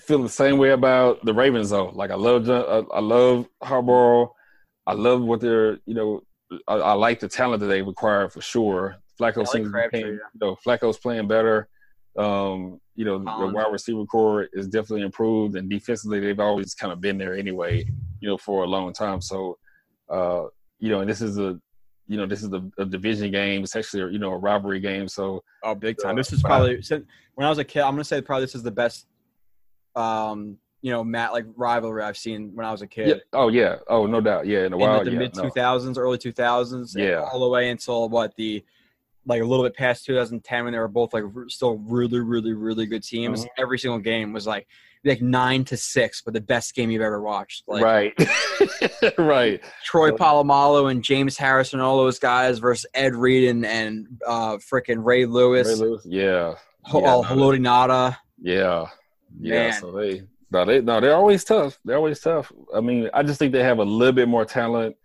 [0.00, 1.90] feel the same way about the Ravens, though.
[1.90, 4.30] Like I love, I I love Harbaugh.
[4.86, 6.22] I love what they're, you know,
[6.66, 8.96] I, I like the talent that they require for sure.
[9.20, 11.68] Flacco like seems Crabtree, playing, you know, Flacco's playing better.
[12.18, 16.92] Um, you know, the wide receiver corps is definitely improved, and defensively they've always kind
[16.92, 17.84] of been there anyway.
[18.20, 19.20] You know, for a long time.
[19.20, 19.58] So,
[20.08, 20.44] uh,
[20.78, 21.60] you know, and this is a,
[22.06, 23.62] you know, this is a, a division game.
[23.62, 25.08] It's actually, a, you know, a rivalry game.
[25.08, 26.12] So, oh, big time.
[26.12, 27.80] uh, This is probably since when I was a kid.
[27.80, 29.06] I'm gonna say probably this is the best.
[29.96, 33.08] Um, you know, Matt like rivalry I've seen when I was a kid.
[33.08, 33.14] yeah.
[33.32, 33.76] Oh yeah.
[33.88, 34.46] Oh no doubt.
[34.46, 34.66] Yeah.
[34.66, 34.96] In a while.
[34.98, 35.44] like, the yeah, mid no.
[35.44, 37.22] two thousands, early two thousands, Yeah.
[37.32, 38.62] all the way until what the
[39.26, 42.52] like a little bit past 2010 when they were both like r- still really, really,
[42.52, 43.44] really good teams.
[43.46, 43.48] Mhm.
[43.56, 44.66] Every single game was like
[45.04, 47.64] like nine to six, but the best game you've ever watched.
[47.66, 48.14] Like right.
[49.18, 49.62] right.
[49.84, 54.56] Troy Polamalu and James Harrison, and all those guys versus Ed Reed and and uh,
[54.56, 56.54] freaking Ray Lewis, Ray Lewis, Yeah.
[56.82, 58.18] Ho- yeah, uh, no, Nada.
[58.40, 58.86] Yeah.
[59.40, 59.68] Yeah.
[59.68, 59.80] Man.
[59.80, 61.78] So they no, they no, they're always tough.
[61.84, 62.52] They're always tough.
[62.74, 64.96] I mean, I just think they have a little bit more talent,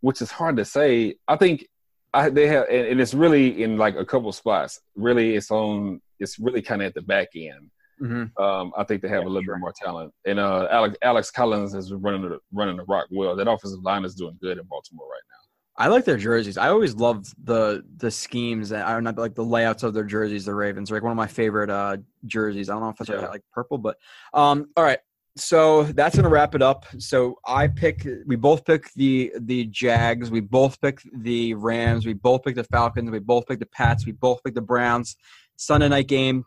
[0.00, 1.16] which is hard to say.
[1.26, 1.66] I think
[2.14, 4.80] I they have and, and it's really in like a couple spots.
[4.94, 7.70] Really it's on it's really kind of at the back end.
[8.02, 8.42] Mm-hmm.
[8.42, 9.54] Um, I think they have Yeah, a little sure.
[9.56, 10.12] bit more talent.
[10.26, 13.34] And uh, Alex Alex Collins is running the running the rock well.
[13.36, 15.84] That offensive line is doing good in Baltimore right now.
[15.84, 16.58] I like their jerseys.
[16.58, 20.44] I always loved the the schemes and I don't like the layouts of their jerseys.
[20.44, 22.68] The Ravens are like one of my favorite uh, jerseys.
[22.68, 23.28] I don't know if it's Yeah.
[23.28, 23.96] like purple, but
[24.34, 24.98] um, all right.
[25.36, 26.84] so that's gonna wrap it up.
[26.98, 28.04] So I pick.
[28.26, 30.32] We both pick the the Jags.
[30.32, 32.06] We both pick the Rams.
[32.06, 33.08] We both pick the Falcons.
[33.10, 34.04] We both pick the Pats.
[34.04, 35.16] We both pick the Browns.
[35.60, 36.44] Sunday night game.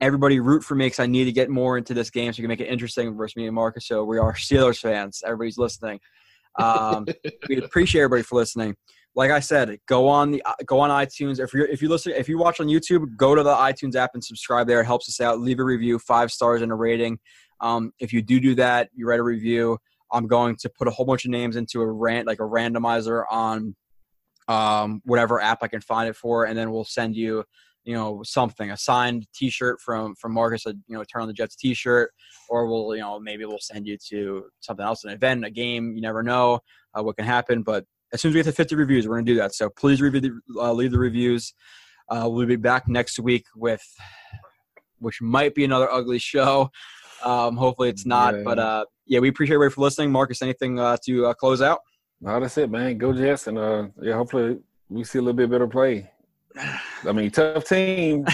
[0.00, 2.42] Everybody root for me because I need to get more into this game so we
[2.42, 3.86] can make it interesting versus me and Marcus.
[3.86, 5.22] So we are Steelers fans.
[5.24, 6.00] Everybody's listening.
[6.58, 7.06] Um,
[7.48, 8.76] we appreciate everybody for listening.
[9.16, 11.38] Like I said, go on the go on iTunes.
[11.38, 14.10] If you if you listen if you watch on YouTube, go to the iTunes app
[14.14, 14.80] and subscribe there.
[14.80, 15.40] It helps us out.
[15.40, 17.18] Leave a review, five stars and a rating.
[17.60, 19.78] Um, if you do do that, you write a review.
[20.12, 23.24] I'm going to put a whole bunch of names into a rant like a randomizer
[23.30, 23.76] on
[24.48, 27.44] um, whatever app I can find it for, and then we'll send you
[27.84, 31.34] you know something a signed t-shirt from from marcus a you know turn on the
[31.34, 32.10] jets t-shirt
[32.48, 35.94] or we'll you know maybe we'll send you to something else an event a game
[35.94, 36.58] you never know
[36.98, 39.26] uh, what can happen but as soon as we get to 50 reviews we're going
[39.26, 41.52] to do that so please review the, uh, leave the reviews
[42.10, 43.82] uh, we'll be back next week with
[44.98, 46.70] which might be another ugly show
[47.24, 48.42] um, hopefully it's not Yeah.
[48.44, 51.80] but uh, yeah we appreciate everybody for listening marcus anything uh, to uh, close out
[52.20, 52.96] No, that's it, man.
[52.96, 56.10] Go Jets, and uh, yeah, hopefully we see a little bit better play.
[56.56, 58.24] I mean, tough team.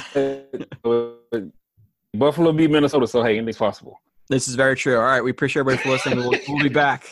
[2.14, 4.00] Buffalo beat Minnesota, so hey, anything's possible.
[4.28, 7.04] this is very true all right we appreciate everybody for listening we'll, we'll be back